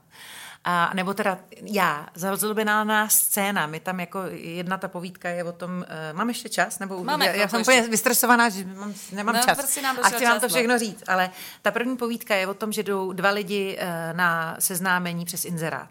a, 0.64 0.90
nebo 0.94 1.14
teda 1.14 1.38
já, 1.62 2.08
zalzubená 2.14 3.08
scéna, 3.08 3.66
my 3.66 3.80
tam 3.80 4.00
jako 4.00 4.22
jedna 4.32 4.78
ta 4.78 4.88
povídka 4.88 5.28
je 5.28 5.44
o 5.44 5.52
tom, 5.52 5.70
uh, 5.70 6.16
mám 6.16 6.28
ještě 6.28 6.48
čas? 6.48 6.78
Nebo 6.78 7.04
Máme 7.04 7.26
já, 7.26 7.32
já 7.32 7.48
jsem 7.48 7.60
úplně 7.60 7.82
vystresovaná, 7.82 8.48
že 8.48 8.64
mám, 8.64 8.94
nemám 9.12 9.34
no, 9.34 9.42
čas. 9.42 9.58
Prostě 9.58 9.82
nám 9.82 9.98
a 10.02 10.08
chci 10.08 10.24
vám 10.24 10.40
to 10.40 10.46
no. 10.46 10.48
všechno 10.48 10.78
říct, 10.78 11.04
ale 11.06 11.30
ta 11.62 11.70
první 11.70 11.96
povídka 11.96 12.34
je 12.34 12.46
o 12.46 12.54
tom, 12.54 12.72
že 12.72 12.82
jdou 12.82 13.12
dva 13.12 13.30
lidi 13.30 13.78
uh, 13.82 14.16
na 14.16 14.56
seznámení 14.58 15.24
přes 15.24 15.44
inzerát. 15.44 15.90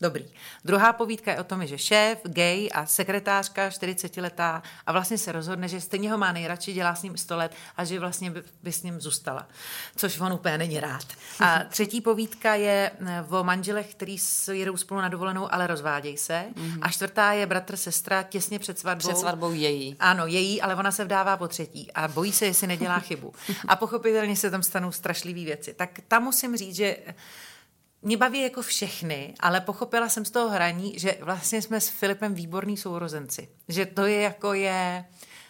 Dobrý. 0.00 0.24
Druhá 0.64 0.92
povídka 0.92 1.32
je 1.32 1.40
o 1.40 1.44
tom, 1.44 1.66
že 1.66 1.78
šéf, 1.78 2.18
gay 2.24 2.68
a 2.74 2.86
sekretářka 2.86 3.68
40-letá 3.68 4.62
a 4.86 4.92
vlastně 4.92 5.18
se 5.18 5.32
rozhodne, 5.32 5.68
že 5.68 5.80
stejně 5.80 6.10
ho 6.10 6.18
má 6.18 6.32
nejradši, 6.32 6.72
dělá 6.72 6.94
s 6.94 7.02
ním 7.02 7.16
100 7.16 7.36
let 7.36 7.54
a 7.76 7.84
že 7.84 8.00
vlastně 8.00 8.30
by, 8.30 8.42
by 8.62 8.72
s 8.72 8.82
ním 8.82 9.00
zůstala. 9.00 9.48
Což 9.96 10.20
on 10.20 10.32
úplně 10.32 10.58
není 10.58 10.80
rád. 10.80 11.04
A 11.40 11.64
třetí 11.68 12.00
povídka 12.00 12.54
je 12.54 12.90
eh, 13.06 13.24
o 13.30 13.44
manželech, 13.44 13.94
který 13.94 14.16
jedou 14.52 14.76
spolu 14.76 15.00
na 15.00 15.08
dovolenou, 15.08 15.54
ale 15.54 15.66
rozvádějí 15.66 16.16
se. 16.16 16.44
Mm-hmm. 16.54 16.78
A 16.82 16.88
čtvrtá 16.88 17.32
je 17.32 17.46
bratr, 17.46 17.76
sestra 17.76 18.22
těsně 18.22 18.58
před 18.58 18.78
svatbou. 18.78 19.08
Před 19.08 19.18
svatbou 19.18 19.52
její. 19.52 19.96
Ano, 20.00 20.26
její, 20.26 20.62
ale 20.62 20.74
ona 20.74 20.92
se 20.92 21.04
vdává 21.04 21.36
po 21.36 21.48
třetí 21.48 21.92
a 21.92 22.08
bojí 22.08 22.32
se, 22.32 22.46
jestli 22.46 22.66
nedělá 22.66 22.98
chybu. 22.98 23.32
A 23.68 23.76
pochopitelně 23.76 24.36
se 24.36 24.50
tam 24.50 24.62
stanou 24.62 24.92
strašlivé 24.92 25.44
věci. 25.44 25.74
Tak 25.74 25.90
tam 26.08 26.22
musím 26.22 26.56
říct, 26.56 26.76
že 26.76 26.96
mě 28.02 28.16
baví 28.16 28.42
jako 28.42 28.62
všechny, 28.62 29.34
ale 29.40 29.60
pochopila 29.60 30.08
jsem 30.08 30.24
z 30.24 30.30
toho 30.30 30.48
hraní, 30.48 30.98
že 30.98 31.18
vlastně 31.20 31.62
jsme 31.62 31.80
s 31.80 31.88
Filipem 31.88 32.34
výborní 32.34 32.76
sourozenci. 32.76 33.48
Že 33.68 33.86
to 33.86 34.06
je 34.06 34.20
jako 34.20 34.54
je 34.54 35.04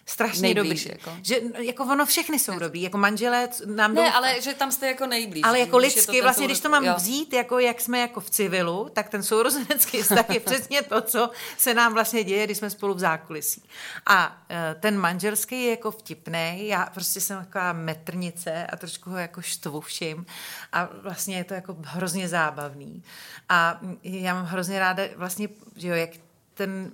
strašně 0.09 0.43
nejblíž, 0.43 0.85
dobrý. 0.85 0.98
Jako. 0.98 1.18
Že 1.22 1.40
jako 1.59 1.85
ono 1.85 2.06
všechny 2.06 2.39
jsou 2.39 2.59
dobrý, 2.59 2.82
jako 2.82 2.98
manželé 2.98 3.48
nám 3.66 3.94
Ne, 3.94 4.02
jdou... 4.02 4.16
ale 4.16 4.43
že 4.43 4.55
tam 4.55 4.72
jste 4.72 4.86
jako 4.86 5.06
nejblíž. 5.06 5.43
Ale 5.44 5.60
jako 5.60 5.78
lidsky, 5.78 6.22
vlastně 6.22 6.47
když 6.47 6.60
to 6.60 6.68
mám 6.68 6.85
jo. 6.85 6.94
vzít, 6.97 7.32
jako 7.32 7.59
jak 7.59 7.80
jsme 7.80 7.98
jako 7.98 8.20
v 8.20 8.30
civilu, 8.30 8.89
tak 8.93 9.09
ten 9.09 9.22
sourozenecký 9.22 10.02
vztah 10.02 10.30
je 10.30 10.40
přesně 10.40 10.82
to, 10.82 11.01
co 11.01 11.30
se 11.59 11.74
nám 11.74 11.94
vlastně 11.94 12.24
děje, 12.24 12.44
když 12.44 12.59
jsme 12.59 12.70
spolu 12.70 12.94
v 12.94 12.98
zákulisí. 12.98 13.62
A 14.06 14.28
uh, 14.51 14.80
ten 14.80 14.98
manželský 14.98 15.64
je 15.64 15.70
jako 15.70 15.90
vtipný, 15.90 16.66
já 16.66 16.86
prostě 16.94 17.20
jsem 17.20 17.39
taková 17.39 17.72
metrnice 17.72 18.66
a 18.66 18.76
trošku 18.76 19.10
ho 19.10 19.16
jako 19.16 19.43
štvu 19.43 19.80
všim 19.80 20.26
a 20.72 20.89
vlastně 21.02 21.36
je 21.36 21.44
to 21.44 21.55
jako 21.55 21.76
hrozně 21.85 22.28
zábavný. 22.28 23.02
A 23.48 23.80
já 24.02 24.35
mám 24.35 24.44
hrozně 24.44 24.78
ráda 24.78 25.02
vlastně, 25.16 25.48
že 25.76 25.89
jo, 25.89 25.94
jak 25.94 26.10
ten 26.55 26.93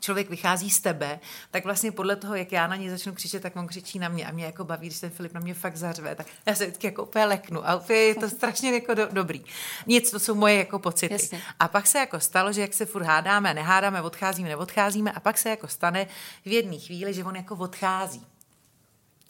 člověk 0.00 0.30
vychází 0.30 0.70
z 0.70 0.80
tebe, 0.80 1.20
tak 1.50 1.64
vlastně 1.64 1.92
podle 1.92 2.16
toho, 2.16 2.34
jak 2.34 2.52
já 2.52 2.66
na 2.66 2.76
něj 2.76 2.90
začnu 2.90 3.14
křičet, 3.14 3.42
tak 3.42 3.56
on 3.56 3.66
křičí 3.66 3.98
na 3.98 4.08
mě 4.08 4.26
a 4.26 4.30
mě 4.30 4.44
jako 4.44 4.64
baví, 4.64 4.86
když 4.86 5.00
ten 5.00 5.10
Filip 5.10 5.32
na 5.32 5.40
mě 5.40 5.54
fakt 5.54 5.76
zařve, 5.76 6.14
tak 6.14 6.26
já 6.46 6.54
se 6.54 6.64
vždycky 6.64 6.86
jako 6.86 7.02
úplně 7.02 7.24
leknu 7.24 7.68
a 7.68 7.76
úplně 7.76 7.98
je 7.98 8.14
to 8.14 8.28
strašně 8.38 8.72
jako 8.72 8.94
do, 8.94 9.08
dobrý. 9.12 9.44
Nic, 9.86 10.10
to 10.10 10.18
jsou 10.18 10.34
moje 10.34 10.54
jako 10.54 10.78
pocity. 10.78 11.14
Jasně. 11.14 11.42
A 11.60 11.68
pak 11.68 11.86
se 11.86 11.98
jako 11.98 12.20
stalo, 12.20 12.52
že 12.52 12.60
jak 12.60 12.74
se 12.74 12.86
furt 12.86 13.02
hádáme, 13.02 13.54
nehádáme, 13.54 14.02
odcházíme, 14.02 14.48
neodcházíme 14.48 15.12
a 15.12 15.20
pak 15.20 15.38
se 15.38 15.50
jako 15.50 15.68
stane 15.68 16.06
v 16.44 16.52
jedné 16.52 16.78
chvíli, 16.78 17.14
že 17.14 17.24
on 17.24 17.36
jako 17.36 17.56
odchází. 17.56 18.26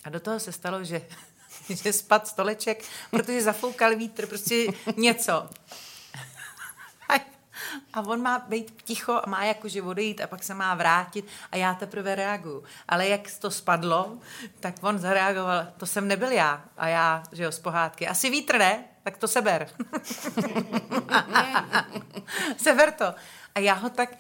A 0.05 0.11
do 0.11 0.21
toho 0.21 0.41
se 0.41 0.53
stalo, 0.53 0.85
že, 0.85 1.03
že 1.83 1.93
spad 1.93 2.29
stoleček, 2.29 2.85
protože 3.11 3.43
zafoukal 3.43 3.97
vítr, 3.97 4.27
prostě 4.27 4.67
něco. 4.97 5.49
A 7.93 8.01
on 8.01 8.23
má 8.23 8.39
být 8.39 8.83
ticho 8.83 9.13
a 9.13 9.25
má 9.27 9.45
jakože 9.45 9.83
odejít 9.83 10.21
a 10.21 10.27
pak 10.27 10.45
se 10.45 10.55
má 10.55 10.75
vrátit 10.75 11.25
a 11.53 11.57
já 11.57 11.75
teprve 11.75 12.15
reaguju. 12.15 12.65
Ale 12.89 13.09
jak 13.09 13.21
to 13.41 13.51
spadlo, 13.51 14.19
tak 14.61 14.75
on 14.81 14.99
zareagoval, 14.99 15.67
to 15.77 15.87
jsem 15.87 16.09
nebyl 16.09 16.33
já. 16.33 16.65
A 16.77 16.89
já, 16.89 17.23
že 17.33 17.43
jo, 17.43 17.53
z 17.53 17.59
pohádky. 17.59 18.09
Asi 18.09 18.31
vítr 18.31 18.59
ne? 18.59 18.85
Tak 19.03 19.19
to 19.19 19.29
seber. 19.29 19.69
seber 22.57 22.93
to. 22.93 23.15
A 23.55 23.61
já 23.61 23.75
ho 23.75 23.91
tak, 23.91 24.11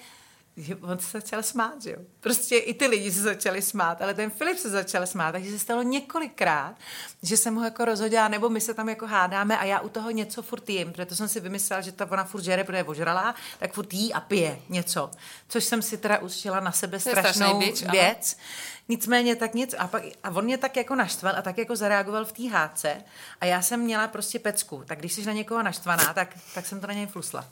on 0.80 0.98
se 0.98 1.20
začal 1.20 1.42
smát, 1.42 1.82
že 1.82 1.90
jo. 1.90 1.98
Prostě 2.20 2.56
i 2.56 2.74
ty 2.74 2.86
lidi 2.86 3.12
se 3.12 3.22
začali 3.22 3.62
smát, 3.62 4.02
ale 4.02 4.14
ten 4.14 4.30
Filip 4.30 4.58
se 4.58 4.70
začal 4.70 5.06
smát, 5.06 5.32
takže 5.32 5.50
se 5.50 5.58
stalo 5.58 5.82
několikrát, 5.82 6.74
že 7.22 7.36
jsem 7.36 7.54
ho 7.54 7.64
jako 7.64 7.84
rozhodila, 7.84 8.28
nebo 8.28 8.48
my 8.48 8.60
se 8.60 8.74
tam 8.74 8.88
jako 8.88 9.06
hádáme 9.06 9.58
a 9.58 9.64
já 9.64 9.80
u 9.80 9.88
toho 9.88 10.10
něco 10.10 10.42
furt 10.42 10.70
jim, 10.70 10.92
protože 10.92 11.16
jsem 11.16 11.28
si 11.28 11.40
vymyslela, 11.40 11.80
že 11.80 11.92
ta 11.92 12.10
ona 12.10 12.24
furt 12.24 12.42
žere, 12.42 12.64
protože 12.64 12.78
je 12.78 12.84
ožralá, 12.84 13.34
tak 13.58 13.72
furt 13.72 13.94
jí 13.94 14.12
a 14.12 14.20
pije 14.20 14.58
něco, 14.68 15.10
což 15.48 15.64
jsem 15.64 15.82
si 15.82 15.98
teda 15.98 16.18
učila 16.18 16.60
na 16.60 16.72
sebe 16.72 17.00
strašnou 17.00 17.58
bič, 17.58 17.82
věc. 17.90 18.36
Ano. 18.38 18.44
Nicméně 18.88 19.36
tak 19.36 19.54
nic 19.54 19.74
a, 19.78 19.88
pak, 19.88 20.02
a 20.24 20.30
on 20.30 20.44
mě 20.44 20.58
tak 20.58 20.76
jako 20.76 20.94
naštval 20.94 21.34
a 21.36 21.42
tak 21.42 21.58
jako 21.58 21.76
zareagoval 21.76 22.24
v 22.24 22.32
té 22.32 22.48
hádce 22.48 23.02
a 23.40 23.44
já 23.44 23.62
jsem 23.62 23.80
měla 23.80 24.08
prostě 24.08 24.38
pecku, 24.38 24.82
tak 24.86 24.98
když 24.98 25.12
jsi 25.12 25.26
na 25.26 25.32
někoho 25.32 25.62
naštvaná, 25.62 26.14
tak, 26.14 26.38
tak 26.54 26.66
jsem 26.66 26.80
to 26.80 26.86
na 26.86 26.92
něj 26.92 27.06
flusla. 27.06 27.44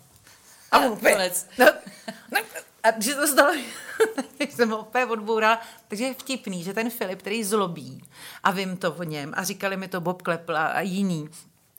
A 0.70 0.78
on 0.78 0.96
konec. 0.96 1.46
No, 1.58 1.66
no, 2.32 2.40
a 2.88 3.00
že 3.00 3.14
to 3.14 3.26
stalo, 3.26 3.54
jsem 4.38 4.72
opět 4.72 5.06
odbourala, 5.06 5.60
takže 5.88 6.04
je 6.04 6.14
vtipný, 6.14 6.64
že 6.64 6.74
ten 6.74 6.90
Filip, 6.90 7.18
který 7.18 7.44
zlobí 7.44 8.02
a 8.42 8.50
vím 8.50 8.76
to 8.76 8.92
o 8.92 9.02
něm 9.02 9.32
a 9.36 9.44
říkali 9.44 9.76
mi 9.76 9.88
to 9.88 10.00
Bob 10.00 10.22
Klepl 10.22 10.56
a, 10.56 10.66
a 10.66 10.80
jiní, 10.80 11.28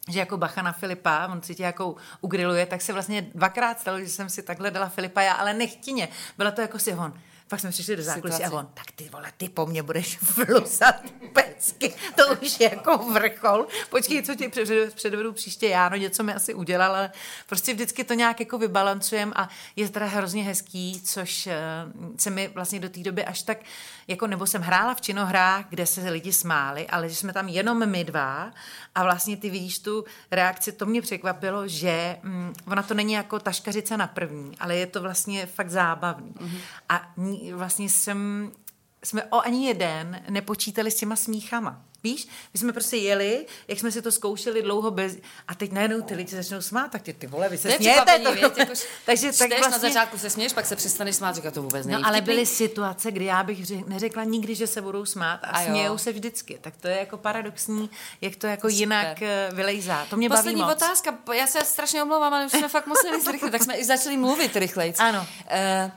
že 0.10 0.20
jako 0.20 0.38
bacha 0.38 0.62
na 0.62 0.72
Filipa, 0.72 1.28
on 1.32 1.42
si 1.42 1.56
tě 1.56 1.64
jako 1.64 1.96
ugriluje, 2.22 2.66
tak 2.66 2.82
se 2.82 2.94
vlastně 2.94 3.22
dvakrát 3.22 3.80
stalo, 3.80 4.00
že 4.00 4.10
jsem 4.10 4.30
si 4.30 4.44
takhle 4.44 4.72
dala 4.72 4.90
Filipa 4.90 5.22
já, 5.22 5.34
ale 5.34 5.54
nechtině. 5.54 6.10
Byla 6.38 6.52
to 6.52 6.62
jako 6.62 6.80
si 6.80 6.92
hon 6.92 7.14
pak 7.48 7.60
jsme 7.60 7.70
přišli 7.70 7.96
do 7.96 8.04
zákulisí 8.04 8.44
a 8.44 8.52
on, 8.52 8.68
tak 8.74 8.92
ty 8.96 9.10
vole, 9.10 9.32
ty 9.38 9.50
po 9.50 9.66
mně 9.66 9.84
budeš 9.84 10.18
flusat 10.24 10.96
pecky. 11.34 11.94
To 12.16 12.36
už 12.42 12.60
je 12.60 12.70
jako 12.70 12.98
vrchol. 12.98 13.68
Počkej, 13.90 14.24
co 14.24 14.36
ti 14.36 14.50
předvedu 14.96 15.34
příště 15.34 15.68
já, 15.68 15.90
no 15.90 15.96
něco 15.96 16.24
mi 16.24 16.34
asi 16.34 16.54
udělal, 16.54 16.96
ale 16.96 17.12
prostě 17.50 17.74
vždycky 17.74 18.04
to 18.04 18.14
nějak 18.14 18.40
jako 18.40 18.58
vybalancujem 18.58 19.34
a 19.36 19.50
je 19.76 19.90
teda 19.90 20.06
hrozně 20.06 20.44
hezký, 20.44 21.02
což 21.06 21.48
uh, 21.48 21.54
se 22.18 22.30
mi 22.30 22.48
vlastně 22.48 22.80
do 22.80 22.90
té 22.90 23.00
doby 23.00 23.26
až 23.26 23.42
tak, 23.42 23.58
jako 24.08 24.28
nebo 24.28 24.46
jsem 24.46 24.62
hrála 24.62 24.96
v 24.96 25.02
činohrách, 25.02 25.66
kde 25.70 25.86
se 25.86 26.10
lidi 26.10 26.34
smáli, 26.34 26.88
ale 26.88 27.10
že 27.10 27.16
jsme 27.16 27.34
tam 27.34 27.48
jenom 27.48 27.90
my 27.90 28.04
dva 28.04 28.52
a 28.96 29.04
vlastně 29.04 29.38
ty 29.38 29.50
vidíš 29.50 29.80
tu 29.80 30.06
reakci, 30.32 30.72
to 30.72 30.86
mě 30.86 31.02
překvapilo, 31.02 31.68
že 31.68 32.18
mm, 32.24 32.54
ona 32.68 32.84
to 32.84 32.94
není 32.94 33.14
jako 33.14 33.40
taškařice 33.40 33.98
na 33.98 34.08
první, 34.08 34.58
ale 34.60 34.76
je 34.76 34.88
to 34.88 35.02
vlastně 35.02 35.46
fakt 35.46 35.70
zábavný. 35.70 36.34
Mm-hmm. 36.34 36.60
A 36.90 37.12
vlastně 37.54 37.90
jsem, 37.90 38.52
jsme 39.04 39.24
o 39.24 39.42
ani 39.42 39.68
jeden 39.68 40.24
nepočítali 40.30 40.92
s 40.92 40.96
těma 40.96 41.16
smíchama. 41.16 41.88
Víš, 42.04 42.28
my 42.54 42.60
jsme 42.60 42.74
prostě 42.74 42.98
jeli, 42.98 43.46
jak 43.68 43.80
jsme 43.80 43.92
si 43.92 44.02
to 44.02 44.12
zkoušeli 44.12 44.62
dlouho 44.62 44.92
bez... 44.92 45.18
A 45.48 45.56
teď 45.56 45.72
najednou 45.72 46.02
ty 46.02 46.16
lidi 46.16 46.36
začnou 46.36 46.62
smát, 46.62 46.92
tak 46.92 47.02
ty, 47.02 47.14
ty 47.14 47.28
vole, 47.28 47.50
vy 47.50 47.58
se 47.58 47.72
smějete. 47.72 48.20
To, 48.20 48.32
věc, 48.32 48.58
jako 48.58 48.74
takže 49.06 49.32
tak 49.32 49.50
vlastně... 49.50 49.72
na 49.72 49.78
začátku 49.80 50.18
se 50.18 50.30
směješ, 50.30 50.54
pak 50.54 50.66
se 50.66 50.76
přestaneš 50.76 51.16
smát, 51.16 51.36
říká 51.36 51.52
to 51.52 51.62
vůbec 51.62 51.86
není 51.86 52.02
No 52.02 52.08
ale 52.08 52.22
byly 52.22 52.46
situace, 52.46 53.12
kdy 53.12 53.26
já 53.26 53.44
bych 53.44 53.66
řek, 53.66 53.88
neřekla 53.88 54.24
nikdy, 54.24 54.56
že 54.56 54.68
se 54.68 54.82
budou 54.82 55.06
smát 55.06 55.40
a, 55.44 55.48
a 55.48 55.64
smějou 55.64 55.98
se 55.98 56.12
vždycky. 56.12 56.58
Tak 56.62 56.78
to 56.78 56.88
je 56.88 56.98
jako 56.98 57.18
paradoxní, 57.18 57.90
jak 58.22 58.36
to 58.36 58.48
jako 58.48 58.70
Super. 58.70 58.80
jinak 58.80 59.22
eh, 59.22 59.50
vylejzá. 59.54 60.06
To 60.10 60.18
mě 60.18 60.30
Poslední 60.30 60.62
baví 60.62 60.74
moc. 60.74 60.84
otázka, 60.84 61.18
já 61.34 61.48
se 61.48 61.66
strašně 61.66 62.04
omlouvám, 62.04 62.34
ale 62.34 62.46
už 62.46 62.52
jsme 62.52 62.70
fakt 62.70 62.88
museli 62.88 63.22
zrychlit, 63.22 63.52
tak 63.52 63.64
jsme 63.64 63.76
i 63.76 63.86
začali 63.86 64.18
mluvit 64.18 64.56
rychleji. 64.56 64.94
Ano. 64.98 65.28
Uh, 65.86 65.92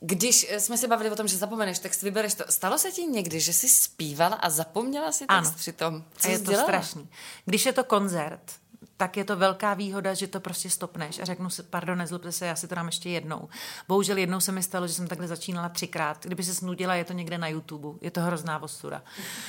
když 0.00 0.46
eh, 0.50 0.60
jsme 0.60 0.76
se 0.76 0.88
bavili 0.88 1.10
o 1.10 1.16
tom, 1.16 1.28
že 1.28 1.36
zapomeneš 1.36 1.78
text, 1.78 2.02
vybereš 2.02 2.34
to. 2.34 2.44
Stalo 2.48 2.78
se 2.78 2.92
ti 2.92 3.02
někdy, 3.02 3.40
že 3.40 3.52
jsi 3.52 3.68
zpívala 3.68 4.36
a 4.36 4.50
zapomněla 4.50 5.12
si 5.12 5.18
text 5.26 5.30
ano. 5.30 5.52
přitom? 5.56 6.04
Co 6.16 6.28
a 6.28 6.30
je 6.30 6.38
to 6.38 6.50
dělala? 6.50 6.68
strašný. 6.68 7.08
Když 7.44 7.66
je 7.66 7.72
to 7.72 7.84
koncert, 7.84 8.42
tak 8.98 9.16
je 9.16 9.24
to 9.24 9.36
velká 9.36 9.74
výhoda, 9.74 10.14
že 10.14 10.26
to 10.26 10.40
prostě 10.40 10.70
stopneš 10.70 11.18
a 11.18 11.24
řeknu 11.24 11.50
si, 11.50 11.62
pardon, 11.62 11.98
nezlobte 11.98 12.32
se, 12.32 12.46
já 12.46 12.56
si 12.56 12.68
to 12.68 12.74
dám 12.74 12.86
ještě 12.86 13.10
jednou. 13.10 13.48
Bohužel 13.88 14.16
jednou 14.16 14.40
se 14.40 14.52
mi 14.52 14.62
stalo, 14.62 14.86
že 14.86 14.94
jsem 14.94 15.08
takhle 15.08 15.28
začínala 15.28 15.68
třikrát. 15.68 16.18
Kdyby 16.22 16.42
se 16.42 16.54
snudila, 16.54 16.94
je 16.94 17.04
to 17.04 17.12
někde 17.12 17.38
na 17.38 17.48
YouTube. 17.48 17.98
Je 18.00 18.10
to 18.10 18.20
hrozná 18.20 18.62
ostuda. 18.62 19.02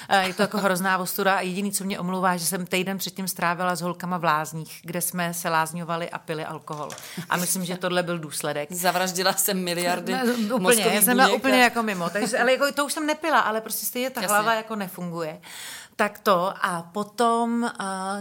Eh, 0.09 0.27
je 0.27 0.33
to 0.33 0.41
jako 0.41 0.57
hrozná 0.57 0.97
ostuda 0.97 1.35
a 1.35 1.41
jediný, 1.41 1.71
co 1.71 1.83
mě 1.83 1.99
omlouvá, 1.99 2.37
že 2.37 2.45
jsem 2.45 2.65
týden 2.65 2.97
předtím 2.97 3.27
strávila 3.27 3.75
s 3.75 3.81
holkama 3.81 4.17
v 4.17 4.23
Lázních, 4.23 4.79
kde 4.83 5.01
jsme 5.01 5.33
se 5.33 5.49
lázňovali 5.49 6.09
a 6.09 6.17
pili 6.19 6.45
alkohol. 6.45 6.89
A 7.29 7.37
myslím, 7.37 7.65
že 7.65 7.77
tohle 7.77 8.03
byl 8.03 8.19
důsledek. 8.19 8.71
Zavraždila 8.71 9.33
jsem 9.33 9.63
miliardy 9.63 10.15
no, 10.49 10.55
úplně, 10.55 10.83
já 10.83 11.01
jsem 11.01 11.17
byla 11.17 11.29
úplně 11.29 11.61
jako 11.61 11.83
mimo. 11.83 12.09
Takže, 12.09 12.39
ale 12.39 12.51
jako, 12.51 12.71
to 12.71 12.85
už 12.85 12.93
jsem 12.93 13.05
nepila, 13.05 13.39
ale 13.39 13.61
prostě 13.61 13.85
stejně 13.85 14.09
ta 14.09 14.21
Jasně. 14.21 14.33
hlava 14.33 14.53
jako 14.53 14.75
nefunguje. 14.75 15.41
Tak 15.99 16.19
to 16.19 16.53
a 16.61 16.81
potom, 16.81 17.71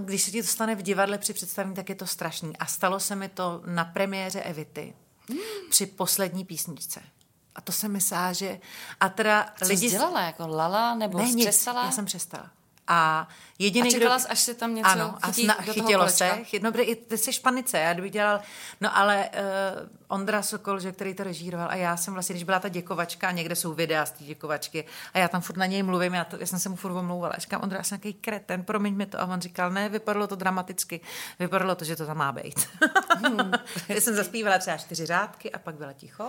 když 0.00 0.22
se 0.22 0.30
ti 0.30 0.42
to 0.42 0.48
stane 0.48 0.74
v 0.74 0.82
divadle 0.82 1.18
při 1.18 1.32
představení, 1.32 1.74
tak 1.74 1.88
je 1.88 1.94
to 1.94 2.06
strašný. 2.06 2.56
A 2.56 2.66
stalo 2.66 3.00
se 3.00 3.16
mi 3.16 3.28
to 3.28 3.62
na 3.66 3.84
premiéře 3.84 4.40
Evity 4.40 4.94
mm. 5.28 5.36
při 5.70 5.86
poslední 5.86 6.44
písničce. 6.44 7.00
A 7.54 7.60
to 7.60 7.72
se 7.72 7.88
mi 7.88 8.00
sáže. 8.00 8.60
A 9.00 9.08
teda 9.08 9.52
Co 9.58 9.64
lidi... 9.64 9.90
jsi 9.90 9.96
dělala? 9.96 10.20
Jako 10.20 10.46
lala 10.46 10.94
nebo 10.94 11.18
ne, 11.18 11.36
přestala? 11.36 11.84
já 11.84 11.90
jsem 11.90 12.04
přestala. 12.04 12.50
A 12.88 13.28
jediný, 13.58 13.88
a 13.88 13.90
čekala 13.90 14.16
kdo... 14.18 14.30
až 14.30 14.40
se 14.40 14.54
tam 14.54 14.74
něco 14.74 14.90
ano, 14.90 15.18
chytí 15.26 15.48
a 15.48 15.54
sna... 15.54 15.72
chytilo 15.72 16.08
se. 16.08 16.38
No, 16.62 16.72
i 16.80 16.96
ty 16.96 17.18
jsi 17.18 17.40
panice, 17.40 17.78
já 17.78 17.92
kdybych 17.92 18.12
dělal, 18.12 18.40
no 18.80 18.96
ale 18.96 19.28
uh, 19.28 19.88
Ondra 20.08 20.42
Sokol, 20.42 20.80
že, 20.80 20.92
který 20.92 21.14
to 21.14 21.24
režíroval 21.24 21.68
a 21.70 21.74
já 21.74 21.96
jsem 21.96 22.14
vlastně, 22.14 22.32
když 22.32 22.44
byla 22.44 22.58
ta 22.58 22.68
děkovačka, 22.68 23.30
někde 23.30 23.56
jsou 23.56 23.74
videa 23.74 24.06
z 24.06 24.10
té 24.10 24.24
děkovačky 24.24 24.84
a 25.14 25.18
já 25.18 25.28
tam 25.28 25.40
furt 25.40 25.56
na 25.56 25.66
něj 25.66 25.82
mluvím, 25.82 26.14
já, 26.14 26.24
to, 26.24 26.36
já 26.40 26.46
jsem 26.46 26.58
se 26.58 26.68
mu 26.68 26.76
furt 26.76 26.92
omlouvala. 26.92 27.34
A 27.34 27.38
říkám, 27.38 27.60
Ondra, 27.62 27.78
já 27.78 27.84
jsem 27.84 27.98
takový 27.98 28.14
kreten, 28.14 28.64
promiň 28.64 28.94
mi 28.94 29.06
to. 29.06 29.20
A 29.20 29.24
on 29.24 29.40
říkal, 29.40 29.70
ne, 29.70 29.88
vypadalo 29.88 30.26
to 30.26 30.36
dramaticky, 30.36 31.00
vypadalo 31.38 31.74
to, 31.74 31.84
že 31.84 31.96
to 31.96 32.06
tam 32.06 32.16
má 32.16 32.32
být. 32.32 32.68
Hmm. 33.18 33.52
já 33.88 34.00
jsem 34.00 34.14
zaspívala 34.14 34.58
třeba 34.58 34.76
čtyři 34.76 35.06
řádky 35.06 35.52
a 35.52 35.58
pak 35.58 35.74
byla 35.74 35.92
ticho. 35.92 36.28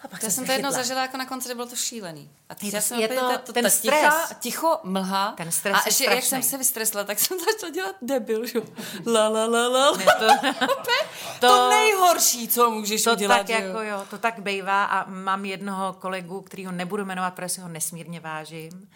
A 0.00 0.08
pak 0.08 0.22
já 0.22 0.30
jsem 0.30 0.46
to 0.46 0.52
jednou 0.52 0.70
zažila 0.70 1.02
jako 1.02 1.16
na 1.16 1.26
konci, 1.26 1.54
bylo 1.54 1.66
to 1.66 1.76
šílený. 1.76 2.30
A 2.48 2.54
teď 2.54 2.72
já 2.72 2.80
jsem 2.80 3.00
je 3.00 3.08
to, 3.08 3.38
to, 3.38 3.52
ten 3.52 3.64
ta 3.64 3.70
stres. 3.70 4.00
Ticha, 4.00 4.34
ticho, 4.40 4.80
mlha. 4.84 5.32
Ten 5.36 5.52
stres 5.52 5.76
a 5.76 5.82
ještě, 5.86 6.04
jak 6.04 6.24
jsem 6.24 6.42
se 6.42 6.58
vystresla, 6.58 7.04
tak 7.04 7.18
jsem 7.18 7.38
začala 7.52 7.72
dělat 7.72 7.96
debil, 8.02 8.46
že? 8.46 8.58
La, 9.06 9.28
la, 9.28 9.46
la, 9.46 9.68
la. 9.68 9.96
Ne, 9.96 10.04
to, 10.04 10.26
to, 11.40 11.48
to, 11.48 11.70
nejhorší, 11.70 12.48
co 12.48 12.70
můžeš 12.70 13.02
to 13.02 13.12
udělat. 13.12 13.36
Tak 13.36 13.48
jako 13.48 13.82
jo, 13.82 14.06
to 14.10 14.18
tak 14.18 14.38
bývá 14.38 14.84
a 14.84 15.10
mám 15.10 15.44
jednoho 15.44 15.92
kolegu, 15.92 16.40
který 16.40 16.66
ho 16.66 16.72
nebudu 16.72 17.04
jmenovat, 17.04 17.34
protože 17.34 17.48
si 17.48 17.60
ho 17.60 17.68
nesmírně 17.68 18.20
vážím, 18.20 18.90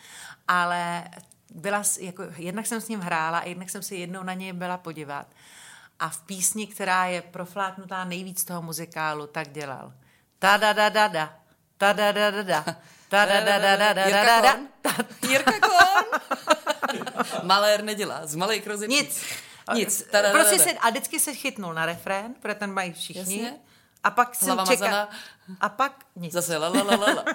ale 0.49 1.05
byla, 1.51 1.83
jako, 2.01 2.23
jednak 2.37 2.67
jsem 2.67 2.81
s 2.81 2.89
ním 2.89 3.01
hrála 3.01 3.39
a 3.39 3.47
jednak 3.47 3.71
jsem 3.71 3.83
si 3.83 3.95
jednou 3.97 4.23
na 4.23 4.35
něj 4.35 4.53
byla 4.53 4.77
podívat. 4.77 5.27
A 5.99 6.09
v 6.09 6.21
písni, 6.21 6.67
která 6.67 7.07
je 7.07 7.23
profláknutá 7.23 8.05
nejvíc 8.05 8.45
toho 8.45 8.63
muzikálu, 8.63 9.27
tak 9.27 9.53
dělal. 9.53 9.93
Ta 10.43 10.57
da 10.59 10.73
da 10.73 10.89
da 10.91 11.09
da. 11.09 11.27
Ta 11.79 11.93
da 11.93 12.13
da 12.13 12.31
da 12.31 12.43
da. 12.43 12.65
Ta 13.11 13.27
da 13.27 13.41
da 13.47 13.59
da 13.59 13.77
da 13.77 13.95
da 13.95 14.05
da 14.11 14.41
da. 14.41 14.55
Jirka 15.23 15.53
Kon. 15.61 16.07
Malér 17.51 17.85
nedělá. 17.85 18.27
Z 18.27 18.35
malej 18.35 18.61
krozy. 18.61 18.89
Nic. 18.89 19.23
Nic. 19.75 20.03
Prostě 20.33 20.59
se, 20.59 20.73
a 20.73 20.91
vždycky 20.91 21.21
se 21.21 21.35
chytnul 21.35 21.75
na 21.75 21.87
refrén, 21.87 22.35
protože 22.35 22.55
ten 22.55 22.73
mají 22.73 22.93
všichni. 22.93 23.53
A 24.05 24.11
pak 24.11 24.35
jsem 24.35 24.59
čekal. 24.67 25.09
A 25.61 25.69
pak 25.69 25.93
nic. 26.17 26.33
Zase 26.33 26.57
la 26.57 26.69
la 26.69 26.83
la 26.83 26.97
la. 26.97 27.25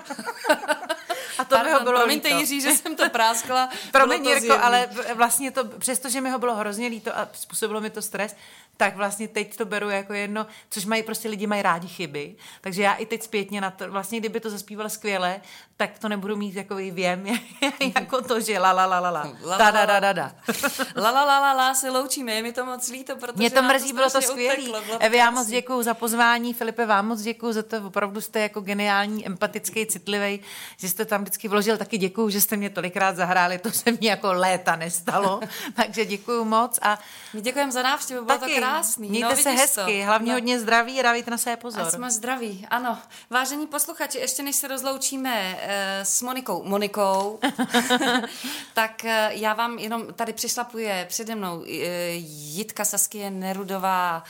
A 1.37 1.43
to 1.43 1.55
Pardon, 1.55 1.65
mi 1.65 1.79
ho 1.79 1.83
bylo 1.83 1.99
promiňte 1.99 2.27
líto. 2.27 2.39
Jiří, 2.39 2.61
že 2.61 2.71
jsem 2.71 2.95
to 2.95 3.09
práskla. 3.09 3.69
Promiň, 3.91 4.25
Jirko, 4.25 4.57
ale 4.61 4.89
vlastně 5.13 5.51
to, 5.51 5.65
přestože 5.65 6.21
mi 6.21 6.29
ho 6.29 6.39
bylo 6.39 6.55
hrozně 6.55 6.87
líto 6.87 7.17
a 7.17 7.27
způsobilo 7.33 7.81
mi 7.81 7.89
to 7.89 8.01
stres, 8.01 8.35
tak 8.77 8.95
vlastně 8.95 9.27
teď 9.27 9.57
to 9.57 9.65
beru 9.65 9.89
jako 9.89 10.13
jedno, 10.13 10.47
což 10.69 10.85
mají 10.85 11.03
prostě 11.03 11.29
lidi 11.29 11.47
mají 11.47 11.61
rádi 11.61 11.87
chyby, 11.87 12.35
takže 12.61 12.83
já 12.83 12.93
i 12.93 13.05
teď 13.05 13.23
zpětně 13.23 13.61
na 13.61 13.71
to, 13.71 13.91
vlastně 13.91 14.19
kdyby 14.19 14.39
to 14.39 14.49
zaspíval 14.49 14.89
skvěle, 14.89 15.41
tak 15.77 15.99
to 15.99 16.09
nebudu 16.09 16.35
mít 16.35 16.55
takový 16.55 16.91
věm, 16.91 17.25
jako 17.95 18.21
to, 18.21 18.39
že 18.39 18.59
la 18.59 18.71
la 18.71 18.85
la 18.85 18.99
la 18.99 19.09
la, 19.09 19.57
da 19.57 19.71
da 19.71 19.85
da 19.85 19.99
da 19.99 20.13
da. 20.13 20.31
La 20.95 21.11
la 21.11 21.23
la 21.23 21.39
la 21.39 21.53
la 21.53 21.73
se 21.73 21.89
loučíme, 21.89 22.33
je 22.33 22.43
mi 22.43 22.53
to 22.53 22.65
moc 22.65 22.89
líto, 22.89 23.15
protože 23.15 23.33
Mě 23.35 23.49
to 23.49 23.63
mrzí, 23.63 23.89
to 23.89 23.95
bylo 23.95 24.09
to 24.09 24.21
skvělé. 24.21 24.81
Evi, 24.99 25.17
já 25.17 25.31
moc 25.31 25.47
děkuji 25.47 25.83
za 25.83 25.93
pozvání, 25.93 26.53
Filipe, 26.53 26.85
vám 26.85 27.07
moc 27.07 27.21
děkuji 27.21 27.53
za 27.53 27.63
to, 27.63 27.77
opravdu 27.87 28.21
jste 28.21 28.39
jako 28.39 28.61
geniální, 28.61 29.25
empatický, 29.25 29.85
citlivý, 29.85 30.39
že 30.77 30.89
jste 30.89 31.05
tam 31.05 31.21
vždycky 31.21 31.47
vložil, 31.47 31.77
taky 31.77 31.97
děkuji, 31.97 32.29
že 32.29 32.41
jste 32.41 32.57
mě 32.57 32.69
tolikrát 32.69 33.15
zahráli, 33.15 33.57
to 33.57 33.71
se 33.71 33.91
mi 33.91 33.97
jako 34.01 34.33
léta 34.33 34.75
nestalo, 34.75 35.39
takže 35.75 36.05
děkuji 36.05 36.45
moc 36.45 36.79
a 36.81 36.99
my 37.33 37.41
děkujeme 37.41 37.71
za 37.71 37.81
návštěvu, 37.81 38.25
bylo 38.25 38.39
taky, 38.39 38.53
to 38.53 38.59
krásný. 38.59 39.09
Mějte 39.09 39.35
no, 39.35 39.41
se 39.41 39.51
hezky, 39.51 39.99
to. 39.99 40.05
hlavně 40.05 40.31
no. 40.31 40.35
hodně 40.35 40.59
zdraví 40.59 40.99
a 40.99 41.03
dávejte 41.03 41.31
na 41.31 41.37
své 41.37 41.57
pozor. 41.57 41.81
A 41.81 41.91
jsme 41.91 42.11
zdraví, 42.11 42.67
ano. 42.69 42.97
Vážení 43.29 43.67
posluchači, 43.67 44.17
ještě 44.17 44.43
než 44.43 44.55
se 44.55 44.67
rozloučíme 44.67 45.59
s 46.03 46.21
Monikou, 46.21 46.63
Monikou, 46.63 47.39
tak 48.73 49.01
uh, 49.03 49.09
já 49.29 49.53
vám 49.53 49.79
jenom, 49.79 50.13
tady 50.13 50.33
přišlapuje 50.33 51.05
přede 51.09 51.35
mnou 51.35 51.57
uh, 51.57 51.65
Jitka 52.17 52.85
Saskie 52.85 53.29
Nerudová, 53.29 54.23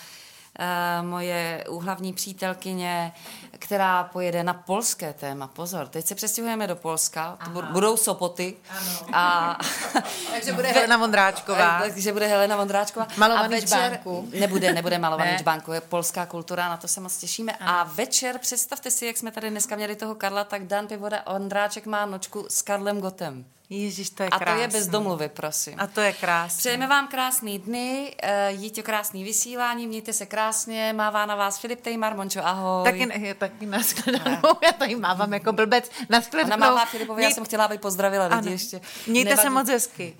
moje 1.01 1.63
úhlavní 1.69 2.13
přítelkyně, 2.13 3.13
která 3.51 4.03
pojede 4.03 4.43
na 4.43 4.53
polské 4.53 5.13
téma. 5.13 5.47
Pozor, 5.47 5.87
teď 5.87 6.05
se 6.05 6.15
přestěhujeme 6.15 6.67
do 6.67 6.75
Polska, 6.75 7.37
to 7.53 7.59
Aha. 7.59 7.71
budou 7.71 7.97
Sopoty. 7.97 8.55
Ano. 8.69 8.99
A... 9.13 9.57
takže 10.31 10.53
bude 10.53 10.67
Helena 10.67 10.97
Vondráčková. 10.97 11.79
Takže 11.79 12.13
bude 12.13 12.27
Helena 12.27 12.55
Vondráčková. 12.55 13.07
Malovaný 13.17 13.55
a 13.55 13.59
večer... 13.59 13.67
čbánku. 13.67 14.29
Nebude, 14.39 14.73
nebude 14.73 14.99
malovaný 14.99 15.31
ne. 15.31 15.37
čbánku, 15.39 15.71
je 15.71 15.81
polská 15.81 16.25
kultura, 16.25 16.69
na 16.69 16.77
to 16.77 16.87
se 16.87 17.01
moc 17.01 17.17
těšíme. 17.17 17.53
Ano. 17.53 17.71
A 17.71 17.83
večer, 17.83 18.37
představte 18.37 18.91
si, 18.91 19.05
jak 19.05 19.17
jsme 19.17 19.31
tady 19.31 19.49
dneska 19.49 19.75
měli 19.75 19.95
toho 19.95 20.15
Karla, 20.15 20.43
tak 20.43 20.67
Dan 20.67 20.87
Pivoda 20.87 21.27
Ondráček 21.27 21.85
má 21.85 22.05
nočku 22.05 22.45
s 22.49 22.61
Karlem 22.61 23.01
Gotem. 23.01 23.45
Ježíš, 23.69 24.09
to 24.09 24.23
je 24.23 24.29
A 24.29 24.39
krásný. 24.39 24.55
to 24.55 24.61
je 24.61 24.67
bez 24.67 24.87
domluvy, 24.87 25.29
prosím. 25.29 25.73
A 25.77 25.87
to 25.87 26.01
je 26.01 26.13
krásné. 26.13 26.57
Přejeme 26.59 26.87
vám 26.87 27.07
krásný 27.07 27.59
dny, 27.59 28.15
uh, 28.59 28.69
to 28.69 28.83
krásný 28.83 29.23
vysílání, 29.23 29.87
mějte 29.87 30.13
se 30.13 30.25
krásně, 30.25 30.93
mává 30.93 31.25
na 31.25 31.35
vás 31.35 31.59
Filip 31.59 31.81
Tejmar, 31.81 32.15
Mončo, 32.15 32.45
ahoj. 32.45 32.83
Taky, 32.83 33.05
ne, 33.05 33.33
taky 33.33 33.65
nashledanou, 33.65 34.55
já 34.63 34.71
tady 34.71 34.95
mávám 34.95 35.33
jako 35.33 35.53
blbec, 35.53 35.91
nashledanou. 36.09 36.55
Ona 36.55 36.67
mává 36.69 36.85
Filipovi, 36.85 37.17
Měj... 37.17 37.29
já 37.29 37.35
jsem 37.35 37.45
chtěla, 37.45 37.65
aby 37.65 37.77
pozdravila 37.77 38.25
lidi 38.25 38.37
ano. 38.37 38.51
ještě. 38.51 38.81
Mějte 39.07 39.29
Nevadí. 39.29 39.47
se 39.47 39.49
moc 39.49 39.69
hezky. 39.69 40.17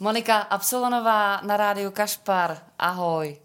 Monika 0.00 0.38
Absolonová 0.38 1.40
na 1.42 1.56
rádiu 1.56 1.90
Kašpar, 1.90 2.58
ahoj. 2.78 3.36